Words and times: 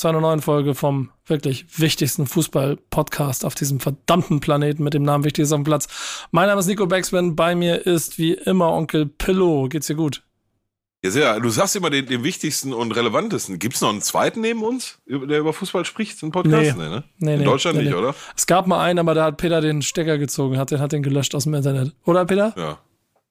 zu 0.00 0.08
einer 0.08 0.20
neuen 0.20 0.40
Folge 0.40 0.74
vom 0.74 1.10
wirklich 1.26 1.66
wichtigsten 1.78 2.26
Fußball-Podcast 2.26 3.44
auf 3.44 3.54
diesem 3.54 3.80
verdammten 3.80 4.40
Planeten 4.40 4.82
mit 4.82 4.94
dem 4.94 5.02
Namen 5.02 5.24
Wichtiges 5.24 5.52
auf 5.52 5.58
dem 5.58 5.64
Platz. 5.64 6.26
Mein 6.30 6.48
Name 6.48 6.60
ist 6.60 6.66
Nico 6.66 6.86
Beckspin, 6.86 7.36
bei 7.36 7.54
mir 7.54 7.86
ist 7.86 8.18
wie 8.18 8.32
immer 8.32 8.72
Onkel 8.72 9.04
Pillow. 9.04 9.68
Geht's 9.68 9.88
dir 9.88 9.96
gut? 9.96 10.22
Ja, 11.04 11.10
sehr. 11.10 11.40
Du 11.40 11.50
sagst 11.50 11.76
immer 11.76 11.90
den, 11.90 12.06
den 12.06 12.24
wichtigsten 12.24 12.72
und 12.72 12.92
relevantesten. 12.92 13.58
Gibt 13.58 13.74
es 13.74 13.82
noch 13.82 13.90
einen 13.90 14.00
zweiten 14.00 14.40
neben 14.40 14.62
uns, 14.62 14.98
der 15.06 15.38
über 15.38 15.52
Fußball 15.52 15.84
spricht, 15.84 16.22
ein 16.22 16.30
Podcast? 16.30 16.76
Nee. 16.76 16.82
Nee, 16.82 16.88
ne? 16.88 17.04
Nee, 17.18 17.32
In 17.34 17.38
nee, 17.40 17.44
Deutschland 17.44 17.76
nee, 17.76 17.84
nicht, 17.84 17.94
oder? 17.94 18.14
Es 18.34 18.46
gab 18.46 18.66
mal 18.66 18.82
einen, 18.82 18.98
aber 18.98 19.14
da 19.14 19.24
hat 19.24 19.36
Peter 19.36 19.60
den 19.60 19.82
Stecker 19.82 20.16
gezogen, 20.16 20.56
hat 20.56 20.70
den, 20.70 20.80
hat 20.80 20.92
den 20.92 21.02
gelöscht 21.02 21.34
aus 21.34 21.44
dem 21.44 21.52
Internet. 21.54 21.94
Oder 22.04 22.24
Peter? 22.24 22.54
Ja. 22.56 22.78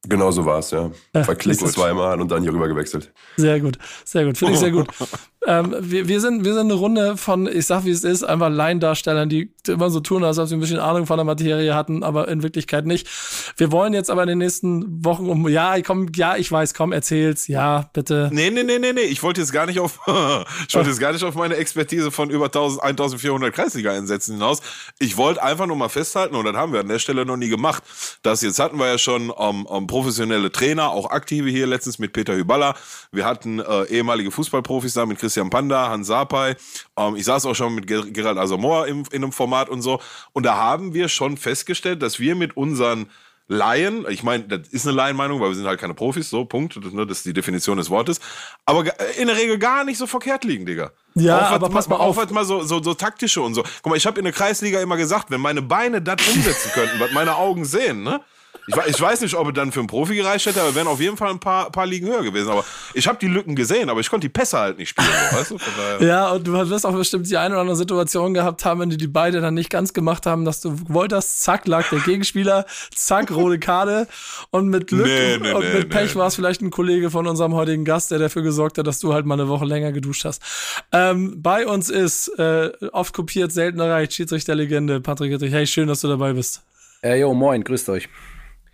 Genau 0.08 0.32
so 0.32 0.46
war 0.46 0.60
es, 0.60 0.72
ja. 0.72 0.92
Ja, 1.14 1.24
Verklickt 1.26 1.60
zweimal 1.68 2.22
und 2.22 2.32
dann 2.32 2.42
hier 2.42 2.54
rüber 2.54 2.70
gewechselt. 2.70 3.12
Sehr 3.36 3.60
gut, 3.60 3.78
sehr 4.06 4.24
gut, 4.24 4.38
finde 4.38 4.54
ich 4.54 4.60
sehr 4.60 4.72
gut. 4.72 4.88
ähm, 5.46 5.76
wir, 5.78 6.08
wir, 6.08 6.22
sind, 6.22 6.46
wir 6.46 6.54
sind 6.54 6.72
eine 6.72 6.76
Runde 6.76 7.18
von, 7.18 7.48
ich 7.48 7.66
sag 7.66 7.84
wie 7.84 7.92
es 7.92 8.06
ist, 8.06 8.24
einfach 8.24 8.50
Laiendarstellern, 8.50 9.28
die 9.28 9.52
immer 9.68 9.90
so 9.90 10.00
tun, 10.00 10.24
als 10.24 10.40
ob 10.40 10.48
sie 10.48 10.56
ein 10.56 10.62
bisschen 10.62 10.80
Ahnung 10.80 11.06
von 11.06 11.18
der 11.18 11.26
Materie 11.26 11.76
hatten, 11.76 12.04
aber 12.04 12.30
in 12.30 12.44
Wirklichkeit 12.44 12.86
nicht. 12.86 13.10
Wir 13.58 13.74
wollen 13.74 13.94
jetzt 13.94 14.10
aber 14.10 14.24
in 14.24 14.30
den 14.30 14.38
nächsten 14.38 15.04
Wochen 15.04 15.28
um, 15.30 15.50
ja, 15.50 15.76
komm, 15.82 16.08
ja, 16.16 16.38
ich 16.38 16.50
weiß, 16.50 16.74
komm, 16.74 16.94
erzähl's, 16.94 17.48
ja, 17.48 17.90
bitte. 17.92 18.30
Nee, 18.32 18.52
nee, 18.52 18.64
nee, 18.64 18.80
nee, 18.80 18.94
nee. 18.94 19.02
Ich 19.02 19.22
wollte 19.22 19.42
jetzt 19.42 19.52
gar 19.52 19.66
nicht 19.66 19.82
auf, 19.82 20.00
ich 20.68 20.76
wollte 20.76 20.90
jetzt 20.92 21.02
gar 21.02 21.12
nicht 21.12 21.26
auf 21.26 21.36
meine 21.36 21.58
Expertise 21.58 22.10
von 22.10 22.30
über 22.30 22.46
1000, 22.46 22.84
1400 22.84 23.54
Kreisliga-Einsätzen 23.54 24.36
hinaus. 24.36 24.62
Ich 24.98 25.18
wollte 25.18 25.44
einfach 25.44 25.68
nur 25.68 25.76
mal 25.76 25.90
festhalten, 25.90 26.36
und 26.38 26.46
das 26.46 26.56
haben 26.56 26.72
wir 26.72 26.80
an 26.80 26.88
der 26.88 27.00
Stelle 27.00 27.26
noch 27.26 27.38
nie 27.38 27.50
gemacht, 27.50 27.84
dass 28.24 28.42
jetzt 28.42 28.60
hatten 28.60 28.80
wir 28.80 28.88
ja 28.88 28.98
schon 28.98 29.34
ähm, 29.38 29.68
ähm, 29.70 29.89
professionelle 29.90 30.52
Trainer, 30.52 30.92
auch 30.92 31.10
aktive 31.10 31.50
hier 31.50 31.68
letztens 31.68 32.00
mit 32.00 32.14
Peter 32.14 32.34
Hyballa. 32.36 32.76
Wir 33.12 33.26
hatten 33.26 33.60
äh, 33.60 33.84
ehemalige 33.86 34.32
Fußballprofis 34.32 34.94
da 34.94 35.06
mit 35.06 35.20
Christian 35.20 35.50
Panda, 35.50 35.90
Hans 35.90 36.08
Sapai. 36.08 36.56
Ähm, 36.96 37.16
ich 37.18 37.26
saß 37.26 37.46
auch 37.46 37.56
schon 37.56 37.76
mit 37.76 37.88
Ger 37.88 38.04
Gerald 38.06 38.38
Asamoah 38.38 38.88
im, 38.88 39.04
in 39.12 39.24
einem 39.24 39.32
Format 39.34 39.68
und 39.68 39.82
so. 39.82 40.00
Und 40.32 40.46
da 40.46 40.56
haben 40.56 40.94
wir 40.94 41.10
schon 41.10 41.36
festgestellt, 41.36 42.02
dass 42.02 42.20
wir 42.20 42.36
mit 42.36 42.56
unseren 42.56 43.08
Laien, 43.52 44.06
ich 44.10 44.22
meine, 44.22 44.44
das 44.44 44.68
ist 44.68 44.86
eine 44.86 44.96
Laienmeinung, 44.96 45.40
weil 45.42 45.50
wir 45.50 45.56
sind 45.56 45.66
halt 45.66 45.80
keine 45.80 45.96
Profis, 45.96 46.30
so, 46.30 46.46
Punkt, 46.46 46.76
das, 46.86 46.94
ne, 46.94 47.08
das 47.08 47.18
ist 47.18 47.26
die 47.26 47.34
Definition 47.34 47.78
des 47.78 47.90
Wortes, 47.90 48.20
aber 48.64 48.84
ga- 48.84 48.94
in 49.18 49.26
der 49.26 49.38
Regel 49.38 49.58
gar 49.58 49.84
nicht 49.84 49.98
so 49.98 50.06
verkehrt 50.06 50.44
liegen, 50.44 50.68
Digga. 50.68 50.92
Ja, 51.16 51.42
was, 51.42 51.50
aber 51.54 51.70
pass 51.72 51.90
mal 51.90 51.96
auf. 51.96 52.16
was 52.16 52.30
mal 52.30 52.46
so, 52.46 52.62
so, 52.62 52.80
so 52.84 52.94
taktische 52.94 53.42
und 53.42 53.56
so. 53.56 53.64
Guck 53.82 53.88
mal, 53.90 53.96
ich 53.96 54.06
habe 54.06 54.20
in 54.20 54.26
der 54.26 54.34
Kreisliga 54.34 54.80
immer 54.82 54.98
gesagt, 54.98 55.32
wenn 55.32 55.42
meine 55.42 55.64
Beine 55.64 56.00
das 56.00 56.18
umsetzen 56.32 56.70
könnten, 56.76 57.00
was 57.00 57.12
meine 57.12 57.38
Augen 57.38 57.66
sehen, 57.66 58.04
ne? 58.04 58.22
Ich, 58.70 58.76
ich 58.88 59.02
weiß 59.02 59.22
nicht, 59.22 59.34
ob 59.36 59.48
es 59.48 59.54
dann 59.54 59.72
für 59.72 59.80
einen 59.80 59.88
Profi 59.88 60.16
gereicht 60.16 60.46
hätte, 60.46 60.62
aber 60.62 60.76
wären 60.76 60.88
auf 60.88 61.00
jeden 61.00 61.18
Fall 61.18 61.30
ein 61.30 61.40
paar, 61.40 61.72
paar 61.72 61.88
Ligen 61.88 62.08
höher 62.08 62.24
gewesen. 62.24 62.52
Aber 62.52 62.64
ich 62.94 63.08
habe 63.08 63.18
die 63.20 63.28
Lücken 63.28 63.56
gesehen, 63.56 63.90
aber 63.90 64.00
ich 64.00 64.10
konnte 64.10 64.28
die 64.28 64.32
Pässe 64.32 64.60
halt 64.60 64.78
nicht 64.78 64.90
spielen, 64.90 65.08
so, 65.32 65.38
weißt 65.38 65.52
du? 66.00 66.06
Ja, 66.06 66.30
und 66.32 66.46
du 66.46 66.54
wirst 66.54 66.86
auch 66.86 66.94
bestimmt 66.94 67.28
die 67.30 67.38
eine 67.38 67.56
oder 67.56 67.62
andere 67.62 67.76
Situation 67.76 68.34
gehabt 68.34 68.66
haben, 68.66 68.80
wenn 68.82 68.90
die 68.90 68.98
die 68.98 69.08
beide 69.08 69.42
dann 69.42 69.56
nicht 69.56 69.72
ganz 69.72 69.94
gemacht 69.94 70.28
haben, 70.28 70.46
dass 70.46 70.62
du 70.62 70.76
wolltest, 70.88 71.44
zack, 71.44 71.68
lag 71.68 71.90
der 71.90 72.00
Gegenspieler, 72.00 72.66
zack, 72.94 73.32
rote 73.32 73.58
Karte 73.58 74.08
und 74.52 74.68
mit 74.68 74.88
Glück 74.88 75.08
Nee, 75.08 75.38
nee, 75.38 75.52
und 75.52 75.64
nee, 75.64 75.74
mit 75.74 75.90
Pech 75.90 76.14
nee. 76.14 76.20
war 76.20 76.28
es 76.28 76.36
vielleicht 76.36 76.62
ein 76.62 76.70
Kollege 76.70 77.10
von 77.10 77.26
unserem 77.26 77.56
heutigen 77.56 77.86
Gast, 77.86 78.12
der 78.12 78.20
dafür 78.20 78.44
gesorgt 78.44 78.78
hat, 78.78 78.86
dass 78.86 79.00
du 79.00 79.14
halt 79.14 79.26
mal 79.26 79.34
eine 79.34 79.48
Woche 79.48 79.66
länger 79.66 79.92
geduscht 79.92 80.26
hast. 80.26 80.44
Ähm, 80.92 81.42
bei 81.42 81.66
uns 81.66 81.90
ist, 81.90 82.28
äh, 82.38 82.72
oft 82.92 83.14
kopiert, 83.14 83.52
selten 83.52 83.80
erreicht, 83.80 84.14
Schiedsrichterlegende 84.14 85.02
Patrick 85.02 85.32
Hittrich. 85.32 85.52
Hey, 85.52 85.66
schön, 85.66 85.88
dass 85.88 86.02
du 86.02 86.08
dabei 86.08 86.34
bist. 86.34 86.62
Äh, 87.02 87.20
jo, 87.20 87.34
moin, 87.34 87.64
grüßt 87.64 87.90
euch. 87.90 88.10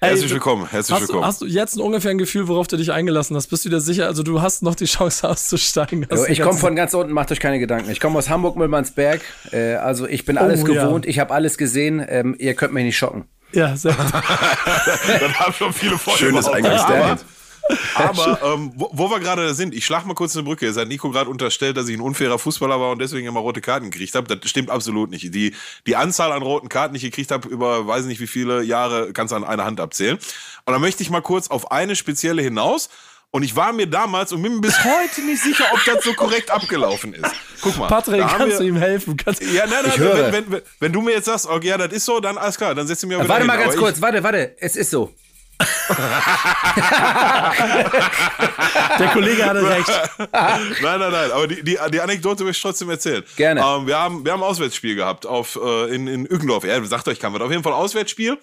Herzlich 0.02 0.28
du- 0.28 0.34
willkommen, 0.36 0.68
herzlich 0.70 0.94
Hast 0.94 1.04
du, 1.04 1.08
willkommen. 1.14 1.26
hast 1.26 1.42
du 1.42 1.46
jetzt 1.46 1.76
ein 1.78 1.82
ungefähr 1.82 2.12
ein 2.12 2.18
Gefühl, 2.18 2.48
worauf 2.48 2.68
du 2.68 2.76
dich 2.78 2.92
eingelassen 2.92 3.36
hast? 3.36 3.48
Bist 3.48 3.66
du 3.66 3.70
dir 3.70 3.80
sicher? 3.80 4.08
Also 4.08 4.24
du 4.24 4.42
hast 4.42 4.62
noch 4.62 4.76
die 4.76 4.86
Chance 4.86 5.28
auszusteigen. 5.30 6.06
Jo, 6.12 6.26
ich 6.26 6.42
komme 6.42 6.58
von 6.60 6.76
ganz 6.76 6.94
unten, 6.94 7.14
macht 7.14 7.32
euch 7.32 7.40
keine 7.40 7.60
Gedanken. 7.60 7.90
Ich 7.90 8.00
komme 8.00 8.18
aus 8.20 8.30
Hamburg, 8.30 8.56
Müllmannsberg. 8.58 9.22
Äh, 9.52 9.76
also 9.76 10.06
ich 10.08 10.26
bin 10.26 10.38
alles 10.38 10.64
Oh, 10.64 10.68
ja. 10.68 10.86
gewohnt, 10.86 11.06
ich 11.06 11.20
habe 11.20 11.34
alles 11.34 11.58
gesehen. 11.58 12.06
Ähm, 12.08 12.36
ihr 12.38 12.54
könnt 12.56 12.74
mich 12.74 12.84
nicht 12.84 12.98
schocken. 12.98 13.26
Ja, 13.54 13.76
sehr 13.78 13.94
gut. 13.94 14.06
Dann 14.14 15.34
haben 15.40 15.54
schon 15.54 15.72
viele 15.72 15.98
Folgen 15.98 16.20
Schönes. 16.20 16.48
Eingangsstatement. 16.48 17.26
Aber 17.96 18.40
ähm, 18.44 18.72
wo, 18.76 18.90
wo 18.94 19.10
wir 19.10 19.20
gerade 19.20 19.54
sind, 19.54 19.74
ich 19.74 19.86
schlag 19.86 20.06
mal 20.06 20.14
kurz 20.14 20.36
eine 20.36 20.44
Brücke. 20.44 20.66
Jetzt 20.68 20.78
hat 20.78 20.88
Nico 20.88 21.10
gerade 21.10 21.30
unterstellt, 21.30 21.78
dass 21.78 21.88
ich 21.88 21.98
ein 21.98 22.02
unfairer 22.02 22.38
Fußballer 22.38 22.80
war 22.80 22.92
und 22.92 23.00
deswegen 23.00 23.28
immer 23.28 23.40
rote 23.40 23.62
Karten 23.62 23.90
gekriegt 23.90 24.14
habe. 24.16 24.36
Das 24.38 24.50
stimmt 24.50 24.70
absolut 24.70 25.10
nicht. 25.10 25.34
Die, 25.34 25.54
die 25.88 25.96
Anzahl 25.96 26.32
an 26.32 26.42
roten 26.44 26.70
Karten, 26.70 26.94
die 26.94 26.98
ich 26.98 27.04
gekriegt 27.12 27.32
habe, 27.32 27.48
über 27.48 27.88
weiß 27.88 28.06
nicht 28.06 28.20
wie 28.20 28.28
viele 28.28 28.62
Jahre, 28.64 29.14
kannst 29.14 29.32
du 29.32 29.36
an 29.38 29.44
einer 29.44 29.66
Hand 29.66 29.80
abzählen. 29.80 30.18
Und 30.66 30.74
da 30.74 30.80
möchte 30.80 31.02
ich 31.04 31.10
mal 31.10 31.22
kurz 31.22 31.48
auf 31.50 31.72
eine 31.72 31.96
spezielle 31.96 32.42
hinaus. 32.42 32.90
Und 33.32 33.44
ich 33.44 33.56
war 33.56 33.74
mir 33.74 33.86
damals 33.88 34.32
und 34.32 34.42
bin 34.44 34.56
mir 34.56 34.62
bis 34.62 34.82
heute 34.86 35.22
nicht 35.26 35.42
sicher, 35.44 35.66
ob 35.74 35.84
das 35.84 36.06
so 36.06 36.14
korrekt 36.14 36.52
abgelaufen 36.52 37.14
ist. 37.16 37.26
Guck 37.62 37.78
mal. 37.78 37.88
Patrick, 37.88 38.22
kannst 38.22 38.60
du 38.60 38.64
wir- 38.64 38.70
ihm 38.70 38.78
helfen? 38.78 39.18
Kannst, 39.18 39.42
Ja, 39.42 39.66
nein, 39.66 39.80
nein, 39.84 39.92
Ich 39.94 40.00
wenn, 40.00 40.08
höre. 40.08 40.32
wenn, 40.32 40.52
wenn, 40.52 40.62
wenn 40.80 40.94
du 40.94 41.02
mir 41.02 41.12
jetzt 41.16 41.26
sagst, 41.26 41.46
okay, 41.48 41.68
ja, 41.68 41.78
das 41.78 41.92
ist 41.92 42.06
so, 42.06 42.22
dann 42.22 42.38
alles 42.38 42.56
klar, 42.58 42.74
dann 42.74 42.88
setz 42.88 43.02
du 43.02 43.08
mir 43.08 43.16
Äh, 43.16 43.20
wieder 43.20 43.28
warte 43.30 43.42
hin. 43.42 43.48
mal 43.48 43.58
ganz 43.58 43.76
kurz, 43.76 44.00
warte, 44.00 44.24
warte. 44.24 44.56
Es 44.60 44.78
ist 44.78 44.90
so. 44.92 45.12
Der 49.00 49.08
Kollege 49.10 49.46
hatte 49.46 49.70
recht. 49.70 49.88
Nein, 50.18 51.00
nein, 51.00 51.12
nein, 51.12 51.32
aber 51.32 51.48
die, 51.48 51.64
die, 51.64 51.78
die 51.92 52.02
Anekdote 52.02 52.44
möchte 52.44 52.58
ich 52.58 52.62
trotzdem 52.62 52.90
erzählen. 52.90 53.24
Gerne. 53.36 53.62
Ähm, 53.62 53.88
wir, 53.88 53.98
haben, 53.98 54.26
wir 54.26 54.34
haben 54.34 54.44
ein 54.44 54.50
Auswärtsspiel 54.50 54.96
gehabt 54.96 55.26
auf, 55.26 55.58
äh, 55.62 55.96
in, 55.96 56.08
in 56.08 56.26
Ückendorf. 56.26 56.64
Ja, 56.64 56.84
sagt 56.86 57.08
euch, 57.08 57.20
kann 57.20 57.32
man 57.32 57.42
auf 57.42 57.52
jeden 57.52 57.64
Fall 57.64 57.74
Auswärtsspiel. 57.74 58.38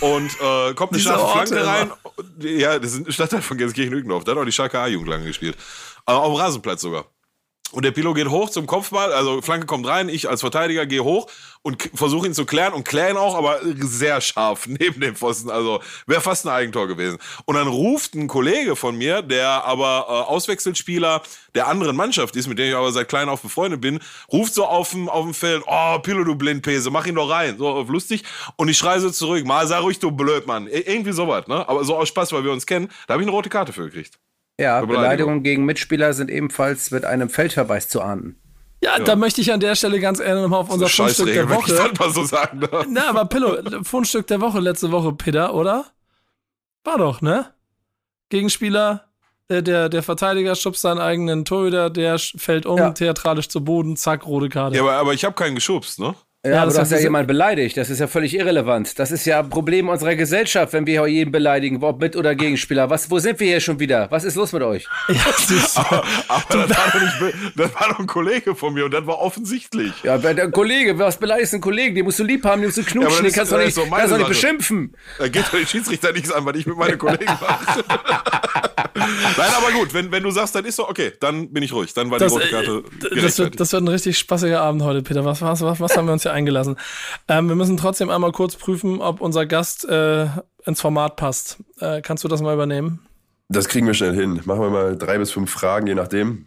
Und 0.00 0.30
äh, 0.40 0.74
kommt 0.74 0.94
eine 0.94 1.20
Orte 1.20 1.48
Flanke 1.48 1.66
rein. 1.66 1.90
immer. 1.90 2.50
Ja, 2.50 2.78
das 2.78 2.94
ist 2.94 3.06
ein 3.06 3.12
Stadtteil 3.12 3.42
von 3.42 3.58
Gelsenkirchen-Ückendorf. 3.58 4.24
Da 4.24 4.32
hat 4.32 4.38
auch 4.38 4.44
die 4.44 4.52
Schalke 4.52 4.78
A-Jugend 4.78 5.08
lange 5.08 5.26
gespielt. 5.26 5.56
Aber 6.06 6.22
auf 6.22 6.32
dem 6.32 6.40
Rasenplatz 6.40 6.80
sogar. 6.80 7.04
Und 7.72 7.84
der 7.84 7.90
Pilo 7.90 8.12
geht 8.14 8.28
hoch 8.28 8.50
zum 8.50 8.66
Kopfball, 8.66 9.12
also 9.12 9.40
Flanke 9.42 9.66
kommt 9.66 9.86
rein, 9.86 10.08
ich 10.08 10.28
als 10.28 10.40
Verteidiger 10.42 10.84
gehe 10.86 11.02
hoch 11.04 11.26
und 11.62 11.88
versuche 11.94 12.26
ihn 12.26 12.34
zu 12.34 12.44
klären 12.44 12.72
und 12.74 12.84
kläre 12.84 13.10
ihn 13.12 13.16
auch, 13.16 13.34
aber 13.34 13.60
sehr 13.80 14.20
scharf 14.20 14.66
neben 14.66 15.00
dem 15.00 15.16
Pfosten. 15.16 15.48
Also 15.50 15.80
wäre 16.06 16.20
fast 16.20 16.44
ein 16.46 16.50
Eigentor 16.52 16.86
gewesen. 16.88 17.18
Und 17.46 17.54
dann 17.54 17.68
ruft 17.68 18.14
ein 18.14 18.28
Kollege 18.28 18.76
von 18.76 18.96
mir, 18.96 19.22
der 19.22 19.64
aber 19.64 20.06
äh, 20.08 20.12
Auswechselspieler 20.30 21.22
der 21.54 21.66
anderen 21.68 21.96
Mannschaft 21.96 22.36
ist, 22.36 22.46
mit 22.46 22.58
dem 22.58 22.68
ich 22.68 22.74
aber 22.74 22.92
seit 22.92 23.08
klein 23.08 23.28
auf 23.28 23.42
befreundet 23.42 23.80
bin, 23.80 24.00
ruft 24.32 24.54
so 24.54 24.64
auf 24.66 24.90
dem, 24.90 25.08
auf 25.08 25.24
dem 25.24 25.34
Feld, 25.34 25.62
oh, 25.66 25.98
Pilo, 26.00 26.24
du 26.24 26.34
Blindpese, 26.34 26.90
mach 26.90 27.06
ihn 27.06 27.14
doch 27.14 27.30
rein. 27.30 27.56
So 27.58 27.82
lustig. 27.82 28.24
Und 28.56 28.68
ich 28.68 28.76
schreie 28.78 29.00
so 29.00 29.10
zurück, 29.10 29.44
mal 29.46 29.66
sei 29.66 29.78
ruhig, 29.78 29.98
du 29.98 30.10
Blödmann. 30.10 30.66
Ir- 30.66 30.86
Irgendwie 30.86 31.12
sowas, 31.12 31.46
ne? 31.46 31.66
Aber 31.68 31.84
so 31.84 31.96
aus 31.96 32.08
Spaß, 32.08 32.32
weil 32.32 32.44
wir 32.44 32.52
uns 32.52 32.66
kennen. 32.66 32.88
Da 33.06 33.14
habe 33.14 33.22
ich 33.22 33.28
eine 33.28 33.34
rote 33.36 33.48
Karte 33.48 33.72
für 33.72 33.84
gekriegt. 33.84 34.18
Ja, 34.60 34.80
Beleidigung. 34.80 34.88
Beleidigungen 35.02 35.42
gegen 35.42 35.64
Mitspieler 35.64 36.12
sind 36.12 36.30
ebenfalls 36.30 36.90
mit 36.90 37.04
einem 37.04 37.28
Feldverweis 37.30 37.88
zu 37.88 38.00
ahnden. 38.02 38.36
Ja, 38.84 38.98
da 38.98 39.14
möchte 39.16 39.40
ich 39.40 39.52
an 39.52 39.60
der 39.60 39.76
Stelle 39.76 40.00
ganz 40.00 40.18
gerne 40.18 40.42
nochmal 40.42 40.60
auf 40.60 40.70
unser 40.70 40.88
Fundstück 40.88 41.26
der 41.26 41.34
Scheißregel, 41.46 41.48
wenn 41.50 41.58
ich 41.60 41.68
Woche. 41.68 41.90
das 41.90 41.98
mal 42.00 42.10
so 42.10 42.24
sagen 42.24 42.60
darf. 42.60 42.86
Na, 42.88 43.08
aber 43.10 43.24
Pillow, 43.26 43.56
Fundstück 43.84 44.26
der 44.26 44.40
Woche 44.40 44.58
letzte 44.58 44.90
Woche, 44.90 45.12
Peter, 45.12 45.54
oder? 45.54 45.86
War 46.84 46.98
doch, 46.98 47.20
ne? 47.22 47.46
Gegenspieler, 48.28 49.04
der, 49.48 49.62
der, 49.62 49.88
der 49.88 50.02
Verteidiger 50.02 50.56
schubst 50.56 50.82
seinen 50.82 50.98
eigenen 50.98 51.44
Torhüter, 51.44 51.90
der 51.90 52.18
fällt 52.18 52.66
um, 52.66 52.76
Ja. 52.78 52.90
theatralisch 52.90 53.48
zu 53.48 53.62
Boden, 53.64 53.96
zack, 53.96 54.26
rote 54.26 54.48
Karte. 54.48 54.76
Ja, 54.76 54.82
aber, 54.82 54.94
aber 54.94 55.14
ich 55.14 55.24
habe 55.24 55.34
keinen 55.34 55.54
geschubst, 55.54 56.00
ne? 56.00 56.14
Ja, 56.44 56.50
Ja, 56.50 56.56
aber 56.62 56.66
das 56.66 56.74
du 56.74 56.80
hast 56.80 56.90
ja 56.90 56.96
diese- 56.96 57.06
jemand 57.06 57.28
beleidigt. 57.28 57.76
Das 57.76 57.88
ist 57.88 58.00
ja 58.00 58.08
völlig 58.08 58.34
irrelevant. 58.34 58.98
Das 58.98 59.12
ist 59.12 59.24
ja 59.26 59.38
ein 59.38 59.48
Problem 59.48 59.88
unserer 59.88 60.16
Gesellschaft, 60.16 60.72
wenn 60.72 60.86
wir 60.86 61.00
hier 61.04 61.06
jeden 61.18 61.30
beleidigen, 61.30 61.80
ob 61.84 62.00
mit 62.00 62.16
oder 62.16 62.34
Gegenspieler. 62.34 62.90
Was, 62.90 63.08
wo 63.12 63.20
sind 63.20 63.38
wir 63.38 63.46
hier 63.46 63.60
schon 63.60 63.78
wieder? 63.78 64.10
Was 64.10 64.24
ist 64.24 64.34
los 64.34 64.52
mit 64.52 64.62
euch? 64.62 64.88
Ja, 65.08 65.20
siehst 65.36 65.76
du. 65.76 65.80
Aber, 65.82 66.02
aber 66.26 66.66
das, 66.66 66.70
war 66.76 66.90
doch 66.92 67.00
nicht, 67.22 67.34
das 67.56 67.74
war 67.76 67.88
doch 67.90 67.98
ein 68.00 68.06
Kollege 68.08 68.56
von 68.56 68.74
mir 68.74 68.86
und 68.86 68.90
das 68.94 69.06
war 69.06 69.20
offensichtlich. 69.20 69.92
Ja, 70.02 70.18
der 70.18 70.50
Kollege, 70.50 70.98
was 70.98 71.16
beleidigst 71.16 71.52
einen 71.54 71.60
Kollegen? 71.62 71.94
Den 71.94 72.04
musst 72.06 72.18
du 72.18 72.24
lieb 72.24 72.44
haben, 72.44 72.60
den 72.60 72.68
musst 72.70 72.78
du 72.78 72.82
knutschen, 72.82 73.02
das 73.08 73.16
den 73.18 73.26
ist- 73.26 73.34
kannst 73.36 73.52
du 73.52 73.56
das 73.58 73.66
ist 73.68 73.76
nicht, 73.76 73.90
kannst 73.92 74.16
nicht 74.16 74.26
beschimpfen. 74.28 74.94
Da 75.18 75.28
geht 75.28 75.44
doch 75.44 75.50
den 75.52 75.66
Schiedsrichter 75.66 76.10
nichts 76.12 76.32
an, 76.32 76.44
was 76.44 76.56
ich 76.56 76.66
mit 76.66 76.76
meinen 76.76 76.98
Kollegen 76.98 77.24
mache. 77.26 77.84
Nein, 78.94 79.50
aber 79.56 79.72
gut, 79.72 79.94
wenn, 79.94 80.10
wenn 80.12 80.22
du 80.22 80.30
sagst, 80.30 80.54
dann 80.54 80.64
ist 80.64 80.76
so, 80.76 80.88
okay, 80.88 81.12
dann 81.20 81.52
bin 81.52 81.62
ich 81.62 81.72
ruhig. 81.72 81.92
Dann 81.94 82.10
war 82.10 82.18
die 82.18 82.24
Das, 82.24 82.32
rote 82.32 82.44
äh, 82.46 82.50
Karte 82.50 82.82
das, 83.14 83.38
wird, 83.38 83.58
das 83.60 83.72
wird 83.72 83.82
ein 83.82 83.88
richtig 83.88 84.18
spaßiger 84.18 84.60
Abend 84.60 84.82
heute, 84.82 85.02
Peter. 85.02 85.24
Was, 85.24 85.40
was, 85.40 85.60
was, 85.62 85.80
was 85.80 85.96
haben 85.96 86.06
wir 86.06 86.12
uns 86.12 86.24
eingelassen? 86.32 86.76
Ähm, 87.28 87.48
wir 87.48 87.56
müssen 87.56 87.76
trotzdem 87.76 88.10
einmal 88.10 88.32
kurz 88.32 88.56
prüfen, 88.56 89.00
ob 89.00 89.20
unser 89.20 89.46
Gast 89.46 89.84
äh, 89.88 90.26
ins 90.64 90.80
Format 90.80 91.16
passt. 91.16 91.58
Äh, 91.80 92.02
kannst 92.02 92.24
du 92.24 92.28
das 92.28 92.42
mal 92.42 92.54
übernehmen? 92.54 93.06
Das 93.48 93.68
kriegen 93.68 93.86
wir 93.86 93.94
schnell 93.94 94.14
hin. 94.14 94.40
Machen 94.44 94.60
wir 94.60 94.70
mal 94.70 94.96
drei 94.96 95.18
bis 95.18 95.30
fünf 95.30 95.50
Fragen, 95.50 95.86
je 95.86 95.94
nachdem. 95.94 96.46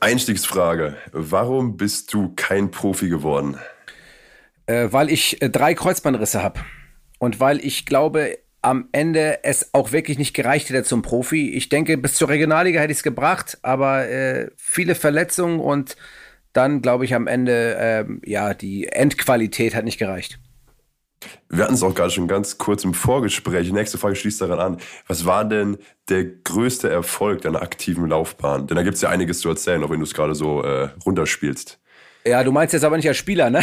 Einstiegsfrage. 0.00 0.96
Warum 1.12 1.76
bist 1.76 2.14
du 2.14 2.32
kein 2.36 2.70
Profi 2.70 3.08
geworden? 3.08 3.58
Äh, 4.66 4.88
weil 4.92 5.10
ich 5.10 5.42
äh, 5.42 5.50
drei 5.50 5.74
Kreuzbandrisse 5.74 6.42
habe. 6.42 6.60
und 7.18 7.40
weil 7.40 7.64
ich 7.64 7.86
glaube, 7.86 8.38
am 8.62 8.88
Ende 8.92 9.40
es 9.42 9.74
auch 9.74 9.90
wirklich 9.90 10.18
nicht 10.18 10.34
gereicht 10.34 10.70
hätte 10.70 10.84
zum 10.84 11.02
Profi. 11.02 11.50
Ich 11.50 11.68
denke, 11.68 11.98
bis 11.98 12.14
zur 12.14 12.28
Regionalliga 12.28 12.80
hätte 12.80 12.92
ich 12.92 12.98
es 12.98 13.02
gebracht, 13.02 13.58
aber 13.62 14.08
äh, 14.08 14.50
viele 14.56 14.94
Verletzungen 14.94 15.58
und 15.58 15.96
dann 16.52 16.82
glaube 16.82 17.04
ich 17.04 17.14
am 17.14 17.26
Ende, 17.26 17.76
äh, 17.76 18.30
ja, 18.30 18.54
die 18.54 18.88
Endqualität 18.88 19.74
hat 19.74 19.84
nicht 19.84 19.98
gereicht. 19.98 20.38
Wir 21.48 21.64
hatten 21.64 21.74
es 21.74 21.82
auch 21.82 21.94
gerade 21.94 22.10
schon 22.10 22.28
ganz 22.28 22.58
kurz 22.58 22.84
im 22.84 22.94
Vorgespräch. 22.94 23.66
Die 23.66 23.72
nächste 23.72 23.98
Frage 23.98 24.16
schließt 24.16 24.40
daran 24.40 24.58
an. 24.58 24.76
Was 25.06 25.24
war 25.24 25.44
denn 25.44 25.78
der 26.08 26.24
größte 26.24 26.90
Erfolg 26.90 27.42
deiner 27.42 27.62
aktiven 27.62 28.08
Laufbahn? 28.08 28.66
Denn 28.66 28.76
da 28.76 28.82
gibt 28.82 28.96
es 28.96 29.02
ja 29.02 29.08
einiges 29.08 29.40
zu 29.40 29.48
erzählen, 29.48 29.82
auch 29.84 29.90
wenn 29.90 30.00
du 30.00 30.04
es 30.04 30.14
gerade 30.14 30.34
so 30.34 30.62
äh, 30.62 30.88
runterspielst. 31.06 31.78
Ja, 32.24 32.44
du 32.44 32.52
meinst 32.52 32.72
jetzt 32.72 32.84
aber 32.84 32.96
nicht 32.96 33.08
als 33.08 33.16
Spieler, 33.16 33.50
ne? 33.50 33.62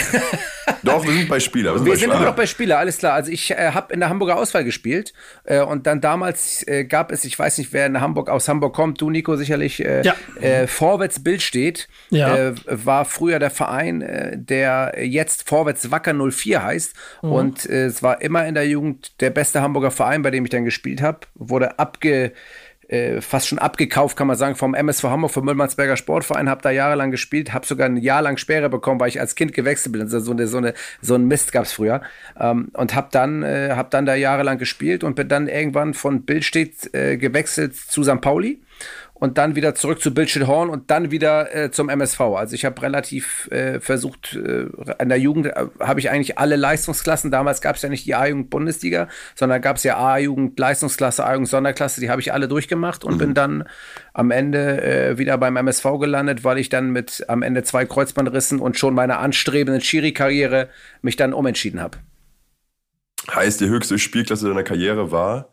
Doch, 0.83 1.05
wir 1.05 1.13
sind 1.13 1.29
bei 1.29 1.39
Spieler. 1.39 1.73
Wir 1.73 1.79
sind, 1.79 1.87
wir 1.87 1.97
sind 1.97 2.11
immer 2.11 2.25
noch 2.25 2.35
bei 2.35 2.45
Spieler, 2.45 2.77
alles 2.77 2.97
klar. 2.97 3.13
Also 3.13 3.31
ich 3.31 3.51
äh, 3.51 3.71
habe 3.73 3.93
in 3.93 3.99
der 3.99 4.09
Hamburger 4.09 4.37
Auswahl 4.37 4.63
gespielt 4.63 5.13
äh, 5.43 5.61
und 5.61 5.87
dann 5.87 6.01
damals 6.01 6.65
äh, 6.67 6.83
gab 6.85 7.11
es, 7.11 7.23
ich 7.23 7.37
weiß 7.37 7.57
nicht, 7.57 7.71
wer 7.73 7.85
in 7.85 8.01
Hamburg 8.01 8.29
aus 8.29 8.47
Hamburg 8.47 8.73
kommt, 8.73 8.99
du 9.01 9.09
Nico 9.09 9.35
sicherlich, 9.35 9.83
äh, 9.83 10.01
ja. 10.03 10.15
äh, 10.41 10.67
Vorwärts 10.67 11.23
Bild 11.23 11.41
steht, 11.41 11.87
ja. 12.09 12.35
äh, 12.35 12.55
war 12.65 13.05
früher 13.05 13.39
der 13.39 13.49
Verein, 13.49 14.01
äh, 14.01 14.37
der 14.37 14.95
jetzt 15.01 15.47
Vorwärts 15.47 15.91
Wacker 15.91 16.13
04 16.13 16.63
heißt 16.63 16.93
mhm. 17.21 17.31
und 17.31 17.69
äh, 17.69 17.85
es 17.85 18.03
war 18.03 18.21
immer 18.21 18.45
in 18.45 18.55
der 18.55 18.67
Jugend 18.67 19.19
der 19.21 19.29
beste 19.29 19.61
Hamburger 19.61 19.91
Verein, 19.91 20.21
bei 20.21 20.31
dem 20.31 20.43
ich 20.43 20.51
dann 20.51 20.65
gespielt 20.65 21.01
habe, 21.01 21.19
wurde 21.35 21.79
abge 21.79 22.33
äh, 22.89 23.21
fast 23.21 23.47
schon 23.47 23.59
abgekauft, 23.59 24.17
kann 24.17 24.27
man 24.27 24.35
sagen, 24.35 24.55
vom 24.55 24.73
MSV 24.73 25.03
Hamburg, 25.05 25.31
vom 25.31 25.45
Müllmannsberger 25.45 25.95
Sportverein, 25.95 26.49
habe 26.49 26.61
da 26.61 26.71
jahrelang 26.71 27.11
gespielt, 27.11 27.53
habe 27.53 27.65
sogar 27.65 27.87
ein 27.87 27.97
Jahr 27.97 28.21
lang 28.21 28.37
Sperre 28.37 28.69
bekommen, 28.69 28.99
weil 28.99 29.09
ich 29.09 29.19
als 29.19 29.35
Kind 29.35 29.53
gewechselt 29.53 29.93
bin. 29.93 30.01
Also 30.01 30.19
so, 30.19 30.31
eine, 30.31 30.47
so, 30.47 30.57
eine, 30.57 30.73
so 31.01 31.15
ein 31.15 31.27
Mist 31.27 31.51
gab's 31.51 31.71
früher. 31.71 32.01
Ähm, 32.39 32.69
und 32.73 32.95
habe 32.95 33.09
dann, 33.11 33.43
äh, 33.43 33.73
hab 33.75 33.91
dann 33.91 34.05
da 34.05 34.15
jahrelang 34.15 34.57
gespielt 34.57 35.03
und 35.03 35.15
bin 35.15 35.27
dann 35.27 35.47
irgendwann 35.47 35.93
von 35.93 36.23
Billstedt 36.23 36.93
äh, 36.93 37.17
gewechselt 37.17 37.75
zu 37.75 38.03
St. 38.03 38.21
Pauli 38.21 38.59
und 39.19 39.37
dann 39.37 39.55
wieder 39.55 39.75
zurück 39.75 40.01
zu 40.01 40.13
Bildschirm 40.13 40.47
Horn 40.47 40.69
und 40.69 40.89
dann 40.89 41.11
wieder 41.11 41.53
äh, 41.53 41.71
zum 41.71 41.89
MSV. 41.89 42.21
Also 42.21 42.55
ich 42.55 42.65
habe 42.65 42.81
relativ 42.81 43.47
äh, 43.51 43.79
versucht, 43.79 44.35
äh, 44.35 44.67
in 44.99 45.09
der 45.09 45.19
Jugend 45.19 45.47
äh, 45.47 45.65
habe 45.79 45.99
ich 45.99 46.09
eigentlich 46.09 46.37
alle 46.37 46.55
Leistungsklassen. 46.55 47.29
Damals 47.29 47.61
gab 47.61 47.75
es 47.75 47.81
ja 47.81 47.89
nicht 47.89 48.05
die 48.05 48.15
A-Jugend 48.15 48.49
Bundesliga, 48.49 49.09
sondern 49.35 49.61
gab 49.61 49.75
es 49.75 49.83
ja 49.83 49.97
A-Jugend 49.97 50.57
Leistungsklasse, 50.57 51.25
A-Jugend 51.25 51.49
Sonderklasse. 51.49 51.99
Die 51.99 52.09
habe 52.09 52.21
ich 52.21 52.31
alle 52.31 52.47
durchgemacht 52.47 53.03
und 53.03 53.15
mhm. 53.15 53.17
bin 53.17 53.33
dann 53.33 53.63
am 54.13 54.31
Ende 54.31 54.81
äh, 54.81 55.17
wieder 55.17 55.37
beim 55.37 55.57
MSV 55.57 55.83
gelandet, 55.99 56.43
weil 56.45 56.57
ich 56.57 56.69
dann 56.69 56.91
mit 56.91 57.25
am 57.27 57.41
Ende 57.41 57.63
zwei 57.63 57.85
Kreuzbandrissen 57.85 58.59
und 58.59 58.77
schon 58.77 58.93
meiner 58.93 59.19
anstrebenden 59.19 59.81
Schiri-Karriere 59.81 60.69
mich 61.01 61.17
dann 61.17 61.33
umentschieden 61.33 61.81
habe. 61.81 61.97
Heißt, 63.29 63.59
die 63.59 63.67
höchste 63.67 63.99
Spielklasse 63.99 64.47
deiner 64.47 64.63
Karriere 64.63 65.11
war? 65.11 65.49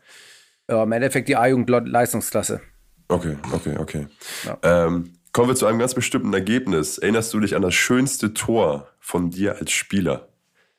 Ja, 0.69 0.83
Im 0.83 0.91
Endeffekt 0.93 1.27
die 1.27 1.35
A-Jugend 1.35 1.69
Leistungsklasse. 1.69 2.61
Okay, 3.09 3.37
okay, 3.53 3.77
okay. 3.77 4.07
Ja. 4.45 4.57
Ähm, 4.63 5.13
kommen 5.31 5.49
wir 5.49 5.55
zu 5.55 5.65
einem 5.65 5.79
ganz 5.79 5.93
bestimmten 5.93 6.33
Ergebnis. 6.33 6.97
Erinnerst 6.97 7.33
du 7.33 7.39
dich 7.39 7.55
an 7.55 7.61
das 7.61 7.73
schönste 7.73 8.33
Tor 8.33 8.89
von 8.99 9.29
dir 9.29 9.57
als 9.57 9.71
Spieler? 9.71 10.27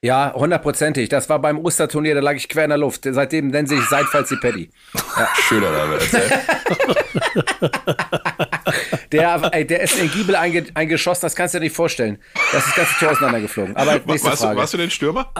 Ja, 0.00 0.32
hundertprozentig. 0.34 1.08
Das 1.08 1.28
war 1.28 1.40
beim 1.40 1.58
Osterturnier, 1.58 2.14
da 2.14 2.20
lag 2.20 2.34
ich 2.34 2.48
quer 2.48 2.64
in 2.64 2.70
der 2.70 2.78
Luft. 2.78 3.08
Seitdem 3.10 3.48
nennen 3.48 3.66
sie 3.66 3.76
sich 3.76 3.86
Seitfalls 3.86 4.28
die 4.28 4.36
Paddy. 4.36 4.70
Ja. 5.16 5.28
Schöner 5.34 5.72
Name. 5.72 5.98
der, 9.12 9.50
ey, 9.52 9.66
der 9.66 9.80
ist 9.80 9.98
in 9.98 10.10
Giebel 10.10 10.36
einge, 10.36 10.64
eingeschossen, 10.74 11.22
das 11.22 11.34
kannst 11.34 11.54
du 11.54 11.58
dir 11.58 11.64
nicht 11.64 11.76
vorstellen. 11.76 12.18
Das 12.52 12.66
ist 12.66 12.68
das 12.68 12.76
ganze 12.76 12.98
Tor 12.98 13.10
auseinandergeflogen. 13.12 13.76
Aber 13.76 14.00
nächste 14.06 14.28
warst, 14.28 14.42
Frage. 14.42 14.54
Du, 14.54 14.60
warst 14.60 14.74
du 14.74 14.78
denn 14.78 14.90
Stürmer? 14.90 15.32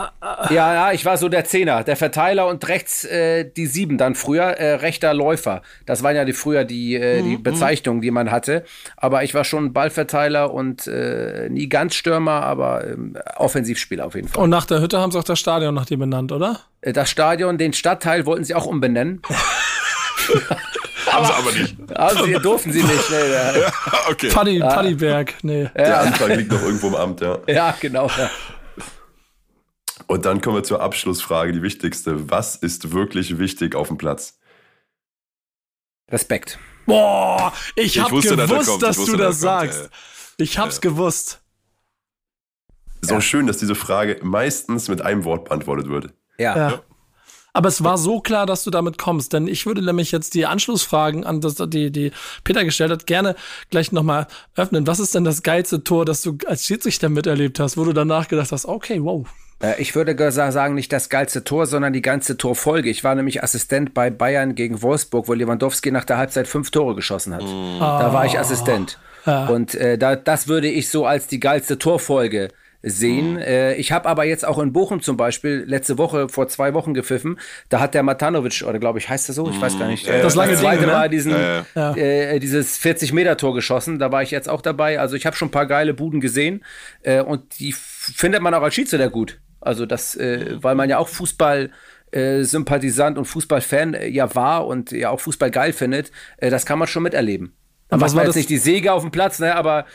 Ja, 0.50 0.74
ja, 0.74 0.92
ich 0.92 1.04
war 1.04 1.16
so 1.16 1.28
der 1.28 1.44
Zehner, 1.44 1.84
der 1.84 1.96
Verteiler 1.96 2.46
und 2.46 2.66
rechts 2.68 3.04
äh, 3.04 3.44
die 3.50 3.66
Sieben 3.66 3.98
dann 3.98 4.14
früher, 4.14 4.44
äh, 4.44 4.74
rechter 4.74 5.14
Läufer. 5.14 5.62
Das 5.86 6.02
waren 6.02 6.16
ja 6.16 6.24
die 6.24 6.32
früher 6.32 6.64
die, 6.64 6.96
äh, 6.96 7.22
die 7.22 7.28
mhm, 7.28 7.34
mhm. 7.36 7.42
Bezeichnungen, 7.42 8.00
die 8.00 8.10
man 8.10 8.30
hatte. 8.30 8.64
Aber 8.96 9.22
ich 9.22 9.34
war 9.34 9.44
schon 9.44 9.72
Ballverteiler 9.72 10.52
und 10.52 10.86
äh, 10.86 11.48
nie 11.50 11.68
ganz 11.68 11.94
Stürmer, 11.94 12.42
aber 12.42 12.86
ähm, 12.86 13.16
Offensivspieler 13.36 14.06
auf 14.06 14.14
jeden 14.14 14.28
Fall. 14.28 14.44
Und 14.44 14.50
nach 14.50 14.66
der 14.66 14.80
Hütte 14.80 14.98
haben 14.98 15.12
sie 15.12 15.18
auch 15.18 15.24
das 15.24 15.38
Stadion 15.38 15.74
nach 15.74 15.86
dir 15.86 15.98
benannt, 15.98 16.32
oder? 16.32 16.60
Äh, 16.80 16.92
das 16.92 17.10
Stadion, 17.10 17.58
den 17.58 17.72
Stadtteil 17.72 18.26
wollten 18.26 18.44
sie 18.44 18.54
auch 18.54 18.66
umbenennen. 18.66 19.22
haben 21.12 21.26
sie 21.26 21.34
aber 21.34 21.52
nicht. 21.52 21.76
Haben 21.96 22.24
sie, 22.24 22.32
durften 22.34 22.72
sie 22.72 22.82
nicht. 22.82 23.10
Nee, 23.10 23.32
ja. 23.32 23.72
okay. 24.10 24.28
Paddy, 24.28 24.60
Paddyberg, 24.60 25.34
nee. 25.42 25.62
Ja. 25.62 25.70
Der 25.74 26.00
Anfang 26.00 26.30
liegt 26.32 26.50
noch 26.50 26.62
irgendwo 26.62 26.88
im 26.88 26.94
Amt, 26.94 27.20
ja. 27.20 27.38
Ja, 27.46 27.76
genau. 27.80 28.08
Ja. 28.16 28.30
Und 30.06 30.24
dann 30.24 30.40
kommen 30.40 30.56
wir 30.56 30.64
zur 30.64 30.80
Abschlussfrage, 30.80 31.52
die 31.52 31.62
wichtigste. 31.62 32.30
Was 32.30 32.56
ist 32.56 32.92
wirklich 32.92 33.38
wichtig 33.38 33.74
auf 33.74 33.88
dem 33.88 33.98
Platz? 33.98 34.38
Respekt. 36.10 36.58
Boah, 36.86 37.52
ich, 37.76 37.96
ich 37.96 38.00
hab 38.00 38.10
wusste, 38.10 38.36
gewusst, 38.36 38.68
dass, 38.68 38.78
dass 38.78 38.98
wusste, 38.98 39.12
du 39.12 39.18
das 39.18 39.40
sagst. 39.40 39.80
Kommt, 39.80 39.92
ich 40.38 40.58
hab's 40.58 40.76
ja. 40.76 40.80
gewusst. 40.80 41.42
So 43.02 43.14
ja. 43.14 43.20
schön, 43.20 43.46
dass 43.46 43.58
diese 43.58 43.74
Frage 43.74 44.18
meistens 44.22 44.88
mit 44.88 45.02
einem 45.02 45.24
Wort 45.24 45.44
beantwortet 45.44 45.88
wird. 45.88 46.14
Ja. 46.38 46.56
ja. 46.56 46.82
Aber 47.58 47.66
es 47.66 47.82
war 47.82 47.98
so 47.98 48.20
klar, 48.20 48.46
dass 48.46 48.62
du 48.62 48.70
damit 48.70 48.98
kommst, 48.98 49.32
denn 49.32 49.48
ich 49.48 49.66
würde 49.66 49.84
nämlich 49.84 50.12
jetzt 50.12 50.34
die 50.34 50.46
Anschlussfragen 50.46 51.24
an 51.24 51.40
das, 51.40 51.56
die, 51.56 51.90
die 51.90 52.12
Peter 52.44 52.64
gestellt 52.64 52.92
hat, 52.92 53.08
gerne 53.08 53.34
gleich 53.70 53.90
nochmal 53.90 54.28
öffnen. 54.54 54.86
Was 54.86 55.00
ist 55.00 55.16
denn 55.16 55.24
das 55.24 55.42
geilste 55.42 55.82
Tor, 55.82 56.04
das 56.04 56.22
du 56.22 56.38
als 56.46 56.66
Schiedsrichter 56.66 57.08
miterlebt 57.08 57.58
hast, 57.58 57.76
wo 57.76 57.82
du 57.82 57.92
danach 57.92 58.28
gedacht 58.28 58.52
hast, 58.52 58.64
okay, 58.66 59.02
wow. 59.02 59.26
Äh, 59.60 59.82
ich 59.82 59.96
würde 59.96 60.30
sagen, 60.30 60.76
nicht 60.76 60.92
das 60.92 61.08
geilste 61.08 61.42
Tor, 61.42 61.66
sondern 61.66 61.92
die 61.92 62.00
ganze 62.00 62.36
Torfolge. 62.36 62.90
Ich 62.90 63.02
war 63.02 63.16
nämlich 63.16 63.42
Assistent 63.42 63.92
bei 63.92 64.08
Bayern 64.08 64.54
gegen 64.54 64.80
Wolfsburg, 64.80 65.26
wo 65.26 65.34
Lewandowski 65.34 65.90
nach 65.90 66.04
der 66.04 66.16
Halbzeit 66.16 66.46
fünf 66.46 66.70
Tore 66.70 66.94
geschossen 66.94 67.34
hat. 67.34 67.42
Oh. 67.42 67.80
Da 67.80 68.12
war 68.12 68.24
ich 68.24 68.38
Assistent. 68.38 69.00
Ja. 69.26 69.48
Und 69.48 69.74
äh, 69.74 69.98
da, 69.98 70.14
das 70.14 70.46
würde 70.46 70.68
ich 70.68 70.90
so 70.90 71.06
als 71.06 71.26
die 71.26 71.40
geilste 71.40 71.76
Torfolge 71.76 72.50
sehen. 72.82 73.32
Mhm. 73.32 73.38
Äh, 73.38 73.74
ich 73.74 73.92
habe 73.92 74.08
aber 74.08 74.24
jetzt 74.24 74.46
auch 74.46 74.58
in 74.58 74.72
Bochum 74.72 75.02
zum 75.02 75.16
Beispiel 75.16 75.64
letzte 75.66 75.98
Woche, 75.98 76.28
vor 76.28 76.48
zwei 76.48 76.74
Wochen 76.74 76.94
gepfiffen. 76.94 77.38
Da 77.68 77.80
hat 77.80 77.94
der 77.94 78.02
Matanovic, 78.02 78.64
oder 78.66 78.78
glaube 78.78 78.98
ich, 78.98 79.08
heißt 79.08 79.28
er 79.28 79.34
so? 79.34 79.50
Ich 79.50 79.60
weiß 79.60 79.78
gar 79.78 79.88
nicht. 79.88 80.06
Äh, 80.06 80.22
das 80.22 80.34
lange 80.34 80.52
das 80.52 80.60
zweite 80.60 80.86
Ding, 80.86 80.94
ne? 80.94 81.08
Diesen, 81.08 81.34
ja. 81.74 81.96
äh, 81.96 82.38
dieses 82.38 82.80
40-Meter-Tor 82.80 83.54
geschossen. 83.54 83.98
Da 83.98 84.12
war 84.12 84.22
ich 84.22 84.30
jetzt 84.30 84.48
auch 84.48 84.60
dabei. 84.60 85.00
Also 85.00 85.16
ich 85.16 85.26
habe 85.26 85.36
schon 85.36 85.48
ein 85.48 85.52
paar 85.52 85.66
geile 85.66 85.94
Buden 85.94 86.20
gesehen. 86.20 86.64
Äh, 87.02 87.22
und 87.22 87.58
die 87.58 87.72
findet 87.72 88.42
man 88.42 88.54
auch 88.54 88.62
als 88.62 88.74
Schiedsrichter 88.74 89.10
gut. 89.10 89.40
Also 89.60 89.84
das, 89.84 90.14
äh, 90.14 90.62
weil 90.62 90.76
man 90.76 90.88
ja 90.88 90.98
auch 90.98 91.08
Fußball 91.08 91.70
äh, 92.12 92.42
Sympathisant 92.44 93.18
und 93.18 93.24
Fußballfan 93.24 93.94
äh, 93.94 94.08
ja 94.08 94.34
war 94.34 94.66
und 94.66 94.92
ja 94.92 95.10
auch 95.10 95.20
Fußball 95.20 95.50
geil 95.50 95.72
findet, 95.72 96.10
äh, 96.38 96.48
das 96.48 96.64
kann 96.64 96.78
man 96.78 96.88
schon 96.88 97.02
miterleben. 97.02 97.54
Aber 97.90 98.02
was 98.02 98.14
war 98.14 98.24
jetzt 98.24 98.36
nicht 98.36 98.50
die 98.50 98.58
Säge 98.58 98.92
auf 98.92 99.02
dem 99.02 99.10
Platz, 99.10 99.38
ne, 99.38 99.54
aber 99.54 99.86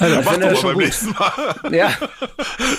ja, 0.00 0.22
mach 0.24 0.36
doch 0.36 0.40
mal 0.40 0.62
beim 0.62 0.74
gut. 0.74 0.84
nächsten 0.84 1.10
Mal. 1.12 1.32
Ja. 1.70 1.92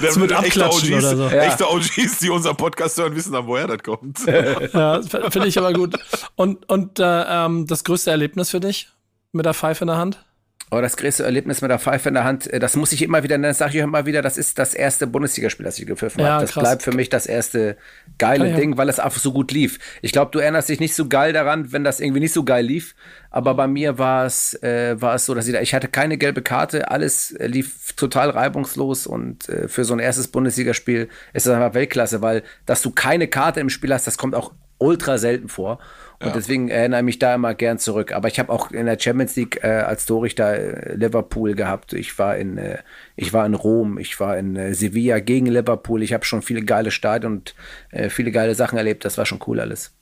Das 0.01 0.17
mit 0.17 0.31
echte 0.31 0.65
OGs, 0.65 0.91
oder 0.91 1.15
so. 1.15 1.23
Ja. 1.23 1.43
echte 1.43 1.69
OGs, 1.69 2.19
die 2.19 2.29
unseren 2.29 2.55
Podcast 2.57 2.97
hören, 2.97 3.15
wissen 3.15 3.33
dann, 3.33 3.47
woher 3.47 3.67
das 3.67 3.83
kommt. 3.83 4.19
ja, 4.25 5.01
finde 5.01 5.47
ich 5.47 5.57
aber 5.57 5.73
gut. 5.73 5.97
Und, 6.35 6.69
und 6.69 6.99
äh, 6.99 7.23
ähm, 7.27 7.67
das 7.67 7.83
größte 7.83 8.11
Erlebnis 8.11 8.51
für 8.51 8.59
dich 8.59 8.89
mit 9.31 9.45
der 9.45 9.53
Pfeife 9.53 9.83
in 9.83 9.87
der 9.87 9.97
Hand? 9.97 10.23
Oh, 10.69 10.81
das 10.81 10.97
größte 10.97 11.23
Erlebnis 11.23 11.61
mit 11.61 11.71
der 11.71 11.79
Pfeife 11.79 12.09
in 12.09 12.15
der 12.15 12.25
Hand, 12.25 12.51
äh, 12.51 12.59
das 12.59 12.75
muss 12.75 12.91
ich 12.91 13.01
immer 13.01 13.23
wieder 13.23 13.37
nennen, 13.37 13.51
das 13.51 13.59
sage 13.59 13.77
ich 13.77 13.83
immer 13.83 14.05
wieder, 14.05 14.21
das 14.21 14.37
ist 14.37 14.59
das 14.59 14.73
erste 14.73 15.07
Bundesligaspiel, 15.07 15.63
das 15.63 15.79
ich 15.79 15.85
gepfiffen 15.85 16.19
ja, 16.19 16.31
habe. 16.31 16.41
Das 16.41 16.51
krass. 16.51 16.63
bleibt 16.63 16.83
für 16.83 16.91
mich 16.91 17.07
das 17.07 17.25
erste 17.25 17.77
geile 18.17 18.53
Ding, 18.53 18.75
weil 18.75 18.89
es 18.89 18.99
einfach 18.99 19.21
so 19.21 19.31
gut 19.31 19.53
lief. 19.53 19.79
Ich 20.01 20.11
glaube, 20.11 20.31
du 20.31 20.39
erinnerst 20.39 20.67
dich 20.67 20.81
nicht 20.81 20.93
so 20.93 21.07
geil 21.07 21.31
daran, 21.31 21.71
wenn 21.71 21.85
das 21.85 22.01
irgendwie 22.01 22.19
nicht 22.19 22.33
so 22.33 22.43
geil 22.43 22.65
lief. 22.65 22.95
Aber 23.29 23.53
bei 23.53 23.67
mir 23.67 23.97
war 23.97 24.25
es, 24.25 24.61
äh, 24.61 24.99
war 24.99 25.15
es 25.15 25.25
so, 25.25 25.33
dass 25.33 25.47
ich, 25.47 25.53
da, 25.53 25.61
ich 25.61 25.73
hatte 25.73 25.87
keine 25.87 26.17
gelbe 26.17 26.41
Karte, 26.41 26.91
alles 26.91 27.31
äh, 27.31 27.47
lief 27.47 27.93
total 27.93 28.29
reibungslos 28.29 29.07
und 29.07 29.47
äh, 29.47 29.69
für 29.69 29.85
so 29.85 29.93
ein 29.93 29.99
erstes 29.99 30.27
Bundesligaspiel 30.27 31.07
ist 31.31 31.45
das 31.45 31.53
einfach 31.53 31.75
Weltklasse, 31.75 32.21
weil 32.21 32.43
dass 32.65 32.81
du 32.81 32.91
keine 32.91 33.29
Karte 33.29 33.61
im 33.61 33.69
Spiel 33.69 33.93
hast, 33.93 34.05
das 34.05 34.17
kommt 34.17 34.35
auch 34.35 34.51
ultra 34.79 35.17
selten 35.17 35.49
vor. 35.49 35.79
Und 36.19 36.27
ja. 36.27 36.33
deswegen 36.33 36.69
erinnere 36.69 37.01
ich 37.01 37.05
mich 37.05 37.19
da 37.19 37.35
immer 37.35 37.53
gern 37.53 37.77
zurück. 37.77 38.11
Aber 38.11 38.27
ich 38.27 38.39
habe 38.39 38.51
auch 38.51 38.71
in 38.71 38.87
der 38.87 38.97
Champions 38.99 39.35
League 39.35 39.63
äh, 39.63 39.67
als 39.67 40.07
Torrichter 40.07 40.55
äh, 40.55 40.95
Liverpool 40.95 41.53
gehabt. 41.53 41.93
Ich 41.93 42.17
war 42.17 42.35
in, 42.37 42.57
äh, 42.57 42.79
ich 43.15 43.33
war 43.33 43.45
in 43.45 43.53
Rom, 43.53 43.99
ich 43.99 44.19
war 44.19 44.35
in 44.35 44.55
äh, 44.55 44.73
Sevilla 44.73 45.19
gegen 45.19 45.45
Liverpool. 45.45 46.01
Ich 46.01 46.13
habe 46.13 46.25
schon 46.25 46.41
viele 46.41 46.63
geile 46.63 46.89
Stadien 46.89 47.33
und 47.33 47.55
äh, 47.91 48.09
viele 48.09 48.31
geile 48.31 48.55
Sachen 48.55 48.77
erlebt. 48.77 49.05
Das 49.05 49.19
war 49.19 49.27
schon 49.27 49.39
cool 49.45 49.59
alles. 49.59 49.93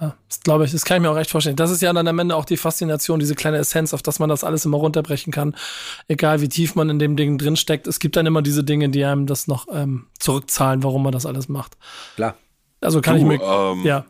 Ja, 0.00 0.16
das 0.28 0.40
glaube 0.40 0.64
ich, 0.64 0.72
das 0.72 0.84
kann 0.84 0.96
ich 0.96 1.02
mir 1.02 1.10
auch 1.10 1.16
recht 1.16 1.30
vorstellen. 1.30 1.54
Das 1.54 1.70
ist 1.70 1.80
ja 1.80 1.92
dann 1.92 2.08
am 2.08 2.18
Ende 2.18 2.34
auch 2.34 2.44
die 2.44 2.56
Faszination, 2.56 3.20
diese 3.20 3.36
kleine 3.36 3.58
Essenz, 3.58 3.94
auf 3.94 4.02
dass 4.02 4.18
man 4.18 4.28
das 4.28 4.42
alles 4.42 4.64
immer 4.64 4.78
runterbrechen 4.78 5.32
kann. 5.32 5.54
Egal 6.08 6.40
wie 6.40 6.48
tief 6.48 6.74
man 6.74 6.90
in 6.90 6.98
dem 6.98 7.16
Ding 7.16 7.38
drinsteckt. 7.38 7.86
Es 7.86 8.00
gibt 8.00 8.16
dann 8.16 8.26
immer 8.26 8.42
diese 8.42 8.64
Dinge, 8.64 8.88
die 8.88 9.04
einem 9.04 9.26
das 9.26 9.46
noch 9.46 9.68
ähm, 9.72 10.06
zurückzahlen, 10.18 10.82
warum 10.82 11.04
man 11.04 11.12
das 11.12 11.24
alles 11.24 11.48
macht. 11.48 11.76
Klar. 12.16 12.34
Also 12.80 13.00
kann 13.00 13.14
du, 13.14 13.20
ich 13.20 13.26
mir, 13.28 13.40
ähm, 13.40 13.82
ja 13.84 14.04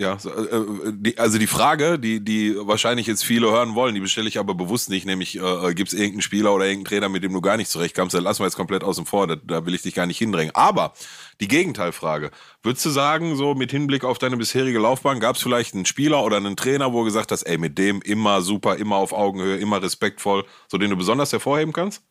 Ja, 0.00 0.16
äh, 0.24 1.12
also 1.18 1.36
die 1.36 1.46
Frage, 1.46 1.98
die, 1.98 2.24
die 2.24 2.56
wahrscheinlich 2.56 3.06
jetzt 3.06 3.22
viele 3.22 3.50
hören 3.50 3.74
wollen, 3.74 3.94
die 3.94 4.00
bestelle 4.00 4.28
ich 4.28 4.38
aber 4.38 4.54
bewusst 4.54 4.88
nicht, 4.88 5.04
nämlich 5.04 5.36
äh, 5.36 5.40
äh 5.40 5.74
gibt 5.74 5.88
es 5.88 5.92
irgendeinen 5.92 6.22
Spieler 6.22 6.54
oder 6.54 6.64
irgendeinen 6.64 6.86
Trainer, 6.86 7.08
mit 7.10 7.22
dem 7.22 7.34
du 7.34 7.42
gar 7.42 7.58
nicht 7.58 7.70
zurechtkommst, 7.70 8.14
dann 8.14 8.24
lassen 8.24 8.40
wir 8.40 8.46
jetzt 8.46 8.56
komplett 8.56 8.82
außen 8.82 9.04
vor, 9.04 9.26
da, 9.26 9.36
da 9.36 9.66
will 9.66 9.74
ich 9.74 9.82
dich 9.82 9.94
gar 9.94 10.06
nicht 10.06 10.16
hindrängen. 10.16 10.54
Aber 10.54 10.94
die 11.42 11.48
Gegenteilfrage, 11.48 12.30
würdest 12.62 12.86
du 12.86 12.88
sagen, 12.88 13.36
so 13.36 13.54
mit 13.54 13.72
Hinblick 13.72 14.04
auf 14.04 14.16
deine 14.16 14.38
bisherige 14.38 14.78
Laufbahn, 14.78 15.20
gab 15.20 15.36
es 15.36 15.42
vielleicht 15.42 15.74
einen 15.74 15.84
Spieler 15.84 16.24
oder 16.24 16.38
einen 16.38 16.56
Trainer, 16.56 16.94
wo 16.94 17.00
du 17.00 17.04
gesagt 17.04 17.30
hast, 17.30 17.42
ey, 17.42 17.58
mit 17.58 17.76
dem 17.76 18.00
immer 18.00 18.40
super, 18.40 18.76
immer 18.76 18.96
auf 18.96 19.12
Augenhöhe, 19.12 19.58
immer 19.58 19.82
respektvoll, 19.82 20.46
so 20.68 20.78
den 20.78 20.88
du 20.88 20.96
besonders 20.96 21.30
hervorheben 21.30 21.74
kannst? 21.74 22.02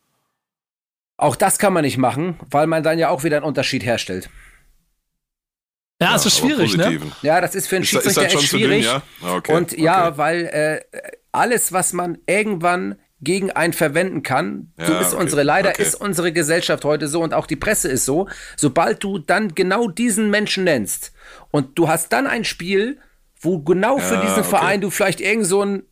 Auch 1.16 1.34
das 1.34 1.58
kann 1.58 1.72
man 1.72 1.82
nicht 1.82 1.98
machen, 1.98 2.38
weil 2.50 2.68
man 2.68 2.84
dann 2.84 3.00
ja 3.00 3.08
auch 3.08 3.24
wieder 3.24 3.38
einen 3.38 3.46
Unterschied 3.46 3.84
herstellt. 3.84 4.30
Ja, 6.00 6.16
es 6.16 6.24
ist 6.24 6.38
schwierig, 6.38 6.76
ne? 6.76 6.98
Ja, 7.22 7.40
das 7.40 7.54
ist 7.54 7.66
für 7.66 7.76
einen 7.76 7.84
Schiedsrichter 7.84 8.22
echt 8.22 8.42
schwierig. 8.42 8.84
Dünn, 8.84 9.02
ja? 9.22 9.36
Okay, 9.36 9.54
und 9.54 9.76
ja, 9.78 10.08
okay. 10.08 10.18
weil 10.18 10.46
äh, 10.46 10.98
alles, 11.30 11.72
was 11.72 11.92
man 11.92 12.18
irgendwann 12.26 12.96
gegen 13.20 13.50
einen 13.50 13.74
verwenden 13.74 14.22
kann. 14.22 14.72
Ja, 14.78 14.86
so 14.86 14.94
ist 14.94 15.12
okay, 15.12 15.22
unsere, 15.22 15.42
leider 15.42 15.70
okay. 15.70 15.82
ist 15.82 15.94
unsere 15.94 16.32
Gesellschaft 16.32 16.84
heute 16.84 17.06
so 17.06 17.22
und 17.22 17.34
auch 17.34 17.46
die 17.46 17.56
Presse 17.56 17.88
ist 17.88 18.06
so. 18.06 18.28
Sobald 18.56 19.04
du 19.04 19.18
dann 19.18 19.54
genau 19.54 19.88
diesen 19.88 20.30
Menschen 20.30 20.64
nennst 20.64 21.12
und 21.50 21.78
du 21.78 21.88
hast 21.88 22.12
dann 22.12 22.26
ein 22.26 22.44
Spiel, 22.44 22.98
wo 23.38 23.60
genau 23.60 23.98
ja, 23.98 24.02
für 24.02 24.16
diesen 24.16 24.40
okay. 24.40 24.48
Verein 24.48 24.80
du 24.80 24.90
vielleicht 24.90 25.20
irgend 25.20 25.46
so 25.46 25.62
ein, 25.62 25.82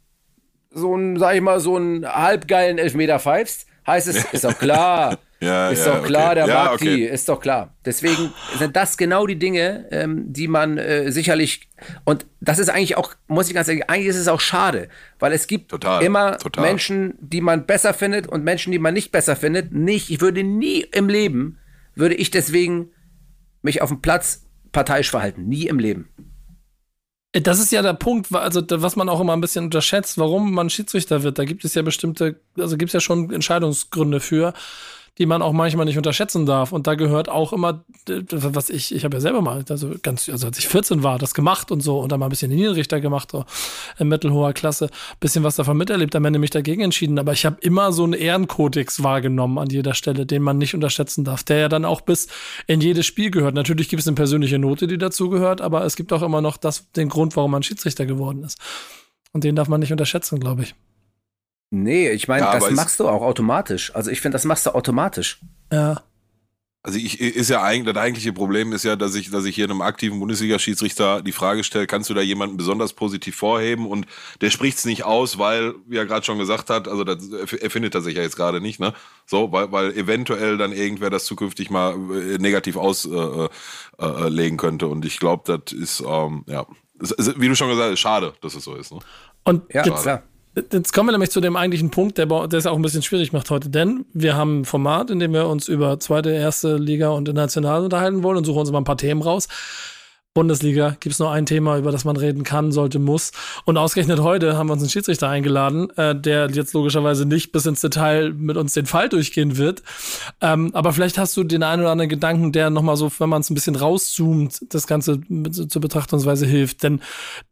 so 0.71 0.97
ein, 0.97 1.19
sag 1.19 1.35
ich 1.35 1.43
mal, 1.43 1.61
so 1.61 1.77
einen 1.77 2.07
halbgeilen 2.07 2.79
Elfmeter 2.79 3.19
pfeifst, 3.19 3.67
heißt 3.87 4.09
es, 4.09 4.25
ist 4.33 4.45
doch 4.45 4.59
klar. 4.59 5.19
Ja, 5.41 5.69
ist 5.69 5.87
ja, 5.87 5.95
doch 5.95 6.05
klar, 6.05 6.33
okay. 6.33 6.35
der 6.35 6.47
ja, 6.49 6.65
mag 6.65 6.73
okay. 6.73 6.97
die, 6.97 7.03
ist 7.05 7.29
doch 7.29 7.41
klar. 7.41 7.77
Deswegen 7.85 8.33
sind 8.59 8.75
das 8.75 8.97
genau 8.97 9.25
die 9.27 9.39
Dinge, 9.39 9.87
ähm, 9.93 10.33
die 10.33 10.49
man 10.49 10.79
äh, 10.79 11.13
sicherlich, 11.13 11.69
und 12.05 12.27
das 12.41 12.59
ist 12.59 12.69
eigentlich 12.69 12.97
auch, 12.97 13.15
muss 13.29 13.49
ich 13.49 13.55
ganz 13.55 13.69
ehrlich, 13.69 13.89
eigentlich 13.89 14.09
ist 14.09 14.17
es 14.17 14.27
auch 14.27 14.41
schade, 14.41 14.89
weil 15.21 15.33
es 15.33 15.47
gibt 15.47 15.71
total, 15.71 16.03
immer 16.03 16.39
total. 16.39 16.65
Menschen, 16.65 17.15
die 17.21 17.41
man 17.41 17.67
besser 17.67 17.95
findet 17.95 18.27
und 18.27 18.43
Menschen, 18.43 18.73
die 18.73 18.81
man 18.81 18.95
nicht 18.95 19.13
besser 19.13 19.37
findet. 19.37 19.73
Nicht, 19.73 20.11
ich 20.11 20.21
würde 20.21 20.43
nie 20.43 20.81
im 20.81 21.09
Leben, 21.09 21.59
würde 21.95 22.17
ich 22.17 22.33
deswegen 22.33 22.91
mich 23.63 23.81
auf 23.81 23.91
dem 23.91 24.01
Platz 24.01 24.45
parteiisch 24.73 25.11
verhalten. 25.11 25.47
Nie 25.47 25.69
im 25.69 25.79
Leben. 25.79 26.09
Das 27.33 27.61
ist 27.61 27.71
ja 27.71 27.83
der 27.83 27.93
Punkt, 27.93 28.33
also 28.33 28.63
was 28.69 28.97
man 28.97 29.09
auch 29.09 29.21
immer 29.21 29.35
ein 29.35 29.41
bisschen 29.41 29.67
unterschätzt, 29.67 30.19
warum 30.19 30.53
man 30.53 30.71
Schiedsrichter 30.71 31.23
wird. 31.23 31.39
Da 31.39 31.45
gibt 31.45 31.65
es 31.65 31.75
ja 31.75 31.83
bestimmte, 31.83 32.41
also 32.59 32.77
gibt 32.77 32.89
es 32.89 32.95
ja 32.95 33.01
schon 33.01 33.31
Entscheidungsgründe 33.33 34.19
für 34.19 34.55
die 35.19 35.27
man 35.27 35.43
auch 35.43 35.53
manchmal 35.53 35.85
nicht 35.85 35.97
unterschätzen 35.97 36.47
darf. 36.47 36.73
Und 36.73 36.87
da 36.87 36.95
gehört 36.95 37.29
auch 37.29 37.53
immer, 37.53 37.85
was 38.07 38.71
ich, 38.71 38.95
ich 38.95 39.05
habe 39.05 39.17
ja 39.17 39.21
selber 39.21 39.43
mal, 39.43 39.65
also 39.69 39.95
ganz, 40.03 40.29
also 40.29 40.47
als 40.47 40.59
ich 40.59 40.69
14 40.69 41.03
war, 41.03 41.19
das 41.19 41.35
gemacht 41.35 41.73
und 41.73 41.81
so 41.81 41.99
und 41.99 42.13
dann 42.13 42.21
mal 42.21 42.27
ein 42.27 42.31
bisschen 42.31 42.51
den 42.51 42.59
Niederrichter 42.59 43.01
gemacht, 43.01 43.33
so 43.33 43.45
in 43.99 44.09
mittelhoher 44.09 44.53
Klasse, 44.53 44.89
bisschen 45.19 45.43
was 45.43 45.57
davon 45.57 45.77
miterlebt, 45.77 46.15
am 46.15 46.25
Ende 46.25 46.39
mich 46.39 46.51
dagegen 46.51 46.83
entschieden. 46.83 47.19
Aber 47.19 47.33
ich 47.33 47.45
habe 47.45 47.57
immer 47.61 47.93
so 47.93 48.05
einen 48.05 48.13
Ehrenkodex 48.13 49.03
wahrgenommen 49.03 49.59
an 49.59 49.69
jeder 49.69 49.95
Stelle, 49.95 50.25
den 50.25 50.43
man 50.43 50.59
nicht 50.59 50.75
unterschätzen 50.75 51.25
darf, 51.25 51.43
der 51.43 51.59
ja 51.59 51.69
dann 51.69 51.85
auch 51.85 52.01
bis 52.01 52.29
in 52.67 52.81
jedes 52.81 53.07
Spiel 53.07 53.31
gehört. 53.31 53.55
Natürlich 53.55 53.89
gibt 53.89 54.01
es 54.01 54.07
eine 54.07 54.15
persönliche 54.15 54.59
Note, 54.59 54.87
die 54.87 54.99
dazu 54.99 55.29
gehört, 55.29 55.61
aber 55.61 55.85
es 55.85 55.97
gibt 55.97 56.13
auch 56.13 56.23
immer 56.23 56.41
noch 56.41 56.57
das, 56.57 56.93
den 56.93 57.09
Grund, 57.09 57.35
warum 57.35 57.51
man 57.51 57.65
Schiedsrichter 57.65 58.07
geworden 58.07 58.45
ist. 58.45 58.59
Und 59.33 59.45
den 59.45 59.57
darf 59.57 59.69
man 59.69 59.81
nicht 59.81 59.93
unterschätzen, 59.93 60.39
glaube 60.39 60.63
ich. 60.63 60.75
Nee, 61.71 62.11
ich 62.11 62.29
meine, 62.29 62.47
ja, 62.47 62.53
das 62.53 62.71
machst 62.71 62.99
du 62.99 63.09
auch 63.09 63.23
automatisch. 63.23 63.95
Also 63.95 64.11
ich 64.11 64.21
finde, 64.21 64.37
das 64.37 64.45
machst 64.45 64.65
du 64.67 64.75
automatisch. 64.75 65.41
Ja. 65.73 66.03
Also 66.89 66.99
ich 66.99 67.21
ist 67.21 67.51
ja 67.51 67.63
eigentlich 67.63 67.93
das 67.93 68.03
eigentliche 68.03 68.33
Problem 68.33 68.73
ist 68.73 68.85
ja, 68.85 68.95
dass 68.97 69.15
ich 69.15 69.31
dass 69.31 69.45
ich 69.45 69.57
hier 69.57 69.65
einem 69.65 69.83
aktiven 69.83 70.21
Bundesliga-Schiedsrichter 70.21 71.23
die 71.23 71.33
Frage 71.33 71.65
stelle, 71.65 71.87
kannst 71.89 72.09
du 72.09 72.15
da 72.15 72.23
jemanden 72.23 72.57
besonders 72.57 72.93
positiv 72.93 73.37
vorheben 73.37 73.87
und 73.87 74.07
der 74.41 74.49
spricht 74.49 74.79
es 74.79 74.85
nicht 74.85 75.03
aus, 75.03 75.39
weil 75.39 75.75
wie 75.87 75.97
er 75.97 76.07
gerade 76.07 76.25
schon 76.25 76.39
gesagt 76.39 76.71
hat, 76.71 76.89
also 76.89 77.03
das 77.05 77.29
erfindet 77.53 77.95
er 77.95 78.01
sich 78.01 78.17
ja 78.17 78.23
jetzt 78.23 78.37
gerade 78.37 78.61
nicht, 78.61 78.79
ne? 78.79 78.95
So, 79.27 79.51
weil 79.51 79.71
weil 79.73 79.93
eventuell 79.99 80.57
dann 80.57 80.73
irgendwer 80.73 81.11
das 81.11 81.25
zukünftig 81.25 81.69
mal 81.69 81.95
äh, 82.13 82.39
negativ 82.39 82.77
auslegen 82.77 83.49
äh, 83.99 84.53
äh, 84.53 84.57
könnte 84.57 84.87
und 84.87 85.05
ich 85.05 85.19
glaube, 85.19 85.43
das 85.45 85.73
ist 85.73 86.01
ähm, 86.01 86.45
ja, 86.47 86.65
wie 87.37 87.49
du 87.49 87.57
schon 87.57 87.69
gesagt 87.69 87.91
hast, 87.91 87.99
schade, 87.99 88.33
dass 88.41 88.55
es 88.55 88.65
so 88.65 88.77
ist. 88.77 88.93
Ne? 88.93 89.01
Und 89.45 89.75
ja, 89.75 89.83
klar. 89.83 90.23
Jetzt 90.73 90.93
kommen 90.93 91.09
wir 91.09 91.13
nämlich 91.13 91.31
zu 91.31 91.41
dem 91.41 91.57
eigentlichen 91.57 91.91
Punkt, 91.91 92.19
der, 92.19 92.29
es 92.53 92.67
auch 92.67 92.77
ein 92.77 92.83
bisschen 92.83 93.03
schwierig 93.03 93.33
macht 93.33 93.51
heute, 93.51 93.69
denn 93.69 94.05
wir 94.13 94.37
haben 94.37 94.61
ein 94.61 94.65
Format, 94.65 95.11
in 95.11 95.19
dem 95.19 95.33
wir 95.33 95.47
uns 95.47 95.69
über 95.69 95.99
zweite, 96.01 96.31
erste 96.31 96.77
Liga 96.77 97.11
und 97.11 97.29
international 97.29 97.85
unterhalten 97.85 98.23
wollen 98.23 98.39
und 98.39 98.45
suchen 98.45 98.61
uns 98.61 98.71
mal 98.71 98.79
ein 98.79 98.85
paar 98.85 98.97
Themen 98.97 99.23
raus. 99.23 99.49
Bundesliga 100.39 100.97
gibt 101.01 101.15
es 101.15 101.19
nur 101.19 101.33
ein 101.33 101.47
Thema, 101.47 101.79
über 101.79 101.91
das 101.91 102.05
man 102.05 102.17
reden 102.17 102.45
kann, 102.45 102.71
sollte, 102.71 103.01
muss. 103.01 103.33
Und 103.65 103.77
ausgerechnet 103.77 104.21
heute 104.21 104.57
haben 104.57 104.69
wir 104.69 104.75
uns 104.75 104.83
einen 104.83 104.91
Schiedsrichter 104.91 105.29
eingeladen, 105.29 105.91
äh, 105.97 106.15
der 106.15 106.49
jetzt 106.49 106.75
logischerweise 106.75 107.27
nicht 107.27 107.51
bis 107.51 107.67
ins 107.67 107.81
Detail 107.81 108.33
mit 108.33 108.57
uns 108.57 108.73
den 108.73 108.87
Fall 108.87 109.09
durchgehen 109.09 109.57
wird. 109.57 109.83
Ähm, 110.41 110.71
aber 110.75 110.93
vielleicht 110.93 111.19
hast 111.19 111.37
du 111.37 111.43
den 111.43 111.65
einen 111.65 111.83
oder 111.83 111.91
anderen 111.91 112.09
Gedanken, 112.09 112.53
der 112.53 112.71
nochmal 112.71 112.97
so, 112.97 113.11
wenn 113.19 113.29
man 113.29 113.41
es 113.41 113.51
ein 113.51 113.55
bisschen 113.55 113.75
rauszoomt, 113.75 114.73
das 114.73 114.87
Ganze 114.87 115.21
zur 115.51 115.83
Betrachtungsweise 115.83 116.47
hilft. 116.47 116.85
Denn 116.85 117.01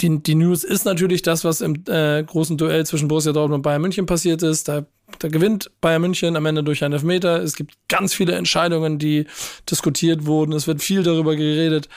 die, 0.00 0.22
die 0.22 0.36
News 0.36 0.62
ist 0.62 0.84
natürlich 0.84 1.22
das, 1.22 1.42
was 1.42 1.62
im 1.62 1.82
äh, 1.88 2.22
großen 2.22 2.56
Duell 2.56 2.86
zwischen 2.86 3.08
Borussia 3.08 3.32
Dortmund 3.32 3.56
und 3.56 3.62
Bayern 3.62 3.82
München 3.82 4.06
passiert 4.06 4.44
ist. 4.44 4.68
Da 4.68 4.86
da 5.18 5.28
gewinnt 5.28 5.70
Bayern 5.80 6.02
München 6.02 6.36
am 6.36 6.46
Ende 6.46 6.64
durch 6.64 6.82
einen 6.84 6.94
Elfmeter. 6.94 7.42
Es 7.42 7.54
gibt 7.54 7.76
ganz 7.88 8.12
viele 8.12 8.34
Entscheidungen, 8.34 8.98
die 8.98 9.26
diskutiert 9.70 10.26
wurden. 10.26 10.52
Es 10.52 10.66
wird 10.66 10.82
viel 10.82 11.02
darüber 11.02 11.36
geredet, 11.36 11.88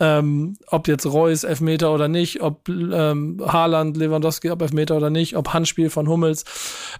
ähm, 0.00 0.56
ob 0.66 0.88
jetzt 0.88 1.06
Reus 1.06 1.44
Elfmeter 1.44 1.92
oder 1.92 2.08
nicht, 2.08 2.40
ob 2.40 2.68
ähm, 2.68 3.40
Haaland, 3.44 3.96
Lewandowski, 3.96 4.50
ob 4.50 4.62
Elfmeter 4.62 4.96
oder 4.96 5.10
nicht, 5.10 5.36
ob 5.36 5.52
Handspiel 5.52 5.88
von 5.88 6.08
Hummels. 6.08 6.44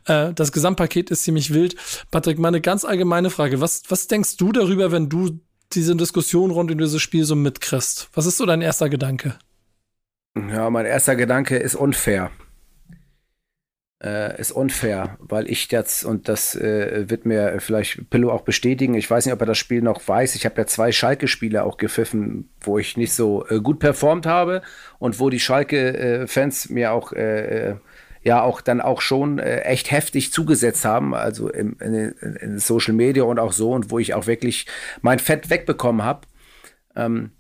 Äh, 0.07 0.33
das 0.33 0.53
Gesamtpaket 0.53 1.11
ist 1.11 1.25
ziemlich 1.25 1.53
wild. 1.53 1.77
Patrick, 2.11 2.39
meine 2.39 2.61
ganz 2.61 2.85
allgemeine 2.85 3.31
Frage. 3.31 3.61
Was, 3.61 3.83
was 3.89 4.07
denkst 4.07 4.37
du 4.37 4.53
darüber, 4.53 4.93
wenn 4.93 5.09
du 5.09 5.41
diese 5.73 5.97
Diskussion 5.97 6.51
rund 6.51 6.71
um 6.71 6.79
dieses 6.79 7.03
Spiel 7.03 7.25
so 7.25 7.35
mitkriegst? 7.35 8.09
Was 8.15 8.27
ist 8.27 8.39
so 8.39 8.47
dein 8.47 8.63
erster 8.63 8.89
Gedanke? 8.89 9.37
Ja, 10.37 10.71
mein 10.71 10.87
erster 10.87 11.17
Gedanke 11.17 11.57
ist 11.57 11.75
unfair 11.75 12.31
äh, 14.03 14.41
ist 14.41 14.53
unfair, 14.53 15.19
weil 15.21 15.51
ich 15.51 15.71
jetzt, 15.71 16.05
und 16.05 16.29
das 16.29 16.55
äh, 16.55 17.11
wird 17.11 17.27
mir 17.27 17.57
vielleicht 17.59 18.11
Pillow 18.11 18.31
auch 18.31 18.43
bestätigen, 18.43 18.95
ich 18.95 19.11
weiß 19.11 19.27
nicht, 19.27 19.33
ob 19.35 19.41
er 19.41 19.47
das 19.47 19.59
Spiel 19.59 19.83
noch 19.83 20.07
weiß, 20.07 20.37
ich 20.37 20.45
habe 20.45 20.61
ja 20.61 20.67
zwei 20.67 20.93
Schalke-Spiele 20.93 21.65
auch 21.65 21.77
gepfiffen, 21.79 22.49
wo 22.61 22.79
ich 22.79 22.97
nicht 22.97 23.13
so 23.13 23.47
äh, 23.49 23.61
gut 23.61 23.81
performt 23.81 24.27
habe 24.27 24.63
und 24.99 25.19
wo 25.19 25.31
die 25.31 25.41
Schalke-Fans 25.41 26.69
mir 26.69 26.93
auch 26.93 27.13
äh, 27.13 27.71
äh, 27.71 27.77
ja 28.23 28.43
auch 28.43 28.61
dann 28.61 28.81
auch 28.81 29.01
schon 29.01 29.39
äh, 29.39 29.61
echt 29.61 29.91
heftig 29.91 30.33
zugesetzt 30.33 30.85
haben, 30.85 31.15
also 31.15 31.51
im, 31.51 31.77
in, 31.81 31.95
in, 31.95 32.59
Social 32.59 32.95
Media 32.95 33.25
und 33.25 33.39
auch 33.39 33.53
so, 33.53 33.73
und 33.73 33.91
wo 33.91 33.99
ich 33.99 34.15
auch 34.15 34.27
wirklich 34.27 34.67
mein 35.03 35.19
Fett 35.19 35.51
wegbekommen 35.51 36.05
habe. 36.05 36.27
Ähm, 36.95 37.33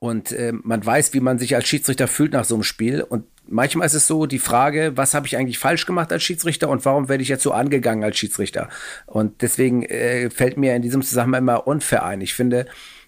und 0.00 0.32
äh, 0.32 0.52
man 0.52 0.84
weiß, 0.84 1.14
wie 1.14 1.20
man 1.20 1.38
sich 1.38 1.54
als 1.54 1.66
Schiedsrichter 1.66 2.08
fühlt 2.08 2.32
nach 2.32 2.44
so 2.44 2.54
einem 2.54 2.62
Spiel. 2.62 3.00
Und 3.02 3.24
manchmal 3.46 3.86
ist 3.86 3.94
es 3.94 4.06
so 4.06 4.26
die 4.26 4.38
Frage, 4.38 4.96
was 4.96 5.14
habe 5.14 5.26
ich 5.26 5.36
eigentlich 5.36 5.58
falsch 5.58 5.86
gemacht 5.86 6.12
als 6.12 6.22
Schiedsrichter 6.22 6.68
und 6.68 6.84
warum 6.84 7.08
werde 7.08 7.22
ich 7.22 7.28
jetzt 7.28 7.42
so 7.42 7.52
angegangen 7.52 8.04
als 8.04 8.16
Schiedsrichter? 8.16 8.68
Und 9.06 9.42
deswegen 9.42 9.82
äh, 9.84 10.30
fällt 10.30 10.56
mir 10.56 10.74
in 10.74 10.82
diesem 10.82 11.02
Zusammenhang 11.02 11.42
immer 11.42 11.66
unfair 11.66 12.04
ein. 12.04 12.20
Ich 12.20 12.34
finde, 12.34 12.66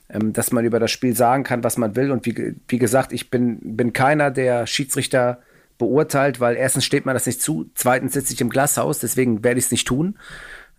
ähm, 0.08 0.32
dass 0.32 0.52
man 0.52 0.64
über 0.64 0.78
das 0.78 0.90
Spiel 0.90 1.16
sagen 1.16 1.42
kann, 1.42 1.64
was 1.64 1.76
man 1.76 1.96
will. 1.96 2.10
Und 2.10 2.26
wie, 2.26 2.54
wie 2.68 2.78
gesagt, 2.78 3.12
ich 3.12 3.30
bin, 3.30 3.58
bin 3.62 3.92
keiner, 3.92 4.30
der 4.30 4.66
Schiedsrichter 4.66 5.40
beurteilt, 5.78 6.40
weil 6.40 6.56
erstens 6.56 6.84
steht 6.84 7.06
mir 7.06 7.12
das 7.12 7.26
nicht 7.26 7.42
zu, 7.42 7.70
zweitens 7.74 8.14
sitze 8.14 8.32
ich 8.32 8.40
im 8.40 8.48
Glashaus, 8.48 8.98
deswegen 8.98 9.44
werde 9.44 9.58
ich 9.58 9.66
es 9.66 9.70
nicht 9.70 9.86
tun. 9.86 10.16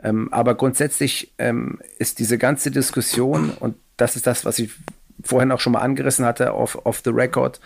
Ähm, 0.01 0.31
aber 0.31 0.55
grundsätzlich 0.55 1.33
ähm, 1.37 1.79
ist 1.99 2.19
diese 2.19 2.37
ganze 2.37 2.71
Diskussion, 2.71 3.51
und 3.51 3.75
das 3.97 4.15
ist 4.15 4.27
das, 4.27 4.45
was 4.45 4.59
ich 4.59 4.71
vorhin 5.23 5.51
auch 5.51 5.59
schon 5.59 5.73
mal 5.73 5.81
angerissen 5.81 6.25
hatte, 6.25 6.53
off, 6.53 6.77
off 6.83 7.01
the 7.03 7.11
record, 7.11 7.59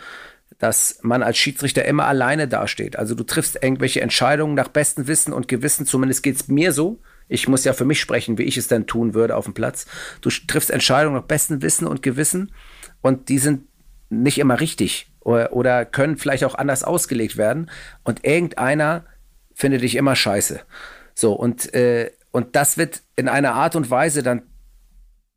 dass 0.58 1.00
man 1.02 1.24
als 1.24 1.38
Schiedsrichter 1.38 1.86
immer 1.86 2.06
alleine 2.06 2.48
dasteht. 2.48 2.98
Also 2.98 3.16
du 3.16 3.24
triffst 3.24 3.62
irgendwelche 3.62 4.02
Entscheidungen 4.02 4.56
nach 4.56 4.68
bestem 4.68 5.08
Wissen 5.08 5.34
und 5.34 5.48
Gewissen, 5.48 5.86
zumindest 5.86 6.24
geht 6.24 6.36
es 6.36 6.48
mir 6.48 6.72
so. 6.72 7.00
Ich 7.28 7.48
muss 7.48 7.64
ja 7.64 7.74
für 7.74 7.86
mich 7.86 8.00
sprechen, 8.00 8.38
wie 8.38 8.44
ich 8.44 8.58
es 8.58 8.68
dann 8.68 8.88
tun 8.88 9.14
würde 9.14 9.36
auf 9.36 9.46
dem 9.46 9.54
Platz. 9.54 9.86
Du 10.22 10.30
triffst 10.30 10.70
Entscheidungen 10.70 11.16
nach 11.16 11.24
bestem 11.24 11.62
Wissen 11.62 11.88
und 11.88 12.04
Gewissen 12.04 12.52
und 13.02 13.30
die 13.30 13.40
sind 13.40 13.64
nicht 14.10 14.38
immer 14.38 14.60
richtig 14.60 15.12
oder, 15.22 15.54
oder 15.54 15.86
können 15.86 16.18
vielleicht 16.18 16.44
auch 16.44 16.56
anders 16.56 16.84
ausgelegt 16.84 17.38
werden. 17.38 17.72
Und 18.04 18.26
irgendeiner 18.26 19.06
findet 19.54 19.82
dich 19.82 19.96
immer 19.96 20.16
scheiße. 20.16 20.62
So, 21.14 21.34
und, 21.34 21.74
äh, 21.74 22.12
und 22.32 22.56
das 22.56 22.78
wird 22.78 23.02
in 23.16 23.30
einer 23.30 23.54
Art 23.54 23.76
und 23.76 23.90
Weise 23.90 24.24
dann 24.24 24.44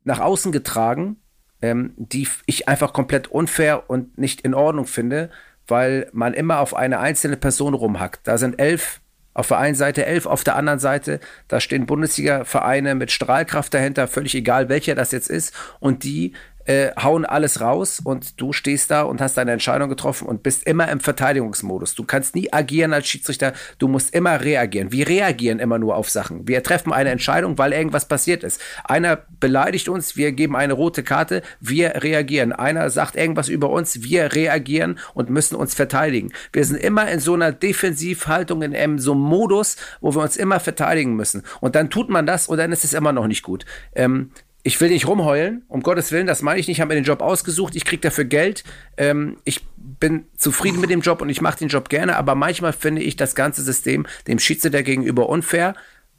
nach 0.03 0.19
außen 0.19 0.51
getragen, 0.51 1.17
ähm, 1.61 1.93
die 1.97 2.27
ich 2.45 2.67
einfach 2.67 2.93
komplett 2.93 3.27
unfair 3.27 3.89
und 3.89 4.17
nicht 4.17 4.41
in 4.41 4.53
Ordnung 4.53 4.85
finde, 4.85 5.29
weil 5.67 6.09
man 6.13 6.33
immer 6.33 6.59
auf 6.59 6.75
eine 6.75 6.99
einzelne 6.99 7.37
Person 7.37 7.73
rumhackt. 7.73 8.27
Da 8.27 8.37
sind 8.37 8.59
elf 8.59 9.01
auf 9.33 9.49
der 9.49 9.57
einen 9.57 9.75
Seite, 9.75 10.05
elf 10.05 10.25
auf 10.25 10.43
der 10.43 10.55
anderen 10.55 10.79
Seite. 10.79 11.19
Da 11.47 11.59
stehen 11.59 11.85
Bundesliga-Vereine 11.85 12.95
mit 12.95 13.11
Strahlkraft 13.11 13.73
dahinter, 13.73 14.07
völlig 14.07 14.33
egal, 14.33 14.69
welcher 14.69 14.95
das 14.95 15.11
jetzt 15.11 15.29
ist. 15.29 15.53
Und 15.79 16.03
die 16.03 16.33
äh, 16.65 16.91
hauen 17.01 17.25
alles 17.25 17.61
raus 17.61 18.01
und 18.03 18.39
du 18.41 18.53
stehst 18.53 18.91
da 18.91 19.03
und 19.03 19.21
hast 19.21 19.37
deine 19.37 19.51
Entscheidung 19.51 19.89
getroffen 19.89 20.27
und 20.27 20.43
bist 20.43 20.65
immer 20.67 20.89
im 20.89 20.99
Verteidigungsmodus. 20.99 21.95
Du 21.95 22.03
kannst 22.03 22.35
nie 22.35 22.51
agieren 22.51 22.93
als 22.93 23.07
Schiedsrichter, 23.07 23.53
du 23.77 23.87
musst 23.87 24.13
immer 24.13 24.41
reagieren. 24.41 24.91
Wir 24.91 25.07
reagieren 25.07 25.59
immer 25.59 25.79
nur 25.79 25.95
auf 25.95 26.09
Sachen. 26.09 26.47
Wir 26.47 26.63
treffen 26.63 26.91
eine 26.91 27.11
Entscheidung, 27.11 27.57
weil 27.57 27.73
irgendwas 27.73 28.07
passiert 28.07 28.43
ist. 28.43 28.59
Einer 28.83 29.19
beleidigt 29.39 29.89
uns, 29.89 30.17
wir 30.17 30.31
geben 30.31 30.55
eine 30.55 30.73
rote 30.73 31.03
Karte, 31.03 31.41
wir 31.59 32.03
reagieren. 32.03 32.51
Einer 32.51 32.89
sagt 32.89 33.15
irgendwas 33.15 33.47
über 33.47 33.69
uns, 33.69 34.01
wir 34.01 34.33
reagieren 34.33 34.99
und 35.13 35.29
müssen 35.29 35.55
uns 35.55 35.73
verteidigen. 35.73 36.31
Wir 36.51 36.65
sind 36.65 36.77
immer 36.77 37.07
in 37.09 37.19
so 37.19 37.33
einer 37.33 37.51
Defensivhaltung, 37.51 38.61
in 38.61 38.75
einem 38.75 38.99
so 38.99 39.11
einem 39.11 39.21
Modus, 39.21 39.77
wo 40.01 40.15
wir 40.15 40.21
uns 40.21 40.37
immer 40.37 40.59
verteidigen 40.59 41.15
müssen. 41.15 41.43
Und 41.61 41.75
dann 41.75 41.89
tut 41.89 42.09
man 42.09 42.25
das 42.25 42.47
und 42.47 42.57
dann 42.57 42.71
ist 42.71 42.83
es 42.83 42.93
immer 42.93 43.11
noch 43.11 43.27
nicht 43.27 43.43
gut. 43.43 43.65
Ähm, 43.93 44.31
ich 44.65 44.81
will 44.81 44.89
nicht 44.89 45.07
rumheulen, 45.07 45.63
um 45.67 45.83
Gottes 45.83 46.11
Willen, 46.11 46.25
das 46.25 46.41
meine 46.41 46.59
ich 46.59 46.67
nicht. 46.67 46.77
Ich 46.77 46.81
habe 46.81 46.89
mir 46.89 46.99
den 46.99 47.05
Job 47.05 47.21
ausgesucht, 47.21 47.75
ich 47.75 47.85
kriege 47.85 48.01
dafür 48.01 48.25
Geld. 48.25 48.63
Ähm, 48.97 49.37
ich 49.43 49.63
bin 49.75 50.25
zufrieden 50.35 50.81
mit 50.81 50.89
dem 50.89 51.01
Job 51.01 51.21
und 51.21 51.29
ich 51.29 51.39
mache 51.39 51.59
den 51.59 51.67
Job 51.67 51.87
gerne, 51.87 52.15
aber 52.15 52.33
manchmal 52.33 52.73
finde 52.73 53.03
ich 53.03 53.15
das 53.15 53.35
ganze 53.35 53.61
System 53.61 54.07
dem 54.27 54.39
Schiedsrichter 54.39 54.81
gegenüber 54.81 55.29
unfair. 55.29 55.75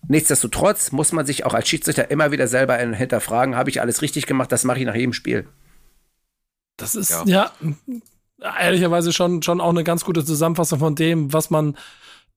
Nichtsdestotrotz 0.06 0.92
muss 0.92 1.10
man 1.10 1.26
sich 1.26 1.44
auch 1.44 1.54
als 1.54 1.68
Schiedsrichter 1.68 2.08
immer 2.12 2.30
wieder 2.30 2.46
selber 2.46 2.76
hinterfragen, 2.76 3.56
habe 3.56 3.68
ich 3.68 3.80
alles 3.80 4.00
richtig 4.00 4.26
gemacht? 4.26 4.52
Das 4.52 4.62
mache 4.62 4.78
ich 4.78 4.86
nach 4.86 4.94
jedem 4.94 5.12
Spiel. 5.12 5.48
Das 6.76 6.94
ist 6.94 7.10
ja, 7.10 7.24
ja 7.26 7.52
ehrlicherweise 8.60 9.12
schon, 9.12 9.42
schon 9.42 9.60
auch 9.60 9.70
eine 9.70 9.82
ganz 9.82 10.04
gute 10.04 10.24
Zusammenfassung 10.24 10.78
von 10.78 10.94
dem, 10.94 11.32
was 11.32 11.50
man 11.50 11.76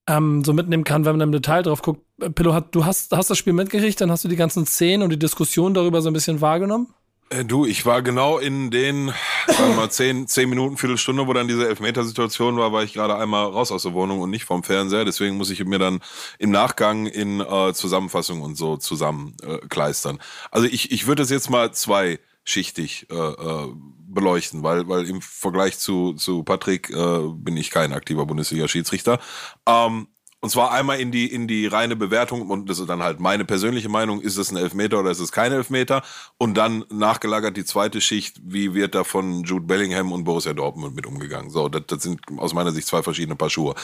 ähm, 0.07 0.43
so 0.43 0.53
mitnehmen 0.53 0.85
kann, 0.85 1.05
wenn 1.05 1.17
man 1.17 1.27
im 1.27 1.31
Detail 1.31 1.61
drauf 1.61 1.83
guckt. 1.83 2.03
Pillow, 2.19 2.59
du 2.71 2.85
hast, 2.85 3.11
hast 3.11 3.29
das 3.29 3.38
Spiel 3.38 3.53
mitgekriegt, 3.53 3.99
dann 4.01 4.11
hast 4.11 4.23
du 4.23 4.27
die 4.27 4.35
ganzen 4.35 4.65
Szenen 4.65 5.03
und 5.03 5.09
die 5.09 5.19
Diskussion 5.19 5.73
darüber 5.73 6.01
so 6.01 6.09
ein 6.09 6.13
bisschen 6.13 6.41
wahrgenommen? 6.41 6.93
Äh, 7.29 7.45
du, 7.45 7.65
ich 7.65 7.85
war 7.85 8.01
genau 8.01 8.39
in 8.39 8.71
den, 8.71 9.13
sagen 9.47 9.69
wir 9.69 9.75
mal, 9.75 9.91
zehn, 9.91 10.27
zehn 10.27 10.49
Minuten, 10.49 10.77
Viertelstunde, 10.77 11.27
wo 11.27 11.33
dann 11.33 11.47
diese 11.47 11.67
Elfmetersituation 11.67 12.57
war, 12.57 12.73
war 12.73 12.83
ich 12.83 12.93
gerade 12.93 13.15
einmal 13.15 13.45
raus 13.45 13.71
aus 13.71 13.83
der 13.83 13.93
Wohnung 13.93 14.19
und 14.19 14.29
nicht 14.29 14.45
vom 14.45 14.63
Fernseher. 14.63 15.05
Deswegen 15.05 15.38
muss 15.38 15.49
ich 15.49 15.63
mir 15.63 15.79
dann 15.79 16.01
im 16.39 16.51
Nachgang 16.51 17.05
in 17.05 17.39
äh, 17.39 17.73
Zusammenfassung 17.73 18.41
und 18.41 18.55
so 18.55 18.77
zusammenkleistern. 18.77 20.17
Äh, 20.17 20.19
also 20.51 20.67
ich, 20.67 20.91
ich 20.91 21.07
würde 21.07 21.23
es 21.23 21.29
jetzt 21.29 21.49
mal 21.49 21.71
zweischichtig 21.71 23.07
äh, 23.11 23.15
äh, 23.15 23.67
beleuchten, 24.07 24.63
weil, 24.63 24.88
weil 24.88 25.07
im 25.07 25.21
Vergleich 25.21 25.77
zu, 25.77 26.13
zu 26.13 26.43
Patrick 26.43 26.89
äh, 26.89 27.19
bin 27.33 27.57
ich 27.57 27.69
kein 27.69 27.93
aktiver 27.93 28.25
Bundesliga-Schiedsrichter. 28.25 29.19
Ähm, 29.67 30.07
und 30.41 30.50
zwar 30.50 30.72
einmal 30.72 31.00
in 31.00 31.12
die, 31.12 31.31
in 31.31 31.48
die 31.48 31.67
reine 31.67 31.96
Bewertung, 31.96 32.50
und 32.50 32.69
das 32.69 32.79
ist 32.79 32.88
dann 32.88 33.03
halt 33.03 33.19
meine 33.19 33.43
persönliche 33.43 33.89
Meinung, 33.89 34.22
ist 34.22 34.38
es 34.38 34.51
ein 34.51 34.58
Elfmeter 34.58 35.00
oder 35.00 35.12
ist 35.12 35.19
es 35.19 35.34
kein 35.34 35.51
Elfmeter? 35.51 36.01
Und 36.38 36.55
dann 36.55 36.86
nachgelagert 36.89 37.58
die 37.58 37.65
zweite 37.65 38.00
Schicht, 38.00 38.39
wie 38.43 38.74
wird 38.74 38.96
da 38.96 39.03
von 39.03 39.43
Jude 39.43 39.65
Bellingham 39.65 40.13
und 40.13 40.24
Borussia 40.24 40.53
Dortmund 40.53 40.96
mit 40.96 41.05
umgegangen? 41.05 41.50
So, 41.50 41.67
das, 41.67 41.84
das 41.88 42.03
sind 42.03 42.22
aus 42.38 42.53
meiner 42.53 42.72
Sicht 42.72 42.88
zwei 42.88 43.03
verschiedene 43.03 43.36
Paar 43.36 43.50
Schuhe. 43.50 43.75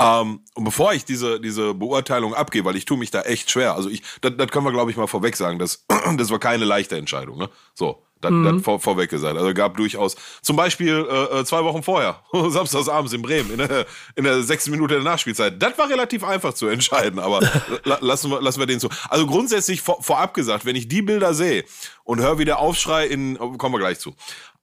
Ähm, 0.00 0.40
und 0.54 0.64
bevor 0.64 0.92
ich 0.92 1.04
diese, 1.04 1.40
diese 1.40 1.74
Beurteilung 1.74 2.32
abgehe, 2.32 2.64
weil 2.64 2.76
ich 2.76 2.84
tue 2.84 2.96
mich 2.96 3.10
da 3.10 3.22
echt 3.22 3.50
schwer, 3.50 3.74
also 3.74 3.88
ich, 3.88 4.02
das, 4.20 4.34
das 4.36 4.48
können 4.48 4.66
wir 4.66 4.72
glaube 4.72 4.92
ich 4.92 4.96
mal 4.96 5.08
vorweg 5.08 5.36
sagen, 5.36 5.58
das, 5.58 5.84
das 6.16 6.30
war 6.30 6.38
keine 6.38 6.64
leichte 6.64 6.96
Entscheidung, 6.96 7.38
ne? 7.38 7.50
So. 7.74 8.04
Das, 8.24 8.32
mhm. 8.32 8.44
das 8.44 8.62
vor, 8.62 8.80
vorweg 8.80 9.10
gesagt. 9.10 9.36
Also 9.36 9.52
gab 9.54 9.76
durchaus, 9.76 10.16
zum 10.42 10.56
Beispiel 10.56 11.06
äh, 11.08 11.40
äh 11.40 11.44
zwei 11.44 11.62
Wochen 11.64 11.82
vorher, 11.82 12.20
samstagsabends 12.32 13.12
in 13.12 13.22
Bremen, 13.22 13.50
in 13.50 13.58
der, 13.58 13.86
in 14.16 14.24
der 14.24 14.42
sechsten 14.42 14.70
Minute 14.70 14.94
der 14.94 15.02
Nachspielzeit. 15.02 15.62
Das 15.62 15.76
war 15.78 15.88
relativ 15.88 16.24
einfach 16.24 16.54
zu 16.54 16.66
entscheiden, 16.66 17.18
aber 17.18 17.40
lassen, 18.00 18.30
wir, 18.30 18.40
lassen 18.40 18.60
wir 18.60 18.66
den 18.66 18.80
zu. 18.80 18.88
Also 19.08 19.26
grundsätzlich 19.26 19.82
vor, 19.82 20.02
vorab 20.02 20.34
gesagt, 20.34 20.64
wenn 20.64 20.76
ich 20.76 20.88
die 20.88 21.02
Bilder 21.02 21.34
sehe 21.34 21.64
und 22.04 22.20
höre, 22.20 22.38
wie 22.38 22.44
der 22.44 22.58
Aufschrei 22.58 23.06
in, 23.06 23.38
kommen 23.58 23.74
wir 23.74 23.78
gleich 23.78 23.98
zu, 23.98 24.14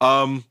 ähm, 0.02 0.44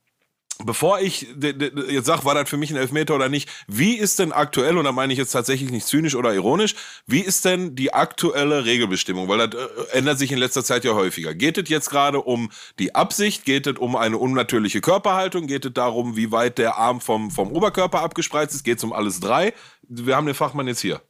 bevor 0.65 1.01
ich 1.01 1.27
jetzt 1.41 2.07
sage, 2.07 2.25
war 2.25 2.35
das 2.35 2.49
für 2.49 2.57
mich 2.57 2.71
ein 2.71 2.77
Elfmeter 2.77 3.15
oder 3.15 3.29
nicht, 3.29 3.49
wie 3.67 3.95
ist 3.95 4.19
denn 4.19 4.33
aktuell, 4.33 4.77
und 4.79 4.85
da 4.85 4.93
meine 4.93 5.13
ich 5.13 5.19
jetzt 5.19 5.33
tatsächlich 5.33 5.71
nicht 5.71 5.87
zynisch 5.87 6.15
oder 6.15 6.33
ironisch, 6.35 6.75
wie 7.07 7.21
ist 7.21 7.45
denn 7.45 7.75
die 7.75 7.93
aktuelle 7.93 8.65
Regelbestimmung? 8.65 9.29
Weil 9.29 9.49
das 9.49 9.61
äh, 9.61 9.99
ändert 9.99 10.19
sich 10.19 10.33
in 10.33 10.39
letzter 10.39 10.65
Zeit 10.65 10.85
ja 10.85 10.95
häufiger. 10.95 11.35
Geht 11.35 11.59
es 11.59 11.69
jetzt 11.69 11.91
gerade 11.91 12.21
um 12.21 12.51
die 12.79 12.95
Absicht? 12.95 13.45
Geht 13.45 13.67
es 13.67 13.79
um 13.79 13.97
eine 13.97 14.19
unnatürliche 14.19 14.81
Körperhaltung? 14.81 15.47
Geht 15.47 15.65
es 15.65 15.73
darum, 15.73 16.17
wie 16.17 16.33
weit 16.33 16.59
der 16.59 16.77
Arm 16.77 17.01
vom, 17.01 17.31
vom 17.31 17.53
Oberkörper 17.53 18.01
abgespreizt 18.01 18.55
ist? 18.55 18.65
Geht 18.65 18.79
es 18.79 18.85
um 18.85 18.93
alles 18.93 19.21
drei? 19.21 19.53
Wir 19.89 20.17
haben 20.17 20.27
den 20.27 20.35
Fachmann 20.35 20.67
jetzt 20.67 20.81
hier. 20.81 21.01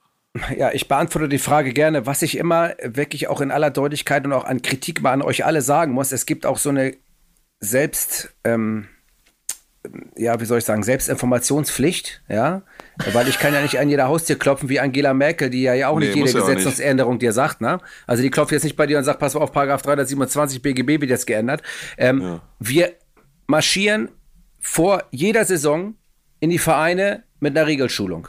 Ja, 0.56 0.70
ich 0.72 0.86
beantworte 0.86 1.28
die 1.28 1.38
Frage 1.38 1.72
gerne. 1.72 2.06
Was 2.06 2.22
ich 2.22 2.36
immer 2.36 2.74
wirklich 2.82 3.28
auch 3.28 3.40
in 3.40 3.50
aller 3.50 3.70
Deutlichkeit 3.70 4.24
und 4.24 4.32
auch 4.32 4.44
an 4.44 4.62
Kritik 4.62 5.02
mal 5.02 5.12
an 5.12 5.22
euch 5.22 5.44
alle 5.44 5.60
sagen 5.60 5.92
muss, 5.92 6.12
es 6.12 6.26
gibt 6.26 6.46
auch 6.46 6.58
so 6.58 6.70
eine 6.70 6.96
Selbst... 7.60 8.34
Ähm 8.44 8.88
ja, 10.16 10.40
wie 10.40 10.44
soll 10.44 10.58
ich 10.58 10.64
sagen, 10.64 10.82
Selbstinformationspflicht, 10.82 12.22
ja, 12.28 12.62
weil 13.12 13.28
ich 13.28 13.38
kann 13.38 13.54
ja 13.54 13.62
nicht 13.62 13.78
an 13.78 13.88
jeder 13.88 14.08
Haustür 14.08 14.36
klopfen 14.36 14.68
wie 14.68 14.78
Angela 14.78 15.14
Merkel, 15.14 15.48
die 15.48 15.62
ja, 15.62 15.74
ja 15.74 15.88
auch 15.88 15.98
nee, 15.98 16.06
nicht 16.06 16.16
jede 16.16 16.32
Gesetzesänderung 16.32 17.18
dir 17.18 17.32
sagt, 17.32 17.60
ne? 17.60 17.80
Also 18.06 18.22
die 18.22 18.30
klopft 18.30 18.52
jetzt 18.52 18.64
nicht 18.64 18.76
bei 18.76 18.86
dir 18.86 18.98
und 18.98 19.04
sagt, 19.04 19.20
pass 19.20 19.36
auf, 19.36 19.52
Paragraph 19.52 19.82
327 19.82 20.60
BGB 20.60 21.00
wird 21.00 21.10
jetzt 21.10 21.26
geändert. 21.26 21.62
Ähm, 21.96 22.20
ja. 22.20 22.42
Wir 22.58 22.92
marschieren 23.46 24.10
vor 24.60 25.04
jeder 25.10 25.44
Saison 25.46 25.94
in 26.40 26.50
die 26.50 26.58
Vereine 26.58 27.24
mit 27.40 27.56
einer 27.56 27.66
Regelschulung. 27.66 28.28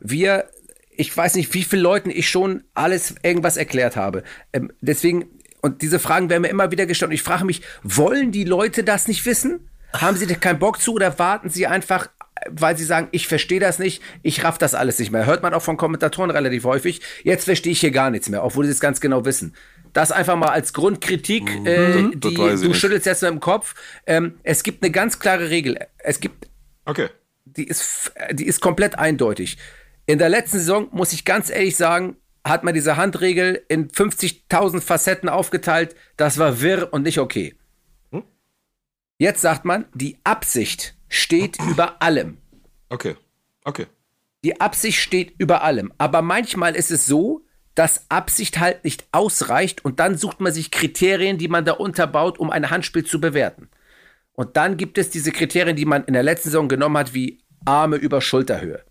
Wir, 0.00 0.48
ich 0.90 1.14
weiß 1.16 1.34
nicht, 1.34 1.52
wie 1.54 1.64
vielen 1.64 1.82
Leuten 1.82 2.10
ich 2.10 2.28
schon 2.28 2.62
alles 2.74 3.16
irgendwas 3.22 3.56
erklärt 3.56 3.96
habe. 3.96 4.22
Ähm, 4.52 4.72
deswegen, 4.80 5.26
und 5.62 5.82
diese 5.82 5.98
Fragen 5.98 6.30
werden 6.30 6.42
mir 6.42 6.48
immer 6.48 6.70
wieder 6.70 6.86
gestellt. 6.86 7.10
Und 7.10 7.14
ich 7.14 7.22
frage 7.22 7.44
mich, 7.44 7.62
wollen 7.82 8.30
die 8.30 8.44
Leute 8.44 8.84
das 8.84 9.08
nicht 9.08 9.26
wissen? 9.26 9.68
Haben 9.94 10.16
Sie 10.16 10.26
da 10.26 10.34
keinen 10.34 10.58
Bock 10.58 10.80
zu 10.80 10.94
oder 10.94 11.18
warten 11.18 11.50
Sie 11.50 11.66
einfach, 11.66 12.08
weil 12.48 12.76
Sie 12.76 12.84
sagen, 12.84 13.08
ich 13.12 13.28
verstehe 13.28 13.60
das 13.60 13.78
nicht, 13.78 14.02
ich 14.22 14.44
raff 14.44 14.58
das 14.58 14.74
alles 14.74 14.98
nicht 14.98 15.10
mehr. 15.10 15.26
Hört 15.26 15.42
man 15.42 15.54
auch 15.54 15.62
von 15.62 15.76
Kommentatoren 15.76 16.30
relativ 16.30 16.64
häufig. 16.64 17.00
Jetzt 17.24 17.44
verstehe 17.44 17.72
ich 17.72 17.80
hier 17.80 17.90
gar 17.90 18.10
nichts 18.10 18.28
mehr, 18.28 18.44
obwohl 18.44 18.64
Sie 18.64 18.70
es 18.70 18.80
ganz 18.80 19.00
genau 19.00 19.24
wissen. 19.24 19.54
Das 19.92 20.10
einfach 20.10 20.36
mal 20.36 20.48
als 20.48 20.72
Grundkritik, 20.72 21.60
mhm. 21.60 21.66
äh, 21.66 22.10
die 22.14 22.34
du 22.34 22.68
nicht. 22.68 22.80
schüttelst 22.80 23.06
jetzt 23.06 23.22
im 23.22 23.40
Kopf. 23.40 23.74
Ähm, 24.06 24.38
es 24.42 24.62
gibt 24.62 24.82
eine 24.82 24.90
ganz 24.90 25.18
klare 25.18 25.50
Regel. 25.50 25.78
Es 25.98 26.20
gibt. 26.20 26.48
Okay. 26.86 27.08
Die 27.44 27.64
ist, 27.64 28.12
die 28.32 28.46
ist 28.46 28.60
komplett 28.60 28.98
eindeutig. 28.98 29.58
In 30.06 30.18
der 30.18 30.30
letzten 30.30 30.58
Saison, 30.58 30.88
muss 30.92 31.12
ich 31.12 31.24
ganz 31.24 31.50
ehrlich 31.50 31.76
sagen, 31.76 32.16
hat 32.44 32.64
man 32.64 32.74
diese 32.74 32.96
Handregel 32.96 33.62
in 33.68 33.88
50.000 33.88 34.80
Facetten 34.80 35.28
aufgeteilt. 35.28 35.94
Das 36.16 36.38
war 36.38 36.60
wirr 36.60 36.88
und 36.92 37.02
nicht 37.02 37.18
okay. 37.18 37.54
Jetzt 39.22 39.40
sagt 39.40 39.64
man, 39.64 39.84
die 39.94 40.18
Absicht 40.24 40.96
steht 41.08 41.56
über 41.70 42.02
allem. 42.02 42.38
Okay. 42.88 43.14
Okay. 43.62 43.86
Die 44.42 44.60
Absicht 44.60 44.98
steht 44.98 45.34
über 45.38 45.62
allem. 45.62 45.92
Aber 45.96 46.22
manchmal 46.22 46.74
ist 46.74 46.90
es 46.90 47.06
so, 47.06 47.46
dass 47.76 48.06
Absicht 48.08 48.58
halt 48.58 48.82
nicht 48.82 49.06
ausreicht 49.12 49.84
und 49.84 50.00
dann 50.00 50.18
sucht 50.18 50.40
man 50.40 50.52
sich 50.52 50.72
Kriterien, 50.72 51.38
die 51.38 51.46
man 51.46 51.64
da 51.64 51.74
unterbaut, 51.74 52.40
um 52.40 52.50
ein 52.50 52.68
Handspiel 52.68 53.04
zu 53.04 53.20
bewerten. 53.20 53.68
Und 54.32 54.56
dann 54.56 54.76
gibt 54.76 54.98
es 54.98 55.10
diese 55.10 55.30
Kriterien, 55.30 55.76
die 55.76 55.84
man 55.84 56.02
in 56.02 56.14
der 56.14 56.24
letzten 56.24 56.48
Saison 56.48 56.66
genommen 56.66 56.98
hat, 56.98 57.14
wie 57.14 57.44
Arme 57.64 57.98
über 57.98 58.20
Schulterhöhe. 58.20 58.82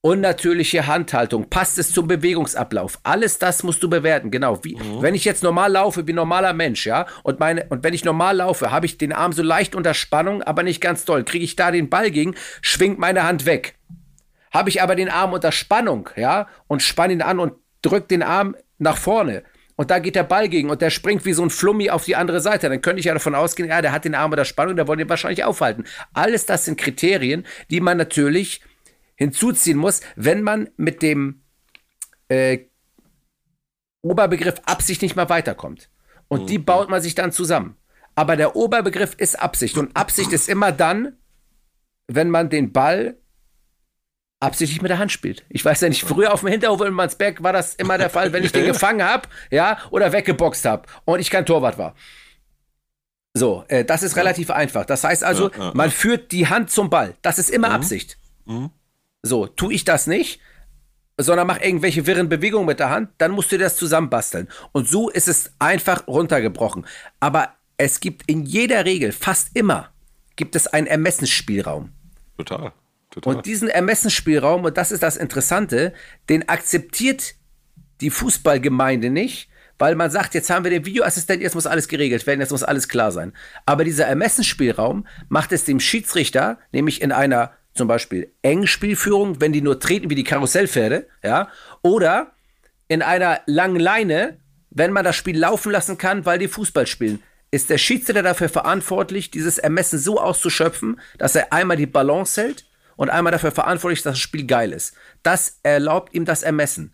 Unnatürliche 0.00 0.86
Handhaltung, 0.86 1.50
passt 1.50 1.76
es 1.76 1.92
zum 1.92 2.06
Bewegungsablauf? 2.06 3.00
Alles 3.02 3.40
das 3.40 3.64
musst 3.64 3.82
du 3.82 3.90
bewerten, 3.90 4.30
genau. 4.30 4.62
Wie, 4.64 4.76
mhm. 4.76 5.02
Wenn 5.02 5.14
ich 5.14 5.24
jetzt 5.24 5.42
normal 5.42 5.72
laufe, 5.72 6.06
wie 6.06 6.12
normaler 6.12 6.52
Mensch, 6.52 6.86
ja, 6.86 7.06
und, 7.24 7.40
meine, 7.40 7.66
und 7.68 7.82
wenn 7.82 7.94
ich 7.94 8.04
normal 8.04 8.36
laufe, 8.36 8.70
habe 8.70 8.86
ich 8.86 8.96
den 8.96 9.12
Arm 9.12 9.32
so 9.32 9.42
leicht 9.42 9.74
unter 9.74 9.94
Spannung, 9.94 10.42
aber 10.42 10.62
nicht 10.62 10.80
ganz 10.80 11.04
doll. 11.04 11.24
Kriege 11.24 11.44
ich 11.44 11.56
da 11.56 11.72
den 11.72 11.90
Ball 11.90 12.12
gegen, 12.12 12.36
schwingt 12.60 13.00
meine 13.00 13.24
Hand 13.24 13.44
weg. 13.44 13.74
Habe 14.52 14.68
ich 14.70 14.82
aber 14.82 14.94
den 14.94 15.08
Arm 15.08 15.32
unter 15.32 15.50
Spannung, 15.50 16.10
ja, 16.14 16.46
und 16.68 16.80
spann 16.80 17.10
ihn 17.10 17.22
an 17.22 17.40
und 17.40 17.54
drück 17.82 18.06
den 18.08 18.22
Arm 18.22 18.54
nach 18.78 18.96
vorne, 18.96 19.42
und 19.78 19.92
da 19.92 20.00
geht 20.00 20.16
der 20.16 20.24
Ball 20.24 20.48
gegen 20.48 20.70
und 20.70 20.82
der 20.82 20.90
springt 20.90 21.24
wie 21.24 21.32
so 21.32 21.44
ein 21.44 21.50
Flummi 21.50 21.88
auf 21.88 22.04
die 22.04 22.16
andere 22.16 22.40
Seite. 22.40 22.68
Dann 22.68 22.82
könnte 22.82 22.98
ich 22.98 23.06
ja 23.06 23.14
davon 23.14 23.36
ausgehen, 23.36 23.68
ja, 23.68 23.80
der 23.80 23.92
hat 23.92 24.04
den 24.04 24.16
Arm 24.16 24.32
unter 24.32 24.44
Spannung, 24.44 24.74
der 24.74 24.88
wollte 24.88 25.02
ihn 25.02 25.08
wahrscheinlich 25.08 25.44
aufhalten. 25.44 25.84
Alles 26.12 26.46
das 26.46 26.64
sind 26.64 26.80
Kriterien, 26.80 27.46
die 27.70 27.80
man 27.80 27.96
natürlich 27.96 28.60
hinzuziehen 29.18 29.76
muss, 29.76 30.00
wenn 30.16 30.42
man 30.42 30.70
mit 30.76 31.02
dem 31.02 31.42
äh, 32.28 32.60
Oberbegriff 34.02 34.60
Absicht 34.64 35.02
nicht 35.02 35.16
mehr 35.16 35.28
weiterkommt. 35.28 35.90
Und 36.28 36.42
mhm. 36.42 36.46
die 36.46 36.58
baut 36.58 36.88
man 36.88 37.02
sich 37.02 37.14
dann 37.14 37.32
zusammen. 37.32 37.76
Aber 38.14 38.36
der 38.36 38.56
Oberbegriff 38.56 39.14
ist 39.14 39.40
Absicht. 39.40 39.76
Und 39.76 39.96
Absicht 39.96 40.32
ist 40.32 40.48
immer 40.48 40.72
dann, 40.72 41.16
wenn 42.06 42.30
man 42.30 42.48
den 42.48 42.72
Ball 42.72 43.16
absichtlich 44.40 44.82
mit 44.82 44.90
der 44.90 44.98
Hand 44.98 45.10
spielt. 45.10 45.44
Ich 45.48 45.64
weiß 45.64 45.80
ja 45.80 45.88
nicht, 45.88 46.04
früher 46.04 46.32
auf 46.32 46.40
dem 46.40 46.48
Hinterhof 46.48 46.80
in 46.82 46.94
Mansberg 46.94 47.42
war 47.42 47.52
das 47.52 47.74
immer 47.74 47.98
der 47.98 48.10
Fall, 48.10 48.32
wenn 48.32 48.44
ich 48.44 48.52
den 48.52 48.66
gefangen 48.72 49.02
habe, 49.02 49.28
ja, 49.50 49.78
oder 49.90 50.12
weggeboxt 50.12 50.64
habe 50.64 50.88
und 51.04 51.18
ich 51.18 51.30
kein 51.30 51.44
Torwart 51.44 51.76
war. 51.76 51.94
So, 53.34 53.64
äh, 53.68 53.84
das 53.84 54.02
ist 54.02 54.16
relativ 54.16 54.50
einfach. 54.50 54.84
Das 54.84 55.04
heißt 55.04 55.24
also, 55.24 55.50
ja, 55.50 55.58
ja, 55.58 55.72
man 55.74 55.90
führt 55.90 56.32
die 56.32 56.48
Hand 56.48 56.70
zum 56.70 56.88
Ball. 56.88 57.14
Das 57.22 57.38
ist 57.38 57.50
immer 57.50 57.68
mhm. 57.68 57.74
Absicht. 57.74 58.18
Mhm. 58.46 58.70
So, 59.22 59.46
tue 59.46 59.74
ich 59.74 59.84
das 59.84 60.06
nicht, 60.06 60.40
sondern 61.16 61.46
mach 61.46 61.60
irgendwelche 61.60 62.06
wirren 62.06 62.28
Bewegungen 62.28 62.66
mit 62.66 62.78
der 62.78 62.90
Hand, 62.90 63.10
dann 63.18 63.32
musst 63.32 63.50
du 63.50 63.58
das 63.58 63.76
zusammenbasteln. 63.76 64.48
Und 64.72 64.88
so 64.88 65.10
ist 65.10 65.28
es 65.28 65.52
einfach 65.58 66.06
runtergebrochen. 66.06 66.86
Aber 67.18 67.54
es 67.76 68.00
gibt 68.00 68.28
in 68.30 68.44
jeder 68.44 68.84
Regel, 68.84 69.12
fast 69.12 69.56
immer, 69.56 69.90
gibt 70.36 70.54
es 70.54 70.68
einen 70.68 70.86
Ermessensspielraum. 70.86 71.92
Total. 72.36 72.72
Total. 73.10 73.34
Und 73.34 73.46
diesen 73.46 73.68
Ermessensspielraum, 73.68 74.64
und 74.64 74.76
das 74.76 74.92
ist 74.92 75.02
das 75.02 75.16
Interessante, 75.16 75.92
den 76.28 76.48
akzeptiert 76.48 77.34
die 78.00 78.10
Fußballgemeinde 78.10 79.10
nicht, 79.10 79.48
weil 79.78 79.94
man 79.94 80.10
sagt, 80.10 80.34
jetzt 80.34 80.50
haben 80.50 80.64
wir 80.64 80.70
den 80.70 80.84
Videoassistent, 80.84 81.42
jetzt 81.42 81.54
muss 81.54 81.66
alles 81.66 81.88
geregelt 81.88 82.26
werden, 82.26 82.40
jetzt 82.40 82.50
muss 82.50 82.62
alles 82.62 82.88
klar 82.88 83.12
sein. 83.12 83.32
Aber 83.64 83.84
dieser 83.84 84.06
Ermessensspielraum 84.06 85.06
macht 85.28 85.52
es 85.52 85.64
dem 85.64 85.80
Schiedsrichter, 85.80 86.58
nämlich 86.72 87.00
in 87.00 87.12
einer 87.12 87.52
zum 87.78 87.88
Beispiel 87.88 88.32
engen 88.42 88.66
Spielführung, 88.66 89.40
wenn 89.40 89.54
die 89.54 89.62
nur 89.62 89.80
treten 89.80 90.10
wie 90.10 90.14
die 90.14 90.24
Karussellpferde, 90.24 91.06
ja, 91.24 91.48
oder 91.82 92.32
in 92.88 93.00
einer 93.00 93.40
langen 93.46 93.80
Leine, 93.80 94.38
wenn 94.70 94.92
man 94.92 95.04
das 95.04 95.16
Spiel 95.16 95.38
laufen 95.38 95.72
lassen 95.72 95.96
kann, 95.96 96.26
weil 96.26 96.38
die 96.38 96.48
Fußball 96.48 96.86
spielen, 96.86 97.22
ist 97.50 97.70
der 97.70 97.78
Schiedsrichter 97.78 98.22
dafür 98.22 98.48
verantwortlich, 98.48 99.30
dieses 99.30 99.56
Ermessen 99.58 99.98
so 99.98 100.20
auszuschöpfen, 100.20 101.00
dass 101.16 101.34
er 101.34 101.52
einmal 101.52 101.76
die 101.78 101.86
Balance 101.86 102.40
hält 102.40 102.66
und 102.96 103.08
einmal 103.08 103.32
dafür 103.32 103.52
verantwortlich, 103.52 104.02
dass 104.02 104.14
das 104.14 104.20
Spiel 104.20 104.46
geil 104.46 104.72
ist. 104.72 104.94
Das 105.22 105.60
erlaubt 105.62 106.14
ihm 106.14 106.24
das 106.24 106.42
Ermessen. 106.42 106.92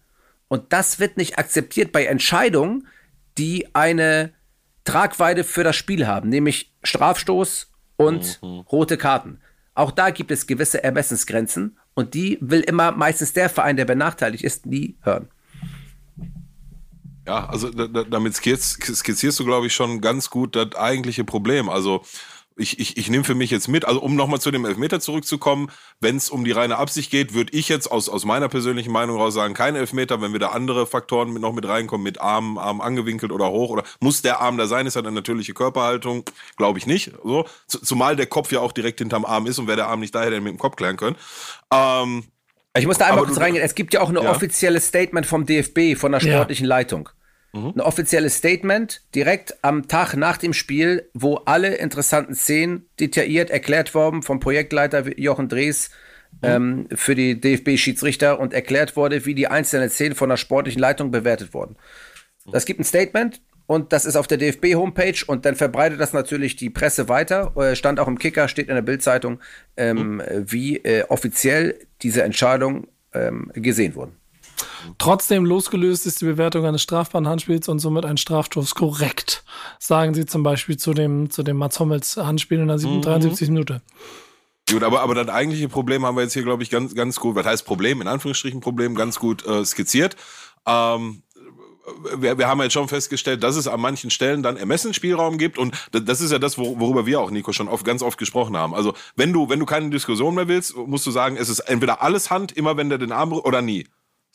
Und 0.49 0.73
das 0.73 1.01
wird 1.01 1.17
nicht 1.17 1.39
akzeptiert 1.39 1.91
bei 1.91 2.05
Entscheidungen, 2.07 2.87
die 3.39 3.75
eine 3.75 4.33
Tragweite 4.85 5.43
für 5.43 5.65
das 5.65 5.75
Spiel 5.77 6.07
haben, 6.07 6.29
nämlich 6.29 6.73
Strafstoß 6.85 7.73
und 7.97 8.41
mhm. 8.43 8.61
rote 8.61 8.97
Karten. 8.97 9.41
Auch 9.75 9.91
da 9.91 10.11
gibt 10.11 10.31
es 10.31 10.47
gewisse 10.47 10.85
Ermessensgrenzen 10.85 11.77
und 11.95 12.15
die 12.15 12.39
will 12.41 12.61
immer 12.61 12.93
meistens 12.93 13.33
der 13.33 13.49
Verein, 13.49 13.77
der 13.77 13.85
benachteiligt 13.85 14.45
ist, 14.45 14.67
nie 14.67 14.97
hören. 15.03 15.29
Ja, 17.27 17.47
also 17.47 17.71
damit 17.71 18.35
skizzierst 18.35 19.41
du, 19.41 19.45
glaube 19.45 19.67
ich, 19.67 19.75
schon 19.75 20.01
ganz 20.01 20.29
gut 20.29 20.55
das 20.57 20.75
eigentliche 20.77 21.25
Problem. 21.25 21.69
Also 21.71 22.05
ich, 22.57 22.79
ich, 22.79 22.97
ich 22.97 23.11
nehme 23.11 23.25
für 23.25 23.35
mich 23.35 23.51
jetzt 23.51 23.69
mit, 23.69 23.85
also 23.85 24.01
um 24.01 24.15
nochmal 24.15 24.41
zu 24.41 24.51
dem 24.51 24.65
Elfmeter 24.65 25.01
zurückzukommen, 25.01 25.71
wenn 26.01 26.17
es 26.17 26.31
um 26.31 26.45
die 26.45 26.53
reine 26.53 26.77
Absicht 26.77 27.11
geht, 27.11 27.35
würde 27.35 27.53
ich 27.57 27.69
jetzt 27.69 27.91
aus, 27.91 28.09
aus 28.09 28.25
meiner 28.25 28.49
persönlichen 28.49 28.93
Meinung 28.93 29.17
raus 29.17 29.35
sagen, 29.35 29.55
kein 29.55 29.75
Elfmeter, 29.75 30.21
wenn 30.21 30.33
wir 30.33 30.39
da 30.39 30.49
andere 30.49 30.87
Faktoren 30.87 31.33
mit, 31.33 31.43
noch 31.43 31.53
mit 31.53 31.67
reinkommen, 31.67 32.05
mit 32.05 32.21
Arm, 32.21 32.59
Arm 32.59 32.81
angewinkelt 32.81 33.33
oder 33.33 33.51
hoch 33.51 33.71
oder 33.71 33.83
muss 34.01 34.23
der 34.23 34.41
Arm 34.41 34.57
da 34.57 34.67
sein, 34.67 34.87
ist 34.87 34.95
halt 34.95 35.07
eine 35.07 35.15
natürliche 35.15 35.53
Körperhaltung, 35.53 36.25
glaube 36.57 36.79
ich 36.79 36.87
nicht. 36.87 37.13
So. 37.25 37.45
Zumal 37.67 38.15
der 38.15 38.27
Kopf 38.27 38.53
ja 38.53 38.61
auch 38.61 38.73
direkt 38.73 39.01
hinterm 39.01 39.25
Arm 39.25 39.47
ist 39.47 39.59
und 39.59 39.67
wäre 39.67 39.77
der 39.77 39.89
Arm 39.89 40.01
nicht 40.01 40.15
da, 40.15 40.23
hätte 40.23 40.35
er 40.35 40.41
mit 40.41 40.53
dem 40.53 40.59
Kopf 40.59 40.77
klären 40.77 40.97
können. 40.97 41.17
Ähm, 41.73 42.25
ich 42.77 42.87
muss 42.87 42.99
da 42.99 43.07
einmal 43.07 43.25
kurz 43.25 43.39
reingehen. 43.39 43.65
Es 43.65 43.75
gibt 43.75 43.95
ja 43.95 44.01
auch 44.01 44.09
ein 44.09 44.17
ja? 44.17 44.31
offizielles 44.31 44.89
Statement 44.89 45.27
vom 45.27 45.47
DFB, 45.47 45.97
von 45.97 46.13
der 46.13 46.21
sportlichen 46.21 46.67
ja. 46.67 46.71
Leitung. 46.71 47.09
Mhm. 47.55 47.73
Ein 47.77 47.81
offizielles 47.81 48.37
Statement 48.37 49.03
direkt 49.15 49.57
am 49.63 49.87
Tag 49.87 50.15
nach 50.15 50.37
dem 50.39 50.53
Spiel, 50.53 51.09
wo 51.15 51.37
alle 51.37 51.77
interessanten 51.77 52.35
Szenen 52.35 52.87
detailliert 52.99 53.51
erklärt 53.51 53.95
wurden 53.95 54.23
vom 54.23 54.41
Projektleiter 54.41 55.19
Jochen 55.19 55.49
Drees 55.49 55.91
mhm. 56.33 56.39
ähm, 56.43 56.89
für 56.93 57.15
die 57.15 57.41
DFB-Schiedsrichter 57.41 58.41
und 58.41 58.53
erklärt 58.53 58.97
wurde, 58.97 59.25
wie 59.25 59.35
die 59.35 59.47
einzelnen 59.47 59.89
Szenen 59.89 60.17
von 60.17 60.29
der 60.29 60.37
sportlichen 60.37 60.81
Leitung 60.81 61.13
bewertet 61.13 61.55
wurden. 61.55 61.77
Das 62.51 62.67
gibt 62.67 62.81
ein 62.81 62.85
Statement, 62.85 63.41
und 63.67 63.93
das 63.93 64.05
ist 64.05 64.17
auf 64.17 64.27
der 64.27 64.39
DFB-Homepage 64.39 65.25
und 65.27 65.47
dann 65.47 65.55
verbreitet 65.55 65.99
das 65.99 66.13
natürlich 66.13 66.57
die 66.57 66.69
Presse 66.69 67.09
weiter. 67.09 67.57
Äh, 67.57 67.77
stand 67.77 67.99
auch 67.99 68.09
im 68.09 68.19
Kicker, 68.19 68.49
steht 68.49 68.69
in 68.69 68.75
der 68.75 68.83
Bildzeitung, 68.83 69.41
ähm, 69.77 70.17
mhm. 70.17 70.23
wie 70.47 70.77
äh, 70.79 71.05
offiziell 71.09 71.79
diese 72.03 72.23
Entscheidung 72.23 72.89
ähm, 73.15 73.51
gesehen 73.55 73.95
wurden. 73.95 74.17
Trotzdem 74.99 75.45
losgelöst 75.45 76.07
ist 76.07 76.21
die 76.21 76.27
Bewertung 76.27 76.65
eines 76.65 76.83
strafbaren 76.83 77.29
Handspiels 77.29 77.69
und 77.69 77.79
somit 77.79 78.05
ein 78.05 78.17
Strafstoß 78.17 78.75
korrekt. 78.75 79.45
Sagen 79.79 80.15
Sie 80.15 80.27
zum 80.27 80.43
Beispiel 80.43 80.77
zu 80.77 80.95
dem, 80.95 81.31
zu 81.31 81.43
dem 81.43 81.57
Mats 81.57 81.81
Hummels 81.81 82.17
Handspiel 82.17 82.61
in 82.61 82.69
der 82.69 82.79
73. 82.79 83.49
Mhm. 83.49 83.55
Minute. 83.55 83.83
Gut, 84.71 84.83
aber, 84.83 85.03
aber 85.03 85.15
das 85.15 85.29
eigentliche 85.29 85.69
Problem 85.69 86.07
haben 86.07 86.17
wir 86.17 86.23
jetzt 86.23 86.33
hier, 86.33 86.43
glaube 86.43 86.63
ich, 86.63 86.71
ganz, 86.71 86.95
ganz 86.95 87.21
gut, 87.21 87.35
was 87.35 87.45
heißt 87.45 87.67
Problem, 87.67 88.01
in 88.01 88.09
Anführungsstrichen 88.09 88.61
Problem, 88.61 88.95
ganz 88.95 89.19
gut 89.19 89.45
äh, 89.47 89.65
skizziert. 89.65 90.17
Ähm, 90.67 91.23
wir, 92.17 92.39
wir 92.39 92.49
haben 92.49 92.63
jetzt 92.63 92.73
schon 92.73 92.89
festgestellt, 92.89 93.43
dass 93.43 93.57
es 93.57 93.69
an 93.69 93.81
manchen 93.81 94.11
Stellen 94.11 94.43
dann 94.43 94.57
Ermessensspielraum 94.57 95.37
gibt 95.37 95.59
und 95.59 95.75
das 95.93 96.21
ist 96.23 96.33
ja 96.33 96.39
das, 96.39 96.57
worüber 96.57 97.05
wir 97.05 97.21
auch, 97.21 97.31
Nico, 97.31 97.53
schon 97.53 97.69
oft, 97.69 97.85
ganz 97.85 98.03
oft 98.03 98.19
gesprochen 98.19 98.57
haben. 98.57 98.75
Also 98.75 98.95
wenn 99.17 99.33
du, 99.33 99.51
wenn 99.51 99.59
du 99.59 99.67
keine 99.67 99.91
Diskussion 99.91 100.35
mehr 100.35 100.49
willst, 100.49 100.77
musst 100.77 101.07
du 101.07 101.11
sagen, 101.11 101.37
es 101.37 101.49
ist 101.49 101.61
entweder 101.61 102.03
alles 102.03 102.31
Hand, 102.31 102.53
immer 102.53 102.77
wenn 102.77 102.89
der 102.89 102.99
den 102.99 103.13
Arm 103.13 103.33
oder 103.33 103.61
nie. 103.61 103.87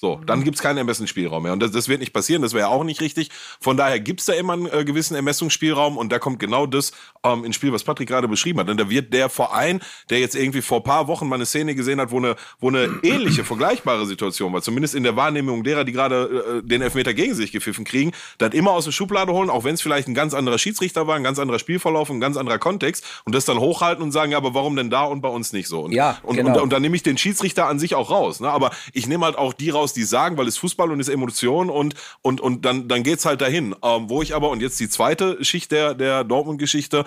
So, 0.02 0.22
dann 0.26 0.46
gibt's 0.46 0.62
keinen 0.62 0.78
Ermessensspielraum 0.78 1.44
mehr. 1.44 1.52
Und 1.52 1.62
das, 1.62 1.72
das 1.72 1.90
wird 1.90 2.00
nicht 2.00 2.14
passieren, 2.14 2.42
das 2.42 2.54
wäre 2.54 2.70
auch 2.70 2.86
nicht 2.86 3.02
richtig. 3.02 3.30
Von 3.60 3.76
daher 3.76 4.00
gibt's 4.00 4.24
da 4.24 4.34
immer 4.34 4.54
einen 4.54 4.68
äh, 4.68 4.86
gewissen 4.86 5.14
Ermessungsspielraum 5.14 5.98
und 5.98 6.10
da 6.10 6.20
kommt 6.20 6.40
genau 6.40 6.66
das 6.66 6.94
ähm, 7.26 7.44
ins 7.44 7.58
Spiel, 7.58 7.74
was 7.74 7.84
Patrick 7.84 8.08
gerade 8.08 8.30
beschrieben 8.30 8.62
hat. 8.62 8.70
Und 8.70 8.80
da 8.80 8.90
wird 8.90 9.14
der 9.14 9.28
Verein, 9.28 9.82
der 10.10 10.22
jetzt 10.22 10.36
irgendwie 10.36 10.62
vor 10.62 10.84
paar 10.84 11.10
Wochen 11.10 11.28
mal 11.28 11.36
eine 11.36 11.46
Szene 11.46 11.76
gesehen 11.76 12.00
hat, 12.00 12.12
wo 12.12 12.18
eine, 12.18 12.38
wo 12.62 12.70
eine 12.70 13.00
ähnliche, 13.04 13.44
vergleichbare 13.44 14.06
Situation 14.06 14.54
war, 14.54 14.62
zumindest 14.62 14.96
in 14.96 15.04
der 15.04 15.18
Wahrnehmung 15.18 15.66
derer, 15.66 15.84
die 15.84 15.92
gerade 15.92 16.62
äh, 16.64 16.66
den 16.66 16.82
Elfmeter 16.82 17.14
gegen 17.14 17.36
sich 17.36 17.52
gepfiffen 17.52 17.84
kriegen, 17.84 18.14
das 18.38 18.54
immer 18.54 18.72
aus 18.72 18.86
der 18.86 18.94
Schublade 18.94 19.34
holen, 19.34 19.50
auch 19.50 19.66
wenn 19.66 19.74
es 19.74 19.82
vielleicht 19.82 20.08
ein 20.08 20.14
ganz 20.14 20.34
anderer 20.34 20.60
Schiedsrichter 20.60 21.08
war, 21.08 21.18
ein 21.18 21.24
ganz 21.26 21.40
anderer 21.40 21.60
Spielverlauf, 21.60 22.10
ein 22.10 22.22
ganz 22.22 22.38
anderer 22.38 22.58
Kontext 22.58 23.06
und 23.26 23.36
das 23.36 23.44
dann 23.44 23.60
hochhalten 23.60 24.02
und 24.02 24.14
sagen, 24.14 24.32
ja, 24.32 24.38
aber 24.38 24.54
warum 24.54 24.78
denn 24.78 24.90
da 24.90 25.04
und 25.04 25.20
bei 25.20 25.28
uns 25.28 25.52
nicht 25.52 25.68
so? 25.68 25.82
Und, 25.82 25.92
ja, 25.92 26.20
und, 26.24 26.38
genau. 26.38 26.54
und, 26.54 26.62
und 26.62 26.72
dann 26.72 26.82
nehme 26.82 26.96
ich 26.96 27.04
den 27.04 27.18
Schiedsrichter 27.18 27.68
an 27.68 27.80
sich 27.80 27.96
auch 27.96 28.10
raus. 28.10 28.40
Ne? 28.40 28.50
Aber 28.50 28.72
ich 28.94 29.06
nehme 29.06 29.26
halt 29.26 29.38
auch 29.38 29.52
die 29.52 29.70
raus, 29.70 29.89
raus, 29.90 29.94
die 29.94 30.04
sagen, 30.04 30.38
weil 30.38 30.48
es 30.48 30.58
Fußball 30.58 30.92
und 30.92 31.00
es 31.00 31.10
Emotion 31.10 31.70
und, 31.70 31.96
und, 32.22 32.42
und 32.42 32.66
dann, 32.66 32.88
dann 32.88 33.04
geht's 33.04 33.26
halt 33.26 33.42
dahin. 33.42 33.76
Ähm, 33.84 34.10
wo 34.10 34.22
ich 34.22 34.36
aber, 34.36 34.50
und 34.50 34.62
jetzt 34.62 34.80
die 34.80 34.90
zweite 34.90 35.44
Schicht 35.44 35.72
der, 35.72 35.94
der 35.94 36.24
Dortmund-Geschichte, 36.24 37.06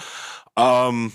ähm, 0.57 1.13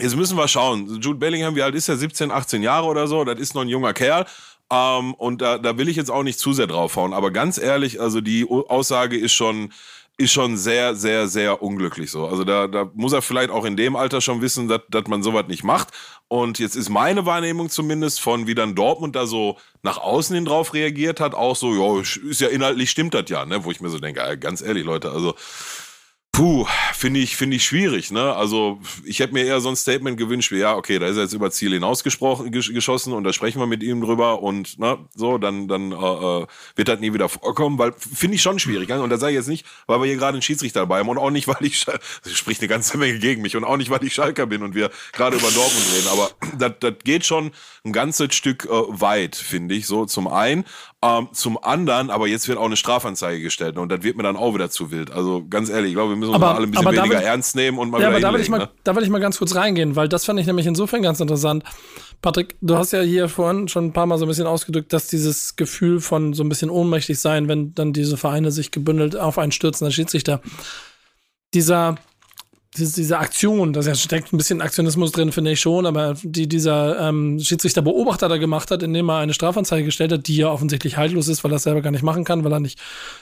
Jetzt 0.00 0.14
müssen 0.14 0.38
wir 0.38 0.46
schauen. 0.46 1.00
Jude 1.00 1.18
Bellingham, 1.18 1.56
wie 1.56 1.62
alt 1.62 1.74
ist 1.74 1.88
er? 1.88 1.96
17, 1.96 2.30
18 2.30 2.62
Jahre 2.62 2.86
oder 2.86 3.08
so. 3.08 3.24
Das 3.24 3.40
ist 3.40 3.56
noch 3.56 3.62
ein 3.62 3.68
junger 3.68 3.94
Kerl. 3.94 4.26
Ähm, 4.70 5.12
und 5.14 5.42
da, 5.42 5.58
da 5.58 5.76
will 5.76 5.88
ich 5.88 5.96
jetzt 5.96 6.10
auch 6.10 6.22
nicht 6.22 6.38
zu 6.38 6.52
sehr 6.52 6.68
draufhauen. 6.68 7.12
Aber 7.12 7.32
ganz 7.32 7.58
ehrlich, 7.58 8.00
also 8.00 8.20
die 8.20 8.46
Aussage 8.48 9.18
ist 9.18 9.32
schon, 9.32 9.72
ist 10.18 10.32
schon 10.32 10.56
sehr, 10.56 10.96
sehr, 10.96 11.28
sehr 11.28 11.62
unglücklich 11.62 12.10
so. 12.10 12.26
Also 12.26 12.42
da, 12.42 12.66
da 12.66 12.90
muss 12.94 13.12
er 13.12 13.22
vielleicht 13.22 13.50
auch 13.50 13.64
in 13.64 13.76
dem 13.76 13.94
Alter 13.94 14.20
schon 14.20 14.42
wissen, 14.42 14.66
dass, 14.66 14.80
dass 14.90 15.06
man 15.06 15.22
sowas 15.22 15.46
nicht 15.46 15.62
macht. 15.62 15.90
Und 16.26 16.58
jetzt 16.58 16.74
ist 16.74 16.88
meine 16.88 17.24
Wahrnehmung 17.24 17.70
zumindest 17.70 18.20
von, 18.20 18.48
wie 18.48 18.56
dann 18.56 18.74
Dortmund 18.74 19.14
da 19.14 19.26
so 19.26 19.58
nach 19.82 19.96
außen 19.96 20.34
hin 20.34 20.44
drauf 20.44 20.74
reagiert 20.74 21.20
hat, 21.20 21.34
auch 21.34 21.54
so, 21.54 21.72
ja, 21.72 22.00
ist 22.02 22.40
ja 22.40 22.48
inhaltlich 22.48 22.90
stimmt 22.90 23.14
das 23.14 23.30
ja, 23.30 23.46
ne? 23.46 23.64
Wo 23.64 23.70
ich 23.70 23.80
mir 23.80 23.90
so 23.90 24.00
denke, 24.00 24.36
ganz 24.38 24.60
ehrlich, 24.60 24.84
Leute, 24.84 25.12
also 25.12 25.36
Puh, 26.32 26.66
finde 26.94 27.18
ich, 27.18 27.36
finde 27.36 27.56
ich 27.56 27.64
schwierig, 27.64 28.12
ne? 28.12 28.32
Also, 28.34 28.78
ich 29.04 29.18
hätte 29.18 29.34
mir 29.34 29.44
eher 29.44 29.60
so 29.60 29.70
ein 29.70 29.76
Statement 29.76 30.16
gewünscht, 30.16 30.52
wie, 30.52 30.58
ja, 30.58 30.76
okay, 30.76 31.00
da 31.00 31.06
ist 31.08 31.16
er 31.16 31.24
jetzt 31.24 31.32
über 31.32 31.50
Ziel 31.50 31.72
hinaus 31.72 32.04
geschossen 32.04 33.12
und 33.12 33.24
da 33.24 33.32
sprechen 33.32 33.58
wir 33.58 33.66
mit 33.66 33.82
ihm 33.82 34.00
drüber 34.00 34.40
und, 34.40 34.78
ne, 34.78 34.98
so, 35.16 35.38
dann, 35.38 35.66
dann, 35.66 35.90
äh, 35.90 35.96
äh 35.96 36.46
wird 36.76 36.88
das 36.88 37.00
nie 37.00 37.12
wieder 37.12 37.28
vorkommen, 37.28 37.78
weil, 37.78 37.92
finde 37.92 38.36
ich 38.36 38.42
schon 38.42 38.60
schwierig, 38.60 38.88
ne? 38.88 39.02
Und 39.02 39.10
da 39.10 39.18
sage 39.18 39.32
ich 39.32 39.36
jetzt 39.36 39.48
nicht, 39.48 39.66
weil 39.88 40.00
wir 40.00 40.06
hier 40.06 40.16
gerade 40.16 40.34
einen 40.34 40.42
Schiedsrichter 40.42 40.80
dabei 40.80 41.00
haben 41.00 41.08
und 41.08 41.18
auch 41.18 41.30
nicht, 41.30 41.48
weil 41.48 41.56
ich, 41.60 41.84
das 41.84 42.00
spricht 42.32 42.60
eine 42.60 42.68
ganze 42.68 42.98
Menge 42.98 43.18
gegen 43.18 43.42
mich 43.42 43.56
und 43.56 43.64
auch 43.64 43.76
nicht, 43.76 43.90
weil 43.90 44.04
ich 44.04 44.14
Schalker 44.14 44.46
bin 44.46 44.62
und 44.62 44.76
wir 44.76 44.90
gerade 45.12 45.36
über 45.36 45.50
Dortmund 45.50 45.86
reden, 45.96 46.08
aber 46.08 46.30
das, 46.58 46.72
das 46.78 46.94
geht 47.02 47.26
schon 47.26 47.50
ein 47.84 47.92
ganzes 47.92 48.34
Stück 48.34 48.66
äh, 48.66 48.68
weit, 48.70 49.34
finde 49.34 49.74
ich, 49.74 49.86
so, 49.86 50.04
zum 50.04 50.28
einen. 50.28 50.64
Ähm, 51.00 51.28
zum 51.30 51.62
anderen, 51.62 52.10
aber 52.10 52.26
jetzt 52.26 52.48
wird 52.48 52.58
auch 52.58 52.64
eine 52.64 52.76
Strafanzeige 52.76 53.40
gestellt 53.40 53.78
und 53.78 53.88
das 53.88 54.02
wird 54.02 54.16
mir 54.16 54.24
dann 54.24 54.36
auch 54.36 54.54
wieder 54.54 54.68
zu 54.68 54.90
wild. 54.90 55.12
Also 55.12 55.46
ganz 55.48 55.70
ehrlich, 55.70 55.90
ich 55.90 55.94
glaube, 55.94 56.10
wir 56.10 56.16
müssen 56.16 56.34
uns 56.34 56.42
aber, 56.42 56.56
alle 56.56 56.66
ein 56.66 56.72
bisschen 56.72 56.86
weniger 56.86 57.20
will, 57.20 57.24
ernst 57.24 57.54
nehmen 57.54 57.78
und 57.78 57.90
mal 57.90 58.00
Ja, 58.02 58.08
aber 58.08 58.18
da 58.18 58.32
will, 58.32 58.40
ich 58.40 58.48
mal, 58.48 58.58
ne? 58.58 58.70
da 58.82 58.96
will 58.96 59.04
ich 59.04 59.08
mal 59.08 59.20
ganz 59.20 59.38
kurz 59.38 59.54
reingehen, 59.54 59.94
weil 59.94 60.08
das 60.08 60.24
fand 60.24 60.40
ich 60.40 60.46
nämlich 60.46 60.66
insofern 60.66 61.00
ganz 61.02 61.20
interessant. 61.20 61.62
Patrick, 62.20 62.56
du 62.62 62.76
hast 62.76 62.90
ja 62.90 63.00
hier 63.00 63.28
vorhin 63.28 63.68
schon 63.68 63.84
ein 63.84 63.92
paar 63.92 64.06
Mal 64.06 64.18
so 64.18 64.24
ein 64.24 64.28
bisschen 64.28 64.48
ausgedrückt, 64.48 64.92
dass 64.92 65.06
dieses 65.06 65.54
Gefühl 65.54 66.00
von 66.00 66.34
so 66.34 66.42
ein 66.42 66.48
bisschen 66.48 66.68
ohnmächtig 66.68 67.20
sein, 67.20 67.46
wenn 67.46 67.76
dann 67.76 67.92
diese 67.92 68.16
Vereine 68.16 68.50
sich 68.50 68.72
gebündelt 68.72 69.16
auf 69.16 69.38
einen 69.38 69.52
stürzen, 69.52 69.84
der 69.84 69.92
Schiedsrichter. 69.92 70.40
Dieser, 71.54 71.94
diese, 72.76 72.94
diese 72.94 73.18
Aktion, 73.18 73.72
da 73.72 73.94
steckt 73.94 74.32
ein 74.32 74.36
bisschen 74.36 74.60
Aktionismus 74.60 75.12
drin, 75.12 75.32
finde 75.32 75.52
ich 75.52 75.60
schon, 75.60 75.86
aber 75.86 76.14
die 76.22 76.48
dieser 76.48 77.08
ähm, 77.08 77.38
Schiedsrichter 77.40 77.82
Beobachter 77.82 78.28
da 78.28 78.36
gemacht 78.36 78.70
hat, 78.70 78.82
indem 78.82 79.08
er 79.08 79.18
eine 79.18 79.34
Strafanzeige 79.34 79.86
gestellt 79.86 80.12
hat, 80.12 80.26
die 80.26 80.36
ja 80.36 80.50
offensichtlich 80.50 80.96
haltlos 80.96 81.28
ist, 81.28 81.42
weil 81.44 81.52
er 81.52 81.56
es 81.56 81.62
selber 81.62 81.80
gar 81.80 81.90
nicht 81.90 82.02
machen 82.02 82.24
kann, 82.24 82.44
weil 82.44 82.52
er 82.52 82.60
nicht 82.60 82.78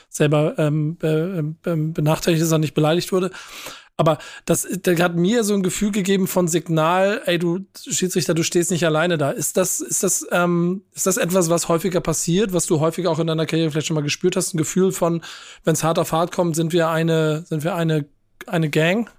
selber 0.09 0.55
ähm, 0.57 0.97
äh, 1.01 1.39
äh, 1.39 1.43
benachteiligt 1.63 2.43
ist, 2.43 2.51
er 2.51 2.57
nicht 2.57 2.73
beleidigt 2.73 3.11
wurde. 3.11 3.31
Aber 3.99 4.19
das, 4.45 4.67
das 4.83 4.99
hat 5.01 5.15
mir 5.15 5.43
so 5.43 5.55
ein 5.55 5.63
Gefühl 5.63 5.91
gegeben 5.91 6.27
von 6.27 6.47
Signal, 6.47 7.23
ey, 7.25 7.39
du 7.39 7.65
Schiedsrichter, 7.75 8.35
du 8.35 8.43
stehst 8.43 8.69
nicht 8.69 8.85
alleine 8.85 9.17
da. 9.17 9.31
Ist 9.31 9.57
das, 9.57 9.81
ist 9.81 10.03
das, 10.03 10.27
ähm, 10.31 10.83
ist 10.93 11.07
das 11.07 11.17
etwas, 11.17 11.49
was 11.49 11.67
häufiger 11.67 11.99
passiert, 11.99 12.53
was 12.53 12.67
du 12.67 12.79
häufiger 12.79 13.09
auch 13.09 13.17
in 13.17 13.25
deiner 13.25 13.47
Karriere 13.47 13.71
vielleicht 13.71 13.87
schon 13.87 13.95
mal 13.95 14.03
gespürt 14.03 14.35
hast? 14.35 14.53
Ein 14.53 14.59
Gefühl 14.59 14.91
von, 14.91 15.23
wenn 15.63 15.73
es 15.73 15.83
hart 15.83 15.97
auf 15.97 16.11
hart 16.11 16.31
kommt, 16.31 16.55
sind 16.55 16.73
wir 16.73 16.89
eine, 16.89 17.43
sind 17.47 17.63
wir 17.63 17.73
eine, 17.73 18.05
eine 18.45 18.69
Gang? 18.69 19.09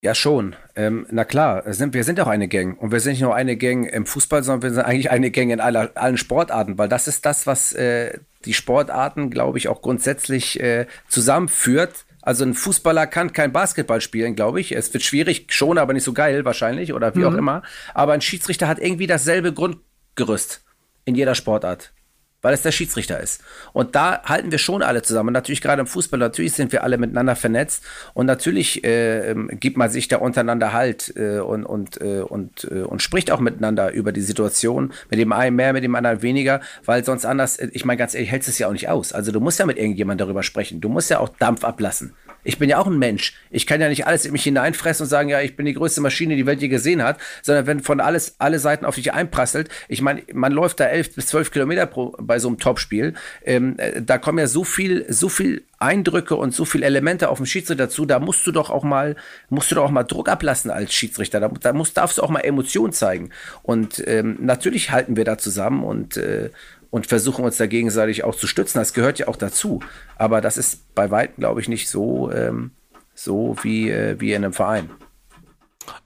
Ja, 0.00 0.14
schon. 0.14 0.54
Ähm, 0.76 1.06
na 1.10 1.24
klar, 1.24 1.72
sind, 1.72 1.92
wir 1.92 2.04
sind 2.04 2.20
auch 2.20 2.28
eine 2.28 2.46
Gang. 2.46 2.80
Und 2.80 2.92
wir 2.92 3.00
sind 3.00 3.12
nicht 3.12 3.22
nur 3.22 3.34
eine 3.34 3.56
Gang 3.56 3.84
im 3.84 4.06
Fußball, 4.06 4.44
sondern 4.44 4.62
wir 4.62 4.70
sind 4.70 4.84
eigentlich 4.84 5.10
eine 5.10 5.32
Gang 5.32 5.50
in 5.50 5.60
aller, 5.60 5.90
allen 5.96 6.16
Sportarten, 6.16 6.78
weil 6.78 6.88
das 6.88 7.08
ist 7.08 7.26
das, 7.26 7.48
was 7.48 7.72
äh, 7.72 8.18
die 8.44 8.54
Sportarten, 8.54 9.28
glaube 9.30 9.58
ich, 9.58 9.66
auch 9.66 9.82
grundsätzlich 9.82 10.60
äh, 10.60 10.86
zusammenführt. 11.08 12.04
Also 12.22 12.44
ein 12.44 12.54
Fußballer 12.54 13.08
kann 13.08 13.32
kein 13.32 13.52
Basketball 13.52 14.00
spielen, 14.00 14.36
glaube 14.36 14.60
ich. 14.60 14.70
Es 14.70 14.92
wird 14.92 15.02
schwierig, 15.02 15.52
schon, 15.52 15.78
aber 15.78 15.94
nicht 15.94 16.04
so 16.04 16.12
geil 16.12 16.44
wahrscheinlich 16.44 16.92
oder 16.92 17.16
wie 17.16 17.20
mhm. 17.20 17.26
auch 17.26 17.34
immer. 17.34 17.62
Aber 17.92 18.12
ein 18.12 18.20
Schiedsrichter 18.20 18.68
hat 18.68 18.78
irgendwie 18.78 19.08
dasselbe 19.08 19.52
Grundgerüst 19.52 20.62
in 21.06 21.16
jeder 21.16 21.34
Sportart 21.34 21.92
weil 22.42 22.54
es 22.54 22.62
der 22.62 22.72
Schiedsrichter 22.72 23.20
ist. 23.20 23.42
Und 23.72 23.94
da 23.94 24.22
halten 24.24 24.50
wir 24.50 24.58
schon 24.58 24.82
alle 24.82 25.02
zusammen. 25.02 25.28
Und 25.28 25.34
natürlich 25.34 25.60
gerade 25.60 25.80
im 25.80 25.86
Fußball, 25.86 26.18
natürlich 26.18 26.52
sind 26.52 26.72
wir 26.72 26.84
alle 26.84 26.98
miteinander 26.98 27.36
vernetzt 27.36 27.82
und 28.14 28.26
natürlich 28.26 28.84
äh, 28.84 29.30
ähm, 29.30 29.50
gibt 29.52 29.76
man 29.76 29.90
sich 29.90 30.08
da 30.08 30.18
untereinander 30.18 30.72
Halt 30.72 31.12
äh, 31.16 31.40
und, 31.40 31.64
und, 31.64 32.00
äh, 32.00 32.20
und, 32.20 32.64
äh, 32.70 32.82
und 32.82 33.02
spricht 33.02 33.30
auch 33.30 33.40
miteinander 33.40 33.92
über 33.92 34.12
die 34.12 34.20
Situation, 34.20 34.92
mit 35.10 35.18
dem 35.18 35.32
einen 35.32 35.56
mehr, 35.56 35.72
mit 35.72 35.84
dem 35.84 35.94
anderen 35.94 36.22
weniger, 36.22 36.60
weil 36.84 37.04
sonst 37.04 37.24
anders, 37.24 37.56
äh, 37.56 37.68
ich 37.72 37.84
meine 37.84 37.98
ganz 37.98 38.14
ehrlich, 38.14 38.30
hältst 38.30 38.48
es 38.48 38.58
ja 38.58 38.68
auch 38.68 38.72
nicht 38.72 38.88
aus. 38.88 39.12
Also 39.12 39.32
du 39.32 39.40
musst 39.40 39.58
ja 39.58 39.66
mit 39.66 39.78
irgendjemandem 39.78 40.26
darüber 40.26 40.42
sprechen. 40.42 40.80
Du 40.80 40.88
musst 40.88 41.10
ja 41.10 41.18
auch 41.18 41.28
Dampf 41.28 41.64
ablassen. 41.64 42.14
Ich 42.48 42.58
bin 42.58 42.70
ja 42.70 42.78
auch 42.78 42.86
ein 42.86 42.98
Mensch. 42.98 43.34
Ich 43.50 43.66
kann 43.66 43.82
ja 43.82 43.90
nicht 43.90 44.06
alles 44.06 44.24
in 44.24 44.32
mich 44.32 44.44
hineinfressen 44.44 45.04
und 45.04 45.10
sagen, 45.10 45.28
ja, 45.28 45.42
ich 45.42 45.54
bin 45.54 45.66
die 45.66 45.74
größte 45.74 46.00
Maschine, 46.00 46.34
die 46.34 46.40
die 46.40 46.46
Welt 46.46 46.62
je 46.62 46.68
gesehen 46.68 47.02
hat, 47.02 47.18
sondern 47.42 47.66
wenn 47.66 47.80
von 47.80 48.00
alles, 48.00 48.36
alle 48.38 48.58
Seiten 48.58 48.86
auf 48.86 48.94
dich 48.94 49.12
einprasselt, 49.12 49.68
ich 49.86 50.00
meine, 50.00 50.22
man 50.32 50.52
läuft 50.52 50.80
da 50.80 50.86
elf 50.86 51.14
bis 51.14 51.26
zwölf 51.26 51.50
Kilometer 51.50 51.84
pro, 51.84 52.16
bei 52.18 52.38
so 52.38 52.48
einem 52.48 52.58
Topspiel, 52.58 53.12
ähm, 53.44 53.74
äh, 53.76 54.00
da 54.00 54.16
kommen 54.16 54.38
ja 54.38 54.46
so 54.46 54.64
viel, 54.64 55.04
so 55.12 55.28
viel 55.28 55.62
Eindrücke 55.78 56.36
und 56.36 56.54
so 56.54 56.64
viele 56.64 56.86
Elemente 56.86 57.28
auf 57.28 57.36
dem 57.36 57.44
Schiedsrichter 57.44 57.90
zu, 57.90 58.06
da 58.06 58.18
musst 58.18 58.46
du 58.46 58.52
doch 58.52 58.70
auch 58.70 58.82
mal, 58.82 59.16
musst 59.50 59.70
du 59.70 59.74
doch 59.74 59.84
auch 59.84 59.90
mal 59.90 60.04
Druck 60.04 60.30
ablassen 60.30 60.70
als 60.70 60.94
Schiedsrichter. 60.94 61.40
Da, 61.40 61.48
da 61.48 61.74
musst, 61.74 61.98
darfst 61.98 62.16
du 62.16 62.22
auch 62.22 62.30
mal 62.30 62.40
Emotionen 62.40 62.94
zeigen. 62.94 63.28
Und 63.62 64.02
ähm, 64.06 64.38
natürlich 64.40 64.90
halten 64.90 65.18
wir 65.18 65.26
da 65.26 65.36
zusammen 65.36 65.84
und 65.84 66.16
äh, 66.16 66.48
und 66.90 67.06
versuchen 67.06 67.44
uns 67.44 67.56
da 67.56 67.66
gegenseitig 67.66 68.24
auch 68.24 68.34
zu 68.34 68.46
stützen. 68.46 68.78
Das 68.78 68.92
gehört 68.92 69.18
ja 69.18 69.28
auch 69.28 69.36
dazu. 69.36 69.80
Aber 70.16 70.40
das 70.40 70.56
ist 70.56 70.94
bei 70.94 71.10
weitem, 71.10 71.40
glaube 71.40 71.60
ich, 71.60 71.68
nicht 71.68 71.88
so, 71.88 72.30
ähm, 72.32 72.70
so 73.14 73.56
wie, 73.62 73.90
äh, 73.90 74.20
wie 74.20 74.32
in 74.32 74.44
einem 74.44 74.52
Verein. 74.52 74.90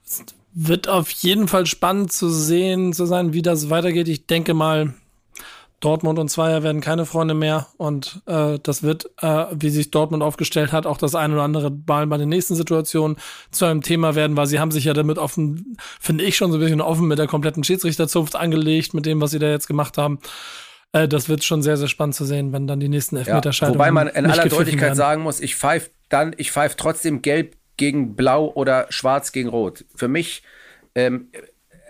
Es 0.05 0.25
wird 0.55 0.89
auf 0.89 1.11
jeden 1.11 1.49
Fall 1.49 1.67
spannend 1.67 2.13
zu 2.13 2.29
sehen, 2.29 2.93
zu 2.93 3.07
sein, 3.07 3.33
wie 3.33 3.43
das 3.43 3.71
weitergeht. 3.71 4.09
Ich 4.09 4.27
denke 4.27 4.55
mal, 4.55 4.95
Dortmund 5.83 6.19
und 6.21 6.29
Zweier 6.29 6.63
werden 6.63 6.81
keine 6.81 7.07
Freunde 7.07 7.35
mehr 7.35 7.67
und 7.77 8.23
äh, 8.27 8.59
das 8.63 8.85
wird, 8.85 9.11
äh, 9.21 9.47
wie 9.53 9.69
sich 9.69 9.91
Dortmund 9.91 10.23
aufgestellt 10.23 10.71
hat, 10.71 10.87
auch 10.87 10.97
das 10.97 11.17
ein 11.17 11.33
oder 11.33 11.43
andere 11.43 11.73
Mal 11.87 12.07
bei 12.07 12.19
den 12.19 12.29
nächsten 12.29 12.55
Situationen 12.55 13.17
zu 13.51 13.65
einem 13.65 13.83
Thema 13.83 14.15
werden, 14.15 14.37
weil 14.37 14.47
sie 14.47 14.61
haben 14.61 14.71
sich 14.71 14.85
ja 14.85 14.95
damit 14.95 15.19
offen, 15.19 15.77
finde 16.01 16.23
ich 16.23 16.37
schon 16.37 16.53
so 16.53 16.59
ein 16.59 16.61
bisschen 16.61 16.81
offen 16.81 17.09
mit 17.09 17.19
der 17.19 17.27
kompletten 17.27 17.65
Schiedsrichterzunft 17.65 18.37
angelegt, 18.37 18.95
mit 18.95 19.07
dem, 19.07 19.21
was 19.21 19.33
sie 19.33 19.41
da 19.41 19.51
jetzt 19.51 19.67
gemacht 19.67 19.99
haben. 19.99 20.21
Äh, 20.93 21.09
das 21.09 21.29
wird 21.29 21.43
schon 21.43 21.63
sehr, 21.63 21.77
sehr 21.77 21.89
spannend 21.89 22.15
zu 22.15 22.25
sehen, 22.25 22.53
wenn 22.53 22.67
dann 22.67 22.81
die 22.81 22.89
nächsten 22.89 23.17
Elfmeterscheidungen. 23.17 23.79
Ja, 23.79 23.79
wobei 23.79 23.91
man 23.91 24.09
in 24.09 24.27
aller 24.27 24.49
Deutlichkeit 24.49 24.81
werden. 24.83 24.95
sagen 24.95 25.23
muss, 25.23 25.41
ich 25.41 25.57
pfeife 25.57 25.91
dann, 26.09 26.35
ich 26.37 26.53
pfeife 26.53 26.77
trotzdem 26.77 27.23
gelb 27.23 27.57
gegen 27.77 28.15
blau 28.15 28.53
oder 28.53 28.87
schwarz 28.91 29.33
gegen 29.33 29.49
rot. 29.49 29.85
Für 29.95 30.09
mich, 30.09 30.43
ähm, 30.95 31.29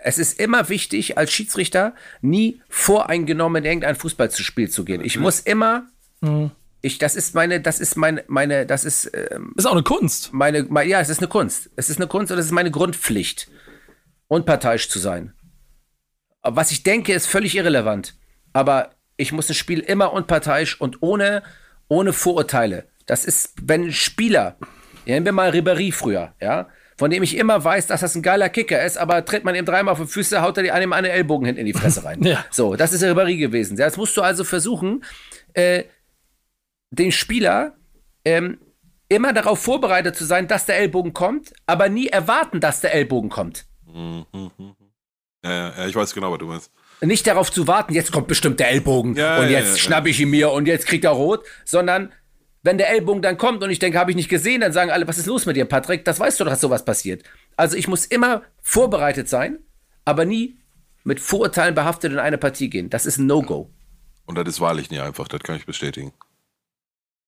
es 0.03 0.17
ist 0.17 0.39
immer 0.39 0.69
wichtig, 0.69 1.17
als 1.17 1.31
Schiedsrichter 1.31 1.93
nie 2.21 2.61
voreingenommen 2.69 3.63
in 3.63 3.69
irgendein 3.69 3.95
Fußballspiel 3.95 4.69
zu 4.69 4.85
gehen. 4.85 5.03
Ich 5.03 5.19
muss 5.19 5.41
immer. 5.41 5.87
Mhm. 6.21 6.51
Ich, 6.85 6.97
das 6.97 7.15
ist 7.15 7.33
meine, 7.33 7.61
das 7.61 7.79
ist 7.79 7.95
meine, 7.95 8.25
meine, 8.27 8.65
das 8.65 8.83
ist. 8.83 9.09
Ähm, 9.13 9.53
ist 9.55 9.65
auch 9.65 9.71
eine 9.71 9.83
Kunst. 9.83 10.33
Meine, 10.33 10.63
meine, 10.63 10.89
ja, 10.89 10.99
es 10.99 11.09
ist 11.09 11.19
eine 11.19 11.29
Kunst. 11.29 11.69
Es 11.77 11.89
ist 11.89 11.97
eine 11.97 12.07
Kunst 12.07 12.31
und 12.31 12.37
es 12.37 12.45
ist 12.45 12.51
meine 12.51 12.71
Grundpflicht, 12.71 13.49
unparteiisch 14.27 14.89
zu 14.89 14.99
sein. 14.99 15.33
Was 16.41 16.71
ich 16.71 16.83
denke, 16.83 17.13
ist 17.13 17.27
völlig 17.27 17.55
irrelevant 17.55 18.15
aber 18.53 18.91
ich 19.17 19.31
muss 19.31 19.47
das 19.47 19.57
Spiel 19.57 19.79
immer 19.79 20.13
unparteiisch 20.13 20.79
und 20.79 21.01
ohne, 21.01 21.43
ohne 21.87 22.13
Vorurteile. 22.13 22.87
Das 23.05 23.25
ist, 23.25 23.53
wenn 23.61 23.85
ein 23.85 23.93
Spieler, 23.93 24.57
nehmen 25.05 25.25
wir 25.25 25.33
mal 25.33 25.51
Ribéry 25.51 25.91
früher, 25.91 26.33
ja, 26.39 26.69
von 26.97 27.09
dem 27.09 27.23
ich 27.23 27.35
immer 27.37 27.63
weiß, 27.63 27.87
dass 27.87 28.01
das 28.01 28.15
ein 28.15 28.21
geiler 28.21 28.49
Kicker 28.49 28.83
ist, 28.83 28.97
aber 28.97 29.25
tritt 29.25 29.43
man 29.43 29.55
ihm 29.55 29.65
dreimal 29.65 29.93
auf 29.93 29.99
die 29.99 30.07
Füße, 30.07 30.41
haut 30.41 30.57
er 30.57 30.73
einem 30.73 30.93
einen 30.93 31.11
Ellbogen 31.11 31.45
hinten 31.45 31.61
in 31.61 31.65
die 31.65 31.73
Fresse 31.73 32.03
rein. 32.05 32.21
ja. 32.23 32.45
So, 32.51 32.75
das 32.75 32.93
ist 32.93 33.03
Ribéry 33.03 33.37
gewesen. 33.37 33.77
Jetzt 33.77 33.97
musst 33.97 34.15
du 34.15 34.21
also 34.21 34.43
versuchen, 34.43 35.03
äh, 35.53 35.83
den 36.91 37.11
Spieler 37.11 37.75
ähm, 38.23 38.59
immer 39.09 39.33
darauf 39.33 39.59
vorbereitet 39.59 40.15
zu 40.15 40.23
sein, 40.23 40.47
dass 40.47 40.65
der 40.65 40.77
Ellbogen 40.77 41.13
kommt, 41.13 41.53
aber 41.65 41.89
nie 41.89 42.07
erwarten, 42.07 42.59
dass 42.59 42.81
der 42.81 42.93
Ellbogen 42.93 43.29
kommt. 43.29 43.65
Mhm. 43.85 44.25
Ja, 45.43 45.77
ja, 45.77 45.87
ich 45.87 45.95
weiß 45.95 46.13
genau, 46.13 46.31
was 46.31 46.39
du 46.39 46.45
meinst 46.45 46.71
nicht 47.05 47.27
darauf 47.27 47.51
zu 47.51 47.67
warten, 47.67 47.93
jetzt 47.93 48.11
kommt 48.11 48.27
bestimmt 48.27 48.59
der 48.59 48.69
Ellbogen 48.69 49.15
ja, 49.15 49.39
und 49.39 49.49
jetzt 49.49 49.65
ja, 49.65 49.71
ja, 49.71 49.77
schnapp 49.77 50.07
ich 50.07 50.19
ihn 50.19 50.29
mir 50.29 50.51
und 50.51 50.67
jetzt 50.67 50.85
kriegt 50.85 51.05
er 51.05 51.11
rot, 51.11 51.45
sondern 51.65 52.11
wenn 52.63 52.77
der 52.77 52.89
Ellbogen 52.89 53.21
dann 53.21 53.37
kommt 53.37 53.61
und 53.61 53.69
ich 53.69 53.79
denke, 53.79 53.99
habe 53.99 54.11
ich 54.11 54.15
nicht 54.15 54.29
gesehen, 54.29 54.61
dann 54.61 54.71
sagen 54.71 54.89
alle, 54.89 55.07
was 55.07 55.17
ist 55.17 55.25
los 55.25 55.45
mit 55.45 55.55
dir, 55.55 55.65
Patrick? 55.65 56.05
Das 56.05 56.19
weißt 56.19 56.39
du 56.39 56.45
doch, 56.45 56.51
dass 56.51 56.61
sowas 56.61 56.85
passiert. 56.85 57.23
Also 57.57 57.75
ich 57.75 57.87
muss 57.87 58.05
immer 58.05 58.43
vorbereitet 58.61 59.27
sein, 59.27 59.59
aber 60.05 60.25
nie 60.25 60.57
mit 61.03 61.19
Vorurteilen 61.19 61.75
behaftet 61.75 62.13
in 62.13 62.19
eine 62.19 62.37
Partie 62.37 62.69
gehen. 62.69 62.89
Das 62.89 63.05
ist 63.05 63.17
ein 63.17 63.27
No-Go. 63.27 63.69
Und 64.25 64.37
das 64.37 64.47
ist 64.47 64.61
wahrlich 64.61 64.89
nicht 64.89 65.01
einfach, 65.01 65.27
das 65.27 65.41
kann 65.41 65.57
ich 65.57 65.65
bestätigen. 65.65 66.13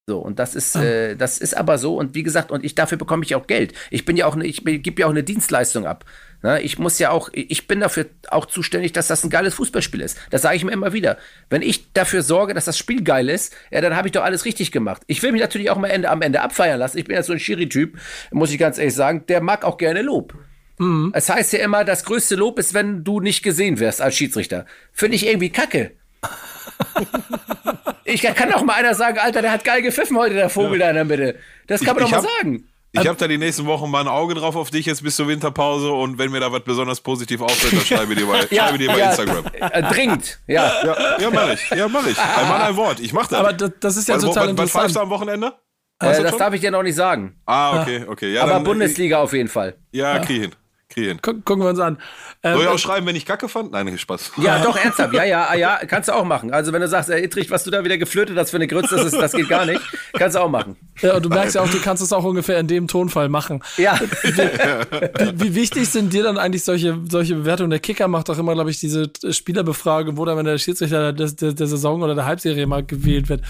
So, 0.07 0.19
und 0.19 0.37
das 0.37 0.53
ist, 0.53 0.75
ah. 0.77 0.83
äh, 0.83 1.15
das 1.15 1.39
ist 1.39 1.57
aber 1.57 1.77
so. 1.77 1.97
Und 1.97 2.13
wie 2.13 2.23
gesagt, 2.23 2.51
und 2.51 2.63
ich 2.63 2.75
dafür 2.75 2.97
bekomme 2.97 3.25
ich 3.25 3.35
auch 3.35 3.47
Geld. 3.47 3.73
Ich 3.89 4.05
bin 4.05 4.15
ja 4.15 4.27
auch, 4.27 4.35
ne, 4.35 4.45
ich 4.45 4.63
gebe 4.63 5.01
ja 5.01 5.07
auch 5.07 5.11
eine 5.11 5.23
Dienstleistung 5.23 5.87
ab. 5.87 6.05
Ne? 6.45 6.61
Ich 6.61 6.77
muss 6.77 6.99
ja 6.99 7.09
auch, 7.09 7.29
ich 7.33 7.67
bin 7.67 7.79
dafür 7.79 8.05
auch 8.29 8.45
zuständig, 8.45 8.93
dass 8.93 9.07
das 9.07 9.23
ein 9.23 9.31
geiles 9.31 9.55
Fußballspiel 9.55 9.99
ist. 9.99 10.15
Das 10.29 10.43
sage 10.43 10.55
ich 10.55 10.63
mir 10.63 10.73
immer 10.73 10.93
wieder. 10.93 11.17
Wenn 11.49 11.63
ich 11.63 11.91
dafür 11.93 12.21
sorge, 12.21 12.53
dass 12.53 12.65
das 12.65 12.77
Spiel 12.77 13.03
geil 13.03 13.29
ist, 13.29 13.55
ja, 13.71 13.81
dann 13.81 13.95
habe 13.95 14.09
ich 14.09 14.11
doch 14.11 14.23
alles 14.23 14.45
richtig 14.45 14.71
gemacht. 14.71 15.01
Ich 15.07 15.23
will 15.23 15.31
mich 15.31 15.41
natürlich 15.41 15.71
auch 15.71 15.77
mal 15.77 15.87
Ende, 15.87 16.07
am 16.07 16.21
Ende 16.21 16.41
abfeiern 16.41 16.77
lassen. 16.77 16.99
Ich 16.99 17.05
bin 17.05 17.15
ja 17.15 17.23
so 17.23 17.33
ein 17.33 17.39
Schiri-Typ, 17.39 17.97
muss 18.29 18.51
ich 18.51 18.59
ganz 18.59 18.77
ehrlich 18.77 18.93
sagen, 18.93 19.25
der 19.27 19.41
mag 19.41 19.65
auch 19.65 19.79
gerne 19.79 20.03
Lob. 20.03 20.35
Mhm. 20.77 21.11
Es 21.15 21.29
heißt 21.29 21.51
ja 21.53 21.59
immer, 21.63 21.83
das 21.83 22.05
größte 22.05 22.35
Lob 22.35 22.59
ist, 22.59 22.75
wenn 22.75 23.03
du 23.03 23.21
nicht 23.21 23.41
gesehen 23.41 23.79
wirst 23.79 23.99
als 23.99 24.15
Schiedsrichter. 24.15 24.67
Finde 24.91 25.15
ich 25.15 25.25
irgendwie 25.25 25.49
kacke. 25.49 25.93
ich 28.03 28.21
kann 28.21 28.51
doch 28.51 28.63
mal 28.63 28.73
einer 28.73 28.93
sagen, 28.93 29.17
Alter, 29.17 29.41
der 29.41 29.51
hat 29.51 29.63
geil 29.63 29.81
gepfiffen 29.81 30.15
heute, 30.15 30.35
der 30.35 30.51
Vogel 30.51 30.79
ja. 30.79 30.85
da 30.85 30.89
in 30.91 30.95
der 30.95 31.05
Mitte. 31.05 31.39
Das 31.65 31.81
kann 31.81 31.95
man 31.95 32.03
doch 32.03 32.11
mal 32.11 32.17
hab, 32.17 32.29
sagen. 32.43 32.67
Ich 33.01 33.07
habe 33.07 33.17
da 33.17 33.27
die 33.27 33.37
nächsten 33.37 33.65
Wochen 33.65 33.89
mal 33.89 34.01
ein 34.01 34.07
Auge 34.07 34.33
drauf 34.35 34.55
auf 34.55 34.71
dich 34.71 34.85
jetzt 34.85 35.03
bis 35.03 35.15
zur 35.15 35.27
Winterpause 35.27 35.91
und 35.91 36.17
wenn 36.17 36.31
mir 36.31 36.39
da 36.39 36.51
was 36.51 36.61
besonders 36.61 37.01
positiv 37.01 37.41
auffällt, 37.41 37.73
dann 37.73 37.81
schreibe 37.81 38.13
ich 38.13 38.19
dir 38.19 38.25
bei, 38.25 38.47
ja, 38.49 38.63
schreibe 38.63 38.77
dir 38.77 38.87
bei 38.87 38.99
ja, 38.99 39.09
Instagram. 39.09 39.45
Äh, 39.53 39.83
dringend, 39.83 40.39
ja. 40.47 40.71
Ja, 40.83 41.19
ja 41.19 41.29
mach 41.29 41.49
ich. 41.53 41.69
Ja, 41.69 41.87
mach 41.87 42.07
ich. 42.07 42.17
Ein 42.17 42.49
Mann, 42.49 42.61
ein 42.61 42.75
Wort. 42.75 42.99
Ich 42.99 43.13
mach 43.13 43.27
das. 43.27 43.39
Aber 43.39 43.53
das, 43.53 43.71
das 43.79 43.97
ist 43.97 44.07
ja 44.07 44.15
Weil, 44.15 44.21
total 44.21 44.43
was, 44.43 44.51
interessant. 44.51 44.85
Was 44.85 44.93
du 44.93 44.99
am 44.99 45.09
Wochenende? 45.09 45.53
Äh, 45.99 46.23
das 46.23 46.37
darf 46.37 46.53
ich 46.53 46.61
dir 46.61 46.71
noch 46.71 46.83
nicht 46.83 46.95
sagen. 46.95 47.39
Ah, 47.45 47.81
okay, 47.81 48.05
okay. 48.07 48.33
Ja, 48.33 48.43
Aber 48.43 48.53
dann, 48.53 48.63
Bundesliga 48.63 49.19
auf 49.19 49.33
jeden 49.33 49.49
Fall. 49.49 49.75
Ja, 49.91 50.19
krieg 50.19 50.41
hin 50.41 50.55
kriegen. 50.89 51.21
gucken 51.21 51.59
wir 51.59 51.69
uns 51.69 51.79
an. 51.79 51.97
Ähm, 52.43 52.55
Soll 52.55 52.63
ich 52.63 52.69
auch 52.69 52.79
schreiben, 52.79 53.07
wenn 53.07 53.15
ich 53.15 53.25
Kacke 53.25 53.49
fand? 53.49 53.71
Nein, 53.71 53.97
Spaß. 53.97 54.33
Ja, 54.37 54.59
doch, 54.63 54.77
ernsthaft. 54.77 55.13
Ja, 55.13 55.23
ja, 55.23 55.53
ja, 55.55 55.79
kannst 55.87 56.09
du 56.09 56.13
auch 56.13 56.23
machen. 56.23 56.51
Also, 56.51 56.73
wenn 56.73 56.81
du 56.81 56.87
sagst, 56.87 57.09
ey, 57.09 57.23
Ittrich, 57.23 57.49
was 57.49 57.63
du 57.63 57.71
da 57.71 57.83
wieder 57.83 57.97
geflötet 57.97 58.37
hast 58.37 58.51
für 58.51 58.57
eine 58.57 58.67
Grütze, 58.67 58.95
das, 58.95 59.05
ist, 59.05 59.17
das 59.17 59.33
geht 59.33 59.49
gar 59.49 59.65
nicht, 59.65 59.81
kannst 60.13 60.35
du 60.35 60.41
auch 60.41 60.49
machen. 60.49 60.77
Ja, 61.01 61.15
und 61.15 61.25
du 61.25 61.29
merkst 61.29 61.55
ja 61.55 61.61
auch, 61.61 61.69
du 61.69 61.79
kannst 61.79 62.03
es 62.03 62.13
auch 62.13 62.23
ungefähr 62.23 62.59
in 62.59 62.67
dem 62.67 62.87
Tonfall 62.87 63.29
machen. 63.29 63.63
Ja. 63.77 63.99
Wie, 63.99 64.37
wie, 64.37 65.39
wie 65.41 65.55
wichtig 65.55 65.89
sind 65.89 66.13
dir 66.13 66.23
dann 66.23 66.37
eigentlich 66.37 66.63
solche, 66.63 66.99
solche 67.09 67.35
Bewertungen? 67.35 67.69
Der 67.69 67.79
Kicker 67.79 68.07
macht 68.07 68.29
doch 68.29 68.37
immer, 68.37 68.53
glaube 68.53 68.69
ich, 68.69 68.79
diese 68.79 69.11
Spielerbefragung, 69.29 70.17
wo 70.17 70.25
dann, 70.25 70.37
wenn 70.37 70.45
der 70.45 70.57
Schiedsrichter 70.57 71.13
der, 71.13 71.31
der, 71.31 71.53
der 71.53 71.67
Saison 71.67 72.01
oder 72.01 72.15
der 72.15 72.25
Halbserie 72.25 72.65
mal 72.67 72.85
gewählt 72.85 73.29
wird. 73.29 73.41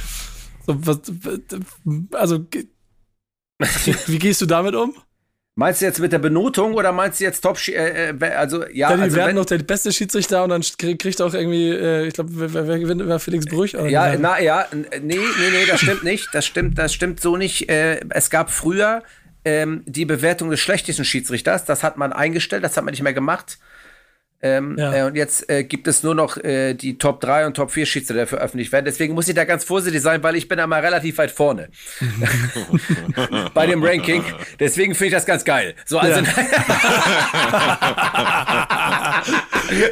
So, 0.66 0.76
was, 0.86 1.02
also, 2.14 2.46
wie 4.08 4.20
gehst 4.20 4.42
du 4.42 4.46
damit 4.46 4.76
um? 4.76 4.96
Meinst 5.58 5.80
du 5.80 5.86
jetzt 5.86 6.00
mit 6.02 6.12
der 6.12 6.20
Benotung 6.20 6.74
oder 6.74 6.92
meinst 6.92 7.22
du 7.22 7.24
jetzt 7.24 7.40
Top? 7.40 7.58
Äh, 7.70 8.10
äh, 8.10 8.26
also 8.34 8.66
ja. 8.68 8.90
Dann 8.90 9.00
also, 9.00 9.16
werden 9.16 9.36
noch 9.36 9.46
der 9.46 9.60
beste 9.60 9.94
Schiedsrichter 9.94 10.44
und 10.44 10.50
dann 10.50 10.62
kriegt 10.62 11.22
auch 11.22 11.34
irgendwie, 11.34 11.70
äh, 11.70 12.08
ich 12.08 12.14
glaube, 12.14 12.30
wer, 12.34 12.68
wer 12.68 12.78
gewinnt, 12.78 13.08
war 13.08 13.20
Felix 13.20 13.46
Brüch? 13.46 13.74
Oder 13.74 13.88
ja, 13.88 14.18
na 14.18 14.38
ja, 14.42 14.68
nee, 14.74 14.90
nee, 15.02 15.18
nee, 15.18 15.66
das 15.66 15.80
stimmt 15.80 16.04
nicht. 16.04 16.28
Das 16.34 16.46
stimmt, 16.46 16.78
das 16.78 16.94
stimmt 16.94 17.22
so 17.22 17.38
nicht. 17.38 17.70
Äh, 17.70 18.02
es 18.10 18.30
gab 18.30 18.52
früher 18.52 19.02
ähm, 19.46 19.82
die 19.86 20.04
Bewertung 20.04 20.50
des 20.50 20.60
schlechtesten 20.60 21.06
Schiedsrichters. 21.06 21.64
Das 21.64 21.84
hat 21.84 21.96
man 21.96 22.12
eingestellt, 22.12 22.66
das 22.66 22.76
hat 22.76 22.84
man 22.84 22.92
nicht 22.92 23.04
mehr 23.04 23.14
gemacht. 23.14 23.58
Ähm, 24.42 24.76
ja. 24.78 24.94
äh, 24.94 25.04
und 25.04 25.16
jetzt 25.16 25.50
äh, 25.50 25.64
gibt 25.64 25.88
es 25.88 26.04
nur 26.04 26.14
noch 26.14 26.38
äh, 26.38 26.74
die 26.74 26.98
Top 26.98 27.22
3 27.22 27.48
und 27.48 27.56
Top 27.56 27.72
4 27.72 27.86
Schiedsrichter, 27.86 28.26
die 28.26 28.28
veröffentlicht 28.28 28.72
werden. 28.72 28.86
Deswegen 28.86 29.14
muss 29.14 29.28
ich 29.28 29.34
da 29.34 29.44
ganz 29.46 29.64
vorsichtig 29.64 30.02
sein, 30.02 30.22
weil 30.24 30.36
ich 30.36 30.48
bin 30.48 30.58
da 30.58 30.68
mal 30.68 30.82
relativ 30.82 31.18
weit 31.18 31.32
vorne 31.32 31.70
bei 33.54 33.66
dem 33.66 33.84
Ranking. 33.84 34.24
Deswegen 34.60 34.94
finde 34.94 35.08
ich 35.08 35.14
das 35.14 35.26
ganz 35.26 35.46
geil. 35.46 35.74
So, 35.86 35.98
also 35.98 36.20
ja. 36.20 36.28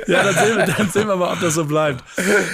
ja, 0.07 0.23
dann 0.23 0.35
sehen, 0.35 0.57
wir, 0.57 0.65
dann 0.65 0.89
sehen 0.89 1.07
wir 1.07 1.15
mal, 1.15 1.33
ob 1.33 1.39
das 1.39 1.53
so 1.53 1.65
bleibt. 1.65 2.03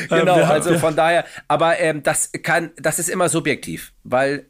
Genau, 0.10 0.40
ähm, 0.40 0.46
also 0.46 0.78
von 0.78 0.96
daher, 0.96 1.26
aber 1.48 1.80
ähm, 1.80 2.04
das 2.04 2.32
kann, 2.44 2.72
das 2.78 3.00
ist 3.00 3.10
immer 3.10 3.30
subjektiv, 3.30 3.94
weil 4.04 4.46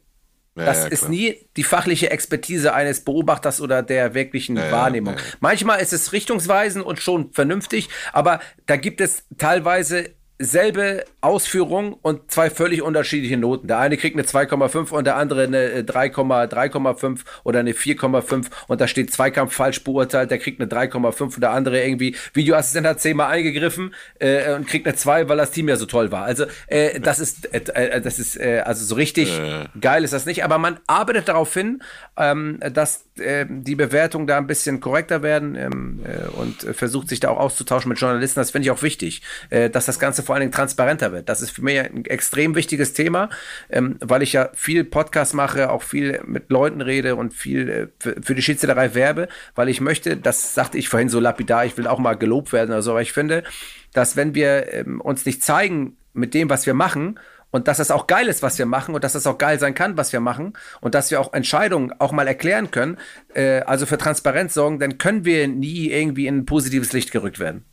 ja, 0.56 0.64
das 0.64 0.84
ja, 0.84 0.86
ist 0.88 1.08
nie 1.08 1.46
die 1.56 1.62
fachliche 1.62 2.10
Expertise 2.10 2.74
eines 2.74 3.04
Beobachters 3.04 3.60
oder 3.60 3.82
der 3.82 4.14
wirklichen 4.14 4.56
ja, 4.56 4.70
Wahrnehmung. 4.70 5.16
Manchmal 5.40 5.80
ist 5.80 5.92
es 5.92 6.12
richtungsweisend 6.12 6.84
und 6.84 7.00
schon 7.00 7.32
vernünftig, 7.32 7.88
aber 8.12 8.40
da 8.66 8.76
gibt 8.76 9.00
es 9.00 9.24
teilweise 9.38 10.10
selbe 10.40 11.04
Ausführung 11.20 11.92
und 12.00 12.30
zwei 12.32 12.48
völlig 12.48 12.80
unterschiedliche 12.80 13.36
Noten. 13.36 13.68
Der 13.68 13.78
eine 13.78 13.98
kriegt 13.98 14.16
eine 14.16 14.26
2,5 14.26 14.90
und 14.90 15.06
der 15.06 15.16
andere 15.16 15.44
eine 15.44 15.82
3,3,5 15.82 17.18
äh, 17.18 17.22
oder 17.44 17.60
eine 17.60 17.72
4,5 17.72 18.46
und 18.66 18.80
da 18.80 18.88
steht 18.88 19.12
Zweikampf 19.12 19.52
falsch 19.52 19.84
beurteilt, 19.84 20.30
der 20.30 20.38
kriegt 20.38 20.58
eine 20.58 20.70
3,5 20.70 21.22
und 21.22 21.40
der 21.40 21.50
andere 21.50 21.84
irgendwie 21.84 22.16
Videoassistent 22.32 22.86
hat 22.86 23.00
zehnmal 23.00 23.30
eingegriffen 23.30 23.94
äh, 24.18 24.54
und 24.54 24.66
kriegt 24.66 24.86
eine 24.86 24.96
2, 24.96 25.28
weil 25.28 25.36
das 25.36 25.50
Team 25.50 25.68
ja 25.68 25.76
so 25.76 25.84
toll 25.84 26.10
war. 26.10 26.24
Also 26.24 26.46
äh, 26.68 26.98
das 27.00 27.20
ist 27.20 27.52
äh, 27.52 27.60
äh 27.74 28.00
das 28.00 28.18
ist 28.18 28.40
äh, 28.40 28.62
also 28.64 28.82
so 28.82 28.94
richtig 28.94 29.38
äh. 29.38 29.66
geil 29.78 30.04
ist 30.04 30.14
das 30.14 30.24
nicht, 30.24 30.42
aber 30.42 30.56
man 30.56 30.80
arbeitet 30.86 31.28
darauf 31.28 31.52
hin, 31.52 31.82
ähm, 32.16 32.60
dass 32.72 33.04
äh, 33.20 33.46
die 33.48 33.74
Bewertungen 33.74 34.26
da 34.26 34.38
ein 34.38 34.46
bisschen 34.46 34.80
korrekter 34.80 35.22
werden 35.22 35.54
ähm, 35.54 36.00
äh, 36.04 36.28
und 36.28 36.62
versucht 36.76 37.08
sich 37.08 37.20
da 37.20 37.30
auch 37.30 37.38
auszutauschen 37.38 37.88
mit 37.88 37.98
Journalisten. 37.98 38.40
Das 38.40 38.50
finde 38.50 38.66
ich 38.66 38.70
auch 38.70 38.82
wichtig, 38.82 39.22
äh, 39.50 39.70
dass 39.70 39.86
das 39.86 39.98
Ganze 39.98 40.22
vor 40.22 40.34
allen 40.34 40.40
Dingen 40.40 40.52
transparenter 40.52 41.12
wird. 41.12 41.28
Das 41.28 41.42
ist 41.42 41.50
für 41.50 41.62
mich 41.62 41.78
ein 41.78 42.04
extrem 42.06 42.54
wichtiges 42.54 42.92
Thema, 42.92 43.30
ähm, 43.68 43.96
weil 44.00 44.22
ich 44.22 44.32
ja 44.32 44.50
viel 44.54 44.84
Podcast 44.84 45.34
mache, 45.34 45.70
auch 45.70 45.82
viel 45.82 46.20
mit 46.24 46.50
Leuten 46.50 46.80
rede 46.80 47.16
und 47.16 47.34
viel 47.34 47.68
äh, 47.68 47.86
für, 47.98 48.16
für, 48.22 48.34
die 48.34 48.42
Schiedsrichterei 48.42 48.94
werbe, 48.94 49.28
weil 49.54 49.68
ich 49.68 49.80
möchte, 49.80 50.16
das 50.16 50.54
sagte 50.54 50.78
ich 50.78 50.88
vorhin 50.88 51.08
so 51.08 51.20
lapidar, 51.20 51.64
ich 51.64 51.76
will 51.76 51.86
auch 51.86 51.98
mal 51.98 52.14
gelobt 52.14 52.52
werden 52.52 52.70
oder 52.70 52.82
so, 52.82 52.92
aber 52.92 53.02
ich 53.02 53.12
finde, 53.12 53.44
dass 53.92 54.16
wenn 54.16 54.34
wir 54.34 54.72
ähm, 54.72 55.00
uns 55.00 55.26
nicht 55.26 55.42
zeigen 55.42 55.96
mit 56.12 56.34
dem, 56.34 56.50
was 56.50 56.66
wir 56.66 56.74
machen, 56.74 57.18
und 57.50 57.68
dass 57.68 57.78
es 57.78 57.90
auch 57.90 58.06
geil 58.06 58.28
ist, 58.28 58.42
was 58.42 58.58
wir 58.58 58.66
machen 58.66 58.94
und 58.94 59.04
dass 59.04 59.14
es 59.14 59.26
auch 59.26 59.38
geil 59.38 59.58
sein 59.58 59.74
kann, 59.74 59.96
was 59.96 60.12
wir 60.12 60.20
machen 60.20 60.54
und 60.80 60.94
dass 60.94 61.10
wir 61.10 61.20
auch 61.20 61.32
Entscheidungen 61.32 61.92
auch 61.98 62.12
mal 62.12 62.26
erklären 62.26 62.70
können, 62.70 62.98
äh, 63.34 63.60
also 63.60 63.86
für 63.86 63.98
Transparenz 63.98 64.54
sorgen, 64.54 64.78
dann 64.78 64.98
können 64.98 65.24
wir 65.24 65.48
nie 65.48 65.90
irgendwie 65.90 66.26
in 66.26 66.38
ein 66.38 66.46
positives 66.46 66.92
Licht 66.92 67.10
gerückt 67.12 67.38
werden. 67.38 67.64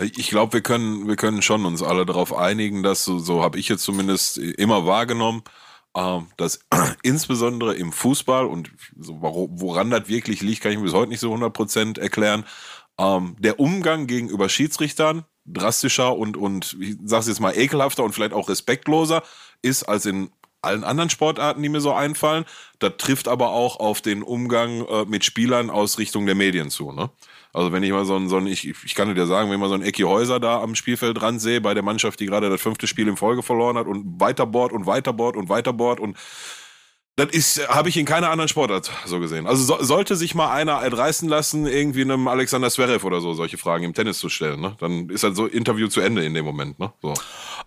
Ich 0.00 0.28
glaube, 0.28 0.54
wir 0.54 0.60
können, 0.60 1.06
wir 1.06 1.16
können 1.16 1.40
schon 1.40 1.64
uns 1.64 1.82
alle 1.82 2.04
darauf 2.04 2.36
einigen, 2.36 2.82
dass, 2.82 3.04
so, 3.04 3.20
so 3.20 3.42
habe 3.42 3.58
ich 3.58 3.68
jetzt 3.68 3.84
zumindest 3.84 4.38
immer 4.38 4.86
wahrgenommen, 4.86 5.42
äh, 5.94 6.18
dass 6.36 6.60
insbesondere 7.02 7.74
im 7.74 7.92
Fußball 7.92 8.46
und 8.46 8.72
so, 8.96 9.18
woran 9.20 9.90
das 9.90 10.08
wirklich 10.08 10.42
liegt, 10.42 10.62
kann 10.62 10.72
ich 10.72 10.78
mir 10.78 10.84
bis 10.84 10.94
heute 10.94 11.10
nicht 11.10 11.20
so 11.20 11.32
100% 11.32 12.00
erklären, 12.00 12.44
ähm, 12.98 13.36
der 13.38 13.60
Umgang 13.60 14.06
gegenüber 14.06 14.48
Schiedsrichtern 14.48 15.24
drastischer 15.46 16.16
und, 16.16 16.36
und 16.36 16.76
ich 16.80 16.96
sag's 17.04 17.28
jetzt 17.28 17.40
mal 17.40 17.56
ekelhafter 17.56 18.04
und 18.04 18.12
vielleicht 18.12 18.32
auch 18.32 18.48
respektloser 18.48 19.22
ist 19.62 19.84
als 19.84 20.06
in 20.06 20.30
allen 20.62 20.84
anderen 20.84 21.10
Sportarten, 21.10 21.62
die 21.62 21.68
mir 21.68 21.80
so 21.80 21.92
einfallen. 21.92 22.44
Das 22.78 22.94
trifft 22.96 23.28
aber 23.28 23.50
auch 23.50 23.78
auf 23.78 24.00
den 24.00 24.22
Umgang 24.22 24.86
äh, 24.86 25.04
mit 25.04 25.24
Spielern 25.24 25.70
aus 25.70 25.98
Richtung 25.98 26.26
der 26.26 26.34
Medien 26.34 26.70
zu. 26.70 26.92
Ne? 26.92 27.10
Also 27.52 27.70
wenn 27.70 27.82
ich 27.82 27.92
mal 27.92 28.04
so 28.04 28.16
ein, 28.16 28.28
so 28.28 28.36
ein 28.38 28.46
ich, 28.46 28.66
ich 28.66 28.94
kann 28.94 29.14
dir 29.14 29.26
sagen, 29.26 29.48
wenn 29.48 29.56
ich 29.56 29.60
mal 29.60 29.68
so 29.68 29.74
ein 29.74 29.82
Ecki 29.82 30.02
Häuser 30.02 30.40
da 30.40 30.60
am 30.60 30.74
Spielfeld 30.74 31.20
dran 31.20 31.38
sehe, 31.38 31.60
bei 31.60 31.74
der 31.74 31.82
Mannschaft, 31.82 32.18
die 32.18 32.26
gerade 32.26 32.50
das 32.50 32.60
fünfte 32.60 32.86
Spiel 32.86 33.06
in 33.06 33.16
Folge 33.16 33.42
verloren 33.42 33.76
hat 33.76 33.86
und 33.86 34.20
weiterbohrt 34.20 34.72
und 34.72 34.86
weiterbohrt 34.86 35.36
und 35.36 35.48
weiterbohrt 35.48 36.00
und 36.00 36.16
das 37.16 37.28
ist, 37.30 37.68
habe 37.68 37.88
ich 37.88 37.96
in 37.96 38.06
keiner 38.06 38.30
anderen 38.30 38.48
Sportart 38.48 38.90
so 39.06 39.20
gesehen. 39.20 39.46
Also 39.46 39.62
so, 39.62 39.82
sollte 39.84 40.16
sich 40.16 40.34
mal 40.34 40.50
einer 40.50 40.82
erdreißen 40.82 41.28
lassen, 41.28 41.66
irgendwie 41.66 42.02
einem 42.02 42.26
Alexander 42.26 42.70
Zverev 42.70 43.06
oder 43.06 43.20
so 43.20 43.34
solche 43.34 43.56
Fragen 43.56 43.84
im 43.84 43.94
Tennis 43.94 44.18
zu 44.18 44.28
stellen, 44.28 44.60
ne? 44.60 44.76
Dann 44.80 45.08
ist 45.10 45.22
halt 45.22 45.36
so 45.36 45.46
Interview 45.46 45.86
zu 45.86 46.00
Ende 46.00 46.24
in 46.24 46.34
dem 46.34 46.44
Moment, 46.44 46.78
ne? 46.80 46.92
So. 47.00 47.14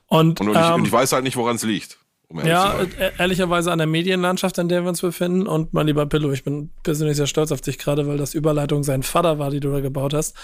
Und, 0.07 0.41
und, 0.41 0.49
und, 0.49 0.55
ähm, 0.55 0.61
ich, 0.61 0.71
und 0.71 0.85
ich 0.87 0.91
weiß 0.91 1.13
halt 1.13 1.23
nicht, 1.23 1.37
woran 1.37 1.55
es 1.55 1.63
liegt. 1.63 1.97
Um 2.29 2.45
ja, 2.45 2.81
e-, 2.81 3.11
ehrlicherweise 3.17 3.71
an 3.71 3.77
der 3.77 3.87
Medienlandschaft, 3.87 4.57
in 4.57 4.67
der 4.67 4.83
wir 4.83 4.89
uns 4.89 4.99
befinden. 4.99 5.47
Und 5.47 5.73
mein 5.73 5.87
lieber 5.87 6.05
Pillow, 6.05 6.31
ich 6.31 6.43
bin 6.43 6.71
persönlich 6.83 7.15
sehr 7.15 7.27
stolz 7.27 7.53
auf 7.53 7.61
dich 7.61 7.77
gerade, 7.77 8.05
weil 8.05 8.17
das 8.17 8.33
Überleitung 8.33 8.83
sein 8.83 9.01
Vater 9.01 9.39
war, 9.39 9.49
die 9.49 9.61
du 9.61 9.71
da 9.71 9.79
gebaut 9.79 10.13
hast. 10.13 10.35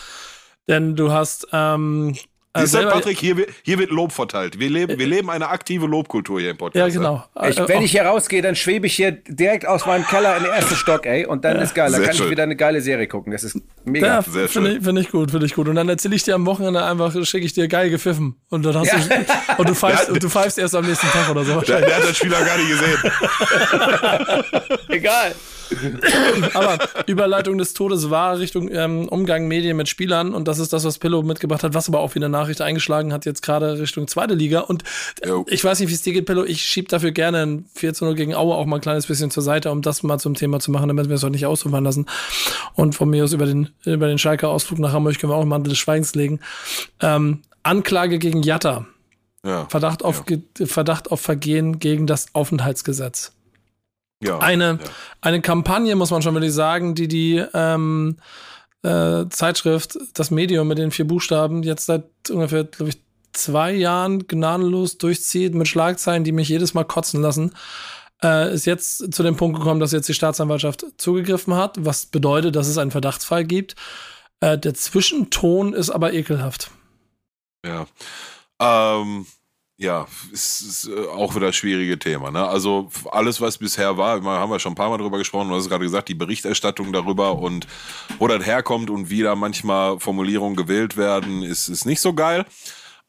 Denn 0.70 0.96
du 0.96 1.12
hast 1.12 1.48
ähm, 1.52 2.16
Siehst 2.56 2.76
du, 2.76 2.88
Patrick, 2.88 3.18
hier, 3.18 3.48
hier 3.64 3.80
wird 3.80 3.90
Lob 3.90 4.12
verteilt. 4.12 4.60
Wir 4.60 4.70
leben, 4.70 5.00
wir 5.00 5.08
leben 5.08 5.32
eine 5.32 5.50
aktive 5.50 5.88
Lobkultur 5.88 6.40
hier 6.40 6.52
im 6.52 6.58
Podcast. 6.58 6.94
Ja, 6.94 7.02
genau. 7.02 7.26
Ich, 7.50 7.58
wenn 7.68 7.82
ich 7.82 7.92
hier 7.92 8.04
rausgehe, 8.04 8.44
dann 8.44 8.56
schwebe 8.56 8.86
ich 8.86 8.94
hier 8.94 9.12
direkt 9.12 9.66
aus 9.66 9.88
meinem 9.88 10.06
Keller 10.06 10.38
in 10.38 10.44
den 10.44 10.52
ersten 10.52 10.76
Stock, 10.76 11.08
ey. 11.08 11.26
Und 11.26 11.44
dann 11.46 11.58
ja, 11.58 11.64
ist 11.64 11.74
geil. 11.74 11.92
Dann 11.92 12.04
kann 12.04 12.14
schön. 12.14 12.26
ich 12.26 12.32
wieder 12.32 12.44
eine 12.44 12.56
geile 12.56 12.80
Serie 12.82 13.08
gucken. 13.08 13.32
Das 13.32 13.44
ist 13.44 13.58
mega. 13.86 14.06
Ja, 14.06 14.22
finde 14.22 14.74
ich, 14.74 14.84
find 14.84 15.00
ich 15.00 15.10
gut, 15.10 15.32
finde 15.32 15.48
ich 15.48 15.56
gut. 15.56 15.68
Und 15.68 15.76
dann 15.76 15.90
erzähle 15.90 16.16
ich 16.16 16.24
dir 16.24 16.36
am 16.36 16.46
Wochenende 16.46 16.84
einfach, 16.84 17.12
schicke 17.26 17.46
ich 17.46 17.54
dir 17.54 17.68
geil 17.68 17.90
gepfiffen. 17.90 18.36
Und 18.50 18.64
dann 18.64 18.78
hast 18.78 18.94
ja. 18.94 19.00
du, 19.00 19.58
und 19.58 19.70
du 19.70 19.74
pfeifst, 19.76 20.10
und 20.10 20.22
du 20.22 20.30
pfeifst 20.30 20.60
erst 20.60 20.76
am 20.76 20.86
nächsten 20.86 21.08
Tag 21.08 21.32
oder 21.32 21.44
so. 21.44 21.60
Der, 21.62 21.82
der 21.82 21.96
hat 21.96 22.04
das 22.04 22.16
Spieler 22.16 22.40
gar 22.46 22.58
nicht 22.58 22.70
gesehen. 22.70 23.00
Egal. 24.90 25.34
Aber 26.54 26.78
Überleitung 27.08 27.58
des 27.58 27.74
Todes 27.74 28.10
war 28.10 28.40
Richtung 28.40 28.70
ähm, 28.72 29.08
Umgang 29.08 29.48
Medien 29.48 29.78
mit 29.78 29.90
Spielern 29.90 30.34
und 30.34 30.48
das 30.48 30.60
ist 30.60 30.74
das, 30.74 30.84
was 30.84 31.00
Pillow 31.00 31.24
mitgebracht 31.24 31.64
hat, 31.64 31.74
was 31.74 31.88
aber 31.88 32.00
auch 32.00 32.16
wie 32.16 32.20
eine 32.20 32.30
Nachricht 32.30 32.62
eingeschlagen 32.62 33.14
hat, 33.14 33.26
jetzt 33.26 33.42
gerade 33.42 33.80
Richtung 33.80 34.08
zweite 34.08 34.34
Liga. 34.34 34.62
Und 34.62 34.84
jo. 35.26 35.46
ich 35.50 35.64
weiß 35.64 35.80
nicht, 35.80 35.90
wie 35.90 35.94
es 35.94 36.02
dir 36.02 36.14
geht, 36.14 36.26
Pillow. 36.26 36.44
Ich 36.44 36.62
schieb 36.62 36.90
dafür 36.90 37.12
gerne 37.12 37.46
ein 37.46 37.66
4 37.76 37.94
0 38.02 38.16
gegen 38.16 38.36
Aue 38.36 38.56
auch 38.56 38.66
mal 38.66 38.78
ein 38.78 38.82
kleines 38.82 39.08
bisschen 39.08 39.32
zur 39.32 39.44
Seite, 39.44 39.72
um 39.72 39.82
das 39.82 40.04
mal 40.04 40.20
zum 40.20 40.36
Thema 40.36 40.60
zu 40.60 40.72
machen, 40.72 40.88
damit 40.88 41.10
wir 41.10 41.16
es 41.16 41.24
auch 41.24 41.30
nicht 41.30 41.46
ausufern 41.46 41.84
lassen. 41.84 42.06
Und 42.76 42.96
von 42.96 43.10
mir 43.10 43.24
aus 43.24 43.34
über 43.34 43.46
den, 43.46 43.70
über 43.86 44.08
den 44.08 44.18
Schalker 44.18 44.50
Ausflug 44.50 44.80
nach 44.80 44.94
Hamburg 44.94 45.18
können 45.20 45.32
wir 45.32 45.38
auch 45.38 45.46
mal 45.46 45.62
des 45.62 45.78
Schweigens 45.78 46.16
legen. 46.16 46.40
Ähm, 47.02 47.42
Anklage 47.64 48.20
gegen 48.20 48.42
Jatta. 48.42 48.86
Ja, 49.46 49.66
Verdacht, 49.70 50.04
auf, 50.04 50.24
ja. 50.30 50.66
Verdacht 50.66 51.12
auf 51.12 51.20
Vergehen 51.20 51.80
gegen 51.80 52.08
das 52.08 52.28
Aufenthaltsgesetz. 52.34 53.34
Ja, 54.28 54.40
eine, 54.40 54.80
ja. 54.82 54.90
eine 55.22 55.42
Kampagne, 55.42 55.96
muss 55.96 56.12
man 56.12 56.22
schon 56.22 56.34
wirklich 56.36 56.54
sagen, 56.54 56.96
die 56.96 57.08
die 57.08 57.44
ähm, 57.54 58.18
äh, 58.84 59.26
Zeitschrift, 59.30 59.98
das 60.14 60.32
Medium 60.32 60.68
mit 60.68 60.78
den 60.78 60.92
vier 60.92 61.08
Buchstaben, 61.08 61.64
jetzt 61.64 61.86
seit 61.86 62.06
ungefähr, 62.30 62.66
glaube 62.66 62.90
ich, 62.90 62.98
zwei 63.34 63.74
Jahren 63.74 64.28
gnadenlos 64.28 64.98
durchzieht 64.98 65.56
mit 65.56 65.68
Schlagzeilen, 65.68 66.24
die 66.24 66.32
mich 66.32 66.50
jedes 66.50 66.74
Mal 66.74 66.84
kotzen 66.84 67.22
lassen, 67.22 67.54
äh, 68.24 68.54
ist 68.54 68.66
jetzt 68.66 69.14
zu 69.14 69.24
dem 69.24 69.36
Punkt 69.36 69.58
gekommen, 69.58 69.80
dass 69.80 69.92
jetzt 69.92 70.08
die 70.08 70.14
Staatsanwaltschaft 70.14 70.86
zugegriffen 70.98 71.56
hat, 71.56 71.78
was 71.84 72.06
bedeutet, 72.06 72.56
dass 72.56 72.68
es 72.68 72.78
einen 72.78 72.92
Verdachtsfall 72.92 73.44
gibt. 73.44 73.76
Äh, 74.40 74.58
der 74.58 74.74
Zwischenton 74.74 75.74
ist 75.74 75.90
aber 75.90 76.14
ekelhaft. 76.14 76.72
Ja. 77.66 77.88
Ähm, 78.60 79.26
ja, 79.78 80.08
ist, 80.32 80.62
ist 80.62 80.88
äh, 80.88 81.08
auch 81.08 81.36
wieder 81.36 81.48
das 81.48 81.56
schwierige 81.56 81.98
Thema. 81.98 82.32
Ne? 82.32 82.48
Also 82.48 82.90
alles, 83.12 83.42
was 83.42 83.58
bisher 83.58 83.98
war, 83.98 84.24
haben 84.24 84.52
wir 84.52 84.60
schon 84.60 84.74
ein 84.74 84.76
paar 84.76 84.90
Mal 84.90 84.98
drüber 84.98 85.18
gesprochen, 85.18 85.50
du 85.50 85.56
hast 85.56 85.70
gerade 85.70 85.84
gesagt, 85.84 86.10
die 86.10 86.16
Berichterstattung 86.16 86.94
darüber 86.94 87.38
und 87.38 87.68
wo 88.20 88.28
das 88.28 88.46
herkommt 88.46 88.90
und 88.90 89.10
wie 89.10 89.24
da 89.24 89.36
manchmal 89.36 90.00
Formulierungen 90.00 90.56
gewählt 90.56 90.96
werden, 90.96 91.44
ist, 91.44 91.70
ist 91.70 91.86
nicht 91.86 92.02
so 92.02 92.14
geil. 92.14 92.46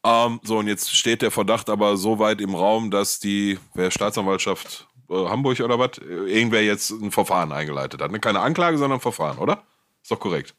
Ähm, 0.03 0.39
so, 0.43 0.57
und 0.57 0.67
jetzt 0.67 0.95
steht 0.95 1.21
der 1.21 1.31
Verdacht 1.31 1.69
aber 1.69 1.97
so 1.97 2.19
weit 2.19 2.41
im 2.41 2.55
Raum, 2.55 2.91
dass 2.91 3.19
die 3.19 3.59
wer 3.73 3.91
Staatsanwaltschaft 3.91 4.87
äh, 5.09 5.13
Hamburg 5.13 5.59
oder 5.59 5.79
was, 5.79 5.97
irgendwer 5.99 6.63
jetzt 6.63 6.89
ein 6.91 7.11
Verfahren 7.11 7.51
eingeleitet 7.51 8.01
hat. 8.01 8.11
Ne? 8.11 8.19
Keine 8.19 8.39
Anklage, 8.39 8.77
sondern 8.77 8.99
ein 8.99 9.01
Verfahren, 9.01 9.37
oder? 9.37 9.63
Ist 10.01 10.11
doch 10.11 10.19
korrekt. 10.19 10.53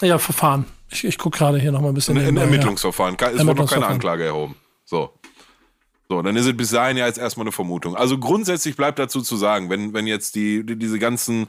Ja, 0.00 0.18
Verfahren. 0.18 0.66
Ich, 0.90 1.04
ich 1.04 1.18
gucke 1.18 1.38
gerade 1.38 1.58
hier 1.58 1.72
nochmal 1.72 1.90
ein 1.90 1.94
bisschen. 1.94 2.16
Ein, 2.18 2.26
ein 2.26 2.36
Ermittlungsverfahren. 2.36 3.16
Ja. 3.20 3.30
Es 3.30 3.46
wurde 3.46 3.60
noch 3.60 3.70
keine 3.70 3.86
Anklage 3.86 4.24
erhoben. 4.24 4.56
So. 4.84 5.18
So, 6.08 6.20
dann 6.20 6.36
ist 6.36 6.46
es 6.46 6.56
bis 6.56 6.70
dahin 6.70 6.98
ja 6.98 7.06
jetzt 7.06 7.18
erstmal 7.18 7.44
eine 7.44 7.52
Vermutung. 7.52 7.96
Also 7.96 8.18
grundsätzlich 8.18 8.76
bleibt 8.76 8.98
dazu 8.98 9.22
zu 9.22 9.36
sagen, 9.36 9.70
wenn, 9.70 9.94
wenn 9.94 10.06
jetzt 10.06 10.34
die, 10.34 10.64
die 10.64 10.76
diese 10.76 10.98
ganzen, 10.98 11.48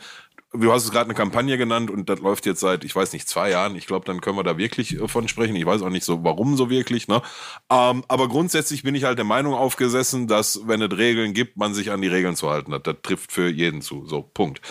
du 0.54 0.72
hast 0.72 0.86
es 0.86 0.92
gerade 0.92 1.06
eine 1.06 1.14
Kampagne 1.14 1.58
genannt 1.58 1.92
und 1.92 2.10
das 2.10 2.22
läuft 2.22 2.46
jetzt 2.46 2.62
seit, 2.62 2.86
ich 2.86 2.96
weiß 2.96 3.12
nicht, 3.12 3.28
zwei 3.28 3.50
Jahren. 3.50 3.76
Ich 3.76 3.86
glaube, 3.86 4.06
dann 4.06 4.22
können 4.22 4.38
wir 4.38 4.44
da 4.44 4.58
wirklich 4.58 5.00
äh, 5.00 5.08
von 5.10 5.28
sprechen. 5.28 5.58
Ich 5.58 5.66
weiß 5.66 5.82
auch 5.82 5.90
nicht 5.90 6.06
so, 6.06 6.24
warum 6.24 6.56
so 6.56 6.70
wirklich, 6.70 7.10
ne? 7.10 7.22
Ähm, 7.70 8.06
aber 8.08 8.30
grundsätzlich 8.30 8.84
bin 8.84 8.96
ich 8.96 9.04
halt 9.04 9.18
der 9.18 9.26
Meinung 9.26 9.54
aufgesessen, 9.54 10.28
dass, 10.28 10.62
wenn 10.66 10.82
es 10.82 10.98
Regeln 10.98 11.34
gibt, 11.34 11.58
man 11.58 11.74
sich 11.74 11.92
an 11.92 12.02
die 12.02 12.08
Regeln 12.08 12.38
zu 12.38 12.50
halten 12.50 12.74
hat. 12.74 12.88
Das 12.88 12.96
trifft 13.04 13.34
für 13.34 13.50
jeden 13.50 13.82
zu. 13.82 14.06
So, 14.08 14.22
Punkt. 14.22 14.62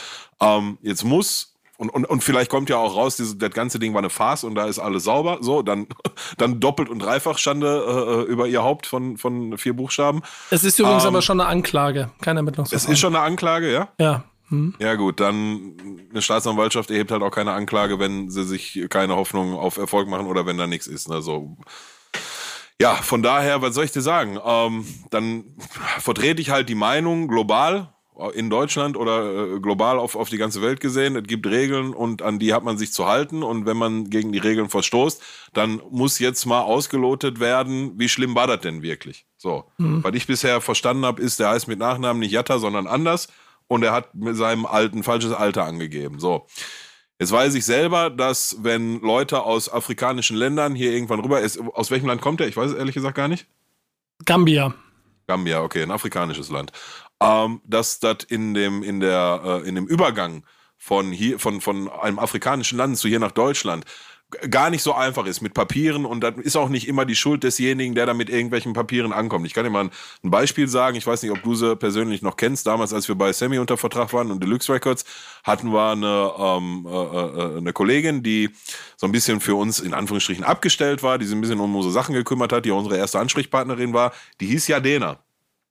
Ähm, 0.40 0.78
jetzt 0.80 1.04
muss 1.04 1.53
und, 1.76 1.90
und, 1.90 2.04
und 2.04 2.22
vielleicht 2.22 2.50
kommt 2.50 2.70
ja 2.70 2.76
auch 2.76 2.96
raus, 2.96 3.16
diese, 3.16 3.36
das 3.36 3.50
ganze 3.50 3.78
Ding 3.78 3.94
war 3.94 3.98
eine 3.98 4.10
Farce 4.10 4.44
und 4.44 4.54
da 4.54 4.66
ist 4.66 4.78
alles 4.78 5.04
sauber. 5.04 5.38
So, 5.40 5.62
dann, 5.62 5.86
dann 6.38 6.60
doppelt 6.60 6.88
und 6.88 7.00
dreifach 7.00 7.38
Schande 7.38 8.26
äh, 8.28 8.30
über 8.30 8.46
ihr 8.46 8.62
Haupt 8.62 8.86
von, 8.86 9.16
von 9.16 9.58
vier 9.58 9.74
Buchstaben. 9.74 10.22
Es 10.50 10.62
ist 10.64 10.78
übrigens 10.78 11.02
ähm, 11.02 11.08
aber 11.08 11.22
schon 11.22 11.40
eine 11.40 11.48
Anklage, 11.48 12.10
keine 12.20 12.40
Ermittlungsverfahren. 12.40 12.92
Es 12.92 12.92
ist 12.92 13.00
schon 13.00 13.16
eine 13.16 13.24
Anklage, 13.24 13.72
ja? 13.72 13.88
Ja. 13.98 14.24
Hm. 14.50 14.74
Ja, 14.78 14.94
gut, 14.94 15.20
dann 15.20 16.06
eine 16.10 16.22
Staatsanwaltschaft 16.22 16.90
erhebt 16.90 17.10
halt 17.10 17.22
auch 17.22 17.30
keine 17.30 17.52
Anklage, 17.52 17.98
wenn 17.98 18.30
sie 18.30 18.44
sich 18.44 18.86
keine 18.90 19.16
Hoffnung 19.16 19.54
auf 19.54 19.78
Erfolg 19.78 20.06
machen 20.06 20.26
oder 20.26 20.46
wenn 20.46 20.58
da 20.58 20.66
nichts 20.66 20.86
ist. 20.86 21.08
Ne? 21.08 21.22
So. 21.22 21.56
Ja, 22.80 22.94
von 22.94 23.22
daher, 23.22 23.62
was 23.62 23.74
soll 23.74 23.84
ich 23.84 23.92
dir 23.92 24.02
sagen? 24.02 24.38
Ähm, 24.44 24.86
dann 25.10 25.44
vertrete 25.98 26.42
ich 26.42 26.50
halt 26.50 26.68
die 26.68 26.74
Meinung 26.74 27.26
global, 27.28 27.94
in 28.34 28.48
Deutschland 28.48 28.96
oder 28.96 29.54
äh, 29.56 29.60
global 29.60 29.98
auf, 29.98 30.14
auf 30.14 30.28
die 30.28 30.36
ganze 30.36 30.62
Welt 30.62 30.80
gesehen. 30.80 31.16
Es 31.16 31.24
gibt 31.24 31.46
Regeln 31.46 31.92
und 31.92 32.22
an 32.22 32.38
die 32.38 32.54
hat 32.54 32.62
man 32.62 32.78
sich 32.78 32.92
zu 32.92 33.06
halten. 33.06 33.42
Und 33.42 33.66
wenn 33.66 33.76
man 33.76 34.10
gegen 34.10 34.32
die 34.32 34.38
Regeln 34.38 34.68
verstoßt, 34.68 35.22
dann 35.52 35.82
muss 35.90 36.18
jetzt 36.18 36.46
mal 36.46 36.62
ausgelotet 36.62 37.40
werden, 37.40 37.98
wie 37.98 38.08
schlimm 38.08 38.34
war 38.34 38.46
das 38.46 38.60
denn 38.60 38.82
wirklich? 38.82 39.26
So. 39.36 39.64
Mhm. 39.78 40.04
Was 40.04 40.14
ich 40.14 40.26
bisher 40.26 40.60
verstanden 40.60 41.04
habe, 41.04 41.20
ist, 41.20 41.40
der 41.40 41.50
heißt 41.50 41.68
mit 41.68 41.78
Nachnamen 41.78 42.20
nicht 42.20 42.32
Jatta, 42.32 42.58
sondern 42.58 42.86
anders. 42.86 43.28
Und 43.66 43.82
er 43.82 43.92
hat 43.92 44.14
mit 44.14 44.36
seinem 44.36 44.66
alten 44.66 45.02
falsches 45.02 45.32
Alter 45.32 45.64
angegeben. 45.64 46.20
So. 46.20 46.46
Jetzt 47.18 47.32
weiß 47.32 47.54
ich 47.54 47.64
selber, 47.64 48.10
dass 48.10 48.58
wenn 48.60 49.00
Leute 49.00 49.42
aus 49.42 49.72
afrikanischen 49.72 50.36
Ländern 50.36 50.74
hier 50.74 50.92
irgendwann 50.92 51.20
rüber 51.20 51.40
ist, 51.40 51.60
aus 51.60 51.90
welchem 51.90 52.06
Land 52.06 52.20
kommt 52.20 52.40
er? 52.40 52.48
Ich 52.48 52.56
weiß 52.56 52.72
es 52.72 52.76
ehrlich 52.76 52.94
gesagt 52.94 53.16
gar 53.16 53.28
nicht. 53.28 53.46
Gambia. 54.24 54.74
Gambia, 55.26 55.62
okay, 55.62 55.82
ein 55.82 55.90
afrikanisches 55.90 56.50
Land. 56.50 56.72
Ähm, 57.20 57.60
dass 57.64 58.00
das 58.00 58.18
in 58.28 58.54
dem, 58.54 58.82
in 58.82 59.00
der, 59.00 59.62
äh, 59.64 59.68
in 59.68 59.74
dem 59.76 59.86
Übergang 59.86 60.44
von 60.76 61.12
hier, 61.12 61.38
von, 61.38 61.60
von 61.60 61.88
einem 61.88 62.18
afrikanischen 62.18 62.76
Land 62.78 62.98
zu 62.98 63.08
hier 63.08 63.20
nach 63.20 63.32
Deutschland 63.32 63.84
gar 64.50 64.70
nicht 64.70 64.82
so 64.82 64.94
einfach 64.94 65.26
ist 65.26 65.40
mit 65.40 65.54
Papieren 65.54 66.04
und 66.04 66.20
das 66.20 66.36
ist 66.38 66.56
auch 66.56 66.68
nicht 66.68 66.88
immer 66.88 67.04
die 67.04 67.14
Schuld 67.14 67.42
desjenigen, 67.42 67.94
der 67.94 68.06
da 68.06 68.14
mit 68.14 68.30
irgendwelchen 68.30 68.72
Papieren 68.72 69.12
ankommt. 69.12 69.46
Ich 69.46 69.54
kann 69.54 69.64
dir 69.64 69.70
mal 69.70 69.90
ein 70.22 70.30
Beispiel 70.30 70.68
sagen, 70.68 70.96
ich 70.96 71.06
weiß 71.06 71.22
nicht, 71.22 71.32
ob 71.32 71.42
du 71.42 71.54
sie 71.54 71.76
persönlich 71.76 72.22
noch 72.22 72.36
kennst, 72.36 72.66
damals 72.66 72.92
als 72.92 73.08
wir 73.08 73.14
bei 73.14 73.32
Sammy 73.32 73.58
unter 73.58 73.76
Vertrag 73.76 74.12
waren 74.12 74.30
und 74.30 74.42
Deluxe 74.42 74.72
Records, 74.72 75.04
hatten 75.44 75.72
wir 75.72 75.90
eine, 75.90 76.32
ähm, 76.38 76.86
äh, 76.88 77.54
äh, 77.54 77.58
eine 77.58 77.72
Kollegin, 77.72 78.22
die 78.22 78.50
so 78.96 79.06
ein 79.06 79.12
bisschen 79.12 79.40
für 79.40 79.54
uns 79.54 79.80
in 79.80 79.94
Anführungsstrichen 79.94 80.44
abgestellt 80.44 81.02
war, 81.02 81.18
die 81.18 81.26
sich 81.26 81.34
ein 81.34 81.40
bisschen 81.40 81.60
um 81.60 81.74
unsere 81.74 81.92
Sachen 81.92 82.14
gekümmert 82.14 82.52
hat, 82.52 82.64
die 82.64 82.70
unsere 82.70 82.96
erste 82.96 83.18
Ansprechpartnerin 83.20 83.92
war, 83.92 84.12
die 84.40 84.46
hieß 84.46 84.68
Jadena. 84.68 85.18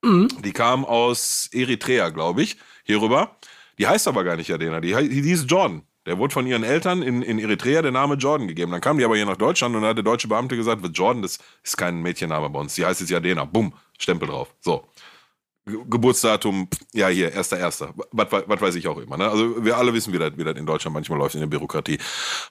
Mhm. 0.03 0.27
Die 0.43 0.53
kam 0.53 0.85
aus 0.85 1.49
Eritrea, 1.51 2.09
glaube 2.09 2.43
ich, 2.43 2.57
hierüber. 2.83 3.37
Die 3.79 3.87
heißt 3.87 4.07
aber 4.07 4.23
gar 4.23 4.35
nicht 4.35 4.49
Jadena, 4.49 4.79
die, 4.79 4.93
die 5.09 5.21
hieß 5.21 5.45
Jordan. 5.47 5.83
Der 6.05 6.17
wurde 6.17 6.33
von 6.33 6.45
ihren 6.45 6.63
Eltern 6.63 7.01
in, 7.01 7.21
in 7.21 7.39
Eritrea 7.39 7.81
der 7.81 7.91
Name 7.91 8.15
Jordan 8.15 8.47
gegeben. 8.47 8.71
Dann 8.71 8.81
kam 8.81 8.97
die 8.97 9.05
aber 9.05 9.15
hier 9.15 9.25
nach 9.25 9.37
Deutschland 9.37 9.73
und 9.73 9.81
dann 9.81 9.91
hat 9.91 9.97
der 9.97 10.03
deutsche 10.03 10.27
Beamte 10.27 10.57
gesagt, 10.57 10.81
Jordan, 10.93 11.21
das 11.21 11.39
ist 11.63 11.77
kein 11.77 12.01
Mädchenname 12.01 12.49
bei 12.49 12.59
uns. 12.59 12.75
Die 12.75 12.85
heißt 12.85 12.99
jetzt 12.99 13.09
Jadena. 13.09 13.45
Bumm, 13.45 13.73
Stempel 13.97 14.27
drauf. 14.27 14.53
So. 14.59 14.85
Geburtsdatum, 15.65 16.67
ja 16.93 17.07
hier, 17.07 17.31
erster, 17.31 17.57
erster, 17.57 17.93
was, 18.11 18.29
weiß 18.31 18.75
ich 18.75 18.87
auch 18.89 18.97
immer. 18.97 19.15
Ne? 19.15 19.29
Also 19.29 19.63
wir 19.63 19.77
alle 19.77 19.93
wissen, 19.93 20.11
wie 20.11 20.17
das, 20.17 20.31
wie 20.35 20.43
das 20.43 20.57
in 20.57 20.65
Deutschland 20.65 20.93
manchmal 20.93 21.17
läuft 21.17 21.35
in 21.35 21.41
der 21.41 21.47
Bürokratie. 21.47 21.99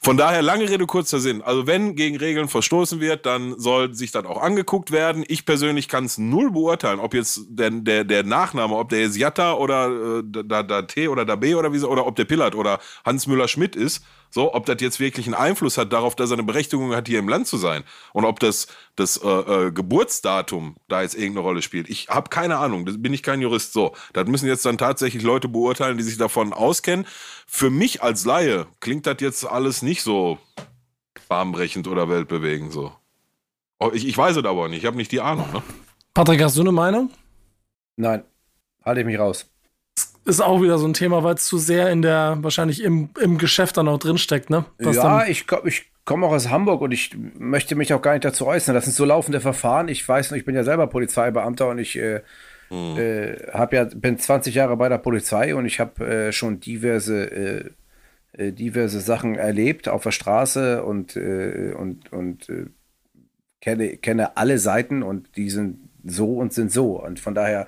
Von 0.00 0.16
daher, 0.16 0.40
lange 0.40 0.68
Rede, 0.68 0.86
kurzer 0.86 1.20
Sinn. 1.20 1.42
Also 1.42 1.66
wenn 1.66 1.94
gegen 1.94 2.16
Regeln 2.16 2.48
verstoßen 2.48 3.00
wird, 3.00 3.26
dann 3.26 3.58
soll 3.58 3.94
sich 3.94 4.12
das 4.12 4.24
auch 4.24 4.40
angeguckt 4.40 4.92
werden. 4.92 5.24
Ich 5.28 5.44
persönlich 5.44 5.88
kann 5.88 6.06
es 6.06 6.16
null 6.16 6.52
beurteilen, 6.52 7.00
ob 7.00 7.12
jetzt 7.12 7.42
der, 7.48 7.70
der, 7.70 8.04
der 8.04 8.24
Nachname, 8.24 8.74
ob 8.76 8.88
der 8.88 9.00
jetzt 9.00 9.18
Jatta 9.18 9.54
oder 9.54 10.20
äh, 10.20 10.22
da, 10.24 10.62
da 10.62 10.82
T 10.82 11.08
oder 11.08 11.26
da 11.26 11.36
B 11.36 11.54
oder 11.54 11.72
wie 11.74 11.78
so, 11.78 11.90
oder 11.90 12.06
ob 12.06 12.16
der 12.16 12.24
Pillard 12.24 12.54
oder 12.54 12.80
Hans 13.04 13.26
Müller-Schmidt 13.26 13.76
ist. 13.76 14.02
So, 14.34 14.54
ob 14.54 14.64
das 14.64 14.78
jetzt 14.80 14.98
wirklich 14.98 15.26
einen 15.26 15.34
Einfluss 15.34 15.76
hat 15.76 15.92
darauf, 15.92 16.16
dass 16.16 16.30
er 16.30 16.38
eine 16.38 16.42
Berechtigung 16.42 16.94
hat, 16.96 17.06
hier 17.06 17.18
im 17.18 17.28
Land 17.28 17.46
zu 17.46 17.58
sein. 17.58 17.84
Und 18.14 18.24
ob 18.24 18.40
das, 18.40 18.66
das 18.96 19.18
äh, 19.18 19.28
äh, 19.28 19.72
Geburtsdatum 19.72 20.76
da 20.88 21.02
jetzt 21.02 21.14
irgendeine 21.14 21.40
Rolle 21.40 21.60
spielt. 21.60 21.90
Ich 21.90 22.08
habe 22.08 22.30
keine 22.30 22.56
Ahnung, 22.56 22.86
das 22.86 23.00
bin 23.00 23.12
ich 23.12 23.22
kein 23.22 23.42
Jurist. 23.42 23.74
So, 23.74 23.94
das 24.14 24.26
müssen 24.26 24.46
jetzt 24.46 24.64
dann 24.64 24.78
tatsächlich 24.78 25.22
Leute 25.22 25.48
beurteilen, 25.48 25.98
die 25.98 26.02
sich 26.02 26.16
davon 26.16 26.54
auskennen. 26.54 27.06
Für 27.46 27.68
mich 27.68 28.02
als 28.02 28.24
Laie 28.24 28.66
klingt 28.80 29.06
das 29.06 29.16
jetzt 29.20 29.44
alles 29.44 29.82
nicht 29.82 30.02
so 30.02 30.38
bahnbrechend 31.28 31.86
oder 31.86 32.08
weltbewegend 32.08 32.72
so. 32.72 32.90
Oh, 33.80 33.90
ich, 33.92 34.06
ich 34.06 34.16
weiß 34.16 34.36
es 34.36 34.44
aber 34.46 34.70
nicht, 34.70 34.78
ich 34.78 34.86
habe 34.86 34.96
nicht 34.96 35.12
die 35.12 35.20
Ahnung. 35.20 35.52
Ne? 35.52 35.62
Patrick, 36.14 36.42
hast 36.42 36.56
du 36.56 36.62
eine 36.62 36.72
Meinung? 36.72 37.10
Nein, 37.96 38.24
halte 38.82 39.00
ich 39.00 39.06
mich 39.06 39.18
raus 39.18 39.51
ist 40.24 40.40
auch 40.40 40.62
wieder 40.62 40.78
so 40.78 40.86
ein 40.86 40.94
Thema, 40.94 41.24
weil 41.24 41.34
es 41.34 41.46
zu 41.46 41.58
sehr 41.58 41.90
in 41.90 42.02
der, 42.02 42.38
wahrscheinlich 42.40 42.82
im, 42.82 43.10
im 43.20 43.38
Geschäft 43.38 43.76
dann 43.76 43.88
auch 43.88 43.98
drinsteckt, 43.98 44.50
ne? 44.50 44.64
Was 44.78 44.96
ja, 44.96 45.26
ich, 45.26 45.46
ich 45.64 45.90
komme 46.04 46.26
auch 46.26 46.32
aus 46.32 46.50
Hamburg 46.50 46.80
und 46.80 46.92
ich 46.92 47.10
möchte 47.38 47.74
mich 47.74 47.92
auch 47.92 48.02
gar 48.02 48.12
nicht 48.12 48.24
dazu 48.24 48.46
äußern. 48.46 48.74
Das 48.74 48.84
sind 48.84 48.94
so 48.94 49.04
laufende 49.04 49.40
Verfahren. 49.40 49.88
Ich 49.88 50.06
weiß 50.08 50.30
noch, 50.30 50.38
ich 50.38 50.44
bin 50.44 50.54
ja 50.54 50.64
selber 50.64 50.86
Polizeibeamter 50.86 51.68
und 51.68 51.78
ich 51.78 51.96
äh, 51.96 52.20
hm. 52.68 52.98
äh, 52.98 53.36
hab 53.52 53.72
ja, 53.72 53.84
bin 53.84 54.18
20 54.18 54.54
Jahre 54.54 54.76
bei 54.76 54.88
der 54.88 54.98
Polizei 54.98 55.54
und 55.54 55.66
ich 55.66 55.80
habe 55.80 56.04
äh, 56.06 56.32
schon 56.32 56.60
diverse, 56.60 57.24
äh, 57.30 57.70
äh, 58.32 58.52
diverse 58.52 59.00
Sachen 59.00 59.34
erlebt 59.34 59.88
auf 59.88 60.02
der 60.04 60.12
Straße 60.12 60.84
und, 60.84 61.16
äh, 61.16 61.74
und, 61.76 62.12
und 62.12 62.46
kenne, 63.60 63.96
kenne 63.96 64.36
alle 64.36 64.58
Seiten 64.58 65.02
und 65.02 65.36
die 65.36 65.50
sind 65.50 65.78
so 66.04 66.34
und 66.34 66.52
sind 66.52 66.72
so. 66.72 67.02
Und 67.02 67.20
von 67.20 67.34
daher 67.34 67.66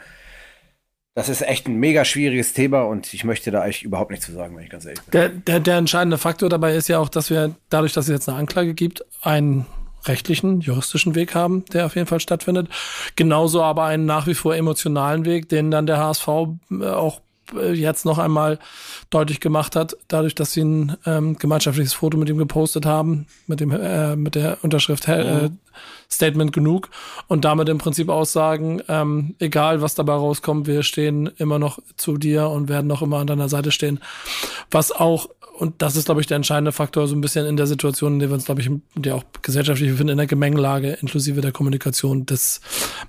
das 1.15 1.29
ist 1.29 1.43
echt 1.43 1.69
ein 1.69 1.77
mega 1.77 2.05
schwieriges 2.05 2.55
Thema 2.55 2.83
und 2.83 3.15
ich 3.15 3.25
möchte 3.25 3.51
da 3.53 3.63
eigentlich 3.63 3.85
überhaupt 3.85 4.11
nichts 4.11 4.27
zu 4.27 4.33
sagen, 4.33 4.57
wenn 4.57 4.65
ich 4.65 4.71
ganz 4.71 4.85
ehrlich 4.85 5.01
bin. 5.03 5.13
Der, 5.13 5.29
der, 5.29 5.61
der 5.61 5.77
entscheidende 5.77 6.19
Faktor 6.19 6.49
dabei 6.49 6.75
ist 6.75 6.89
ja 6.89 6.99
auch, 6.99 7.09
dass 7.09 7.31
wir 7.31 7.55
dadurch, 7.71 7.93
dass 7.93 8.07
es 8.07 8.11
jetzt 8.11 8.29
eine 8.29 8.39
Anklage 8.39 8.75
gibt, 8.75 9.05
einen 9.23 9.67
rechtlichen, 10.07 10.61
juristischen 10.61 11.15
Weg 11.15 11.35
haben, 11.35 11.65
der 11.73 11.87
auf 11.87 11.95
jeden 11.95 12.09
Fall 12.09 12.21
stattfindet. 12.21 12.69
Genauso 13.17 13.63
aber 13.63 13.85
einen 13.85 14.07
nach 14.07 14.27
wie 14.27 14.35
vor 14.35 14.57
emotionalen 14.57 15.25
Weg, 15.25 15.49
den 15.49 15.71
dann 15.71 15.87
der 15.87 15.99
HSV 15.99 16.29
äh, 16.29 16.87
auch 16.87 17.21
jetzt 17.73 18.05
noch 18.05 18.19
einmal 18.19 18.59
deutlich 19.11 19.41
gemacht 19.41 19.77
hat, 19.77 19.97
dadurch, 20.09 20.35
dass 20.35 20.53
sie 20.53 20.63
ein 20.63 20.97
ähm, 21.07 21.37
gemeinschaftliches 21.39 21.93
Foto 21.93 22.17
mit 22.17 22.29
ihm 22.29 22.39
gepostet 22.39 22.87
haben, 22.87 23.27
mit 23.47 23.61
dem 23.61 23.71
äh, 23.71 24.17
mit 24.17 24.35
der 24.35 24.59
Unterschrift 24.63 25.09
äh, 25.09 25.51
Statement 26.11 26.53
genug 26.53 26.91
und 27.29 27.45
damit 27.45 27.69
im 27.69 27.79
Prinzip 27.79 28.09
aussagen, 28.09 28.83
ähm, 28.89 29.35
egal 29.39 29.83
was 29.83 29.95
dabei 29.95 30.15
rauskommt, 30.15 30.67
wir 30.67 30.83
stehen 30.83 31.31
immer 31.39 31.59
noch 31.59 31.79
zu 31.97 32.17
dir 32.17 32.49
und 32.49 32.69
werden 32.69 32.87
noch 32.87 33.03
immer 33.03 33.19
an 33.19 33.27
deiner 33.27 33.49
Seite 33.49 33.71
stehen. 33.73 34.01
Was 34.71 34.93
auch 34.93 35.29
und 35.57 35.83
das 35.83 35.95
ist, 35.95 36.07
glaube 36.07 36.21
ich, 36.21 36.27
der 36.27 36.37
entscheidende 36.37 36.73
Faktor, 36.73 37.07
so 37.07 37.15
ein 37.15 37.21
bisschen 37.21 37.47
in 37.47 37.57
der 37.57 37.69
Situation, 37.69 38.15
in 38.15 38.19
der 38.19 38.29
wir 38.29 38.35
uns, 38.35 38.45
glaube 38.45 38.61
ich, 38.61 38.71
der 38.97 39.15
auch 39.15 39.23
gesellschaftlich 39.41 39.89
befinden, 39.91 40.13
in 40.13 40.19
der 40.19 40.27
Gemengelage, 40.27 40.99
inklusive 41.01 41.41
der 41.41 41.53
Kommunikation 41.53 42.27
des 42.27 42.61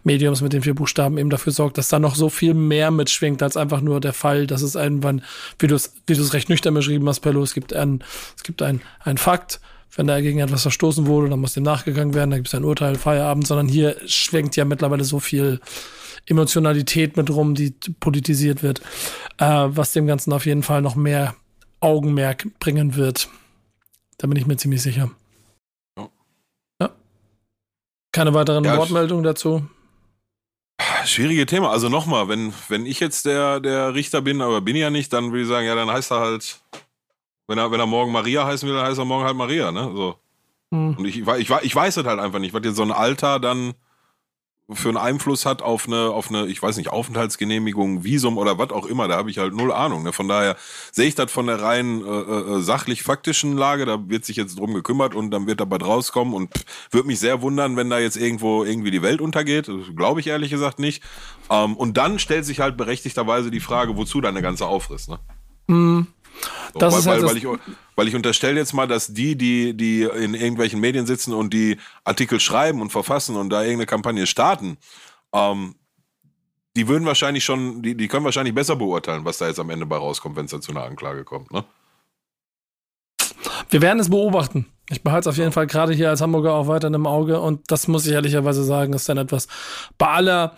Mediums 0.03 0.41
mit 0.41 0.53
den 0.53 0.61
vier 0.61 0.75
Buchstaben 0.75 1.17
eben 1.17 1.31
dafür 1.31 1.51
sorgt, 1.51 1.79
dass 1.79 1.89
da 1.89 1.97
noch 1.97 2.15
so 2.15 2.29
viel 2.29 2.53
mehr 2.53 2.91
mitschwingt, 2.91 3.41
als 3.41 3.57
einfach 3.57 3.81
nur 3.81 3.99
der 3.99 4.13
Fall, 4.13 4.45
dass 4.45 4.61
es 4.61 4.75
irgendwann, 4.75 5.23
wie 5.57 5.65
du 5.65 5.73
es, 5.73 5.95
wie 6.05 6.13
du 6.13 6.21
es 6.21 6.33
recht 6.33 6.49
nüchtern 6.49 6.75
beschrieben 6.75 7.09
hast, 7.09 7.21
Pello, 7.21 7.41
es 7.41 7.55
gibt 7.55 7.73
ein, 7.73 8.03
es 8.37 8.43
gibt 8.43 8.61
ein, 8.61 8.81
ein 8.99 9.17
Fakt, 9.17 9.59
wenn 9.95 10.05
da 10.05 10.21
gegen 10.21 10.39
etwas 10.39 10.61
verstoßen 10.61 11.07
wurde, 11.07 11.29
dann 11.29 11.39
muss 11.39 11.53
dem 11.53 11.63
nachgegangen 11.63 12.13
werden, 12.13 12.29
da 12.29 12.37
gibt 12.37 12.49
es 12.49 12.55
ein 12.55 12.63
Urteil, 12.63 12.95
Feierabend, 12.95 13.47
sondern 13.47 13.67
hier 13.67 13.95
schwenkt 14.05 14.55
ja 14.55 14.65
mittlerweile 14.65 15.03
so 15.03 15.19
viel 15.19 15.61
Emotionalität 16.27 17.17
mit 17.17 17.31
rum, 17.31 17.55
die 17.55 17.73
politisiert 17.99 18.61
wird, 18.61 18.81
äh, 19.39 19.45
was 19.45 19.93
dem 19.93 20.05
Ganzen 20.05 20.31
auf 20.31 20.45
jeden 20.45 20.63
Fall 20.63 20.83
noch 20.83 20.95
mehr 20.95 21.35
Augenmerk 21.85 22.47
bringen 22.59 22.95
wird. 22.95 23.29
Da 24.17 24.27
bin 24.27 24.37
ich 24.37 24.47
mir 24.47 24.57
ziemlich 24.57 24.81
sicher. 24.81 25.11
Ja. 25.97 26.09
ja. 26.81 26.89
Keine 28.11 28.33
weiteren 28.33 28.63
ja, 28.63 28.77
Wortmeldungen 28.77 29.23
dazu? 29.23 29.67
Schwierige 31.05 31.45
Thema. 31.45 31.69
Also 31.69 31.87
nochmal, 31.87 32.27
wenn, 32.27 32.53
wenn 32.69 32.85
ich 32.85 32.99
jetzt 32.99 33.25
der, 33.25 33.59
der 33.59 33.93
Richter 33.93 34.21
bin, 34.21 34.41
aber 34.41 34.61
bin 34.61 34.75
ich 34.75 34.81
ja 34.81 34.89
nicht, 34.89 35.13
dann 35.13 35.31
würde 35.31 35.43
ich 35.43 35.47
sagen, 35.47 35.67
ja, 35.67 35.75
dann 35.75 35.91
heißt 35.91 36.11
er 36.11 36.19
halt, 36.19 36.59
wenn 37.47 37.59
er, 37.59 37.69
wenn 37.71 37.79
er 37.79 37.85
morgen 37.85 38.11
Maria 38.11 38.45
heißen 38.45 38.67
will, 38.67 38.75
dann 38.75 38.87
heißt 38.87 38.97
er 38.97 39.05
morgen 39.05 39.23
halt 39.23 39.37
Maria, 39.37 39.71
ne? 39.71 39.91
So. 39.95 40.15
Hm. 40.71 40.95
Und 40.97 41.05
ich, 41.05 41.19
ich, 41.19 41.27
ich, 41.27 41.49
ich 41.49 41.75
weiß 41.75 41.97
es 41.97 42.05
halt 42.05 42.19
einfach 42.19 42.39
nicht, 42.39 42.53
was 42.53 42.63
jetzt 42.65 42.77
so 42.77 42.81
ein 42.81 42.91
Alter 42.91 43.39
dann 43.39 43.75
für 44.71 44.89
einen 44.89 44.97
Einfluss 44.97 45.45
hat 45.45 45.61
auf 45.61 45.87
eine, 45.87 46.09
auf 46.09 46.29
eine, 46.29 46.47
ich 46.47 46.61
weiß 46.61 46.77
nicht, 46.77 46.89
Aufenthaltsgenehmigung, 46.89 48.03
Visum 48.03 48.37
oder 48.37 48.57
was 48.57 48.71
auch 48.71 48.87
immer, 48.87 49.07
da 49.07 49.15
habe 49.15 49.29
ich 49.29 49.37
halt 49.37 49.53
null 49.53 49.71
Ahnung. 49.71 50.03
Ne? 50.03 50.11
Von 50.11 50.27
daher 50.27 50.55
sehe 50.91 51.07
ich 51.07 51.13
das 51.13 51.31
von 51.31 51.45
der 51.45 51.61
rein 51.61 52.03
äh, 52.03 52.09
äh, 52.09 52.61
sachlich-faktischen 52.61 53.55
Lage, 53.55 53.85
da 53.85 54.09
wird 54.09 54.25
sich 54.25 54.37
jetzt 54.37 54.57
drum 54.57 54.73
gekümmert 54.73 55.13
und 55.13 55.29
dann 55.29 55.45
wird 55.45 55.59
dabei 55.59 55.77
rauskommen 55.77 56.33
und 56.33 56.51
würde 56.89 57.07
mich 57.07 57.19
sehr 57.19 57.43
wundern, 57.43 57.77
wenn 57.77 57.91
da 57.91 57.99
jetzt 57.99 58.17
irgendwo 58.17 58.63
irgendwie 58.63 58.91
die 58.91 59.03
Welt 59.03 59.21
untergeht. 59.21 59.69
Glaube 59.95 60.19
ich 60.19 60.27
ehrlich 60.27 60.49
gesagt 60.49 60.79
nicht. 60.79 61.03
Ähm, 61.51 61.77
und 61.77 61.97
dann 61.97 62.17
stellt 62.17 62.45
sich 62.45 62.59
halt 62.59 62.75
berechtigterweise 62.75 63.51
die 63.51 63.59
Frage, 63.59 63.95
wozu 63.97 64.19
der 64.19 64.33
ganze 64.33 64.65
Aufriss, 64.65 65.07
ne? 65.07 65.19
Mm. 65.67 66.07
Das 66.77 66.93
weil, 66.93 66.99
ist 66.99 67.07
halt 67.07 67.21
weil, 67.23 67.29
weil, 67.29 67.37
ich, 67.37 67.47
weil 67.95 68.07
ich 68.07 68.15
unterstelle 68.15 68.59
jetzt 68.59 68.73
mal, 68.73 68.87
dass 68.87 69.07
die, 69.07 69.37
die, 69.37 69.75
die 69.75 70.03
in 70.03 70.33
irgendwelchen 70.33 70.79
Medien 70.79 71.05
sitzen 71.05 71.33
und 71.33 71.53
die 71.53 71.77
Artikel 72.03 72.39
schreiben 72.39 72.81
und 72.81 72.91
verfassen 72.91 73.37
und 73.37 73.49
da 73.49 73.61
irgendeine 73.61 73.85
Kampagne 73.85 74.27
starten, 74.27 74.77
ähm, 75.33 75.75
die 76.75 76.87
würden 76.89 77.05
wahrscheinlich 77.05 77.45
schon, 77.45 77.81
die, 77.81 77.95
die 77.95 78.07
können 78.09 78.25
wahrscheinlich 78.25 78.53
besser 78.53 78.75
beurteilen, 78.75 79.23
was 79.23 79.37
da 79.37 79.47
jetzt 79.47 79.59
am 79.59 79.69
Ende 79.69 79.85
bei 79.85 79.95
rauskommt, 79.95 80.35
wenn 80.35 80.45
es 80.45 80.51
da 80.51 80.59
zu 80.59 80.71
einer 80.71 80.83
Anklage 80.83 81.23
kommt, 81.23 81.51
ne? 81.51 81.63
Wir 83.69 83.81
werden 83.81 83.99
es 83.99 84.09
beobachten. 84.09 84.67
Ich 84.89 85.01
behalte 85.01 85.29
es 85.29 85.33
auf 85.33 85.37
jeden 85.37 85.51
Fall 85.51 85.65
gerade 85.65 85.93
hier 85.93 86.09
als 86.09 86.21
Hamburger 86.21 86.53
auch 86.53 86.67
weiter 86.67 86.87
im 86.87 87.07
Auge 87.07 87.39
und 87.39 87.71
das 87.71 87.87
muss 87.87 88.05
ich 88.05 88.13
ehrlicherweise 88.13 88.63
sagen, 88.63 88.93
ist 88.93 89.09
dann 89.09 89.17
etwas 89.17 89.47
bei 89.97 90.07
aller 90.07 90.55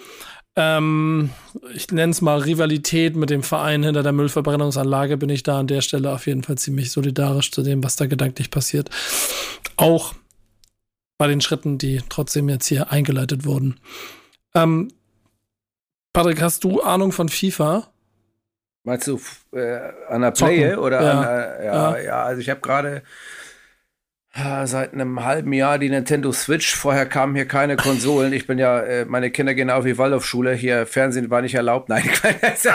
ähm, 0.57 1.29
ich 1.73 1.91
nenne 1.91 2.11
es 2.11 2.21
mal 2.21 2.39
Rivalität 2.39 3.15
mit 3.15 3.29
dem 3.29 3.43
Verein 3.43 3.83
hinter 3.83 4.01
der 4.01 4.11
Müllverbrennungsanlage, 4.11 5.15
bin 5.15 5.29
ich 5.29 5.43
da 5.43 5.59
an 5.59 5.67
der 5.67 5.81
Stelle 5.81 6.11
auf 6.11 6.25
jeden 6.25 6.41
Fall 6.43 6.57
ziemlich 6.57 6.91
solidarisch 6.91 7.51
zu 7.51 7.61
dem, 7.61 7.83
was 7.83 7.95
da 7.95 8.07
gedanklich 8.07 8.49
passiert. 8.49 8.89
Auch 9.75 10.15
bei 11.19 11.27
den 11.27 11.41
Schritten, 11.41 11.77
die 11.77 12.01
trotzdem 12.09 12.49
jetzt 12.49 12.65
hier 12.65 12.91
eingeleitet 12.91 13.45
wurden. 13.45 13.79
Ähm, 14.55 14.89
Patrick, 16.11 16.41
hast 16.41 16.63
du 16.63 16.81
Ahnung 16.81 17.11
von 17.11 17.29
FIFA? 17.29 17.87
Meinst 18.83 19.07
du 19.07 19.19
äh, 19.51 19.91
an 20.09 20.21
der 20.21 20.31
Play 20.31 20.75
oder 20.75 21.01
ja. 21.03 21.11
an 21.11 21.21
der, 21.21 21.65
ja, 21.65 21.97
ja. 21.97 21.97
ja, 21.99 22.23
also 22.23 22.41
ich 22.41 22.49
habe 22.49 22.61
gerade 22.61 23.03
Seit 24.65 24.93
einem 24.93 25.23
halben 25.23 25.51
Jahr 25.51 25.79
die 25.79 25.89
Nintendo 25.89 26.31
Switch. 26.31 26.75
Vorher 26.75 27.07
kamen 27.07 27.33
hier 27.33 27.47
keine 27.47 27.75
Konsolen. 27.77 28.33
Ich 28.33 28.45
bin 28.45 28.59
ja, 28.59 28.79
äh, 28.81 29.05
meine 29.05 29.31
Kinder 29.31 29.55
gehen 29.55 29.71
auf 29.71 29.83
die 29.83 29.97
Waldorfschule. 29.97 30.53
Hier 30.53 30.85
Fernsehen 30.85 31.31
war 31.31 31.41
nicht 31.41 31.55
erlaubt. 31.55 31.89
Nein, 31.89 32.03
nicht 32.05 32.23
ganz 32.23 32.61
so. 32.61 32.69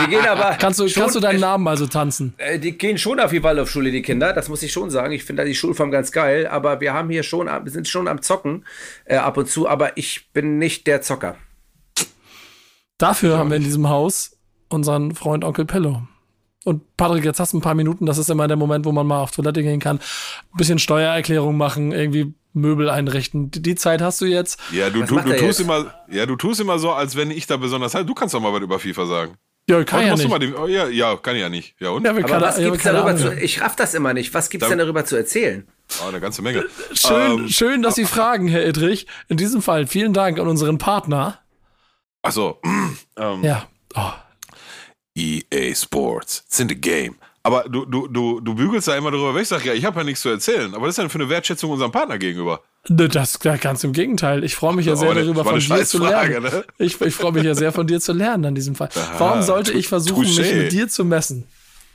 Die 0.00 0.06
gehen 0.10 0.24
aber. 0.24 0.56
Kannst 0.60 0.78
du, 0.78 0.86
schon, 0.86 1.02
kannst 1.02 1.16
du 1.16 1.20
deinen 1.20 1.40
Namen 1.40 1.66
also 1.66 1.88
tanzen? 1.88 2.34
Äh, 2.38 2.60
die 2.60 2.78
gehen 2.78 2.98
schon 2.98 3.18
auf 3.18 3.32
die 3.32 3.42
Waldorfschule, 3.42 3.90
die 3.90 4.02
Kinder. 4.02 4.32
Das 4.32 4.48
muss 4.48 4.62
ich 4.62 4.70
schon 4.70 4.90
sagen. 4.90 5.12
Ich 5.12 5.24
finde 5.24 5.42
da 5.42 5.46
die 5.46 5.56
Schulform 5.56 5.90
ganz 5.90 6.12
geil. 6.12 6.46
Aber 6.46 6.80
wir 6.80 6.94
haben 6.94 7.10
hier 7.10 7.24
schon, 7.24 7.46
wir 7.46 7.72
sind 7.72 7.88
schon 7.88 8.06
am 8.06 8.22
Zocken 8.22 8.64
äh, 9.06 9.16
ab 9.16 9.36
und 9.38 9.48
zu. 9.48 9.68
Aber 9.68 9.96
ich 9.96 10.30
bin 10.32 10.58
nicht 10.58 10.86
der 10.86 11.02
Zocker. 11.02 11.34
Dafür 12.96 13.38
haben 13.38 13.50
wir 13.50 13.56
in 13.56 13.64
diesem 13.64 13.88
Haus 13.88 14.38
unseren 14.68 15.16
Freund 15.16 15.44
Onkel 15.44 15.64
Pillow. 15.64 16.02
Und 16.64 16.96
Patrick, 16.96 17.24
jetzt 17.24 17.40
hast 17.40 17.52
du 17.52 17.58
ein 17.58 17.62
paar 17.62 17.74
Minuten, 17.74 18.04
das 18.04 18.18
ist 18.18 18.30
immer 18.30 18.48
der 18.48 18.56
Moment, 18.56 18.84
wo 18.84 18.92
man 18.92 19.06
mal 19.06 19.20
auf 19.20 19.30
Toilette 19.30 19.62
gehen 19.62 19.80
kann, 19.80 19.98
ein 19.98 20.56
bisschen 20.56 20.78
Steuererklärung 20.78 21.56
machen, 21.56 21.92
irgendwie 21.92 22.34
Möbel 22.52 22.90
einrichten. 22.90 23.50
Die 23.50 23.74
Zeit 23.74 24.02
hast 24.02 24.20
du 24.20 24.26
jetzt. 24.26 24.60
Ja, 24.72 24.90
du, 24.90 25.04
du, 25.04 25.20
du 25.20 25.36
tust 25.36 25.60
immer, 25.60 25.94
ja, 26.10 26.26
du 26.26 26.36
tust 26.36 26.60
immer 26.60 26.78
so, 26.78 26.92
als 26.92 27.16
wenn 27.16 27.30
ich 27.30 27.46
da 27.46 27.56
besonders 27.56 27.94
halt. 27.94 28.08
Du 28.08 28.14
kannst 28.14 28.34
doch 28.34 28.40
mal 28.40 28.52
was 28.52 28.60
über 28.60 28.78
FIFA 28.78 29.06
sagen. 29.06 29.34
Ja, 29.68 29.84
kann 29.84 30.06
ja 30.06 30.16
nicht. 30.16 30.42
Den, 30.42 30.54
oh, 30.54 30.66
ja, 30.66 30.88
ja, 30.88 31.16
kann 31.16 31.36
ich 31.36 31.42
ja 31.42 31.50
nicht. 31.50 31.74
Ja, 31.78 31.90
und? 31.90 32.02
Ja, 32.02 32.10
Aber 32.10 32.22
kann, 32.22 32.40
was 32.40 32.56
gibt's 32.56 32.84
ja, 32.84 32.92
darüber 32.92 33.16
zu, 33.16 33.34
ich 33.34 33.60
raff 33.60 33.76
das 33.76 33.92
immer 33.92 34.14
nicht. 34.14 34.32
Was 34.32 34.48
gibt's 34.48 34.66
da, 34.66 34.70
denn 34.70 34.78
darüber 34.78 35.04
zu 35.04 35.14
erzählen? 35.14 35.68
Oh, 36.02 36.08
eine 36.08 36.20
ganze 36.20 36.40
Menge. 36.40 36.64
Schön, 36.94 37.38
ähm, 37.38 37.48
schön, 37.48 37.82
dass 37.82 37.94
Sie 37.94 38.06
fragen, 38.06 38.48
Herr 38.48 38.64
Edrich. 38.64 39.06
In 39.28 39.36
diesem 39.36 39.60
Fall 39.60 39.86
vielen 39.86 40.14
Dank 40.14 40.38
an 40.38 40.48
unseren 40.48 40.78
Partner. 40.78 41.38
Ach 42.22 42.32
so. 42.32 42.60
Ähm, 43.20 43.42
ja. 43.42 43.66
Oh. 43.96 44.12
EA 45.18 45.74
Sports. 45.74 46.44
It's 46.46 46.60
in 46.60 46.68
the 46.68 46.80
game. 46.80 47.16
Aber 47.42 47.64
du, 47.68 47.86
du, 47.86 48.08
du, 48.08 48.40
du 48.40 48.54
bügelst 48.54 48.88
da 48.88 48.96
immer 48.96 49.10
drüber 49.10 49.34
weg. 49.34 49.42
Ich 49.42 49.48
sag, 49.48 49.64
ja, 49.64 49.72
ich 49.72 49.84
habe 49.84 50.00
ja 50.00 50.04
nichts 50.04 50.20
zu 50.20 50.28
erzählen. 50.28 50.74
Aber 50.74 50.82
was 50.82 50.90
ist 50.90 50.98
denn 50.98 51.08
für 51.08 51.18
eine 51.18 51.28
Wertschätzung 51.28 51.70
unserem 51.70 51.92
Partner 51.92 52.18
gegenüber? 52.18 52.60
Das 52.88 53.38
ganz 53.40 53.84
im 53.84 53.92
Gegenteil. 53.92 54.44
Ich 54.44 54.54
freue 54.54 54.74
mich 54.74 54.86
ja 54.86 54.96
sehr 54.96 55.14
darüber, 55.14 55.44
von 55.44 55.58
dir 55.58 55.84
zu 55.84 55.98
lernen. 55.98 56.42
Ne? 56.42 56.64
Ich, 56.78 57.00
ich 57.00 57.14
freue 57.14 57.32
mich 57.32 57.44
ja 57.44 57.54
sehr 57.54 57.72
von 57.72 57.86
dir 57.86 58.00
zu 58.00 58.12
lernen 58.12 58.44
in 58.44 58.54
diesem 58.54 58.74
Fall. 58.74 58.90
Warum 59.18 59.42
sollte 59.42 59.72
ich 59.72 59.88
versuchen, 59.88 60.24
Touché. 60.24 60.40
mich 60.40 60.54
mit 60.54 60.72
dir 60.72 60.88
zu 60.88 61.04
messen? 61.04 61.46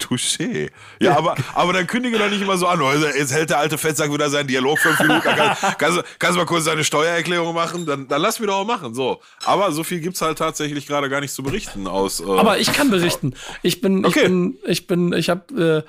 Touché. 0.03 0.69
Ja, 0.99 1.11
ja, 1.11 1.17
aber, 1.17 1.35
aber 1.53 1.73
dann 1.73 1.87
kündige 1.87 2.17
doch 2.17 2.29
nicht 2.29 2.41
immer 2.41 2.57
so 2.57 2.67
an. 2.67 2.81
Also, 2.81 3.07
jetzt 3.07 3.33
hält 3.33 3.49
der 3.49 3.59
alte 3.59 3.77
Fettsack 3.77 4.11
wieder 4.11 4.29
seinen 4.29 4.47
Dialog 4.47 4.79
fünf 4.79 4.99
Minuten. 4.99 5.21
Kann, 5.21 5.57
kannst, 5.77 5.97
du, 5.97 6.03
kannst 6.19 6.37
mal 6.37 6.45
kurz 6.45 6.65
deine 6.65 6.83
Steuererklärung 6.83 7.53
machen? 7.53 7.85
Dann, 7.85 8.07
dann 8.07 8.21
lass 8.21 8.39
mich 8.39 8.47
doch 8.47 8.57
auch 8.57 8.65
machen. 8.65 8.93
So. 8.93 9.21
Aber 9.45 9.71
so 9.71 9.83
viel 9.83 9.99
gibt 9.99 10.15
es 10.15 10.21
halt 10.21 10.37
tatsächlich 10.37 10.85
gerade 10.87 11.09
gar 11.09 11.21
nicht 11.21 11.33
zu 11.33 11.43
berichten 11.43 11.87
aus. 11.87 12.19
Äh, 12.19 12.25
aber 12.25 12.59
ich 12.59 12.73
kann 12.73 12.89
berichten. 12.89 13.33
Ich 13.61 13.81
bin, 13.81 14.05
okay. 14.05 14.19
ich 14.19 14.25
bin, 14.25 14.57
ich 14.65 14.87
bin, 14.87 15.13
ich 15.13 15.29
habe, 15.29 15.85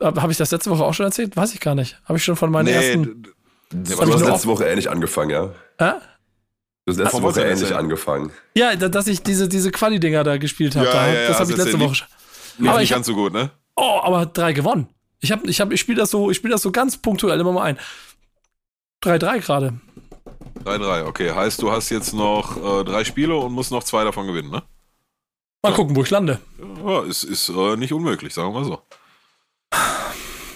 äh, 0.00 0.04
habe 0.04 0.32
ich 0.32 0.38
das 0.38 0.50
letzte 0.50 0.70
Woche 0.70 0.84
auch 0.84 0.94
schon 0.94 1.06
erzählt? 1.06 1.36
Weiß 1.36 1.54
ich 1.54 1.60
gar 1.60 1.74
nicht. 1.74 1.98
Habe 2.04 2.18
ich 2.18 2.24
schon 2.24 2.36
von 2.36 2.50
meinen 2.50 2.66
nee, 2.66 2.72
ersten. 2.72 3.22
Du 3.70 4.12
hast 4.12 4.24
letzte 4.24 4.48
Woche 4.48 4.64
ähnlich 4.64 4.90
angefangen, 4.90 5.30
ja? 5.30 5.44
Äh? 5.78 5.94
Du 6.84 6.92
hast 6.92 6.98
letzte 6.98 7.22
Woche 7.22 7.40
ähnlich 7.40 7.74
angefangen. 7.74 8.30
Ja, 8.54 8.76
dass 8.76 9.08
ich 9.08 9.22
diese, 9.22 9.48
diese 9.48 9.72
Quali-Dinger 9.72 10.22
da 10.22 10.36
gespielt 10.36 10.76
habe. 10.76 10.86
Ja, 10.86 10.92
da, 10.92 11.12
ja, 11.12 11.28
das 11.28 11.40
habe 11.40 11.50
ich 11.50 11.56
letzte 11.56 11.80
Woche 11.80 11.96
schon. 11.96 12.08
Lief 12.58 12.70
aber 12.70 12.80
nicht 12.80 12.90
ganz 12.90 13.06
so 13.06 13.14
gut, 13.14 13.32
ne? 13.32 13.50
Oh, 13.76 14.00
aber 14.02 14.26
drei 14.26 14.52
gewonnen. 14.52 14.88
Ich 15.20 15.32
hab, 15.32 15.46
ich 15.46 15.60
hab, 15.60 15.72
ich 15.72 15.80
spiele 15.80 15.98
das 15.98 16.10
so, 16.10 16.30
ich 16.30 16.36
spiele 16.36 16.52
das 16.52 16.62
so 16.62 16.70
ganz 16.70 16.96
punktuell 16.96 17.40
immer 17.40 17.52
mal 17.52 17.64
ein. 17.64 17.78
3-3 19.02 19.40
gerade. 19.40 19.80
3-3, 20.64 21.04
okay. 21.06 21.32
Heißt, 21.32 21.62
du 21.62 21.70
hast 21.70 21.90
jetzt 21.90 22.12
noch 22.12 22.56
äh, 22.56 22.84
drei 22.84 23.04
Spiele 23.04 23.36
und 23.36 23.52
musst 23.52 23.70
noch 23.70 23.84
zwei 23.84 24.04
davon 24.04 24.26
gewinnen, 24.26 24.50
ne? 24.50 24.62
Mal 25.62 25.70
ja. 25.70 25.76
gucken, 25.76 25.96
wo 25.96 26.02
ich 26.02 26.10
lande. 26.10 26.40
Ja, 26.84 27.02
ist, 27.02 27.24
ist 27.24 27.48
äh, 27.48 27.76
nicht 27.76 27.92
unmöglich, 27.92 28.34
sagen 28.34 28.52
wir 28.52 28.60
mal 28.60 28.64
so. 28.64 28.82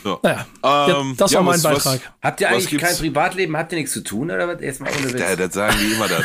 Ja. 0.04 0.18
Naja, 0.22 0.46
ähm, 0.88 1.14
das 1.16 1.34
war 1.34 1.42
mein 1.42 1.54
was, 1.54 1.62
Beitrag. 1.62 2.00
Was, 2.00 2.10
habt 2.22 2.40
ihr 2.40 2.48
eigentlich 2.48 2.80
kein 2.80 2.96
Privatleben? 2.96 3.56
Habt 3.56 3.72
ihr 3.72 3.78
nichts 3.78 3.92
zu 3.92 4.02
tun? 4.02 4.30
Oder 4.30 4.48
was? 4.48 4.60
Jetzt 4.62 4.80
mal 4.80 4.90
ohne 4.90 5.12
Witz. 5.12 5.20
Ja, 5.20 5.36
das 5.36 5.52
sagen 5.52 5.76
die 5.78 5.92
immer 5.92 6.08
da. 6.08 6.20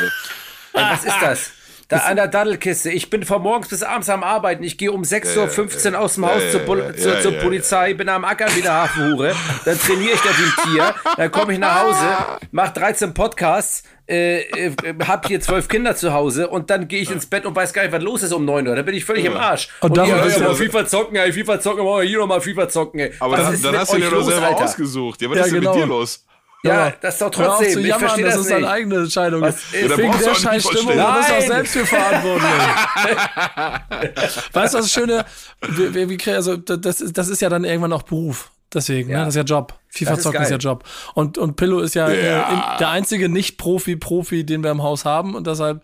was 0.74 1.04
ist 1.04 1.22
das? 1.22 1.52
Da 1.88 1.98
an 1.98 2.16
der 2.16 2.28
Daddelkiste. 2.28 2.90
Ich 2.90 3.12
bin 3.12 3.24
von 3.24 3.44
morgens 3.44 3.68
bis 3.68 3.84
abends 3.84 4.10
am 4.10 4.24
Arbeiten. 4.24 4.64
Ich 4.64 4.78
gehe 4.78 4.92
um 4.92 5.04
6.15 5.04 5.92
Uhr 5.92 6.00
aus 6.00 6.16
dem 6.16 6.26
Haus 6.26 6.42
zur, 6.52 6.96
zur, 6.96 7.22
zur 7.22 7.32
Polizei, 7.34 7.94
bin 7.94 8.10
am 8.10 8.26
Acker 8.26 8.48
wie 8.56 8.62
eine 8.62 8.74
Hafenhure. 8.74 9.36
Dann 9.66 9.78
trainiere 9.78 10.14
ich 10.14 10.22
da 10.22 10.30
wie 10.30 10.44
ein 10.44 10.74
Tier. 10.74 10.96
Dann 11.18 11.32
komme 11.32 11.54
ich 11.54 11.60
nach 11.60 11.84
Hause, 11.84 12.40
mache 12.52 12.74
13 12.74 13.14
Podcasts, 13.14 13.84
äh, 14.08 14.42
äh, 14.42 14.76
hab 15.08 15.28
hier 15.28 15.40
zwölf 15.42 15.68
Kinder 15.68 15.96
zu 15.96 16.12
Hause 16.12 16.48
und 16.48 16.72
dann 16.72 16.88
gehe 16.88 17.02
ich 17.02 17.12
ins 17.12 17.28
Bett 17.28 17.46
und 17.46 17.56
weiß 17.56 17.74
gar 17.74 17.84
nicht, 17.84 17.92
was 17.92 18.02
los 18.02 18.24
ist 18.24 18.34
um 18.34 18.46
9 18.46 18.68
Uhr. 18.68 18.76
Da 18.76 18.82
bin 18.82 18.96
ich 18.96 19.06
völlig 19.06 19.26
ja. 19.26 19.32
im 19.32 19.38
Arsch. 19.38 19.70
Und, 19.82 19.92
und 19.92 19.98
dann 19.98 20.10
ja, 20.10 20.26
ja, 20.26 20.40
mal 20.40 20.56
FIFA 20.56 20.88
zocken, 20.88 21.16
ey, 21.18 21.34
FIFA 21.34 21.60
zocken, 21.60 21.86
mal 21.86 22.04
hier 22.04 22.18
nochmal 22.18 22.42
FIFA 22.42 22.68
zocken, 22.70 23.00
ey. 23.00 23.14
Aber 23.20 23.38
was 23.38 23.62
dann, 23.62 23.74
dann 23.74 23.82
hast 23.82 23.94
du 23.94 23.98
dir 23.98 24.10
doch 24.10 24.24
selber 24.24 24.48
Alter? 24.48 24.64
ausgesucht. 24.64 25.22
Ja, 25.22 25.30
was 25.30 25.38
ja, 25.38 25.46
ist 25.46 25.52
denn 25.54 25.60
genau. 25.62 25.76
mit 25.76 25.84
dir 25.84 25.88
los? 25.88 26.26
Ja, 26.66 26.94
das 27.02 27.16
ist 27.16 27.22
doch 27.22 27.30
trotzdem. 27.30 27.74
Zu 27.74 27.80
jammern, 27.80 27.94
ich 27.94 28.00
verstehe 28.00 28.26
das, 28.26 28.36
das 28.36 28.44
ist 28.44 28.52
deine 28.52 28.70
eigene 28.70 28.96
Entscheidung. 28.96 29.42
Was 29.42 29.72
Wegen 29.72 30.20
der 30.20 30.36
scheiß 30.36 30.64
Stimmung, 30.64 30.98
da 30.98 31.18
bist 31.18 31.30
du 31.30 31.34
auch 31.34 31.42
selbst 31.42 31.74
für 31.74 31.86
verantwortlich. 31.86 32.52
weißt 34.54 34.74
du, 34.74 34.78
das 34.78 34.92
Schöne, 34.92 35.26
wie, 35.68 36.10
wie, 36.10 36.32
also, 36.32 36.58
das, 36.58 36.98
das 36.98 37.28
ist 37.28 37.42
ja 37.42 37.50
dann 37.50 37.64
irgendwann 37.64 37.94
auch 37.94 38.04
Beruf. 38.04 38.52
Deswegen, 38.74 39.10
ja. 39.10 39.20
ne? 39.20 39.26
das 39.26 39.36
ist 39.36 39.38
ja 39.38 39.44
Job. 39.44 39.74
FIFA 39.88 40.20
zocken 40.20 40.42
ist, 40.42 40.48
ist, 40.48 40.52
ja 40.52 40.58
Job. 40.58 40.84
Und, 41.14 41.38
und 41.38 41.56
Pillow 41.56 41.80
ist 41.80 41.96
ja, 41.96 42.12
ja. 42.12 42.76
Äh, 42.76 42.78
der 42.80 42.90
einzige 42.90 43.30
Nicht-Profi-Profi, 43.30 44.46
den 44.46 44.64
wir 44.64 44.72
im 44.72 44.84
Haus 44.84 45.06
haben. 45.06 45.36
Und 45.36 45.48
deshalb 45.48 45.82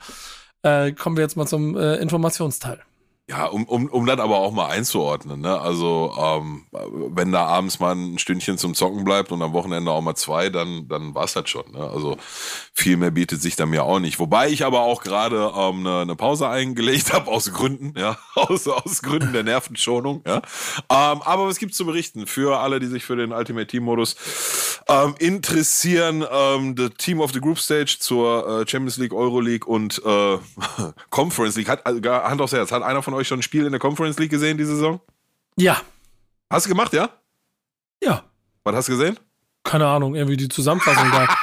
äh, 0.64 0.92
kommen 0.92 1.16
wir 1.16 1.24
jetzt 1.24 1.38
mal 1.38 1.48
zum 1.48 1.78
äh, 1.78 1.96
Informationsteil. 1.96 2.82
Ja, 3.32 3.46
um, 3.46 3.64
um, 3.64 3.88
um 3.88 4.06
das 4.06 4.20
aber 4.20 4.40
auch 4.40 4.52
mal 4.52 4.68
einzuordnen, 4.68 5.40
ne? 5.40 5.58
Also, 5.58 6.14
ähm, 6.20 6.66
wenn 7.16 7.32
da 7.32 7.46
abends 7.46 7.80
mal 7.80 7.96
ein 7.96 8.20
Stündchen 8.20 8.58
zum 8.58 8.74
Zocken 8.74 9.06
bleibt 9.06 9.32
und 9.32 9.42
am 9.42 9.54
Wochenende 9.54 9.90
auch 9.90 10.02
mal 10.02 10.16
zwei, 10.16 10.50
dann, 10.50 10.90
dann 10.90 11.16
war's 11.16 11.32
das 11.32 11.50
schon. 11.50 11.72
Ne? 11.72 11.80
Also 11.80 12.18
viel 12.74 12.98
mehr 12.98 13.12
bietet 13.12 13.42
sich 13.42 13.56
da 13.56 13.66
mir 13.66 13.84
auch 13.84 14.00
nicht. 14.00 14.20
Wobei 14.20 14.50
ich 14.50 14.66
aber 14.66 14.82
auch 14.82 15.02
gerade 15.02 15.54
ähm, 15.56 15.88
eine, 15.88 16.02
eine 16.02 16.16
Pause 16.18 16.50
eingelegt 16.50 17.14
habe, 17.14 17.32
aus 17.32 17.54
Gründen, 17.54 17.98
ja, 17.98 18.18
aus, 18.36 18.68
aus 18.68 19.02
Gründen 19.02 19.32
der 19.32 19.44
Nervenschonung, 19.44 20.24
ja. 20.28 20.42
Ähm, 20.90 21.22
aber 21.22 21.48
was 21.48 21.58
gibt's 21.58 21.78
zu 21.78 21.86
berichten 21.86 22.28
für 22.28 22.60
alle, 22.60 22.82
die 22.82 22.88
sich 22.88 23.06
für 23.06 23.16
den 23.16 23.32
Ultimate 23.32 23.68
Team-Modus 23.68 24.18
ähm, 24.90 25.16
interessieren? 25.20 26.26
Ähm, 26.30 26.76
the 26.78 26.90
Team 26.90 27.22
of 27.22 27.32
the 27.32 27.40
Group 27.40 27.60
Stage 27.60 27.96
zur 28.00 28.62
äh, 28.62 28.68
Champions 28.68 28.98
League, 28.98 29.14
Euro 29.14 29.40
League 29.40 29.68
und 29.68 30.02
äh, 30.06 30.38
Conference 31.10 31.56
League. 31.56 31.70
Hat, 31.70 31.88
äh, 31.88 32.10
Hand 32.10 32.42
aufs 32.42 32.52
Herz, 32.52 32.74
hat 32.74 32.84
einer 32.84 33.02
von 33.02 33.14
euch 33.14 33.21
euch 33.22 33.28
schon 33.28 33.40
ein 33.40 33.44
Spiel 33.44 33.66
in 33.66 33.72
der 33.72 33.80
Conference 33.80 34.20
League 34.20 34.32
gesehen 34.32 34.58
diese 34.58 34.76
Saison? 34.76 35.00
Ja. 35.58 35.82
Hast 36.50 36.66
du 36.66 36.70
gemacht, 36.70 36.94
ja? 36.94 37.10
Ja. 38.04 38.24
Was 38.64 38.76
hast 38.76 38.90
du 38.90 38.94
gesehen? 38.94 39.18
Keine 39.64 39.88
Ahnung, 39.88 40.16
irgendwie 40.16 40.38
die 40.38 40.50
Zusammenfassung 40.50 41.10
da. 41.12 41.28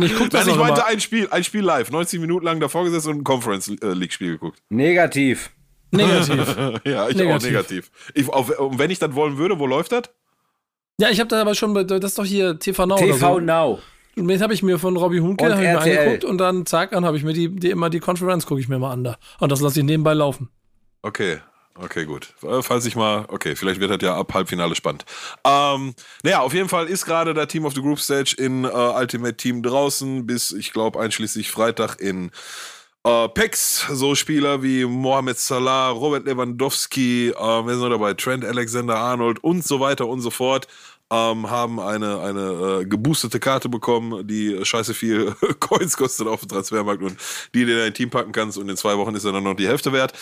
Ich 0.00 0.16
guck 0.16 0.30
das 0.30 0.46
Nein, 0.46 0.54
ich 0.54 0.60
meinte 0.60 0.86
ein 0.86 1.00
Spiel, 1.00 1.26
ein 1.32 1.42
Spiel 1.42 1.62
live, 1.62 1.90
90 1.90 2.20
Minuten 2.20 2.44
lang 2.44 2.60
davor 2.60 2.84
gesessen 2.84 3.10
und 3.10 3.18
ein 3.18 3.24
Conference 3.24 3.66
League 3.66 4.12
Spiel 4.12 4.32
geguckt. 4.32 4.62
Negativ. 4.68 5.50
Negativ. 5.90 6.56
ja, 6.84 7.08
ich 7.08 7.16
negativ. 7.16 7.34
auch 7.34 7.42
negativ. 7.42 7.90
Ich, 8.14 8.28
auf, 8.28 8.52
wenn 8.78 8.90
ich 8.90 9.00
das 9.00 9.14
wollen 9.16 9.36
würde, 9.36 9.58
wo 9.58 9.66
läuft 9.66 9.90
das? 9.90 10.02
Ja, 11.00 11.10
ich 11.10 11.18
habe 11.18 11.28
da 11.28 11.40
aber 11.40 11.56
schon, 11.56 11.74
das 11.74 12.04
ist 12.04 12.18
doch 12.18 12.24
hier 12.24 12.58
TV 12.58 12.86
Now. 12.86 12.96
TV 12.96 13.16
so. 13.16 13.40
Now. 13.40 13.80
Und 14.16 14.28
jetzt 14.28 14.42
habe 14.42 14.54
ich 14.54 14.62
mir 14.62 14.78
von 14.78 14.96
Robbie 14.96 15.20
Hunke 15.20 15.44
mir 15.44 15.80
angeguckt 15.80 16.24
und 16.24 16.38
dann 16.38 16.66
zack, 16.66 16.90
dann 16.90 17.04
habe 17.04 17.16
ich 17.16 17.24
mir 17.24 17.32
die, 17.32 17.48
die 17.48 17.70
immer 17.70 17.90
die 17.90 18.00
Konferenz 18.00 18.46
gucke 18.46 18.60
ich 18.60 18.68
mir 18.68 18.78
mal 18.78 18.92
an 18.92 19.04
da. 19.04 19.18
Und 19.38 19.50
das 19.50 19.60
lasse 19.60 19.80
ich 19.80 19.86
nebenbei 19.86 20.14
laufen. 20.14 20.50
Okay, 21.02 21.40
Okay, 21.82 22.04
gut. 22.04 22.34
Äh, 22.42 22.62
falls 22.62 22.84
ich 22.84 22.94
mal, 22.96 23.24
okay, 23.28 23.56
vielleicht 23.56 23.80
wird 23.80 23.90
das 23.90 24.06
ja 24.06 24.16
ab 24.16 24.34
Halbfinale 24.34 24.74
spannend. 24.74 25.04
Ähm, 25.44 25.94
naja, 26.22 26.40
auf 26.40 26.52
jeden 26.52 26.68
Fall 26.68 26.86
ist 26.88 27.06
gerade 27.06 27.32
der 27.32 27.48
Team 27.48 27.64
of 27.64 27.74
the 27.74 27.80
Group 27.80 28.00
Stage 28.00 28.34
in 28.36 28.64
äh, 28.64 28.68
Ultimate 28.68 29.36
Team 29.36 29.62
draußen, 29.62 30.26
bis 30.26 30.52
ich 30.52 30.72
glaube 30.72 31.00
einschließlich 31.00 31.50
Freitag 31.50 31.96
in 32.00 32.32
äh, 33.04 33.28
PEX. 33.28 33.86
So 33.92 34.14
Spieler 34.14 34.62
wie 34.62 34.84
Mohamed 34.84 35.38
Salah, 35.38 35.90
Robert 35.90 36.26
Lewandowski, 36.26 37.28
äh, 37.28 37.30
ist 37.30 37.78
noch 37.78 37.88
dabei? 37.88 38.14
Trent 38.14 38.44
Alexander 38.44 38.96
Arnold 38.96 39.42
und 39.42 39.64
so 39.64 39.80
weiter 39.80 40.06
und 40.06 40.20
so 40.20 40.30
fort 40.30 40.66
ähm, 41.10 41.50
haben 41.50 41.80
eine, 41.80 42.20
eine 42.20 42.80
äh, 42.80 42.84
geboostete 42.84 43.40
Karte 43.40 43.68
bekommen, 43.68 44.26
die 44.26 44.64
scheiße 44.64 44.94
viel 44.94 45.34
Coins 45.60 45.96
kostet 45.96 46.28
auf 46.28 46.40
dem 46.40 46.48
Transfermarkt 46.48 47.02
und 47.02 47.16
die 47.54 47.64
du 47.64 47.72
in 47.72 47.78
dein 47.78 47.94
Team 47.94 48.10
packen 48.10 48.32
kannst 48.32 48.58
und 48.58 48.68
in 48.68 48.76
zwei 48.76 48.96
Wochen 48.96 49.14
ist 49.14 49.24
er 49.24 49.32
dann 49.32 49.42
noch 49.42 49.54
die 49.54 49.66
Hälfte 49.66 49.92
wert. 49.92 50.12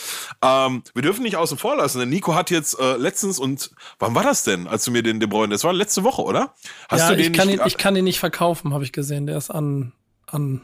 Ähm, 0.43 0.83
wir 0.95 1.03
dürfen 1.03 1.23
nicht 1.23 1.37
außen 1.37 1.59
vor 1.59 1.77
lassen, 1.77 1.99
denn 2.01 2.09
Nico 2.09 2.35
hat 2.35 2.51
jetzt 2.51 2.79
äh, 2.81 2.97
letztens 2.97 3.39
und 3.39 3.71
wann 3.99 4.15
war 4.15 4.23
das 4.23 4.45
denn, 4.45 4.67
als 4.67 4.85
du 4.85 4.91
mir 4.91 5.03
den 5.03 5.21
De 5.21 5.29
Bruyne, 5.29 5.53
das 5.53 5.65
war 5.65 5.73
letzte 5.73 6.05
Woche, 6.05 6.23
oder? 6.23 6.55
Hast 6.89 7.01
ja, 7.01 7.11
du 7.11 7.17
den 7.17 7.33
ich, 7.33 7.39
kann 7.39 7.49
nicht, 7.49 7.61
ihn, 7.61 7.67
ich 7.67 7.77
kann 7.77 7.95
ihn 7.95 8.05
nicht 8.05 8.21
verkaufen, 8.21 8.73
habe 8.73 8.85
ich 8.85 8.93
gesehen, 8.93 9.27
der 9.27 9.37
ist 9.37 9.51
an, 9.51 9.93
an 10.27 10.63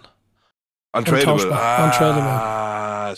Untradable. 0.93 1.53
Ah, 1.53 1.85
Untradable. 1.85 3.17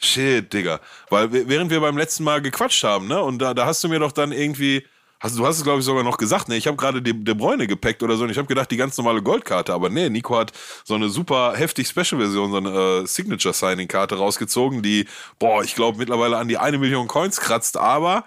Shit, 0.00 0.52
Digga. 0.52 0.80
Weil 1.10 1.32
während 1.32 1.70
wir 1.70 1.80
beim 1.80 1.96
letzten 1.96 2.24
Mal 2.24 2.42
gequatscht 2.42 2.84
haben, 2.84 3.08
ne? 3.08 3.22
Und 3.22 3.40
da, 3.40 3.54
da 3.54 3.66
hast 3.66 3.82
du 3.82 3.88
mir 3.88 3.98
doch 3.98 4.12
dann 4.12 4.32
irgendwie 4.32 4.84
Hast, 5.20 5.36
du 5.36 5.44
hast 5.44 5.56
es, 5.58 5.64
glaube 5.64 5.80
ich, 5.80 5.84
sogar 5.84 6.04
noch 6.04 6.16
gesagt, 6.16 6.48
ne? 6.48 6.56
Ich 6.56 6.68
habe 6.68 6.76
gerade 6.76 7.02
De, 7.02 7.12
De 7.12 7.34
Bruyne 7.34 7.66
gepackt 7.66 8.04
oder 8.04 8.16
so 8.16 8.22
und 8.22 8.30
ich 8.30 8.38
habe 8.38 8.46
gedacht, 8.46 8.70
die 8.70 8.76
ganz 8.76 8.96
normale 8.96 9.20
Goldkarte. 9.20 9.72
Aber 9.74 9.88
nee, 9.88 10.08
Nico 10.08 10.38
hat 10.38 10.52
so 10.84 10.94
eine 10.94 11.08
super 11.08 11.54
heftig 11.56 11.88
Special-Version, 11.88 12.52
so 12.52 12.56
eine 12.58 13.02
äh, 13.02 13.06
Signature-Signing-Karte 13.06 14.16
rausgezogen, 14.16 14.80
die, 14.82 15.06
boah, 15.40 15.64
ich 15.64 15.74
glaube, 15.74 15.98
mittlerweile 15.98 16.36
an 16.36 16.46
die 16.46 16.56
eine 16.56 16.78
Million 16.78 17.08
Coins 17.08 17.40
kratzt. 17.40 17.76
Aber 17.76 18.24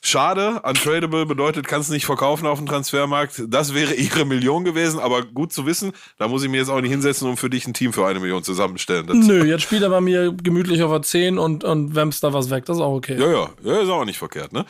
schade, 0.00 0.62
untradable 0.64 1.26
bedeutet, 1.26 1.66
kannst 1.66 1.90
nicht 1.90 2.06
verkaufen 2.06 2.46
auf 2.46 2.58
dem 2.58 2.66
Transfermarkt. 2.66 3.42
Das 3.48 3.74
wäre 3.74 3.92
ihre 3.92 4.24
Million 4.24 4.64
gewesen, 4.64 5.00
aber 5.00 5.24
gut 5.24 5.52
zu 5.52 5.66
wissen, 5.66 5.92
da 6.16 6.26
muss 6.26 6.42
ich 6.42 6.48
mir 6.48 6.56
jetzt 6.56 6.70
auch 6.70 6.80
nicht 6.80 6.90
hinsetzen, 6.90 7.28
um 7.28 7.36
für 7.36 7.50
dich 7.50 7.66
ein 7.66 7.74
Team 7.74 7.92
für 7.92 8.06
eine 8.06 8.20
Million 8.20 8.42
zusammenstellen. 8.42 9.06
Das 9.06 9.16
Nö, 9.16 9.44
jetzt 9.44 9.62
spielt 9.62 9.82
er 9.82 9.90
bei 9.90 10.00
mir 10.00 10.32
gemütlich 10.32 10.82
auf 10.82 10.90
der 10.90 11.02
10 11.02 11.36
und, 11.36 11.64
und 11.64 11.94
wämst 11.94 12.24
da 12.24 12.32
was 12.32 12.48
weg. 12.48 12.64
Das 12.64 12.78
ist 12.78 12.82
auch 12.82 12.94
okay. 12.94 13.18
Ja, 13.18 13.30
ja, 13.30 13.50
ja, 13.62 13.80
ist 13.80 13.90
auch 13.90 14.06
nicht 14.06 14.18
verkehrt, 14.18 14.54
ne? 14.54 14.64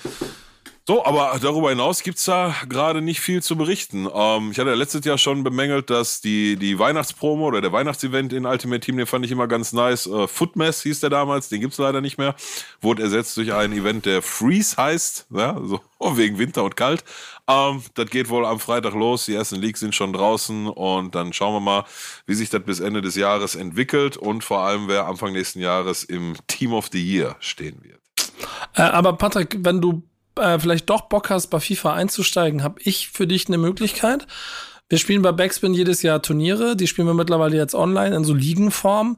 So, 0.86 1.02
aber 1.02 1.38
darüber 1.40 1.70
hinaus 1.70 2.02
gibt's 2.02 2.26
da 2.26 2.54
gerade 2.68 3.00
nicht 3.00 3.20
viel 3.20 3.42
zu 3.42 3.56
berichten. 3.56 4.06
Ähm, 4.12 4.50
ich 4.50 4.58
hatte 4.58 4.68
ja 4.68 4.76
letztes 4.76 5.02
Jahr 5.06 5.16
schon 5.16 5.42
bemängelt, 5.42 5.88
dass 5.88 6.20
die, 6.20 6.56
die 6.56 6.78
Weihnachtspromo 6.78 7.46
oder 7.46 7.62
der 7.62 7.72
Weihnachtsevent 7.72 8.34
in 8.34 8.44
Ultimate 8.44 8.80
Team, 8.80 8.98
den 8.98 9.06
fand 9.06 9.24
ich 9.24 9.30
immer 9.30 9.48
ganz 9.48 9.72
nice. 9.72 10.06
Äh, 10.06 10.28
Footmess 10.28 10.82
hieß 10.82 11.00
der 11.00 11.08
damals, 11.08 11.48
den 11.48 11.62
gibt's 11.62 11.78
leider 11.78 12.02
nicht 12.02 12.18
mehr. 12.18 12.34
Wurde 12.82 13.02
ersetzt 13.02 13.34
durch 13.38 13.54
ein 13.54 13.72
Event, 13.72 14.04
der 14.04 14.20
Freeze 14.20 14.76
heißt, 14.76 15.28
ja, 15.30 15.58
so 15.64 15.80
wegen 16.16 16.36
Winter 16.36 16.62
und 16.62 16.76
Kalt. 16.76 17.02
Ähm, 17.48 17.82
das 17.94 18.10
geht 18.10 18.28
wohl 18.28 18.44
am 18.44 18.60
Freitag 18.60 18.92
los. 18.92 19.24
Die 19.24 19.34
ersten 19.34 19.56
Leaks 19.56 19.80
sind 19.80 19.94
schon 19.94 20.12
draußen 20.12 20.66
und 20.66 21.14
dann 21.14 21.32
schauen 21.32 21.54
wir 21.54 21.60
mal, 21.60 21.84
wie 22.26 22.34
sich 22.34 22.50
das 22.50 22.62
bis 22.62 22.80
Ende 22.80 23.00
des 23.00 23.14
Jahres 23.14 23.54
entwickelt 23.54 24.18
und 24.18 24.44
vor 24.44 24.60
allem, 24.60 24.86
wer 24.88 25.06
Anfang 25.06 25.32
nächsten 25.32 25.60
Jahres 25.60 26.04
im 26.04 26.34
Team 26.46 26.74
of 26.74 26.90
the 26.92 27.02
Year 27.02 27.36
stehen 27.40 27.82
wird. 27.82 28.00
Äh, 28.74 28.82
aber 28.82 29.14
Patrick, 29.14 29.56
wenn 29.60 29.80
du 29.80 30.02
äh, 30.36 30.58
vielleicht 30.58 30.88
doch 30.90 31.02
Bock 31.02 31.30
hast, 31.30 31.48
bei 31.48 31.60
FIFA 31.60 31.94
einzusteigen, 31.94 32.62
habe 32.62 32.80
ich 32.82 33.08
für 33.08 33.26
dich 33.26 33.48
eine 33.48 33.58
Möglichkeit. 33.58 34.26
Wir 34.88 34.98
spielen 34.98 35.22
bei 35.22 35.32
Backspin 35.32 35.74
jedes 35.74 36.02
Jahr 36.02 36.20
Turniere. 36.20 36.76
Die 36.76 36.86
spielen 36.86 37.06
wir 37.06 37.14
mittlerweile 37.14 37.56
jetzt 37.56 37.74
online 37.74 38.14
in 38.14 38.24
so 38.24 38.34
Ligenform. 38.34 39.16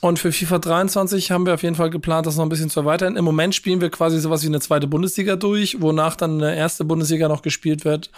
Und 0.00 0.18
für 0.18 0.32
FIFA 0.32 0.58
23 0.58 1.30
haben 1.30 1.46
wir 1.46 1.54
auf 1.54 1.62
jeden 1.62 1.76
Fall 1.76 1.88
geplant, 1.88 2.26
das 2.26 2.36
noch 2.36 2.44
ein 2.44 2.50
bisschen 2.50 2.68
zu 2.68 2.80
erweitern. 2.80 3.16
Im 3.16 3.24
Moment 3.24 3.54
spielen 3.54 3.80
wir 3.80 3.88
quasi 3.88 4.20
sowas 4.20 4.42
wie 4.42 4.48
eine 4.48 4.60
zweite 4.60 4.86
Bundesliga 4.86 5.36
durch, 5.36 5.80
wonach 5.80 6.14
dann 6.14 6.42
eine 6.42 6.54
erste 6.54 6.84
Bundesliga 6.84 7.26
noch 7.26 7.40
gespielt 7.40 7.86
wird. 7.86 8.10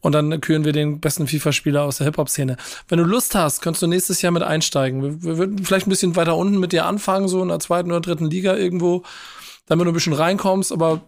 Und 0.00 0.12
dann 0.12 0.42
küren 0.42 0.66
wir 0.66 0.72
den 0.72 1.00
besten 1.00 1.26
FIFA-Spieler 1.26 1.84
aus 1.84 1.96
der 1.96 2.04
Hip-Hop-Szene. 2.04 2.58
Wenn 2.88 2.98
du 2.98 3.04
Lust 3.04 3.34
hast, 3.34 3.62
kannst 3.62 3.80
du 3.80 3.86
nächstes 3.86 4.20
Jahr 4.20 4.32
mit 4.32 4.42
einsteigen. 4.42 5.22
Wir 5.22 5.38
würden 5.38 5.64
vielleicht 5.64 5.86
ein 5.86 5.90
bisschen 5.90 6.16
weiter 6.16 6.36
unten 6.36 6.58
mit 6.58 6.72
dir 6.72 6.84
anfangen, 6.84 7.28
so 7.28 7.42
in 7.42 7.48
der 7.48 7.60
zweiten 7.60 7.90
oder 7.90 8.02
dritten 8.02 8.28
Liga 8.28 8.54
irgendwo, 8.54 9.02
damit 9.64 9.86
du 9.86 9.90
ein 9.90 9.94
bisschen 9.94 10.12
reinkommst. 10.12 10.70
Aber 10.70 11.00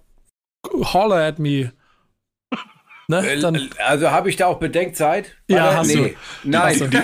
holler 0.72 1.26
at 1.26 1.38
me. 1.38 1.72
Ne? 3.06 3.32
Äh, 3.32 3.40
Dann, 3.40 3.70
also 3.78 4.10
habe 4.10 4.30
ich 4.30 4.36
da 4.36 4.46
auch 4.46 4.58
Bedenkzeit? 4.58 5.36
Ja, 5.46 5.76
hast 5.76 5.88
nee. 5.88 6.16
du. 6.42 6.50
Nein. 6.50 6.90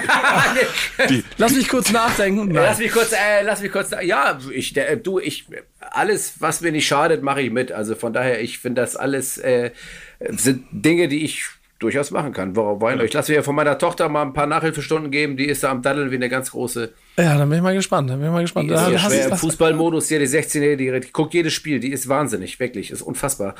Du. 0.98 1.06
Die, 1.08 1.24
lass 1.38 1.54
mich 1.54 1.68
kurz 1.68 1.92
nachdenken. 1.92 2.48
Nein. 2.48 2.62
Lass 2.62 2.78
mich 2.78 2.92
kurz, 2.92 3.12
äh, 3.12 3.42
lass 3.42 3.62
mich 3.62 3.72
kurz. 3.72 3.90
Ja, 4.02 4.38
ich, 4.52 4.72
der, 4.72 4.96
du, 4.96 5.18
ich, 5.18 5.46
alles, 5.78 6.34
was 6.40 6.60
mir 6.60 6.72
nicht 6.72 6.86
schadet, 6.86 7.22
mache 7.22 7.40
ich 7.40 7.50
mit. 7.50 7.72
Also 7.72 7.94
von 7.94 8.12
daher, 8.12 8.40
ich 8.42 8.58
finde 8.58 8.82
das 8.82 8.96
alles 8.96 9.38
äh, 9.38 9.70
sind 10.20 10.66
Dinge, 10.72 11.08
die 11.08 11.24
ich 11.24 11.46
durchaus 11.78 12.10
machen 12.10 12.32
kann. 12.32 12.54
Warum? 12.56 13.00
Ich 13.00 13.12
lasse 13.12 13.32
mir 13.32 13.42
von 13.42 13.54
meiner 13.54 13.78
Tochter 13.78 14.08
mal 14.08 14.22
ein 14.22 14.34
paar 14.34 14.46
Nachhilfestunden 14.46 15.10
geben. 15.10 15.36
Die 15.36 15.46
ist 15.46 15.64
da 15.64 15.70
am 15.70 15.82
Daddeln 15.82 16.10
wie 16.10 16.16
eine 16.16 16.28
ganz 16.28 16.50
große. 16.50 16.92
Ja, 17.16 17.36
dann 17.36 17.48
bin 17.48 17.58
ich 17.58 17.62
mal 17.62 17.74
gespannt. 17.74 18.08
Dann 18.08 18.18
bin 18.18 18.28
ich 18.28 18.32
mal 18.32 18.42
gespannt. 18.42 18.70
Die 18.70 18.74
ist 18.74 18.88
ja 18.88 18.98
schwer 18.98 19.28
im 19.28 19.36
Fußballmodus 19.36 20.08
hier, 20.08 20.18
die 20.18 20.26
16 20.26 20.78
die, 20.78 21.00
guckt 21.12 21.34
jedes 21.34 21.52
Spiel. 21.52 21.80
Die 21.80 21.92
ist 21.92 22.08
wahnsinnig, 22.08 22.58
wirklich. 22.60 22.90
Ist 22.90 23.02
unfassbar. 23.02 23.54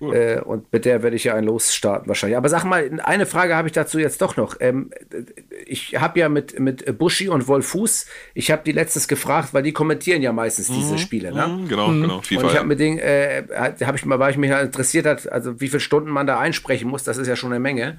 Cool. 0.00 0.14
Äh, 0.14 0.40
und 0.40 0.72
mit 0.72 0.84
der 0.84 1.02
werde 1.02 1.16
ich 1.16 1.24
ja 1.24 1.34
ein 1.34 1.44
losstarten 1.44 2.08
wahrscheinlich. 2.08 2.36
Aber 2.36 2.48
sag 2.48 2.64
mal, 2.64 3.00
eine 3.02 3.26
Frage 3.26 3.56
habe 3.56 3.68
ich 3.68 3.72
dazu 3.72 3.98
jetzt 3.98 4.22
doch 4.22 4.36
noch. 4.36 4.56
Ähm, 4.60 4.90
ich 5.66 5.96
habe 6.00 6.20
ja 6.20 6.28
mit, 6.28 6.58
mit 6.60 6.98
Buschi 6.98 7.28
und 7.28 7.48
Wolfuß, 7.48 8.06
ich 8.34 8.50
habe 8.50 8.62
die 8.64 8.72
letztes 8.72 9.08
gefragt, 9.08 9.54
weil 9.54 9.62
die 9.62 9.72
kommentieren 9.72 10.22
ja 10.22 10.32
meistens 10.32 10.68
mhm. 10.68 10.74
diese 10.74 10.98
Spiele. 10.98 11.32
Ne? 11.32 11.46
Mhm, 11.46 11.68
genau, 11.68 11.88
mhm. 11.88 12.02
genau. 12.02 12.22
FIFA, 12.22 12.40
und 12.40 12.50
ich 12.50 12.56
habe 12.56 12.68
mit 12.68 12.80
denen, 12.80 12.98
äh, 12.98 13.44
habe 13.56 13.96
ich 13.96 14.04
mal, 14.04 14.18
weil 14.18 14.30
ich 14.30 14.36
mich 14.36 14.50
interessiert 14.50 15.06
hat, 15.06 15.30
also 15.30 15.60
wie 15.60 15.68
viele 15.68 15.80
Stunden 15.80 16.10
man 16.10 16.26
da 16.26 16.38
einsprechen 16.38 16.88
muss, 16.88 17.02
das 17.02 17.16
ist 17.16 17.26
ja 17.26 17.36
schon 17.36 17.50
eine 17.50 17.60
Menge. 17.60 17.98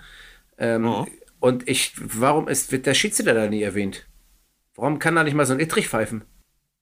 Ähm, 0.58 0.88
oh. 0.88 1.08
Und 1.40 1.68
ich, 1.68 1.94
warum 1.98 2.48
ist, 2.48 2.72
wird 2.72 2.86
der 2.86 2.94
Schiedsrichter 2.94 3.34
da 3.34 3.48
nie 3.48 3.64
erwähnt? 3.64 4.06
Warum 4.76 5.00
kann 5.00 5.16
da 5.16 5.24
nicht 5.24 5.34
mal 5.34 5.46
so 5.46 5.54
ein 5.54 5.60
Ittrich 5.60 5.88
pfeifen? 5.88 6.24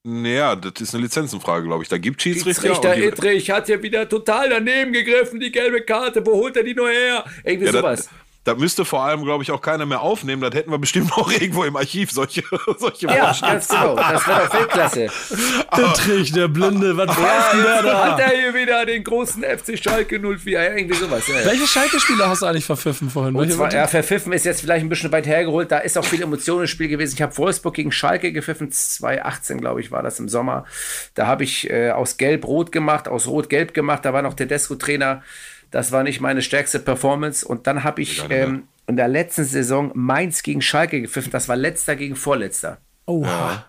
Naja, 0.03 0.55
das 0.55 0.79
ist 0.79 0.93
eine 0.93 1.03
Lizenzenfrage, 1.03 1.65
glaube 1.65 1.83
ich. 1.83 1.89
Da 1.89 1.97
gibt 1.97 2.21
Schiedsrichter. 2.21 2.73
Schiedsrichter 2.73 2.97
Ittrich 2.97 3.51
hat 3.51 3.67
ja 3.67 3.81
wieder 3.83 4.07
total 4.07 4.49
daneben 4.49 4.93
gegriffen, 4.93 5.39
die 5.39 5.51
gelbe 5.51 5.81
Karte. 5.81 6.25
Wo 6.25 6.35
holt 6.35 6.55
er 6.55 6.63
die 6.63 6.73
nur 6.73 6.89
her? 6.89 7.25
Irgendwie 7.43 7.65
ja, 7.65 7.71
sowas. 7.73 8.05
Das, 8.05 8.09
da 8.43 8.55
müsste 8.55 8.85
vor 8.85 9.03
allem, 9.03 9.23
glaube 9.23 9.43
ich, 9.43 9.51
auch 9.51 9.61
keiner 9.61 9.85
mehr 9.85 10.01
aufnehmen. 10.01 10.41
Das 10.41 10.53
hätten 10.53 10.71
wir 10.71 10.77
bestimmt 10.77 11.11
auch 11.17 11.31
irgendwo 11.31 11.63
im 11.63 11.75
Archiv, 11.75 12.11
solche, 12.11 12.43
solche 12.77 13.07
Ja, 13.07 13.35
ganz 13.39 13.67
genau. 13.67 13.95
Das 13.95 14.27
wäre 14.27 14.45
doch 14.45 14.53
Weltklasse. 14.53 15.07
der 15.77 15.93
Trich, 15.93 16.31
der 16.31 16.47
Blinde, 16.47 16.95
was 16.95 17.09
weiß 17.09 17.51
denn 17.53 17.63
der 17.63 17.83
da? 17.83 18.11
Hat 18.11 18.19
er 18.19 18.29
hier 18.29 18.53
wieder 18.53 18.85
den 18.85 19.03
großen 19.03 19.43
FC 19.43 19.77
Schalke 19.81 20.19
04, 20.19 20.77
irgendwie 20.77 20.97
sowas. 20.97 21.27
Ja, 21.27 21.39
ja. 21.39 21.45
Welche 21.45 21.67
Schalke-Spieler 21.67 22.29
hast 22.29 22.41
du 22.41 22.45
eigentlich 22.45 22.65
verpfiffen 22.65 23.09
vorhin? 23.09 23.35
Und 23.35 23.51
zwar, 23.51 23.73
ja, 23.73 23.87
verpfiffen 23.87 24.33
ist 24.33 24.45
jetzt 24.45 24.61
vielleicht 24.61 24.85
ein 24.85 24.89
bisschen 24.89 25.11
weit 25.11 25.27
hergeholt. 25.27 25.71
Da 25.71 25.79
ist 25.79 25.97
auch 25.97 26.05
viel 26.05 26.21
Emotion 26.21 26.61
im 26.61 26.67
Spiel 26.67 26.87
gewesen. 26.87 27.15
Ich 27.15 27.21
habe 27.21 27.37
Wolfsburg 27.37 27.75
gegen 27.75 27.91
Schalke 27.91 28.31
gepfiffen, 28.31 28.71
2018, 28.71 29.59
glaube 29.59 29.81
ich, 29.81 29.91
war 29.91 30.03
das 30.03 30.19
im 30.19 30.29
Sommer. 30.29 30.65
Da 31.13 31.27
habe 31.27 31.43
ich 31.43 31.69
äh, 31.69 31.91
aus 31.91 32.17
Gelb-Rot 32.17 32.71
gemacht, 32.71 33.07
aus 33.07 33.27
Rot-Gelb 33.27 33.73
gemacht. 33.73 34.05
Da 34.05 34.13
war 34.13 34.21
noch 34.21 34.33
der 34.33 34.47
Tedesco-Trainer. 34.47 35.23
Das 35.71 35.91
war 35.91 36.03
nicht 36.03 36.21
meine 36.21 36.41
stärkste 36.41 36.79
Performance. 36.79 37.47
Und 37.47 37.67
dann 37.67 37.83
habe 37.83 38.01
ich 38.01 38.23
ähm, 38.29 38.67
in 38.87 38.95
der 38.95 39.07
letzten 39.07 39.43
Saison 39.43 39.91
Mainz 39.93 40.43
gegen 40.43 40.61
Schalke 40.61 41.01
gepfiffen. 41.01 41.31
Das 41.31 41.47
war 41.47 41.55
letzter 41.55 41.95
gegen 41.95 42.15
vorletzter. 42.15 42.79
Oh. 43.05 43.23
Ja. 43.23 43.65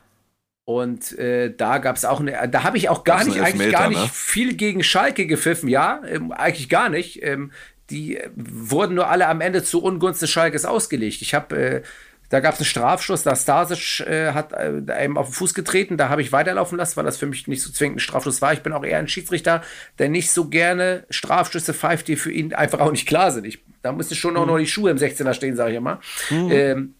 Und 0.64 1.18
äh, 1.18 1.52
da 1.54 1.78
gab 1.78 1.96
es 1.96 2.04
auch 2.04 2.20
eine, 2.20 2.48
da 2.48 2.62
habe 2.62 2.76
ich 2.76 2.88
auch 2.88 3.02
gar 3.02 3.24
nicht, 3.24 3.36
Elfmeter, 3.36 3.48
eigentlich 3.48 3.72
gar 3.72 3.88
nicht 3.88 4.02
ne? 4.02 4.10
viel 4.12 4.54
gegen 4.54 4.84
Schalke 4.84 5.26
gepfiffen, 5.26 5.68
ja, 5.68 6.00
ähm, 6.06 6.30
eigentlich 6.30 6.68
gar 6.68 6.88
nicht. 6.88 7.24
Ähm, 7.24 7.50
die 7.90 8.18
äh, 8.18 8.30
wurden 8.36 8.94
nur 8.94 9.08
alle 9.08 9.26
am 9.26 9.40
Ende 9.40 9.64
zu 9.64 9.82
Ungunst 9.82 10.22
des 10.22 10.30
Schalkes 10.30 10.64
ausgelegt. 10.64 11.22
Ich 11.22 11.34
habe 11.34 11.56
äh, 11.56 11.82
da 12.30 12.38
gab 12.40 12.54
es 12.54 12.60
einen 12.60 12.66
Strafschuss, 12.66 13.24
da 13.24 13.34
Stasic 13.34 14.06
äh, 14.06 14.32
hat 14.32 14.52
äh, 14.52 14.92
einem 14.92 15.18
auf 15.18 15.28
den 15.28 15.34
Fuß 15.34 15.52
getreten, 15.52 15.96
da 15.96 16.08
habe 16.08 16.22
ich 16.22 16.32
weiterlaufen 16.32 16.78
lassen, 16.78 16.96
weil 16.96 17.04
das 17.04 17.18
für 17.18 17.26
mich 17.26 17.48
nicht 17.48 17.60
so 17.60 17.70
zwingend 17.72 17.96
ein 17.96 18.00
Strafschuss 18.00 18.40
war. 18.40 18.52
Ich 18.52 18.62
bin 18.62 18.72
auch 18.72 18.84
eher 18.84 18.98
ein 18.98 19.08
Schiedsrichter, 19.08 19.62
der 19.98 20.08
nicht 20.08 20.30
so 20.30 20.48
gerne 20.48 21.04
Strafschüsse 21.10 21.74
pfeift, 21.74 22.06
die 22.06 22.16
für 22.16 22.30
ihn 22.30 22.54
einfach 22.54 22.78
auch 22.78 22.92
nicht 22.92 23.06
klar 23.06 23.32
sind. 23.32 23.46
Ich, 23.46 23.62
da 23.82 23.92
müsste 23.92 24.14
schon 24.14 24.34
mhm. 24.34 24.46
noch 24.46 24.58
die 24.58 24.68
Schuhe 24.68 24.90
im 24.90 24.96
16er 24.96 25.34
stehen, 25.34 25.56
sage 25.56 25.72
ich 25.72 25.76
immer. 25.76 26.00
Mhm. 26.30 26.50
Ähm, 26.50 26.94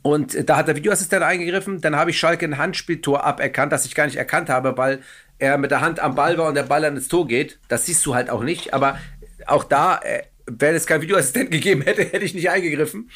und 0.00 0.48
da 0.48 0.56
hat 0.56 0.68
der 0.68 0.76
Videoassistent 0.76 1.22
eingegriffen, 1.22 1.80
dann 1.82 1.96
habe 1.96 2.10
ich 2.10 2.18
Schalke 2.18 2.46
ein 2.46 2.56
Handspieltor 2.56 3.24
aberkannt, 3.24 3.72
das 3.72 3.84
ich 3.84 3.94
gar 3.94 4.06
nicht 4.06 4.16
erkannt 4.16 4.48
habe, 4.48 4.76
weil 4.78 5.00
er 5.38 5.58
mit 5.58 5.70
der 5.70 5.82
Hand 5.82 6.00
am 6.00 6.14
Ball 6.14 6.38
war 6.38 6.48
und 6.48 6.54
der 6.54 6.62
Ball 6.62 6.80
dann 6.80 6.96
ins 6.96 7.08
Tor 7.08 7.26
geht. 7.26 7.58
Das 7.68 7.84
siehst 7.86 8.06
du 8.06 8.14
halt 8.14 8.30
auch 8.30 8.42
nicht, 8.42 8.72
aber 8.72 8.98
auch 9.46 9.64
da, 9.64 9.98
äh, 9.98 10.22
wenn 10.46 10.74
es 10.74 10.86
keinen 10.86 11.02
Videoassistent 11.02 11.50
gegeben 11.50 11.82
hätte, 11.82 12.04
hätte 12.04 12.24
ich 12.24 12.34
nicht 12.34 12.48
eingegriffen. 12.48 13.10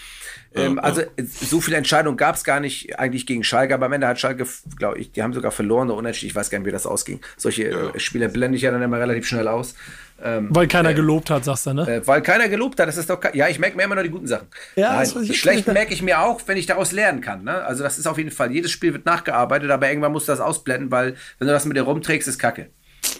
Ähm, 0.52 0.76
ja, 0.76 0.82
also 0.82 1.02
so 1.24 1.60
viele 1.60 1.76
Entscheidungen 1.76 2.16
gab 2.16 2.34
es 2.34 2.42
gar 2.42 2.58
nicht 2.58 2.98
eigentlich 2.98 3.24
gegen 3.24 3.44
Schalke, 3.44 3.72
aber 3.72 3.86
am 3.86 3.92
Ende 3.92 4.08
hat 4.08 4.18
Schalke, 4.18 4.46
glaube 4.76 4.98
ich, 4.98 5.12
die 5.12 5.22
haben 5.22 5.32
sogar 5.32 5.52
verloren 5.52 5.90
oder 5.90 5.98
unentschieden. 5.98 6.30
Ich 6.30 6.34
weiß 6.34 6.50
gar 6.50 6.58
nicht, 6.58 6.66
wie 6.66 6.72
das 6.72 6.86
ausging. 6.86 7.20
Solche 7.36 7.70
ja. 7.70 7.90
äh, 7.90 8.00
Spiele 8.00 8.28
blende 8.28 8.56
ich 8.56 8.62
ja 8.62 8.72
dann 8.72 8.82
immer 8.82 8.98
relativ 8.98 9.28
schnell 9.28 9.46
aus. 9.46 9.74
Ähm, 10.22 10.48
weil 10.50 10.66
keiner 10.66 10.90
äh, 10.90 10.94
gelobt 10.94 11.30
hat, 11.30 11.44
sagst 11.44 11.66
du, 11.66 11.72
ne? 11.72 11.88
Äh, 11.88 12.06
weil 12.06 12.20
keiner 12.20 12.48
gelobt 12.48 12.78
hat, 12.80 12.88
das 12.88 12.96
ist 12.96 13.08
doch. 13.08 13.20
Ja, 13.32 13.48
ich 13.48 13.58
merke 13.58 13.76
mir 13.76 13.84
immer 13.84 13.94
nur 13.94 14.04
die 14.04 14.10
guten 14.10 14.26
Sachen. 14.26 14.48
Ja, 14.76 14.94
Nein, 14.94 15.08
das 15.14 15.36
schlecht 15.36 15.66
merke 15.68 15.94
ich 15.94 16.02
mir 16.02 16.20
auch, 16.20 16.40
wenn 16.46 16.58
ich 16.58 16.66
daraus 16.66 16.92
lernen 16.92 17.20
kann. 17.20 17.44
Ne? 17.44 17.64
Also, 17.64 17.82
das 17.82 17.98
ist 17.98 18.06
auf 18.06 18.18
jeden 18.18 18.30
Fall. 18.30 18.52
Jedes 18.52 18.70
Spiel 18.70 18.92
wird 18.92 19.06
nachgearbeitet, 19.06 19.70
aber 19.70 19.88
irgendwann 19.88 20.12
musst 20.12 20.28
du 20.28 20.32
das 20.32 20.40
ausblenden, 20.40 20.90
weil, 20.90 21.14
wenn 21.38 21.46
du 21.46 21.54
das 21.54 21.64
mit 21.64 21.76
dir 21.76 21.82
rumträgst, 21.82 22.28
ist 22.28 22.38
Kacke. 22.38 22.70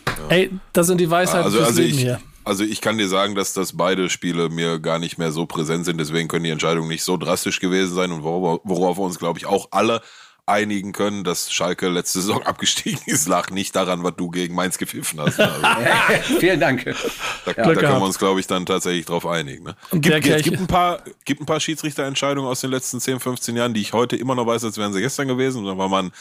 Ja. 0.07 0.37
Ey, 0.37 0.51
das 0.73 0.89
sind 0.89 1.01
die 1.01 1.11
Weisheiten 1.11 1.45
also, 1.45 1.63
also 1.63 1.81
Leben 1.81 1.95
ich, 1.95 2.03
hier. 2.03 2.21
Also 2.51 2.65
ich 2.65 2.81
kann 2.81 2.99
dir 2.99 3.07
sagen, 3.07 3.37
dass 3.37 3.53
das 3.53 3.77
beide 3.77 4.11
Spiele 4.11 4.49
mir 4.49 4.81
gar 4.81 4.99
nicht 4.99 5.19
mehr 5.19 5.31
so 5.31 5.47
präsent 5.47 5.85
sind. 5.85 5.99
Deswegen 5.99 6.27
können 6.27 6.43
die 6.43 6.51
Entscheidungen 6.51 6.89
nicht 6.89 7.05
so 7.05 7.17
drastisch 7.17 7.61
gewesen 7.61 7.95
sein 7.95 8.11
und 8.11 8.25
worauf, 8.25 8.61
worauf 8.65 8.99
wir 8.99 9.05
uns, 9.05 9.21
glaube 9.21 9.39
ich, 9.39 9.47
auch 9.47 9.69
alle 9.71 10.03
einigen 10.51 10.93
können, 10.93 11.25
dass 11.25 11.53
Schalke 11.53 11.89
letzte 11.89 12.21
Saison 12.21 12.43
abgestiegen 12.47 13.01
ist, 13.07 13.29
lag 13.29 13.51
nicht 13.51 13.75
daran, 13.77 14.03
was 14.03 14.15
du 14.17 14.31
gegen 14.31 14.55
Mainz 14.55 14.79
gepfiffen 14.79 15.21
hast. 15.21 15.39
Also, 15.71 16.39
Vielen 16.39 16.61
Dank. 16.61 16.85
Da, 16.85 17.53
ja, 17.53 17.55
da 17.55 17.75
können 17.75 17.99
wir 17.99 18.03
uns, 18.03 18.19
glaube 18.19 18.41
ich, 18.41 18.47
dann 18.47 18.67
tatsächlich 18.67 19.07
drauf 19.07 19.27
einigen. 19.27 19.65
Ne? 19.65 19.77
Gibt, 19.93 20.27
es 20.27 20.43
gibt, 20.43 20.59
ein 20.59 20.67
paar, 20.67 21.03
gibt 21.25 21.41
ein 21.41 21.47
paar 21.47 21.61
Schiedsrichterentscheidungen 21.61 22.49
aus 22.51 22.61
den 22.61 22.71
letzten 22.71 23.01
10, 23.01 23.21
15 23.21 23.57
Jahren, 23.57 23.75
die 23.75 23.81
ich 23.81 23.93
heute 23.93 24.17
immer 24.17 24.35
noch 24.35 24.47
weiß, 24.47 24.65
als 24.65 24.79
wären 24.79 24.93
sie 24.93 25.01
gestern 25.01 25.29
gewesen. 25.29 25.65
Da 25.65 25.77
war 25.79 25.89
man, 25.89 26.13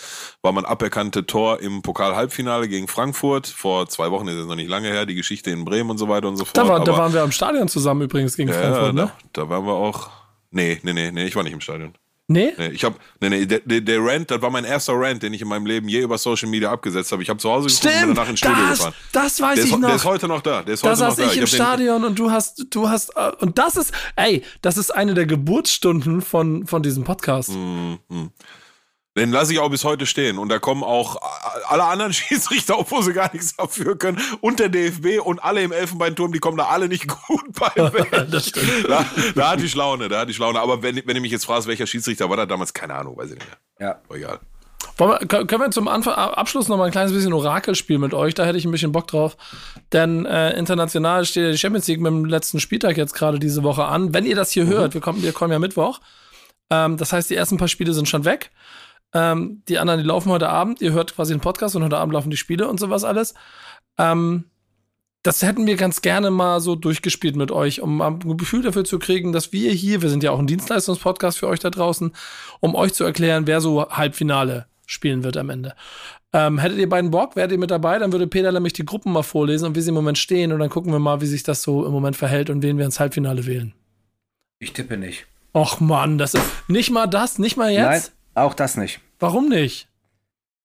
war 0.41 0.51
man 0.51 0.65
aberkannte 0.65 1.25
Tor 1.25 1.59
im 1.59 1.81
Pokal-Halbfinale 1.81 2.67
gegen 2.67 2.87
Frankfurt. 2.87 3.47
Vor 3.47 3.87
zwei 3.89 4.11
Wochen 4.11 4.27
ist 4.27 4.35
es 4.35 4.45
noch 4.45 4.55
nicht 4.55 4.69
lange 4.69 4.89
her, 4.89 5.05
die 5.05 5.15
Geschichte 5.15 5.51
in 5.51 5.65
Bremen 5.65 5.89
und 5.89 5.97
so 5.97 6.09
weiter 6.09 6.27
und 6.27 6.37
so 6.37 6.45
fort. 6.45 6.57
Da, 6.57 6.67
war, 6.67 6.83
da 6.83 6.97
waren 6.97 7.13
wir 7.13 7.23
am 7.23 7.31
Stadion 7.31 7.67
zusammen 7.67 8.03
übrigens 8.03 8.35
gegen 8.35 8.49
ja, 8.49 8.55
Frankfurt, 8.55 8.93
ne? 8.93 9.11
Da, 9.33 9.43
da 9.43 9.49
waren 9.49 9.65
wir 9.65 9.73
auch. 9.73 10.09
Nee, 10.51 10.79
nee, 10.83 10.93
nee, 10.93 11.11
nee, 11.11 11.25
ich 11.25 11.35
war 11.35 11.43
nicht 11.43 11.53
im 11.53 11.61
Stadion. 11.61 11.93
Nee? 12.31 12.53
nee 12.59 12.67
ich 12.67 12.83
habe 12.83 12.95
nee, 13.21 13.29
nee, 13.29 13.45
der, 13.47 13.59
der, 13.61 13.81
der 13.81 14.05
Rant, 14.05 14.29
das 14.29 14.39
war 14.39 14.51
mein 14.51 14.63
erster 14.63 14.93
Rant, 14.95 15.23
den 15.23 15.33
ich 15.33 15.41
in 15.41 15.47
meinem 15.47 15.65
Leben 15.65 15.89
je 15.89 16.01
über 16.01 16.15
Social 16.19 16.47
Media 16.47 16.71
abgesetzt 16.71 17.11
habe. 17.11 17.23
Ich 17.23 17.29
habe 17.29 17.39
zu 17.39 17.49
Hause 17.49 17.67
geguckt 17.67 17.79
Stimmt, 17.79 17.95
und 17.95 18.07
bin 18.09 18.15
danach 18.15 18.29
ins 18.29 18.39
Studio 18.39 18.57
das, 18.69 18.77
gefahren. 18.77 18.93
Das 19.11 19.41
weiß 19.41 19.55
der 19.55 19.63
ich 19.65 19.71
ist, 19.71 19.79
noch. 19.79 19.87
Der 19.87 19.95
ist 19.95 20.05
heute 20.05 20.27
noch 20.27 20.41
da. 20.41 20.61
Der 20.61 20.75
ist 20.75 20.83
da 20.83 20.89
heute 20.89 20.99
saß 20.99 21.17
noch 21.17 21.25
da. 21.25 21.31
ich 21.31 21.37
im 21.37 21.43
hab 21.43 21.49
den- 21.49 21.55
Stadion 21.55 22.03
und 22.03 22.19
du 22.19 22.29
hast, 22.29 22.67
du 22.69 22.87
hast, 22.87 23.09
äh, 23.15 23.31
und 23.39 23.57
das 23.57 23.75
ist, 23.77 23.91
ey, 24.15 24.43
das 24.61 24.77
ist 24.77 24.91
eine 24.91 25.15
der 25.15 25.25
Geburtsstunden 25.25 26.21
von, 26.21 26.67
von 26.67 26.83
diesem 26.83 27.03
Podcast. 27.03 27.49
Mhm. 27.49 27.97
Den 29.19 29.31
lasse 29.31 29.51
ich 29.51 29.59
auch 29.59 29.69
bis 29.69 29.83
heute 29.83 30.05
stehen. 30.05 30.37
Und 30.37 30.49
da 30.49 30.59
kommen 30.59 30.83
auch 30.83 31.17
alle 31.67 31.83
anderen 31.83 32.13
Schiedsrichter, 32.19 32.79
obwohl 32.79 33.03
sie 33.03 33.13
gar 33.13 33.31
nichts 33.33 33.55
dafür 33.55 33.97
können. 33.97 34.19
Und 34.41 34.59
der 34.59 34.69
DFB 34.69 35.19
und 35.23 35.43
alle 35.43 35.61
im 35.61 35.71
Elfenbeinturm, 35.71 36.31
die 36.31 36.39
kommen 36.39 36.57
da 36.57 36.67
alle 36.67 36.87
nicht 36.87 37.07
gut 37.27 37.45
bei 37.53 37.93
weg. 37.93 38.09
Das 38.31 38.47
stimmt. 38.47 38.87
Da, 38.87 39.05
da 39.35 39.51
hatte 39.51 39.63
ich 39.63 39.75
Laune, 39.75 40.07
da 40.07 40.19
hatte 40.19 40.31
ich 40.31 40.37
Laune. 40.37 40.59
Aber 40.59 40.81
wenn, 40.81 40.95
wenn 41.05 41.15
du 41.15 41.21
mich 41.21 41.31
jetzt 41.31 41.45
fragst, 41.45 41.67
welcher 41.67 41.87
Schiedsrichter 41.87 42.29
war 42.29 42.37
da 42.37 42.45
damals, 42.45 42.73
keine 42.73 42.93
Ahnung, 42.95 43.17
weiß 43.17 43.31
ich 43.31 43.39
nicht 43.39 43.47
mehr. 43.47 43.87
Ja. 43.89 44.15
Egal. 44.15 44.39
Wir, 44.97 45.17
können 45.19 45.61
wir 45.61 45.71
zum 45.71 45.87
Anfang, 45.87 46.13
Abschluss 46.13 46.67
noch 46.67 46.77
mal 46.77 46.85
ein 46.85 46.91
kleines 46.91 47.13
bisschen 47.13 47.33
Orakelspiel 47.33 47.97
mit 47.97 48.13
euch? 48.13 48.33
Da 48.33 48.45
hätte 48.45 48.57
ich 48.57 48.65
ein 48.65 48.71
bisschen 48.71 48.91
Bock 48.91 49.07
drauf. 49.07 49.37
Denn 49.93 50.25
äh, 50.25 50.57
international 50.57 51.25
steht 51.25 51.43
ja 51.43 51.51
die 51.51 51.57
Champions 51.57 51.87
League 51.87 52.01
mit 52.01 52.11
dem 52.11 52.25
letzten 52.25 52.59
Spieltag 52.59 52.97
jetzt 52.97 53.13
gerade 53.13 53.39
diese 53.39 53.63
Woche 53.63 53.85
an. 53.85 54.13
Wenn 54.13 54.25
ihr 54.25 54.35
das 54.35 54.51
hier 54.51 54.65
hört, 54.65 54.93
wir 54.93 55.01
kommen, 55.01 55.23
wir 55.23 55.33
kommen 55.33 55.51
ja 55.51 55.59
Mittwoch. 55.59 55.99
Ähm, 56.69 56.97
das 56.97 57.13
heißt, 57.13 57.29
die 57.29 57.35
ersten 57.35 57.57
paar 57.57 57.67
Spiele 57.67 57.93
sind 57.93 58.07
schon 58.07 58.25
weg. 58.25 58.51
Ähm, 59.13 59.63
die 59.67 59.79
anderen, 59.79 59.99
die 59.99 60.05
laufen 60.05 60.31
heute 60.31 60.49
Abend. 60.49 60.81
Ihr 60.81 60.91
hört 60.91 61.15
quasi 61.15 61.33
den 61.33 61.41
Podcast 61.41 61.75
und 61.75 61.83
heute 61.83 61.97
Abend 61.97 62.13
laufen 62.13 62.29
die 62.29 62.37
Spiele 62.37 62.67
und 62.67 62.79
sowas 62.79 63.03
alles. 63.03 63.33
Ähm, 63.97 64.45
das 65.23 65.41
hätten 65.41 65.67
wir 65.67 65.75
ganz 65.75 66.01
gerne 66.01 66.31
mal 66.31 66.61
so 66.61 66.75
durchgespielt 66.75 67.35
mit 67.35 67.51
euch, 67.51 67.81
um 67.81 68.01
ein 68.01 68.37
Gefühl 68.37 68.61
dafür 68.61 68.85
zu 68.85 68.99
kriegen, 68.99 69.33
dass 69.33 69.51
wir 69.51 69.71
hier, 69.71 70.01
wir 70.01 70.09
sind 70.09 70.23
ja 70.23 70.31
auch 70.31 70.39
ein 70.39 70.47
Dienstleistungspodcast 70.47 71.39
für 71.39 71.47
euch 71.47 71.59
da 71.59 71.69
draußen, 71.69 72.13
um 72.61 72.75
euch 72.75 72.93
zu 72.93 73.03
erklären, 73.03 73.45
wer 73.45 73.59
so 73.59 73.89
Halbfinale 73.89 74.67
spielen 74.85 75.23
wird 75.23 75.35
am 75.35 75.49
Ende. 75.49 75.75
Ähm, 76.31 76.57
hättet 76.59 76.77
ihr 76.77 76.87
beiden 76.87 77.11
Bock, 77.11 77.35
wärt 77.35 77.51
ihr 77.51 77.57
mit 77.57 77.71
dabei, 77.71 77.99
dann 77.99 78.11
würde 78.11 78.27
Peter 78.27 78.51
nämlich 78.51 78.73
die 78.73 78.85
Gruppen 78.85 79.11
mal 79.11 79.23
vorlesen 79.23 79.65
und 79.65 79.75
wie 79.75 79.81
sie 79.81 79.89
im 79.89 79.95
Moment 79.95 80.17
stehen 80.17 80.51
und 80.53 80.59
dann 80.59 80.69
gucken 80.69 80.91
wir 80.91 80.99
mal, 80.99 81.21
wie 81.21 81.25
sich 81.25 81.43
das 81.43 81.63
so 81.63 81.85
im 81.85 81.91
Moment 81.91 82.15
verhält 82.15 82.49
und 82.49 82.61
wen 82.61 82.77
wir 82.77 82.85
ins 82.85 82.99
Halbfinale 82.99 83.45
wählen. 83.45 83.73
Ich 84.59 84.73
tippe 84.73 84.97
nicht. 84.97 85.25
Och 85.53 85.79
Mann, 85.79 86.17
das 86.17 86.35
ist 86.35 86.43
nicht 86.67 86.91
mal 86.91 87.07
das, 87.07 87.39
nicht 87.39 87.57
mal 87.57 87.71
jetzt? 87.71 88.11
Nein, 88.11 88.18
auch 88.41 88.53
das 88.53 88.77
nicht. 88.77 89.01
Warum 89.19 89.49
nicht? 89.49 89.87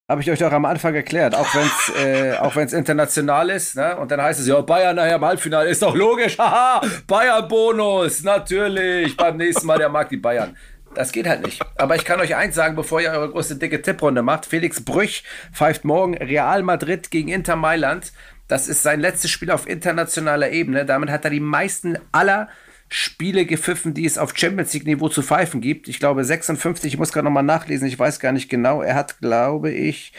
Habe 0.06 0.20
ich 0.20 0.30
euch 0.30 0.38
doch 0.38 0.52
am 0.52 0.66
Anfang 0.66 0.94
erklärt, 0.94 1.34
auch 1.34 1.54
wenn 1.54 1.66
es 1.66 1.92
äh, 2.04 2.36
auch 2.36 2.54
wenn's 2.56 2.74
international 2.74 3.48
ist, 3.48 3.74
ne? 3.76 3.96
Und 3.96 4.10
dann 4.10 4.20
heißt 4.20 4.38
es 4.38 4.46
ja, 4.46 4.60
Bayern 4.60 4.96
nachher 4.96 5.16
im 5.16 5.24
Halbfinale, 5.24 5.70
ist 5.70 5.80
doch 5.80 5.94
logisch, 5.94 6.38
haha, 6.38 6.82
Bayern-Bonus, 7.06 8.22
natürlich, 8.22 9.16
beim 9.16 9.38
nächsten 9.38 9.66
Mal, 9.66 9.78
der 9.78 9.88
mag 9.88 10.10
die 10.10 10.18
Bayern. 10.18 10.56
Das 10.94 11.10
geht 11.10 11.26
halt 11.26 11.44
nicht. 11.44 11.60
Aber 11.76 11.96
ich 11.96 12.04
kann 12.04 12.20
euch 12.20 12.36
eins 12.36 12.54
sagen, 12.54 12.76
bevor 12.76 13.00
ihr 13.00 13.10
eure 13.10 13.30
große 13.30 13.56
dicke 13.56 13.82
Tipprunde 13.82 14.22
macht, 14.22 14.46
Felix 14.46 14.84
Brüch 14.84 15.24
pfeift 15.52 15.84
morgen 15.84 16.16
Real 16.16 16.62
Madrid 16.62 17.10
gegen 17.10 17.28
Inter 17.28 17.56
Mailand. 17.56 18.12
Das 18.46 18.68
ist 18.68 18.82
sein 18.82 19.00
letztes 19.00 19.30
Spiel 19.30 19.50
auf 19.50 19.66
internationaler 19.66 20.50
Ebene. 20.50 20.84
Damit 20.84 21.10
hat 21.10 21.24
er 21.24 21.30
die 21.30 21.40
meisten 21.40 21.98
aller 22.12 22.48
Spiele 22.88 23.46
gepfiffen, 23.46 23.94
die 23.94 24.04
es 24.04 24.18
auf 24.18 24.36
Champions 24.36 24.72
League 24.74 24.86
Niveau 24.86 25.08
zu 25.08 25.22
pfeifen 25.22 25.60
gibt. 25.60 25.88
Ich 25.88 25.98
glaube 25.98 26.24
56, 26.24 26.94
ich 26.94 26.98
muss 26.98 27.12
gerade 27.12 27.24
nochmal 27.24 27.42
nachlesen, 27.42 27.88
ich 27.88 27.98
weiß 27.98 28.20
gar 28.20 28.32
nicht 28.32 28.48
genau. 28.48 28.82
Er 28.82 28.94
hat, 28.94 29.20
glaube 29.20 29.70
ich, 29.70 30.12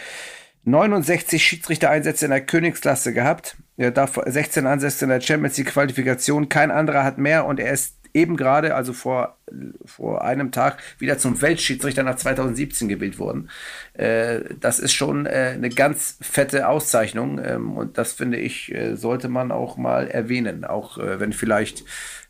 69 0.66 1.44
Schiedsrichter-Einsätze 1.44 2.26
in 2.26 2.32
der 2.32 2.42
Königsklasse 2.42 3.14
gehabt. 3.14 3.56
Er 3.78 3.92
darf 3.92 4.20
16 4.26 4.66
Ansätze 4.66 5.06
in 5.06 5.10
der 5.10 5.22
Champions 5.22 5.58
League 5.58 5.68
Qualifikation. 5.68 6.50
Kein 6.50 6.72
anderer 6.72 7.04
hat 7.04 7.18
mehr 7.18 7.46
und 7.46 7.60
er 7.60 7.72
ist 7.72 7.96
eben 8.16 8.38
gerade, 8.38 8.74
also 8.76 8.94
vor, 8.94 9.38
vor 9.86 10.24
einem 10.24 10.52
Tag, 10.52 10.82
wieder 10.98 11.18
zum 11.18 11.42
Weltschiedsrichter 11.42 12.02
nach 12.02 12.16
2017 12.16 12.88
gewählt 12.88 13.20
worden. 13.20 13.50
Äh, 13.94 14.40
das 14.60 14.80
ist 14.80 14.94
schon 14.94 15.26
äh, 15.26 15.52
eine 15.54 15.70
ganz 15.70 16.18
fette 16.22 16.68
Auszeichnung 16.70 17.40
ähm, 17.44 17.78
und 17.78 17.98
das 17.98 18.14
finde 18.14 18.38
ich, 18.38 18.74
äh, 18.74 18.96
sollte 18.96 19.28
man 19.28 19.52
auch 19.52 19.76
mal 19.76 20.08
erwähnen. 20.08 20.64
Auch 20.64 20.98
äh, 20.98 21.20
wenn 21.20 21.34
vielleicht, 21.34 21.84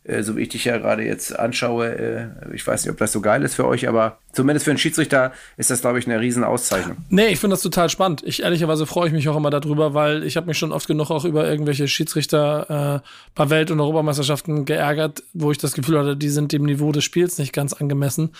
äh, 0.05 0.21
so 0.21 0.37
wie 0.37 0.41
ich 0.41 0.49
dich 0.49 0.65
ja 0.65 0.77
gerade 0.77 1.03
jetzt 1.03 1.37
anschaue, 1.37 1.87
äh, 1.87 2.27
ich 2.53 2.65
weiß 2.65 2.83
nicht, 2.83 2.91
ob 2.91 2.97
das 2.97 3.11
so 3.11 3.21
geil 3.21 3.43
ist 3.43 3.55
für 3.55 3.65
euch, 3.65 3.87
aber 3.87 4.19
zumindest 4.33 4.65
für 4.65 4.71
einen 4.71 4.77
Schiedsrichter 4.77 5.31
ist 5.57 5.71
das, 5.71 5.81
glaube 5.81 5.99
ich, 5.99 6.05
eine 6.05 6.19
riesen 6.19 6.43
Auszeichnung. 6.43 6.97
Nee, 7.09 7.27
ich 7.27 7.39
finde 7.39 7.55
das 7.55 7.63
total 7.63 7.89
spannend. 7.89 8.21
Ich 8.25 8.43
ehrlicherweise 8.43 8.85
freue 8.85 9.07
ich 9.07 9.13
mich 9.13 9.27
auch 9.29 9.35
immer 9.35 9.49
darüber, 9.49 9.93
weil 9.93 10.23
ich 10.23 10.37
habe 10.37 10.47
mich 10.47 10.57
schon 10.57 10.71
oft 10.71 10.87
genug 10.87 11.09
auch 11.09 11.25
über 11.25 11.47
irgendwelche 11.47 11.87
Schiedsrichter 11.87 13.01
äh, 13.03 13.07
bei 13.33 13.49
Welt- 13.49 13.71
und 13.71 13.79
Europameisterschaften 13.79 14.65
geärgert, 14.65 15.23
wo 15.33 15.51
ich 15.51 15.57
das 15.57 15.73
Gefühl 15.73 15.99
hatte, 15.99 16.15
die 16.15 16.29
sind 16.29 16.51
dem 16.51 16.65
Niveau 16.65 16.91
des 16.91 17.03
Spiels 17.03 17.37
nicht 17.37 17.53
ganz 17.53 17.73
angemessen. 17.73 18.31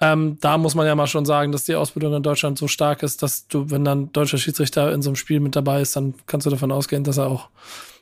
Ähm, 0.00 0.38
da 0.40 0.58
muss 0.58 0.74
man 0.74 0.86
ja 0.86 0.94
mal 0.94 1.06
schon 1.06 1.24
sagen, 1.24 1.50
dass 1.52 1.64
die 1.64 1.74
Ausbildung 1.74 2.14
in 2.14 2.22
Deutschland 2.22 2.58
so 2.58 2.68
stark 2.68 3.02
ist, 3.02 3.22
dass 3.22 3.48
du, 3.48 3.70
wenn 3.70 3.84
dann 3.84 4.02
ein 4.02 4.12
deutscher 4.12 4.38
Schiedsrichter 4.38 4.92
in 4.92 5.02
so 5.02 5.10
einem 5.10 5.16
Spiel 5.16 5.40
mit 5.40 5.56
dabei 5.56 5.80
ist, 5.80 5.96
dann 5.96 6.14
kannst 6.26 6.46
du 6.46 6.50
davon 6.50 6.72
ausgehen, 6.72 7.04
dass 7.04 7.16
er 7.16 7.26
auch 7.26 7.48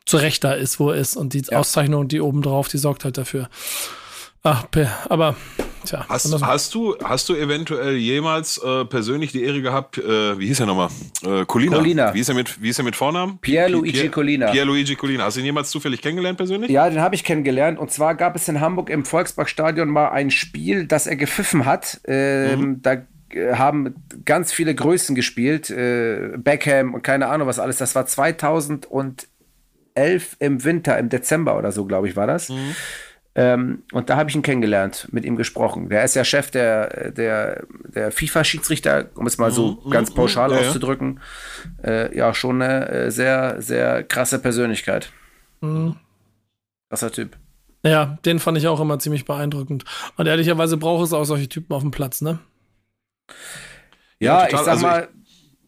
zu 0.07 0.17
Recht 0.17 0.45
da 0.45 0.53
ist, 0.53 0.79
wo 0.81 0.91
er 0.91 0.97
ist. 0.97 1.17
Und 1.17 1.35
die 1.35 1.43
Ja. 1.51 1.59
Auszeichnung, 1.59 2.09
die 2.09 2.21
oben 2.21 2.43
drauf, 2.43 2.69
die 2.69 2.79
sorgt 2.79 3.05
halt 3.05 3.19
dafür. 3.19 3.49
Ach, 4.45 4.69
Pe- 4.73 4.91
aber, 5.09 5.37
tja. 5.85 6.05
Hast, 6.09 6.43
hast, 6.43 6.75
du, 6.75 6.97
hast 7.05 7.29
du 7.29 7.37
eventuell 7.37 7.95
jemals 7.95 8.59
äh, 8.59 8.85
persönlich 8.87 9.31
die 9.31 9.45
Ehre 9.45 9.63
gehabt, 9.63 9.99
äh, 9.99 10.37
wie 10.37 10.49
hieß 10.49 10.59
er 10.59 10.67
nochmal? 10.67 10.89
Äh, 11.25 11.45
Colina. 11.45 11.77
Colina. 11.77 12.13
Wie 12.13 12.19
ist 12.19 12.29
er 12.29 12.35
mit, 12.35 12.61
wie 12.61 12.71
ist 12.71 12.79
er 12.81 12.85
mit 12.85 12.97
Vornamen? 12.97 13.39
Pierluigi 13.39 13.93
Pier- 14.01 14.11
Colina. 14.11 14.51
Pierluigi 14.51 14.97
Colina. 14.97 15.23
Hast 15.25 15.37
du 15.37 15.41
ihn 15.43 15.47
jemals 15.47 15.71
zufällig 15.71 16.03
kennengelernt 16.03 16.39
persönlich? 16.39 16.73
Ja, 16.73 16.91
den 16.91 17.01
habe 17.01 17.15
ich 17.15 17.23
kennengelernt. 17.23 17.79
Und 17.79 17.93
zwar 17.93 18.17
gab 18.17 18.35
es 18.35 18.49
in 18.49 18.61
Hamburg 18.61 18.91
im 18.91 19.05
Volksparkstadion 19.05 19.89
mal 19.89 20.09
ein 20.09 20.33
Spiel, 20.33 20.87
das 20.87 21.07
er 21.07 21.15
gepfiffen 21.15 21.65
hat. 21.65 22.01
Ähm, 22.09 22.83
Da 22.83 22.95
äh, 23.31 23.55
haben 23.55 23.95
ganz 24.25 24.53
viele 24.53 24.75
Größen 24.75 25.15
gespielt. 25.15 25.71
Äh, 25.71 26.33
Beckham 26.37 26.95
und 26.95 27.03
keine 27.05 27.29
Ahnung 27.29 27.47
was 27.47 27.61
alles. 27.61 27.77
Das 27.79 27.95
war 27.95 28.07
2011 29.95 30.37
im 30.39 30.65
Winter, 30.65 30.99
im 30.99 31.09
Dezember 31.09 31.59
oder 31.59 31.73
so, 31.73 31.85
glaube 31.85 32.09
ich, 32.09 32.17
war 32.17 32.27
das. 32.27 32.53
Ähm, 33.35 33.83
und 33.93 34.11
da 34.11 34.17
habe 34.17 34.29
ich 34.29 34.37
ihn 34.37 34.43
kennengelernt, 34.43 35.09
mit 35.11 35.25
ihm 35.25 35.37
gesprochen. 35.37 35.89
Der 35.89 36.05
ist 36.05 36.15
ja 36.15 36.25
Chef 36.25 36.51
der, 36.51 37.13
der, 37.13 37.65
der 37.87 38.13
FIFA-Schiedsrichter, 38.13 39.09
um 39.15 39.27
es 39.27 39.39
mal 39.39 39.51
so 39.51 39.77
ganz 39.91 40.13
pauschal 40.13 40.51
ja, 40.51 40.61
ja. 40.61 40.69
auszudrücken. 40.69 41.21
Äh, 41.83 42.15
ja, 42.17 42.35
schon 42.35 42.61
eine 42.61 42.89
äh, 42.89 43.11
sehr, 43.11 43.63
sehr 43.63 44.03
krasse 44.03 44.39
Persönlichkeit. 44.39 45.11
Krasser 46.91 47.11
Typ. 47.11 47.39
Ja, 47.85 48.19
den 48.25 48.39
fand 48.39 48.59
ich 48.59 48.69
auch 48.69 48.81
immer 48.81 48.99
ziemlich 48.99 49.25
beeindruckend. 49.25 49.85
Und 50.17 50.27
ehrlicherweise 50.27 50.77
braucht 50.77 51.05
es 51.05 51.13
auch 51.13 51.25
solche 51.25 51.49
Typen 51.49 51.73
auf 51.73 51.83
dem 51.83 51.91
Platz, 51.91 52.21
ne? 52.21 52.39
Ja, 54.21 54.43
Ja, 54.43 54.47
ich 54.47 54.57
sag 54.59 54.69
Also 54.69 54.87
mal, 54.87 55.09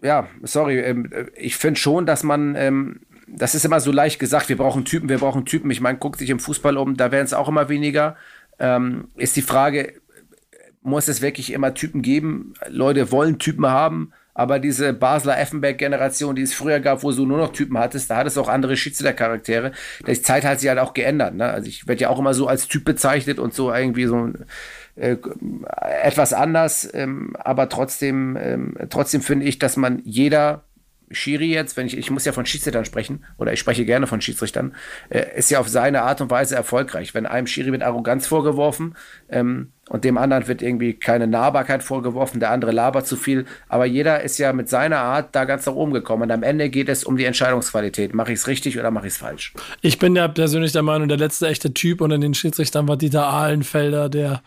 ja, 0.03 0.29
sorry, 0.43 0.81
ähm, 0.81 1.11
ich 1.35 1.57
finde 1.57 1.81
schon, 1.81 2.05
dass 2.05 2.23
man, 2.23 2.55
ähm, 2.57 3.01
das 3.37 3.55
ist 3.55 3.65
immer 3.65 3.81
so 3.81 3.93
leicht 3.93 4.19
gesagt, 4.19 4.49
wir 4.49 4.57
brauchen 4.57 4.85
Typen, 4.85 5.09
wir 5.09 5.19
brauchen 5.19 5.45
Typen. 5.45 5.71
Ich 5.71 5.81
meine, 5.81 5.99
guckt 5.99 6.19
sich 6.19 6.31
im 6.31 6.39
Fußball 6.39 6.77
um, 6.77 6.97
da 6.97 7.13
werden 7.13 7.25
es 7.25 7.35
auch 7.35 7.49
immer 7.49 7.69
weniger. 7.69 8.17
Ähm, 8.59 9.09
ist 9.17 9.37
die 9.37 9.43
Frage, 9.43 9.95
muss 10.83 11.09
es 11.09 11.23
wirklich 11.23 11.53
immer 11.53 11.75
Typen 11.75 12.03
geben? 12.03 12.55
Leute 12.69 13.11
wollen 13.11 13.39
Typen 13.39 13.67
haben, 13.67 14.13
aber 14.35 14.59
diese 14.59 14.93
Basler 14.93 15.39
Effenberg-Generation, 15.39 16.37
die 16.37 16.43
es 16.43 16.55
früher 16.55 16.81
gab, 16.81 17.03
wo 17.03 17.13
du 17.13 17.25
nur 17.25 17.39
noch 17.39 17.53
Typen 17.53 17.79
hattest, 17.79 18.11
da 18.11 18.17
hattest 18.17 18.37
du 18.37 18.43
auch 18.43 18.49
andere 18.49 18.77
Schiedsrichtercharaktere. 18.77 19.73
Die 20.07 20.23
Zeit 20.23 20.45
hat 20.45 20.61
sich 20.61 20.69
halt 20.69 20.79
auch 20.79 20.93
geändert. 20.93 21.35
Ne? 21.35 21.45
Also 21.45 21.69
ich 21.69 21.89
werde 21.89 22.03
ja 22.03 22.09
auch 22.11 22.19
immer 22.19 22.35
so 22.35 22.47
als 22.47 22.69
Typ 22.69 22.85
bezeichnet 22.85 23.39
und 23.39 23.55
so 23.55 23.73
irgendwie 23.73 24.07
so 24.07 24.31
äh, 24.97 25.17
etwas 26.03 26.33
anders, 26.33 26.89
ähm, 26.93 27.35
aber 27.39 27.69
trotzdem, 27.69 28.37
ähm, 28.41 28.75
trotzdem 28.91 29.23
finde 29.23 29.47
ich, 29.47 29.59
dass 29.59 29.77
man 29.77 30.03
jeder 30.05 30.65
Schiri 31.15 31.53
jetzt, 31.53 31.77
wenn 31.77 31.87
ich, 31.87 31.97
ich 31.97 32.11
muss 32.11 32.25
ja 32.25 32.33
von 32.33 32.47
Schiedsrichtern 32.47 32.85
sprechen, 32.85 33.25
oder 33.39 33.53
ich 33.53 33.61
spreche 33.61 33.85
gerne 33.85 34.07
von 34.07 34.21
Schiedsrichtern, 34.21 34.75
äh, 35.09 35.25
ist 35.37 35.51
ja 35.51 35.61
auf 35.61 35.69
seine 35.69 36.03
Art 36.03 36.21
und 36.21 36.31
Weise 36.31 36.57
erfolgreich. 36.57 37.15
Wenn 37.15 37.27
einem 37.27 37.47
Schiri 37.47 37.73
wird 37.73 37.83
Arroganz 37.83 38.27
vorgeworfen 38.27 38.95
ähm, 39.29 39.73
und 39.89 40.05
dem 40.05 40.19
anderen 40.19 40.47
wird 40.49 40.63
irgendwie 40.63 40.95
keine 40.95 41.27
Nahbarkeit 41.27 41.83
vorgeworfen, 41.83 42.41
der 42.41 42.51
andere 42.51 42.73
labert 42.73 43.07
zu 43.07 43.17
viel, 43.17 43.47
aber 43.69 43.87
jeder 43.87 44.23
ist 44.23 44.39
ja 44.39 44.53
mit 44.53 44.69
seiner 44.69 44.99
Art 44.99 45.35
da 45.35 45.45
ganz 45.45 45.67
nach 45.67 45.75
oben 45.75 45.93
gekommen 45.93 46.25
und 46.25 46.31
am 46.31 46.43
Ende 46.43 46.71
geht 46.71 46.89
es 46.89 47.05
um 47.05 47.17
die 47.17 47.25
Entscheidungsqualität. 47.25 48.15
Mache 48.15 48.33
ich 48.33 48.39
es 48.39 48.47
richtig 48.47 48.79
oder 48.79 48.91
mache 48.91 49.07
ich 49.07 49.15
es 49.15 49.19
falsch? 49.19 49.55
Ich 49.81 49.99
bin 49.99 50.17
ja 50.17 50.29
persönlich 50.29 50.73
der 50.73 50.83
Meinung, 50.83 51.09
der 51.09 51.19
letzte 51.19 51.49
echte 51.49 51.75
Typ 51.75 52.01
unter 52.01 52.19
den 52.19 52.35
Schiedsrichtern 52.35 52.89
war 52.89 52.97
Dieter 52.97 53.27
Ahlenfelder, 53.27 54.09
der 54.09 54.43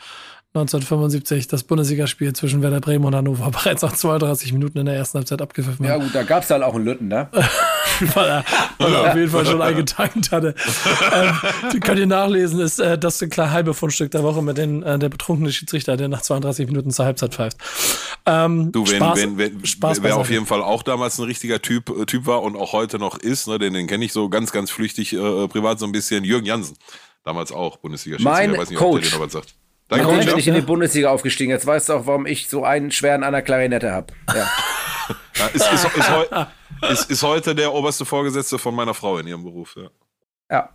1975 0.62 1.48
das 1.48 1.64
Bundesligaspiel 1.64 2.34
zwischen 2.34 2.62
Werder 2.62 2.80
Bremen 2.80 3.06
und 3.06 3.16
Hannover 3.16 3.52
bereits 3.52 3.82
nach 3.82 3.94
32 3.94 4.54
Minuten 4.54 4.78
in 4.78 4.86
der 4.86 4.96
ersten 4.96 5.18
Halbzeit 5.18 5.42
abgepfiffen 5.42 5.86
Ja 5.86 5.94
hat. 5.94 6.02
gut, 6.02 6.14
da 6.14 6.24
gab 6.24 6.44
es 6.44 6.50
halt 6.50 6.64
auch 6.64 6.76
einen 6.76 6.86
Lütten, 6.86 7.08
ne? 7.08 7.30
weil 8.14 8.28
er, 8.28 8.46
weil 8.78 8.94
er 8.94 9.10
auf 9.10 9.16
jeden 9.16 9.30
Fall 9.30 9.46
schon 9.46 9.62
eingetankt 9.62 10.32
hatte. 10.32 10.54
ähm, 11.14 11.34
die 11.74 11.80
könnt 11.80 12.00
ihr 12.00 12.06
nachlesen, 12.06 12.60
ist 12.60 12.80
äh, 12.80 12.98
das 12.98 13.20
kleine 13.30 13.52
halbe 13.52 13.74
Fundstück 13.74 14.12
der 14.12 14.24
Woche 14.24 14.42
mit 14.42 14.58
den, 14.58 14.84
äh, 14.84 15.00
der 15.00 15.10
betrunkene 15.10 15.52
Schiedsrichter, 15.52 15.98
der 15.98 16.08
nach 16.08 16.22
32 16.22 16.68
Minuten 16.68 16.92
zur 16.92 17.06
Halbzeit 17.06 17.34
pfeift. 17.34 17.58
Ähm, 18.26 18.72
Du, 18.72 18.88
wenn, 18.88 18.98
Spaß, 18.98 19.20
wenn, 19.20 19.38
wenn, 19.38 19.66
Spaß 19.66 20.04
wer 20.04 20.18
auf 20.18 20.30
jeden 20.30 20.46
Fall 20.46 20.62
auch 20.62 20.84
damals 20.84 21.18
ein 21.18 21.26
richtiger 21.26 21.62
Typ, 21.62 21.90
äh, 21.90 22.06
typ 22.06 22.26
war 22.26 22.44
und 22.44 22.56
auch 22.56 22.74
heute 22.74 23.00
noch 23.00 23.18
ist, 23.18 23.48
ne, 23.48 23.58
den, 23.58 23.74
den 23.74 23.88
kenne 23.88 24.06
ich 24.06 24.14
so 24.14 24.30
ganz, 24.30 24.52
ganz 24.52 24.70
flüchtig 24.70 25.14
äh, 25.14 25.48
privat 25.48 25.80
so 25.80 25.86
ein 25.86 25.92
bisschen, 25.92 26.24
Jürgen 26.24 26.46
Jansen. 26.46 26.78
Damals 27.24 27.52
auch 27.52 27.78
Bundesliga-Schiedsrichter. 27.78 28.42
Mein 28.42 28.54
Ich 28.54 28.60
weiß 28.60 28.70
nicht, 28.70 28.80
ob 28.80 28.84
der 28.84 28.92
Coach. 28.92 29.10
dir 29.10 29.18
noch 29.18 29.26
was 29.26 29.34
sagt. 29.34 29.56
Danke, 29.90 30.06
Warum 30.06 30.20
bin 30.20 30.38
ich 30.38 30.48
in 30.48 30.56
die 30.56 30.62
Bundesliga 30.62 31.12
aufgestiegen? 31.12 31.52
Jetzt 31.52 31.66
weißt 31.66 31.90
du 31.90 31.94
auch, 31.94 32.06
warum 32.08 32.26
ich 32.26 32.50
so 32.50 32.64
einen 32.66 32.92
schweren 32.92 33.24
an 33.24 33.32
der 33.32 33.42
Klarinette 33.42 33.92
habe. 33.92 34.14
Ja. 34.28 34.36
ja, 35.38 35.48
ist, 35.54 35.72
ist, 35.72 35.86
ist, 36.82 37.10
ist, 37.10 37.24
heute 37.24 37.56
der 37.56 37.74
oberste 37.74 38.04
Vorgesetzte 38.04 38.60
von 38.60 38.76
meiner 38.76 38.94
Frau 38.94 39.18
in 39.18 39.28
ihrem 39.28 39.44
Beruf. 39.44 39.78
Ja. 39.78 39.90
ja. 40.52 40.70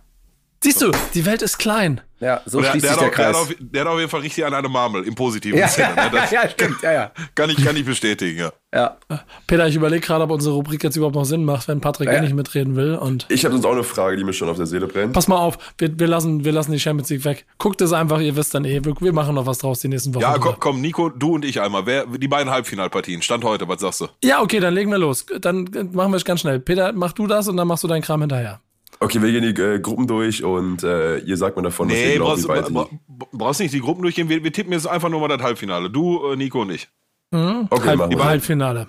Siehst 0.63 0.81
du, 0.81 0.91
die 1.13 1.25
Welt 1.25 1.41
ist 1.41 1.57
klein. 1.57 1.99
Ja, 2.21 2.39
so 2.45 2.61
der, 2.61 2.69
schließt 2.69 2.85
der 2.85 2.91
sich 2.93 2.99
der, 2.99 3.09
auch, 3.09 3.11
Kreis. 3.11 3.31
Der 3.33 3.41
hat, 3.41 3.49
auf, 3.49 3.55
der 3.59 3.81
hat 3.81 3.87
auf 3.89 3.97
jeden 3.99 4.09
Fall 4.09 4.21
richtig 4.21 4.45
an 4.45 4.53
eine 4.53 4.69
Marmel 4.69 5.03
im 5.03 5.13
positiven 5.13 5.59
ja, 5.59 5.67
Sinne. 5.67 5.93
Ne? 5.93 6.09
Das 6.09 6.31
ja, 6.31 6.47
stimmt, 6.47 6.81
ja, 6.81 6.93
ja. 6.93 7.11
Kann 7.35 7.49
ich, 7.49 7.61
kann 7.61 7.75
ich 7.75 7.83
bestätigen, 7.83 8.39
ja. 8.39 8.53
ja. 8.73 8.97
Peter, 9.45 9.67
ich 9.67 9.75
überlege 9.75 9.99
gerade, 9.99 10.23
ob 10.23 10.31
unsere 10.31 10.55
Rubrik 10.55 10.81
jetzt 10.81 10.95
überhaupt 10.95 11.15
noch 11.15 11.25
Sinn 11.25 11.43
macht, 11.43 11.67
wenn 11.67 11.81
Patrick 11.81 12.07
ja. 12.07 12.13
eh 12.13 12.21
nicht 12.21 12.33
mitreden 12.33 12.77
will. 12.77 12.95
Und 12.95 13.25
ich 13.27 13.43
habe 13.43 13.51
sonst 13.55 13.65
auch 13.65 13.73
eine 13.73 13.83
Frage, 13.83 14.15
die 14.15 14.23
mir 14.23 14.31
schon 14.31 14.47
auf 14.47 14.55
der 14.55 14.67
Seele 14.67 14.87
brennt. 14.87 15.11
Pass 15.11 15.27
mal 15.27 15.35
auf, 15.35 15.57
wir, 15.77 15.99
wir, 15.99 16.07
lassen, 16.07 16.45
wir 16.45 16.53
lassen 16.53 16.71
die 16.71 16.79
Champions 16.79 17.09
League 17.09 17.25
weg. 17.25 17.45
Guckt 17.57 17.81
es 17.81 17.91
einfach, 17.91 18.21
ihr 18.21 18.37
wisst 18.37 18.55
dann 18.55 18.63
eh, 18.63 18.79
wir, 18.85 18.93
wir 18.97 19.11
machen 19.11 19.35
noch 19.35 19.45
was 19.45 19.57
draus 19.57 19.81
die 19.81 19.89
nächsten 19.89 20.15
Wochen. 20.15 20.21
Ja, 20.21 20.37
komm, 20.37 20.55
komm, 20.59 20.79
Nico, 20.79 21.09
du 21.09 21.35
und 21.35 21.43
ich 21.43 21.59
einmal. 21.59 21.85
Wer, 21.85 22.05
die 22.05 22.29
beiden 22.29 22.49
Halbfinalpartien, 22.49 23.21
Stand 23.21 23.43
heute, 23.43 23.67
was 23.67 23.81
sagst 23.81 23.99
du? 23.99 24.07
Ja, 24.23 24.41
okay, 24.41 24.61
dann 24.61 24.73
legen 24.73 24.91
wir 24.91 24.97
los. 24.97 25.25
Dann 25.41 25.69
machen 25.91 26.13
wir 26.13 26.17
es 26.17 26.23
ganz 26.23 26.39
schnell. 26.39 26.61
Peter, 26.61 26.93
mach 26.93 27.11
du 27.11 27.27
das 27.27 27.49
und 27.49 27.57
dann 27.57 27.67
machst 27.67 27.83
du 27.83 27.89
deinen 27.89 28.01
Kram 28.01 28.21
hinterher. 28.21 28.61
Okay, 29.03 29.21
wir 29.21 29.31
gehen 29.33 29.53
die 29.53 29.61
äh, 29.61 29.79
Gruppen 29.79 30.07
durch 30.07 30.45
und 30.45 30.81
äh, 30.81 31.17
ihr 31.17 31.35
sagt 31.35 31.57
mir 31.57 31.63
davon, 31.63 31.87
nee, 31.87 31.93
was 31.93 31.99
ihr 31.99 32.15
glaubt, 32.15 32.29
brauchst, 32.29 32.43
wie 32.43 32.47
weit 32.47 32.73
bra 32.73 33.27
brauchst 33.33 33.59
nicht 33.59 33.73
die 33.73 33.81
Gruppen 33.81 34.01
durchgehen. 34.01 34.29
Wir, 34.29 34.41
wir, 34.45 34.53
tippen 34.53 34.71
jetzt 34.71 34.87
einfach 34.87 35.09
nur 35.09 35.19
mal 35.19 35.27
das 35.27 35.41
Halbfinale. 35.41 35.89
Du, 35.89 36.31
äh, 36.31 36.37
Nico 36.37 36.61
und 36.61 36.71
ich. 36.71 36.87
Mhm. 37.31 37.67
Okay, 37.69 37.89
Halb, 37.89 37.99
machen 37.99 38.11
wir. 38.11 38.23
Halbfinale. 38.23 38.87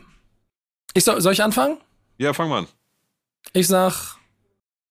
Ich 0.92 1.02
soll, 1.02 1.20
soll 1.20 1.32
ich 1.32 1.42
anfangen? 1.42 1.78
Ja, 2.18 2.32
fang 2.32 2.48
mal 2.48 2.58
an. 2.58 2.66
Ich 3.54 3.66
sag, 3.66 4.16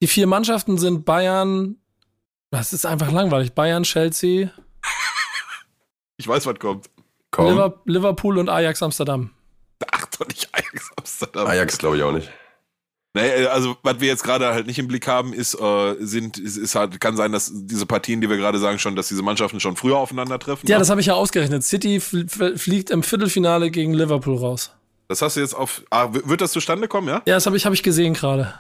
die 0.02 0.08
vier 0.08 0.28
Mannschaften 0.28 0.78
sind 0.78 1.06
Bayern. 1.06 1.78
Das 2.52 2.74
ist 2.74 2.86
einfach 2.86 3.10
langweilig. 3.10 3.54
Bayern, 3.54 3.84
Chelsea. 3.84 4.52
ich 6.18 6.28
weiß, 6.28 6.46
was 6.46 6.60
kommt. 6.60 6.90
Komm. 7.32 7.74
Liverpool 7.86 8.38
und 8.38 8.50
Ajax 8.50 8.84
Amsterdam. 8.84 9.30
Ach 9.90 10.06
doch 10.20 10.28
nicht 10.28 10.50
Ajax 10.54 10.92
Amsterdam. 10.98 11.48
Ajax 11.48 11.78
glaube 11.78 11.96
ich 11.96 12.04
auch 12.04 12.12
nicht. 12.12 12.30
Nee, 13.14 13.28
äh, 13.28 13.46
also 13.48 13.78
was 13.84 14.00
wir 14.00 14.08
jetzt 14.08 14.24
gerade 14.24 14.48
halt 14.48 14.68
nicht 14.68 14.80
im 14.80 14.88
Blick 14.88 15.08
haben, 15.08 15.34
ist, 15.34 15.60
äh, 15.60 15.96
sind, 16.00 16.38
ist, 16.38 16.58
ist 16.58 16.76
halt, 16.76 17.00
kann 17.00 17.16
sein, 17.16 17.32
dass 17.32 17.52
diese 17.54 17.86
Partien, 17.86 18.22
die 18.22 18.30
wir 18.30 18.38
gerade 18.38 18.58
sagen, 18.58 18.80
schon, 18.80 18.96
dass 18.96 19.08
diese 19.08 19.22
Mannschaften 19.22 19.60
schon 19.60 19.76
früher 19.76 19.98
aufeinandertreffen. 19.98 20.68
Ja, 20.68 20.76
ne? 20.76 20.80
das 20.80 20.90
habe 20.90 21.02
ich 21.02 21.08
ja 21.08 21.14
ausgerechnet. 21.14 21.64
City 21.64 22.00
fliegt 22.00 22.90
im 22.90 23.04
Viertelfinale 23.04 23.70
gegen 23.72 23.94
Liverpool 23.94 24.38
raus. 24.38 24.72
Das 25.08 25.22
hast 25.22 25.36
du 25.36 25.42
jetzt 25.42 25.54
auf. 25.54 25.84
Ah, 25.90 26.10
wird 26.12 26.42
das 26.42 26.52
zustande 26.52 26.88
kommen, 26.88 27.08
ja? 27.08 27.22
Ja, 27.26 27.36
das 27.36 27.46
habe 27.46 27.56
ich, 27.56 27.66
hab 27.66 27.74
ich 27.74 27.84
gesehen 27.84 28.14
gerade. 28.14 28.54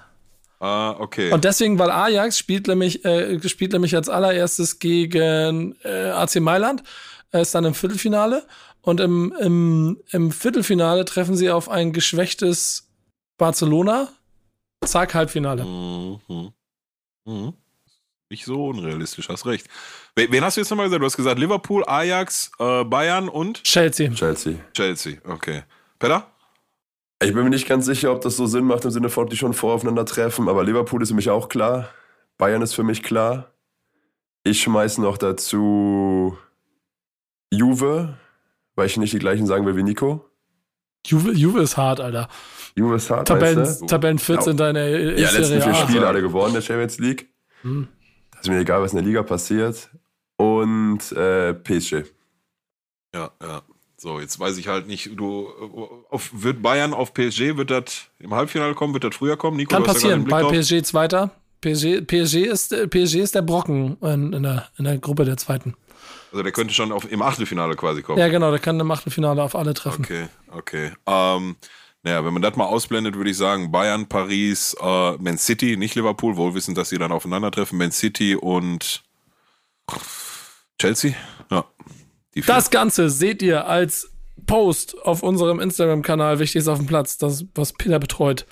Ah, 0.59 0.95
okay. 0.99 1.31
Und 1.31 1.43
deswegen, 1.43 1.79
weil 1.79 1.89
Ajax 1.89 2.37
spielt 2.37 2.67
nämlich, 2.67 3.03
äh, 3.03 3.39
spielt 3.49 3.73
nämlich 3.73 3.95
als 3.95 4.07
allererstes 4.07 4.79
gegen 4.79 5.75
äh, 5.83 6.09
AC 6.09 6.39
Mailand, 6.39 6.83
äh, 7.31 7.41
ist 7.41 7.55
dann 7.55 7.65
im 7.65 7.73
Viertelfinale. 7.73 8.43
Und 8.81 8.99
im, 8.99 9.33
im, 9.39 10.01
im 10.11 10.31
Viertelfinale 10.31 11.05
treffen 11.05 11.35
sie 11.35 11.49
auf 11.49 11.69
ein 11.69 11.91
geschwächtes 11.91 12.89
Barcelona, 13.37 14.09
Zack, 14.85 15.13
Halbfinale. 15.13 15.63
Mhm. 15.63 16.53
Mhm. 17.25 17.53
Nicht 18.29 18.45
so 18.45 18.67
unrealistisch, 18.67 19.29
hast 19.29 19.45
recht. 19.45 19.67
Wen 20.15 20.43
hast 20.43 20.57
du 20.57 20.61
jetzt 20.61 20.69
nochmal 20.69 20.87
gesagt? 20.87 21.01
Du 21.01 21.05
hast 21.05 21.17
gesagt 21.17 21.39
Liverpool, 21.39 21.83
Ajax, 21.85 22.51
äh, 22.59 22.83
Bayern 22.83 23.29
und? 23.29 23.63
Chelsea. 23.63 24.09
Chelsea. 24.11 24.55
Chelsea, 24.73 25.17
okay. 25.27 25.63
Peter? 25.99 26.27
Ich 27.21 27.33
bin 27.33 27.43
mir 27.43 27.49
nicht 27.49 27.67
ganz 27.67 27.85
sicher, 27.85 28.11
ob 28.11 28.21
das 28.21 28.35
so 28.35 28.47
Sinn 28.47 28.65
macht 28.65 28.85
im 28.85 28.91
Sinne 28.91 29.09
von, 29.09 29.25
ob 29.25 29.29
die 29.29 29.37
schon 29.37 29.53
voraufeinander 29.53 30.05
treffen, 30.05 30.49
aber 30.49 30.63
Liverpool 30.63 31.01
ist 31.01 31.09
für 31.09 31.15
mich 31.15 31.29
auch 31.29 31.47
klar. 31.47 31.89
Bayern 32.37 32.61
ist 32.61 32.73
für 32.73 32.83
mich 32.83 33.03
klar. 33.03 33.53
Ich 34.43 34.61
schmeiße 34.61 35.01
noch 35.01 35.17
dazu 35.17 36.37
Juve, 37.51 38.17
weil 38.75 38.87
ich 38.87 38.97
nicht 38.97 39.13
die 39.13 39.19
gleichen 39.19 39.45
sagen 39.45 39.65
will 39.65 39.77
wie 39.77 39.83
Nico. 39.83 40.29
Juve, 41.05 41.33
Juve 41.33 41.61
ist 41.61 41.77
hart, 41.77 41.99
Alter. 41.99 42.29
Juve 42.75 42.95
ist 42.95 43.09
hart, 43.09 43.27
Tabellen, 43.27 43.87
Tabellen 43.87 44.19
14 44.19 44.53
ja. 44.53 44.53
deiner 44.53 44.87
Ja, 44.87 45.29
letzten 45.31 45.61
vier 45.61 45.75
Spiele 45.75 46.07
alle 46.07 46.21
gewonnen, 46.21 46.53
der 46.53 46.61
Champions 46.61 46.97
League. 46.99 47.29
Hm. 47.61 47.87
Das 48.31 48.41
ist 48.41 48.49
mir 48.49 48.59
egal, 48.59 48.81
was 48.81 48.93
in 48.93 48.97
der 48.97 49.05
Liga 49.05 49.23
passiert. 49.23 49.89
Und 50.37 51.11
äh, 51.11 51.53
PSG. 51.53 52.03
Ja, 53.13 53.31
ja. 53.41 53.61
So, 53.97 54.19
jetzt 54.19 54.37
weiß 54.37 54.57
ich 54.57 54.67
halt 54.67 54.87
nicht, 54.87 55.11
du 55.17 55.47
auf, 56.09 56.29
wird 56.33 56.61
Bayern 56.61 56.93
auf 56.93 57.13
PSG, 57.13 57.55
wird 57.55 57.71
das 57.71 58.07
im 58.19 58.33
Halbfinale 58.33 58.73
kommen, 58.73 58.93
wird 58.93 59.05
das 59.05 59.15
früher 59.15 59.37
kommen? 59.37 59.55
Nico, 59.55 59.73
Kann 59.73 59.83
passieren, 59.83 60.25
bei 60.25 60.43
PSG 60.43 60.83
Zweiter. 60.83 61.31
PSG, 61.61 62.01
PSG, 62.05 62.35
ist, 62.47 62.75
PSG 62.89 63.15
ist 63.21 63.35
der 63.35 63.43
Brocken 63.43 63.95
in, 64.01 64.33
in, 64.33 64.43
der, 64.43 64.67
in 64.77 64.83
der 64.83 64.97
Gruppe 64.97 65.23
der 65.23 65.37
Zweiten. 65.37 65.75
Also 66.33 66.41
der 66.41 66.51
könnte 66.51 66.73
schon 66.73 66.91
auf, 66.91 67.09
im 67.11 67.21
Achtelfinale 67.21 67.75
quasi 67.75 68.01
kommen. 68.01 68.17
Ja, 68.17 68.27
genau, 68.27 68.49
der 68.49 68.59
kann 68.59 68.79
im 68.79 68.89
Achtelfinale 68.89 69.43
auf 69.43 69.55
alle 69.55 69.75
treffen. 69.75 70.03
Okay, 70.03 70.27
okay. 70.51 70.91
Ähm, 71.05 71.55
naja, 72.01 72.25
wenn 72.25 72.33
man 72.33 72.41
das 72.41 72.55
mal 72.55 72.65
ausblendet, 72.65 73.15
würde 73.15 73.29
ich 73.29 73.37
sagen, 73.37 73.71
Bayern, 73.71 74.07
Paris, 74.07 74.75
äh, 74.81 75.11
Man 75.19 75.37
City, 75.37 75.77
nicht 75.77 75.93
Liverpool, 75.93 76.35
wohl 76.35 76.55
wissend, 76.55 76.75
dass 76.75 76.89
sie 76.89 76.97
dann 76.97 77.11
aufeinandertreffen, 77.11 77.77
Man 77.77 77.91
City 77.91 78.35
und 78.35 79.03
Chelsea. 80.81 81.13
Ja. 81.51 81.65
das 82.47 82.71
Ganze 82.71 83.11
seht 83.11 83.43
ihr 83.43 83.67
als 83.67 84.09
Post 84.47 84.97
auf 85.03 85.21
unserem 85.21 85.59
Instagram-Kanal 85.59 86.39
Wichtig 86.39 86.61
ist 86.61 86.67
auf 86.67 86.79
dem 86.79 86.87
Platz, 86.87 87.19
das, 87.19 87.45
was 87.53 87.73
Peter 87.73 87.99
betreut. 87.99 88.47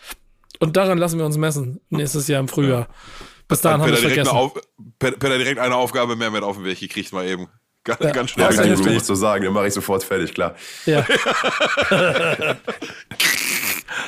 Und 0.59 0.77
daran 0.77 0.99
lassen 0.99 1.17
wir 1.17 1.25
uns 1.25 1.37
messen, 1.37 1.81
nächstes 1.89 2.27
Jahr 2.27 2.41
im 2.41 2.47
Frühjahr. 2.47 2.87
Bis 3.47 3.61
dahin 3.61 3.81
haben 3.81 3.87
wir 3.87 3.95
es 3.95 4.01
vergessen. 4.01 4.51
Peter 4.99 5.37
direkt 5.39 5.59
eine 5.59 5.75
Aufgabe 5.75 6.15
mehr 6.15 6.29
mit 6.29 6.43
auf 6.43 6.57
den 6.57 6.65
Weg 6.65 6.79
gekriegt, 6.79 7.11
mal 7.11 7.27
eben. 7.27 7.47
Ganz, 7.83 7.99
ja. 8.01 8.11
ganz 8.11 8.29
schnell. 8.31 8.51
Ja, 8.51 8.61
kann 8.61 8.71
ich 8.71 8.85
nicht 8.85 9.05
so 9.05 9.15
sagen, 9.15 9.43
den 9.43 9.53
mache 9.53 9.67
ich 9.67 9.73
sofort 9.73 10.03
fertig, 10.03 10.33
klar. 10.33 10.55
Ja. 10.85 11.05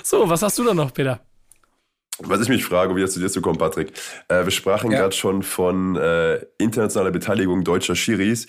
so, 0.03 0.29
was 0.29 0.43
hast 0.43 0.59
du 0.59 0.63
da 0.63 0.73
noch, 0.73 0.93
Peter? 0.93 1.19
Was 2.19 2.41
ich 2.41 2.49
mich 2.49 2.63
frage, 2.63 2.95
wie 2.95 3.01
das 3.01 3.13
zu 3.13 3.19
dir 3.19 3.29
zu 3.29 3.41
kommen, 3.41 3.57
Patrick. 3.57 3.93
Äh, 4.27 4.43
wir 4.43 4.51
sprachen 4.51 4.91
ja. 4.91 4.99
gerade 4.99 5.15
schon 5.15 5.41
von 5.41 5.95
äh, 5.95 6.45
internationaler 6.59 7.09
Beteiligung 7.09 7.63
deutscher 7.63 7.95
Schiris. 7.95 8.45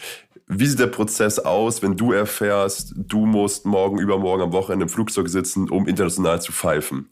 Wie 0.46 0.66
sieht 0.66 0.78
der 0.78 0.88
Prozess 0.88 1.38
aus, 1.38 1.82
wenn 1.82 1.96
du 1.96 2.12
erfährst, 2.12 2.92
du 2.94 3.24
musst 3.24 3.64
morgen, 3.64 3.98
übermorgen 3.98 4.42
am 4.42 4.52
Wochenende 4.52 4.84
im 4.84 4.90
Flugzeug 4.90 5.30
sitzen, 5.30 5.70
um 5.70 5.88
international 5.88 6.42
zu 6.42 6.52
pfeifen? 6.52 7.08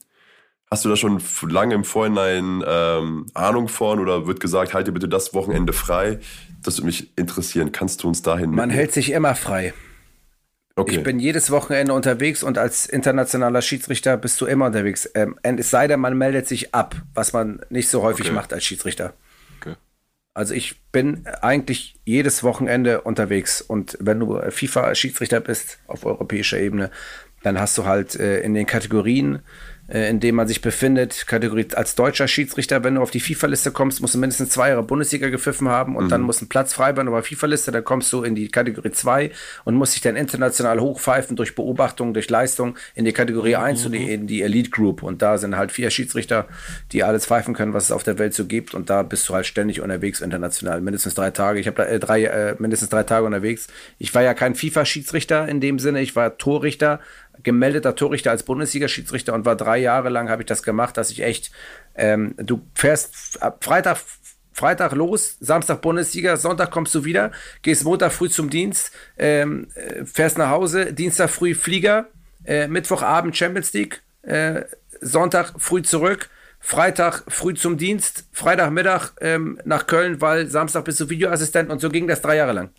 Hast 0.71 0.85
du 0.85 0.91
da 0.91 0.97
schon 0.97 1.23
lange 1.49 1.75
im 1.75 1.85
Vorhinein 1.85 2.63
ähm, 2.67 3.27
Ahnung 3.33 3.69
von 3.69 4.01
oder 4.01 4.27
wird 4.27 4.41
gesagt, 4.41 4.75
halte 4.75 4.93
bitte 4.93 5.09
das 5.09 5.33
Wochenende 5.33 5.73
frei? 5.73 6.21
Das 6.63 6.79
würde 6.79 6.87
mich 6.87 7.17
interessieren. 7.17 7.73
Kannst 7.73 8.03
du 8.03 8.09
uns 8.09 8.23
dahin 8.23 8.51
mitnehmen? 8.51 8.69
Man 8.69 8.71
hält 8.71 8.93
sich 8.93 9.11
immer 9.11 9.35
frei. 9.35 9.75
Okay. 10.75 10.97
Ich 10.97 11.03
bin 11.03 11.19
jedes 11.19 11.51
Wochenende 11.51 11.93
unterwegs 11.93 12.43
und 12.43 12.57
als 12.57 12.87
internationaler 12.87 13.61
Schiedsrichter 13.61 14.17
bist 14.17 14.41
du 14.41 14.47
immer 14.47 14.67
unterwegs. 14.67 15.11
Ähm, 15.15 15.37
es 15.43 15.71
sei 15.71 15.87
denn, 15.87 16.01
man 16.01 16.17
meldet 16.17 16.49
sich 16.49 16.75
ab, 16.75 16.97
was 17.15 17.35
man 17.35 17.61
nicht 17.69 17.91
so 17.91 18.03
häufig 18.03 18.27
okay. 18.27 18.35
macht 18.35 18.53
als 18.55 18.65
Schiedsrichter. 18.65 19.13
Okay. 19.61 19.77
Also 20.33 20.55
ich 20.55 20.81
bin 20.91 21.27
eigentlich 21.43 21.97
jedes 22.05 22.43
Wochenende 22.43 23.03
unterwegs 23.03 23.61
und 23.61 23.99
wenn 24.01 24.21
du 24.21 24.41
FIFA-Schiedsrichter 24.51 25.41
bist 25.41 25.79
auf 25.89 26.07
europäischer 26.07 26.59
Ebene, 26.59 26.91
dann 27.43 27.61
hast 27.61 27.77
du 27.77 27.85
halt 27.85 28.15
äh, 28.15 28.41
in 28.41 28.55
den 28.55 28.67
Kategorien 28.67 29.41
äh, 29.93 30.09
in 30.09 30.21
dem 30.21 30.37
man 30.37 30.49
sich 30.49 30.63
befindet, 30.63 31.27
Kategorie 31.27 31.67
als 31.75 31.95
deutscher 31.95 32.27
Schiedsrichter, 32.27 32.83
wenn 32.83 32.95
du 32.95 33.03
auf 33.03 33.11
die 33.11 33.21
FIFA-Liste 33.21 33.73
kommst, 33.73 34.01
musst 34.01 34.15
du 34.15 34.19
mindestens 34.19 34.49
zwei 34.51 34.71
Jahre 34.71 34.83
Bundesliga 34.83 35.29
gepfiffen 35.29 35.69
haben 35.69 35.97
und 35.97 36.07
mhm. 36.07 36.09
dann 36.09 36.23
muss 36.23 36.41
ein 36.41 36.49
Platz 36.49 36.73
frei 36.73 36.97
werden 36.97 37.09
auf 37.09 37.27
FIFA-Liste, 37.27 37.73
dann 37.73 37.85
kommst 37.85 38.13
du 38.13 38.23
in 38.23 38.35
die 38.35 38.49
Kategorie 38.49 38.91
2 38.91 39.31
und 39.65 39.75
musst 39.75 39.95
dich 39.95 40.01
dann 40.01 40.17
international 40.17 40.81
hochpfeifen 40.81 41.37
durch 41.37 41.55
Beobachtung, 41.55 42.15
durch 42.15 42.31
Leistung 42.31 42.77
in 42.95 43.05
die 43.05 43.13
Kategorie 43.13 43.57
1 43.57 43.81
mhm. 43.81 43.87
und 43.87 43.93
die, 43.93 44.13
in 44.13 44.27
die 44.27 44.43
Elite 44.43 44.71
Group 44.71 45.03
und 45.03 45.21
da 45.21 45.37
sind 45.37 45.57
halt 45.57 45.73
vier 45.73 45.91
Schiedsrichter, 45.91 46.49
die 46.93 47.05
alles 47.05 47.27
pfeifen 47.27 47.53
können, 47.53 47.75
was 47.75 47.85
es 47.85 47.93
auf 47.93 48.03
der 48.03 48.19
Welt 48.19 48.33
so 48.33 48.47
gibt 48.47 48.75
und 48.75 48.89
da 48.89 49.03
bist 49.03 49.29
du 49.29 49.35
halt 49.35 49.47
ständig 49.47 49.83
unterwegs 49.83 50.23
international, 50.23 50.81
mindestens 50.81 51.15
drei 51.15 51.31
Tage. 51.31 51.61
Ich 51.61 51.67
habe 51.67 51.77
da 51.77 51.85
äh, 51.85 52.01
drei, 52.01 52.25
äh, 52.25 52.55
mindestens 52.59 52.89
drei 52.89 53.03
Tage 53.03 53.27
unterwegs. 53.27 53.69
Ich 53.99 54.15
war 54.15 54.23
ja 54.23 54.33
kein 54.33 54.55
FIFA-Schiedsrichter 54.55 55.47
in 55.49 55.61
dem 55.61 55.79
Sinne, 55.79 56.01
ich 56.01 56.17
war 56.17 56.39
Torrichter, 56.39 57.01
gemeldeter 57.43 57.95
Torrichter 57.95 58.31
als 58.31 58.43
Bundesliga-Schiedsrichter 58.45 59.35
und 59.35 59.45
war 59.45 59.57
drei 59.57 59.79
Jahre 59.79 60.09
lang, 60.09 60.29
habe 60.29 60.43
ich 60.43 60.47
das 60.47 60.63
gemacht, 60.63 60.97
dass 60.97 61.11
ich 61.11 61.23
echt, 61.23 61.51
ähm, 61.95 62.35
du 62.37 62.63
fährst 62.75 63.41
Freitag, 63.61 63.99
Freitag 64.53 64.93
los, 64.93 65.37
Samstag 65.41 65.81
Bundesliga, 65.81 66.37
Sonntag 66.37 66.71
kommst 66.71 66.95
du 66.95 67.05
wieder, 67.05 67.33
gehst 67.63 67.85
Montag 67.85 68.13
früh 68.13 68.29
zum 68.29 68.51
Dienst, 68.51 68.93
ähm, 69.19 69.69
äh, 69.75 70.05
fährst 70.05 70.39
nach 70.39 70.51
Hause, 70.51 70.93
Dienstag 70.93 71.31
früh 71.31 71.55
Flieger, 71.55 72.09
äh, 72.45 72.69
Mittwochabend 72.69 73.37
Champions 73.37 73.73
League, 73.73 74.03
äh, 74.23 74.63
Sonntag 75.01 75.55
früh 75.59 75.83
zurück, 75.83 76.29
Freitag 76.61 77.25
früh 77.29 77.55
zum 77.55 77.77
Dienst, 77.77 78.29
Freitagmittag 78.31 79.13
ähm, 79.21 79.59
nach 79.65 79.87
Köln, 79.87 80.21
weil 80.21 80.47
Samstag 80.47 80.85
bist 80.85 81.01
du 81.01 81.09
Videoassistent 81.09 81.71
und 81.71 81.81
so 81.81 81.89
ging 81.89 82.07
das 82.07 82.23
drei 82.23 82.37
Jahre 82.37 82.53
lang. 82.53 82.71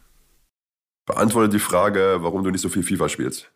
Beantworte 1.06 1.50
die 1.50 1.60
Frage, 1.60 2.18
warum 2.20 2.44
du 2.44 2.52
nicht 2.52 2.62
so 2.62 2.70
viel 2.70 2.84
FIFA 2.84 3.10
spielst. 3.10 3.52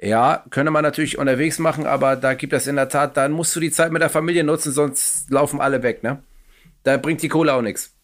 Ja, 0.00 0.44
könnte 0.50 0.70
man 0.70 0.84
natürlich 0.84 1.18
unterwegs 1.18 1.58
machen, 1.58 1.86
aber 1.86 2.14
da 2.14 2.34
gibt 2.34 2.52
es 2.52 2.68
in 2.68 2.76
der 2.76 2.88
Tat, 2.88 3.16
dann 3.16 3.32
musst 3.32 3.54
du 3.56 3.60
die 3.60 3.72
Zeit 3.72 3.90
mit 3.90 4.00
der 4.00 4.10
Familie 4.10 4.44
nutzen, 4.44 4.72
sonst 4.72 5.28
laufen 5.30 5.60
alle 5.60 5.82
weg, 5.82 6.04
ne? 6.04 6.22
Da 6.84 6.96
bringt 6.96 7.20
die 7.22 7.28
Kohle 7.28 7.52
auch 7.52 7.62
nichts. 7.62 7.94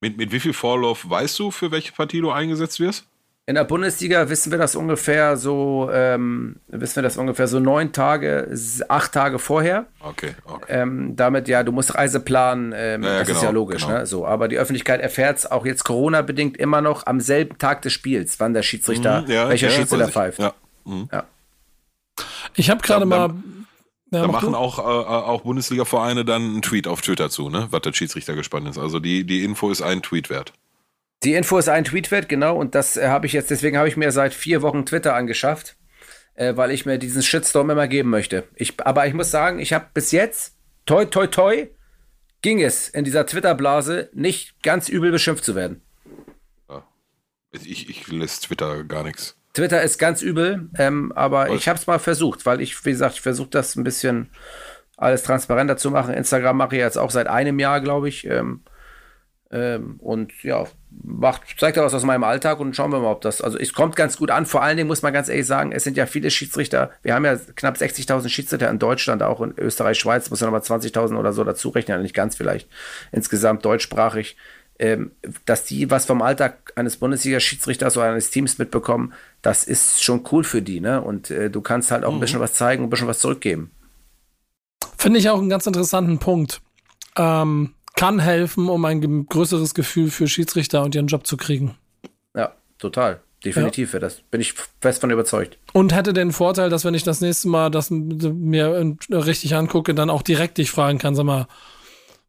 Mit, 0.00 0.18
mit 0.18 0.30
wie 0.30 0.40
viel 0.40 0.52
Vorlauf 0.52 1.08
weißt 1.08 1.38
du, 1.38 1.50
für 1.50 1.70
welche 1.70 1.92
Partie 1.92 2.20
du 2.20 2.30
eingesetzt 2.30 2.80
wirst? 2.80 3.06
In 3.44 3.56
der 3.56 3.64
Bundesliga 3.64 4.28
wissen 4.28 4.52
wir 4.52 4.58
das 4.58 4.76
ungefähr 4.76 5.36
so, 5.36 5.90
ähm, 5.92 6.60
wissen 6.68 6.96
wir 6.96 7.02
das 7.02 7.16
ungefähr 7.16 7.48
so 7.48 7.58
neun 7.58 7.92
Tage, 7.92 8.48
acht 8.88 9.10
Tage 9.12 9.40
vorher. 9.40 9.86
Okay, 9.98 10.36
okay. 10.44 10.64
Ähm, 10.68 11.16
damit 11.16 11.48
ja, 11.48 11.64
du 11.64 11.72
musst 11.72 11.96
Reise 11.96 12.20
planen, 12.20 12.72
ähm, 12.76 13.02
ja, 13.02 13.14
ja, 13.14 13.18
das 13.18 13.26
genau, 13.26 13.38
ist 13.38 13.44
ja 13.44 13.50
logisch, 13.50 13.82
genau. 13.84 13.98
ne? 13.98 14.06
So, 14.06 14.24
aber 14.24 14.46
die 14.46 14.58
Öffentlichkeit 14.58 15.00
erfährt 15.00 15.38
es 15.38 15.50
auch 15.50 15.66
jetzt 15.66 15.82
Corona-bedingt 15.82 16.56
immer 16.56 16.80
noch 16.82 17.06
am 17.06 17.20
selben 17.20 17.58
Tag 17.58 17.82
des 17.82 17.92
Spiels, 17.92 18.38
wann 18.38 18.54
der 18.54 18.62
Schiedsrichter, 18.62 19.22
mhm, 19.22 19.30
ja, 19.30 19.48
welcher 19.48 19.70
Schiedsrichter 19.70 20.08
pfeift. 20.08 20.38
Ja. 20.38 20.54
Mhm. 20.84 21.08
ja. 21.10 21.24
Ich 22.54 22.70
habe 22.70 22.80
gerade 22.80 23.06
mal. 23.06 23.34
da 24.12 24.28
machen 24.28 24.54
auch, 24.54 24.78
äh, 24.78 24.82
auch 24.82 25.40
Bundesliga-Vereine 25.40 26.24
dann 26.24 26.42
einen 26.42 26.62
Tweet 26.62 26.86
auf 26.86 27.00
Twitter 27.00 27.28
zu, 27.28 27.50
ne? 27.50 27.66
was 27.70 27.80
der 27.80 27.92
Schiedsrichter 27.92 28.36
gespannt 28.36 28.68
ist. 28.68 28.78
Also 28.78 29.00
die, 29.00 29.24
die 29.24 29.42
Info 29.42 29.68
ist 29.70 29.82
ein 29.82 30.00
Tweet 30.00 30.30
wert. 30.30 30.52
Die 31.24 31.34
Info 31.34 31.58
ist 31.58 31.68
ein 31.68 31.84
Tweet 31.84 32.10
wert, 32.10 32.28
genau, 32.28 32.56
und 32.56 32.74
das 32.74 32.96
äh, 32.96 33.06
habe 33.06 33.26
ich 33.26 33.32
jetzt, 33.32 33.50
deswegen 33.50 33.76
habe 33.78 33.88
ich 33.88 33.96
mir 33.96 34.10
seit 34.10 34.34
vier 34.34 34.62
Wochen 34.62 34.84
Twitter 34.84 35.14
angeschafft, 35.14 35.76
äh, 36.34 36.56
weil 36.56 36.72
ich 36.72 36.84
mir 36.84 36.98
diesen 36.98 37.22
Shitstorm 37.22 37.70
immer 37.70 37.86
geben 37.86 38.10
möchte. 38.10 38.44
Ich, 38.56 38.74
aber 38.84 39.06
ich 39.06 39.14
muss 39.14 39.30
sagen, 39.30 39.60
ich 39.60 39.72
habe 39.72 39.86
bis 39.94 40.10
jetzt, 40.10 40.56
toi, 40.84 41.04
toi, 41.04 41.28
toi, 41.28 41.68
ging 42.42 42.60
es 42.60 42.88
in 42.88 43.04
dieser 43.04 43.24
Twitter-Blase 43.24 44.10
nicht 44.12 44.60
ganz 44.64 44.88
übel 44.88 45.12
beschimpft 45.12 45.44
zu 45.44 45.54
werden. 45.54 45.82
Ja. 46.68 46.84
Ich, 47.52 47.88
ich 47.88 48.08
lässt 48.08 48.44
Twitter 48.44 48.82
gar 48.82 49.04
nichts. 49.04 49.36
Twitter 49.54 49.82
ist 49.82 49.98
ganz 49.98 50.22
übel, 50.22 50.70
ähm, 50.76 51.12
aber 51.12 51.48
Was? 51.48 51.56
ich 51.56 51.68
habe 51.68 51.78
es 51.78 51.86
mal 51.86 52.00
versucht, 52.00 52.46
weil 52.46 52.60
ich, 52.60 52.84
wie 52.84 52.90
gesagt, 52.90 53.14
ich 53.14 53.20
versuche 53.20 53.50
das 53.50 53.76
ein 53.76 53.84
bisschen 53.84 54.30
alles 54.96 55.22
transparenter 55.22 55.76
zu 55.76 55.90
machen. 55.90 56.14
Instagram 56.14 56.56
mache 56.56 56.76
ich 56.76 56.80
jetzt 56.80 56.98
auch 56.98 57.10
seit 57.10 57.28
einem 57.28 57.58
Jahr, 57.58 57.80
glaube 57.80 58.08
ich. 58.08 58.26
Ähm, 58.26 58.62
ähm, 59.52 59.96
und 59.98 60.32
ja, 60.42 60.64
macht, 61.04 61.42
zeigt 61.58 61.76
ja 61.76 61.84
was 61.84 61.92
aus 61.92 62.04
meinem 62.04 62.24
Alltag 62.24 62.58
und 62.58 62.74
schauen 62.74 62.90
wir 62.90 63.00
mal, 63.00 63.12
ob 63.12 63.20
das, 63.20 63.42
also 63.42 63.58
es 63.58 63.74
kommt 63.74 63.96
ganz 63.96 64.16
gut 64.16 64.30
an. 64.30 64.46
Vor 64.46 64.62
allen 64.62 64.78
Dingen 64.78 64.88
muss 64.88 65.02
man 65.02 65.12
ganz 65.12 65.28
ehrlich 65.28 65.46
sagen, 65.46 65.72
es 65.72 65.84
sind 65.84 65.96
ja 65.96 66.06
viele 66.06 66.30
Schiedsrichter. 66.30 66.90
Wir 67.02 67.14
haben 67.14 67.24
ja 67.26 67.36
knapp 67.36 67.76
60.000 67.76 68.30
Schiedsrichter 68.30 68.70
in 68.70 68.78
Deutschland, 68.78 69.22
auch 69.22 69.42
in 69.42 69.52
Österreich, 69.58 69.98
Schweiz, 69.98 70.30
muss 70.30 70.40
ja 70.40 70.46
nochmal 70.46 70.62
20.000 70.62 71.18
oder 71.18 71.34
so 71.34 71.44
dazu 71.44 71.68
rechnen, 71.68 72.00
nicht 72.02 72.14
ganz 72.14 72.34
vielleicht, 72.34 72.68
insgesamt 73.12 73.64
deutschsprachig. 73.64 74.36
Ähm, 74.78 75.12
dass 75.44 75.64
die 75.64 75.90
was 75.90 76.06
vom 76.06 76.22
Alltag 76.22 76.72
eines 76.76 76.96
Bundesliga-Schiedsrichters 76.96 77.96
oder 77.98 78.06
eines 78.06 78.30
Teams 78.30 78.58
mitbekommen, 78.58 79.12
das 79.42 79.64
ist 79.64 80.02
schon 80.02 80.24
cool 80.32 80.44
für 80.44 80.62
die, 80.62 80.80
ne? 80.80 81.02
Und 81.02 81.30
äh, 81.30 81.50
du 81.50 81.60
kannst 81.60 81.90
halt 81.90 82.04
auch 82.04 82.10
ein 82.10 82.16
mhm. 82.16 82.20
bisschen 82.20 82.40
was 82.40 82.54
zeigen, 82.54 82.82
ein 82.82 82.90
bisschen 82.90 83.06
was 83.06 83.18
zurückgeben. 83.18 83.70
Finde 84.96 85.18
ich 85.18 85.28
auch 85.28 85.38
einen 85.38 85.50
ganz 85.50 85.66
interessanten 85.66 86.18
Punkt. 86.18 86.62
Ähm, 87.16 87.74
kann 87.94 88.18
helfen, 88.18 88.68
um 88.68 88.84
ein 88.84 89.26
größeres 89.26 89.74
Gefühl 89.74 90.10
für 90.10 90.26
Schiedsrichter 90.26 90.82
und 90.82 90.94
ihren 90.94 91.06
Job 91.06 91.26
zu 91.26 91.36
kriegen. 91.36 91.76
Ja, 92.36 92.52
total. 92.78 93.20
Definitiv 93.44 93.92
ja. 93.92 93.98
das. 93.98 94.20
Bin 94.30 94.40
ich 94.40 94.54
fest 94.80 95.00
von 95.00 95.10
überzeugt. 95.10 95.58
Und 95.72 95.92
hätte 95.94 96.12
den 96.12 96.32
Vorteil, 96.32 96.70
dass 96.70 96.84
wenn 96.84 96.94
ich 96.94 97.02
das 97.02 97.20
nächste 97.20 97.48
Mal 97.48 97.70
das 97.70 97.90
mir 97.90 98.96
richtig 99.10 99.54
angucke, 99.56 99.94
dann 99.94 100.10
auch 100.10 100.22
direkt 100.22 100.58
dich 100.58 100.70
fragen 100.70 100.98
kann, 100.98 101.14
sag 101.14 101.24
mal, 101.24 101.46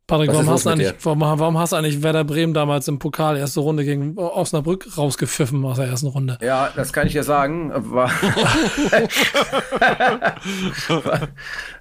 Patrick, 0.06 0.34
warum 0.34 0.50
hast, 0.50 0.66
warum, 0.66 1.22
warum 1.22 1.58
hast, 1.58 1.72
du 1.72 1.78
eigentlich, 1.78 2.04
Werder 2.04 2.26
Bremen 2.26 2.54
damals 2.54 2.90
im 2.90 3.00
Pokal 3.00 3.38
erste 3.38 3.62
Runde 3.62 3.86
gegen 3.86 4.18
Osnabrück 4.18 4.98
rausgepfiffen 4.98 5.64
aus 5.64 5.78
der 5.78 5.88
ersten 5.88 6.08
Runde? 6.08 6.38
Ja, 6.42 6.72
das 6.76 6.92
kann 6.92 7.08
ich 7.08 7.14
dir 7.14 7.24
sagen. 7.24 7.72
War 7.74 8.12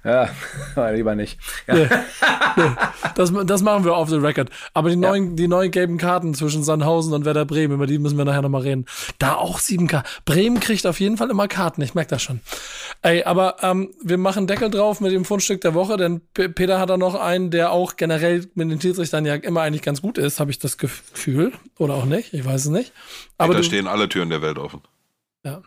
ja, 0.05 0.29
war 0.75 0.93
lieber 0.93 1.15
nicht. 1.15 1.37
Ja. 1.67 1.73
Nee, 1.73 1.87
nee. 2.55 2.71
Das, 3.15 3.33
das 3.45 3.61
machen 3.61 3.83
wir 3.83 3.93
off 3.93 4.07
the 4.07 4.15
record. 4.15 4.49
Aber 4.73 4.89
die 4.89 4.95
neuen, 4.95 5.31
ja. 5.31 5.35
die 5.35 5.49
neuen 5.49 5.71
gelben 5.71 5.97
Karten 5.97 6.33
zwischen 6.33 6.63
Sandhausen 6.63 7.11
und 7.11 7.25
Werder 7.25 7.43
Bremen, 7.43 7.73
über 7.73 7.87
die 7.87 7.99
müssen 7.99 8.17
wir 8.17 8.23
nachher 8.23 8.41
nochmal 8.41 8.61
reden. 8.61 8.85
Da 9.19 9.35
auch 9.35 9.59
sieben 9.59 9.87
Karten. 9.87 10.07
Bremen 10.23 10.61
kriegt 10.61 10.87
auf 10.87 11.01
jeden 11.01 11.17
Fall 11.17 11.29
immer 11.29 11.49
Karten, 11.49 11.81
ich 11.81 11.93
merke 11.93 12.11
das 12.11 12.21
schon. 12.21 12.39
Ey, 13.01 13.25
aber 13.25 13.57
ähm, 13.63 13.93
wir 14.01 14.17
machen 14.17 14.47
Deckel 14.47 14.69
drauf 14.69 15.01
mit 15.01 15.11
dem 15.11 15.25
Fundstück 15.25 15.59
der 15.59 15.73
Woche, 15.73 15.97
denn 15.97 16.21
Peter 16.33 16.79
hat 16.79 16.89
da 16.89 16.95
noch 16.95 17.15
einen, 17.15 17.51
der 17.51 17.73
auch 17.73 17.97
generell 17.97 18.12
generell 18.13 18.47
mit 18.55 18.71
den 18.71 18.81
Schiedsrichtern 18.81 19.25
ja 19.25 19.35
immer 19.35 19.61
eigentlich 19.61 19.81
ganz 19.81 20.01
gut 20.01 20.17
ist, 20.17 20.39
habe 20.39 20.51
ich 20.51 20.59
das 20.59 20.77
Gefühl. 20.77 21.53
Oder 21.77 21.95
auch 21.95 22.05
nicht, 22.05 22.33
ich 22.33 22.45
weiß 22.45 22.65
es 22.65 22.71
nicht. 22.71 22.93
Aber 23.37 23.53
da 23.53 23.63
stehen 23.63 23.87
alle 23.87 24.09
Türen 24.09 24.29
der 24.29 24.41
Welt 24.41 24.57
offen. 24.57 24.81
Ja. 25.43 25.61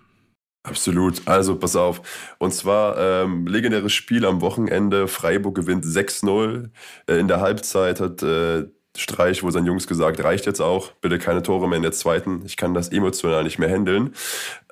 Absolut. 0.62 1.22
Also 1.26 1.57
pass 1.57 1.76
auf. 1.76 2.03
Und 2.38 2.53
zwar 2.53 2.99
ähm, 2.99 3.47
legendäres 3.47 3.92
Spiel 3.92 4.26
am 4.26 4.40
Wochenende. 4.40 5.07
Freiburg 5.07 5.55
gewinnt 5.55 5.84
6-0. 5.84 6.70
Äh, 7.07 7.18
in 7.18 7.28
der 7.28 7.40
Halbzeit 7.40 8.01
hat 8.01 8.22
äh, 8.22 8.64
Streich 8.97 9.42
wohl 9.42 9.53
seinen 9.53 9.66
Jungs 9.66 9.86
gesagt, 9.86 10.22
reicht 10.24 10.47
jetzt 10.47 10.61
auch. 10.61 10.90
Bitte 11.01 11.18
keine 11.18 11.42
Tore 11.42 11.68
mehr 11.68 11.76
in 11.76 11.82
der 11.82 11.92
zweiten. 11.92 12.42
Ich 12.47 12.57
kann 12.57 12.74
das 12.74 12.88
emotional 12.88 13.44
nicht 13.44 13.59
mehr 13.59 13.68
handeln. 13.68 14.14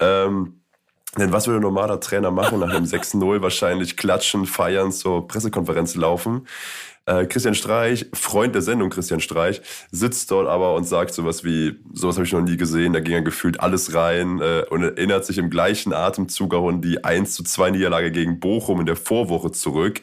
Ähm, 0.00 0.60
denn 1.16 1.32
was 1.32 1.46
würde 1.46 1.60
ein 1.60 1.62
normaler 1.62 2.00
Trainer 2.00 2.32
machen 2.32 2.58
nach 2.58 2.70
einem 2.70 2.86
6-0? 2.86 3.40
Wahrscheinlich 3.40 3.96
klatschen, 3.96 4.46
feiern, 4.46 4.90
zur 4.90 5.28
Pressekonferenz 5.28 5.94
laufen. 5.94 6.48
Äh, 7.06 7.26
Christian 7.26 7.54
Streich, 7.54 8.06
Freund 8.14 8.54
der 8.54 8.62
Sendung 8.62 8.88
Christian 8.88 9.20
Streich, 9.20 9.60
sitzt 9.90 10.30
dort 10.30 10.48
aber 10.48 10.74
und 10.74 10.84
sagt 10.84 11.12
sowas 11.12 11.44
wie, 11.44 11.76
sowas 11.92 12.16
habe 12.16 12.24
ich 12.24 12.32
noch 12.32 12.40
nie 12.40 12.56
gesehen, 12.56 12.94
da 12.94 13.00
ging 13.00 13.12
er 13.12 13.20
gefühlt 13.20 13.60
alles 13.60 13.92
rein 13.94 14.40
äh, 14.40 14.64
und 14.70 14.82
erinnert 14.82 15.26
sich 15.26 15.36
im 15.36 15.50
gleichen 15.50 15.92
Atemzug 15.92 16.54
auch 16.54 16.66
an 16.66 16.80
die 16.80 17.04
1 17.04 17.34
zu 17.34 17.44
2 17.44 17.72
Niederlage 17.72 18.10
gegen 18.10 18.40
Bochum 18.40 18.80
in 18.80 18.86
der 18.86 18.96
Vorwoche 18.96 19.52
zurück 19.52 20.00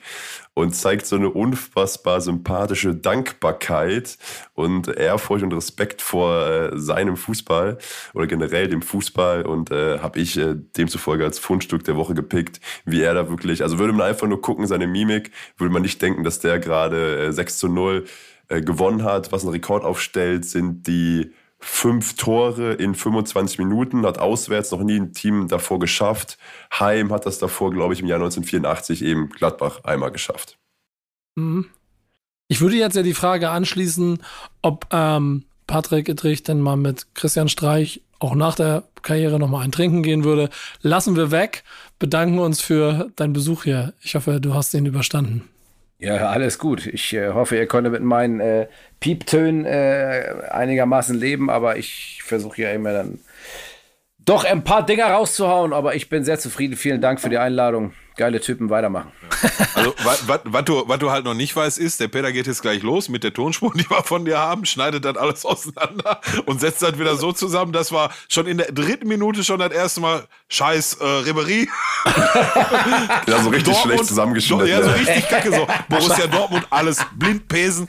und 0.54 0.76
zeigt 0.76 1.06
so 1.06 1.16
eine 1.16 1.30
unfassbar 1.30 2.20
sympathische 2.20 2.93
Dankbarkeit 2.93 4.18
und 4.54 4.88
Ehrfurcht 4.89 5.43
und 5.43 5.54
Respekt 5.54 6.02
vor 6.02 6.45
äh, 6.45 6.78
seinem 6.78 7.16
Fußball 7.16 7.78
oder 8.14 8.28
generell 8.28 8.68
dem 8.68 8.82
Fußball. 8.82 9.45
Und 9.45 9.72
äh, 9.72 9.99
habe 9.99 10.20
ich 10.20 10.38
äh, 10.38 10.56
demzufolge 10.78 11.24
als 11.24 11.39
Fundstück 11.39 11.84
der 11.86 11.95
Woche 11.95 12.14
gepickt, 12.14 12.60
wie 12.86 13.02
er 13.02 13.14
da 13.14 13.30
wirklich, 13.30 13.64
also 13.64 13.80
würde 13.80 13.93
man 13.93 14.08
einfach 14.08 14.28
nur 14.28 14.41
gucken, 14.41 14.68
seine 14.68 14.88
Mimik, 14.88 15.32
würde 15.58 15.74
man 15.74 15.84
nicht 15.84 16.02
denken, 16.02 16.24
dass 16.24 16.39
der 16.39 16.60
gerade 16.60 17.28
äh, 17.28 17.32
6 17.32 17.58
zu 17.58 17.68
0 17.70 18.06
äh, 18.49 18.62
gewonnen 18.62 19.04
hat, 19.04 19.32
was 19.32 19.43
ein 19.43 19.49
Rekord 19.49 19.86
aufstellt, 19.86 20.43
sind 20.43 20.86
die 20.86 21.32
fünf 21.62 22.16
Tore 22.16 22.74
in 22.74 22.95
25 22.95 23.59
Minuten, 23.59 24.05
hat 24.05 24.18
auswärts 24.18 24.72
noch 24.72 24.82
nie 24.82 24.99
ein 24.99 25.14
Team 25.14 25.47
davor 25.47 25.80
geschafft. 25.80 26.38
Heim 26.78 27.14
hat 27.14 27.26
das 27.26 27.38
davor, 27.38 27.72
glaube 27.72 27.93
ich, 27.93 28.01
im 28.01 28.07
Jahr 28.07 28.20
1984 28.20 29.03
eben 29.03 29.30
Gladbach 29.30 29.84
einmal 29.84 30.12
geschafft. 30.12 30.57
Mhm. 31.36 31.68
Ich 32.47 32.59
würde 32.59 32.76
jetzt 32.76 32.95
ja 32.95 33.03
die 33.03 33.14
Frage 33.14 33.49
anschließen, 33.49 34.20
ob 34.62 34.88
ähm, 34.91 35.45
Patrick 35.68 36.09
Ittrich 36.09 36.43
denn 36.43 36.59
mal 36.59 36.76
mit 36.76 37.16
Christian 37.16 37.47
Streich 37.47 38.01
auch 38.20 38.36
nach 38.36 38.55
der 38.55 38.84
Karriere 39.03 39.39
nochmal 39.39 39.64
ein 39.64 39.72
Trinken 39.72 40.03
gehen 40.03 40.24
würde. 40.24 40.49
Lassen 40.82 41.16
wir 41.16 41.32
weg, 41.32 41.64
bedanken 41.97 42.39
uns 42.39 42.59
für 42.59 43.09
deinen 43.16 43.34
Besuch 43.34 43.64
hier. 43.64 43.93
Ich 44.01 44.16
hoffe, 44.16 44.41
du 44.41 44.53
hast 44.53 44.74
ihn 44.74 44.86
überstanden. 44.86 45.49
Ja, 46.02 46.32
alles 46.32 46.58
gut. 46.58 46.88
Ich 46.88 47.14
äh, 47.14 47.30
hoffe, 47.30 47.56
ihr 47.56 47.68
konntet 47.68 47.93
mit 47.93 48.02
meinen 48.02 48.39
äh, 48.39 48.68
Pieptönen 48.99 49.66
äh, 49.66 50.34
einigermaßen 50.49 51.16
leben, 51.16 51.52
aber 51.52 51.78
ich 51.78 52.22
versuche 52.24 52.64
ja 52.64 52.72
immer 52.72 52.91
dann 52.91 53.20
doch 54.18 54.43
ein 54.43 54.64
paar 54.64 54.84
Dinger 54.84 55.06
rauszuhauen, 55.06 55.74
aber 55.74 55.93
ich 55.93 56.10
bin 56.10 56.24
sehr 56.24 56.39
zufrieden. 56.39 56.76
Vielen 56.76 57.02
Dank 57.02 57.20
für 57.22 57.30
die 57.30 57.38
Einladung 57.38 57.93
geile 58.16 58.41
Typen 58.41 58.70
weitermachen. 58.70 59.12
Also, 59.74 59.93
was 60.03 60.66
du, 60.66 60.84
du 60.84 61.12
halt 61.12 61.26
noch 61.26 61.34
nicht 61.34 61.55
weißt, 61.55 61.80
ist, 61.80 61.99
der 61.99 62.07
Peter 62.07 62.32
geht 62.32 62.47
jetzt 62.47 62.62
gleich 62.62 62.84
los 62.84 63.09
mit 63.09 63.24
der 63.24 63.34
Tonspur, 63.34 63.72
die 63.74 63.89
wir 63.89 64.03
von 64.03 64.26
dir 64.26 64.38
haben, 64.38 64.66
schneidet 64.66 65.05
dann 65.05 65.18
alles 65.18 65.45
auseinander 65.51 66.20
und 66.45 66.59
setzt 66.59 66.82
das 66.82 66.99
wieder 66.99 67.16
so 67.16 67.32
zusammen, 67.32 67.72
dass 67.72 67.91
wir 67.91 68.09
schon 68.28 68.47
in 68.47 68.57
der 68.57 68.72
dritten 68.72 69.07
Minute 69.07 69.43
schon 69.43 69.59
das 69.59 69.72
erste 69.72 70.01
Mal 70.01 70.24
Scheiß 70.49 70.95
äh, 70.95 71.05
Ribery. 71.05 71.70
ja, 73.28 73.39
so 73.39 73.49
richtig 73.49 73.74
Dortmund, 73.74 73.93
schlecht 73.93 74.05
zusammengeschnitten. 74.05 74.68
Ja, 74.68 74.84
so 74.84 74.91
richtig 74.91 75.28
kacke, 75.30 75.51
so 75.51 75.68
Borussia 75.88 76.28
Dortmund, 76.32 76.68
alles 76.70 77.05
blind 77.16 77.47
pesen. 77.47 77.88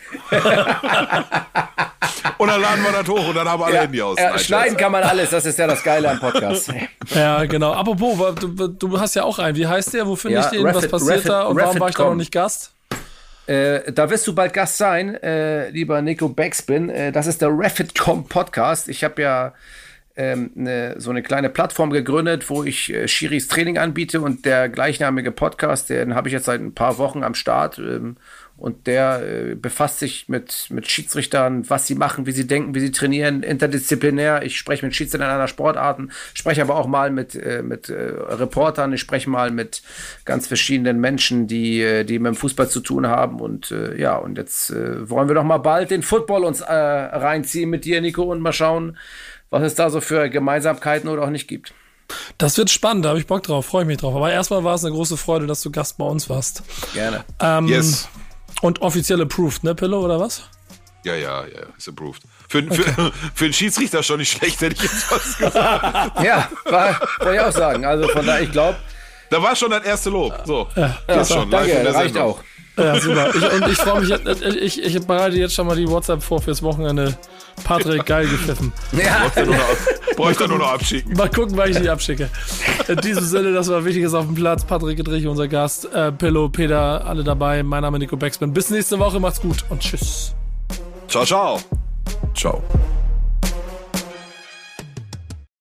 und 2.38 2.48
dann 2.48 2.60
laden 2.60 2.84
wir 2.84 2.92
das 2.92 3.08
hoch 3.08 3.28
und 3.28 3.34
dann 3.34 3.48
haben 3.48 3.60
wir 3.60 3.66
alle 3.66 3.74
ja, 3.74 3.82
Handy 3.82 4.02
aus. 4.02 4.18
Ja, 4.18 4.38
schneiden 4.38 4.76
kann 4.76 4.92
man 4.92 5.02
alles, 5.02 5.30
das 5.30 5.44
ist 5.44 5.58
ja 5.58 5.66
das 5.66 5.82
Geile 5.82 6.10
am 6.10 6.20
Podcast. 6.20 6.72
ja, 7.14 7.44
genau. 7.44 7.72
Apropos, 7.72 8.34
du, 8.36 8.68
du 8.68 9.00
hast 9.00 9.14
ja 9.14 9.24
auch 9.24 9.38
einen. 9.38 9.56
Wie 9.56 9.66
heißt 9.66 9.94
der? 9.94 10.11
Wo 10.12 10.16
finde 10.16 10.40
ja, 10.40 10.44
ich 10.44 10.50
den? 10.50 10.66
Rapid, 10.66 10.82
was 10.82 10.90
passiert 10.90 11.18
Rapid, 11.20 11.30
da? 11.30 11.42
Und 11.44 11.56
warum 11.56 11.80
war 11.80 11.88
ich 11.88 11.94
da 11.94 12.04
noch 12.04 12.14
nicht 12.14 12.32
Gast? 12.32 12.74
Äh, 13.46 13.90
da 13.90 14.10
wirst 14.10 14.26
du 14.26 14.34
bald 14.34 14.52
Gast 14.52 14.76
sein, 14.76 15.14
äh, 15.14 15.70
lieber 15.70 16.02
Nico 16.02 16.28
Backspin. 16.28 16.90
Äh, 16.90 17.12
das 17.12 17.26
ist 17.26 17.40
der 17.40 17.48
Refitcom 17.48 18.28
Podcast. 18.28 18.90
Ich 18.90 19.04
habe 19.04 19.22
ja 19.22 19.54
ähm, 20.14 20.50
ne, 20.54 20.96
so 20.98 21.08
eine 21.08 21.22
kleine 21.22 21.48
Plattform 21.48 21.88
gegründet, 21.88 22.50
wo 22.50 22.62
ich 22.62 22.92
äh, 22.92 23.08
Shiris 23.08 23.48
Training 23.48 23.78
anbiete 23.78 24.20
und 24.20 24.44
der 24.44 24.68
gleichnamige 24.68 25.32
Podcast, 25.32 25.88
den 25.88 26.14
habe 26.14 26.28
ich 26.28 26.34
jetzt 26.34 26.44
seit 26.44 26.60
ein 26.60 26.74
paar 26.74 26.98
Wochen 26.98 27.24
am 27.24 27.34
Start. 27.34 27.78
Ähm, 27.78 28.18
und 28.62 28.86
der 28.86 29.22
äh, 29.22 29.54
befasst 29.56 29.98
sich 29.98 30.28
mit, 30.28 30.68
mit 30.70 30.88
Schiedsrichtern, 30.88 31.68
was 31.68 31.88
sie 31.88 31.96
machen, 31.96 32.26
wie 32.26 32.30
sie 32.30 32.46
denken, 32.46 32.76
wie 32.76 32.80
sie 32.80 32.92
trainieren, 32.92 33.42
interdisziplinär. 33.42 34.44
Ich 34.44 34.56
spreche 34.56 34.86
mit 34.86 34.94
Schiedsrichtern 34.94 35.28
einer 35.28 35.48
Sportarten, 35.48 36.12
spreche 36.32 36.62
aber 36.62 36.76
auch 36.76 36.86
mal 36.86 37.10
mit, 37.10 37.34
äh, 37.34 37.62
mit 37.64 37.88
äh, 37.88 37.94
Reportern, 37.94 38.92
ich 38.92 39.00
spreche 39.00 39.28
mal 39.28 39.50
mit 39.50 39.82
ganz 40.24 40.46
verschiedenen 40.46 41.00
Menschen, 41.00 41.48
die, 41.48 41.82
äh, 41.82 42.04
die 42.04 42.20
mit 42.20 42.34
dem 42.34 42.36
Fußball 42.36 42.68
zu 42.68 42.78
tun 42.78 43.08
haben. 43.08 43.40
Und 43.40 43.72
äh, 43.72 44.00
ja, 44.00 44.14
und 44.14 44.38
jetzt 44.38 44.70
äh, 44.70 45.10
wollen 45.10 45.26
wir 45.26 45.34
doch 45.34 45.42
mal 45.42 45.58
bald 45.58 45.90
den 45.90 46.04
Football 46.04 46.44
uns 46.44 46.60
äh, 46.60 46.72
reinziehen 46.72 47.68
mit 47.68 47.84
dir, 47.84 48.00
Nico, 48.00 48.22
und 48.22 48.40
mal 48.40 48.52
schauen, 48.52 48.96
was 49.50 49.64
es 49.64 49.74
da 49.74 49.90
so 49.90 50.00
für 50.00 50.30
Gemeinsamkeiten 50.30 51.10
oder 51.10 51.22
auch 51.22 51.30
nicht 51.30 51.48
gibt. 51.48 51.74
Das 52.38 52.56
wird 52.58 52.70
spannend, 52.70 53.06
da 53.06 53.08
habe 53.08 53.18
ich 53.18 53.26
Bock 53.26 53.42
drauf, 53.42 53.66
freue 53.66 53.82
ich 53.82 53.88
mich 53.88 53.98
drauf. 53.98 54.14
Aber 54.14 54.30
erstmal 54.30 54.62
war 54.62 54.76
es 54.76 54.84
eine 54.84 54.94
große 54.94 55.16
Freude, 55.16 55.48
dass 55.48 55.62
du 55.62 55.72
Gast 55.72 55.98
bei 55.98 56.04
uns 56.04 56.30
warst. 56.30 56.62
Gerne. 56.94 57.24
Ähm, 57.40 57.66
yes. 57.66 58.08
Und 58.62 58.80
offiziell 58.80 59.20
approved, 59.20 59.64
ne, 59.64 59.74
Pillow, 59.74 60.02
oder 60.02 60.18
was? 60.18 60.44
Ja, 61.04 61.14
ja, 61.16 61.42
ja, 61.42 61.62
ist 61.76 61.88
approved. 61.88 62.22
Für, 62.48 62.58
okay. 62.58 62.74
für, 62.74 63.12
für 63.34 63.44
einen 63.44 63.52
Schiedsrichter 63.52 64.02
schon 64.02 64.20
nicht 64.20 64.38
schlecht, 64.38 64.60
hätte 64.60 64.76
ich 64.76 64.82
jetzt 64.82 65.10
was 65.10 65.36
gesagt. 65.36 66.22
ja, 66.24 66.48
wollte 66.64 67.34
ich 67.34 67.40
auch 67.40 67.52
sagen. 67.52 67.84
Also 67.84 68.08
von 68.08 68.24
daher, 68.24 68.42
ich 68.42 68.52
glaube. 68.52 68.78
Da 69.28 69.42
war 69.42 69.56
schon 69.56 69.70
das 69.70 69.84
erste 69.84 70.10
Lob. 70.10 70.42
So, 70.44 70.68
ja, 70.76 70.96
das 71.06 71.28
ja, 71.28 71.36
schon. 71.36 71.50
Danke, 71.50 71.94
reicht 71.94 72.16
auch. 72.16 72.40
Ja, 72.76 72.98
super. 73.00 73.34
Ich, 73.34 73.52
und 73.52 73.68
ich 73.68 73.78
freue 73.78 74.00
mich, 74.00 74.56
ich, 74.56 74.82
ich 74.82 75.06
bereite 75.06 75.36
jetzt 75.36 75.54
schon 75.54 75.66
mal 75.66 75.76
die 75.76 75.88
WhatsApp 75.88 76.22
vor 76.22 76.40
fürs 76.40 76.62
Wochenende. 76.62 77.16
Patrick, 77.64 78.06
geil 78.06 78.26
gepfiffen. 78.30 78.72
Ja. 78.92 79.30
Bräuchte 80.16 80.48
nur 80.48 80.58
noch 80.58 80.72
abschicken. 80.72 81.14
Mal 81.14 81.30
gucken, 81.30 81.56
weil 81.56 81.70
ich 81.70 81.80
die 81.80 81.88
abschicke. 81.88 82.28
In 82.88 82.96
diesem 82.98 83.24
Sinne, 83.24 83.52
das 83.52 83.68
war 83.68 83.84
Wichtiges 83.84 84.14
auf 84.14 84.26
dem 84.26 84.34
Platz. 84.34 84.64
Patrick 84.64 84.96
Gedrich, 84.96 85.26
unser 85.26 85.48
Gast. 85.48 85.92
Äh, 85.92 86.12
Pillow, 86.12 86.48
Peter, 86.48 87.06
alle 87.06 87.24
dabei. 87.24 87.62
Mein 87.62 87.82
Name 87.82 87.96
ist 87.98 88.02
Nico 88.02 88.16
Becksmann. 88.16 88.52
Bis 88.52 88.70
nächste 88.70 88.98
Woche. 88.98 89.20
Macht's 89.20 89.40
gut 89.40 89.64
und 89.70 89.80
tschüss. 89.80 90.34
Ciao, 91.08 91.24
ciao. 91.24 91.60
Ciao. 92.34 92.62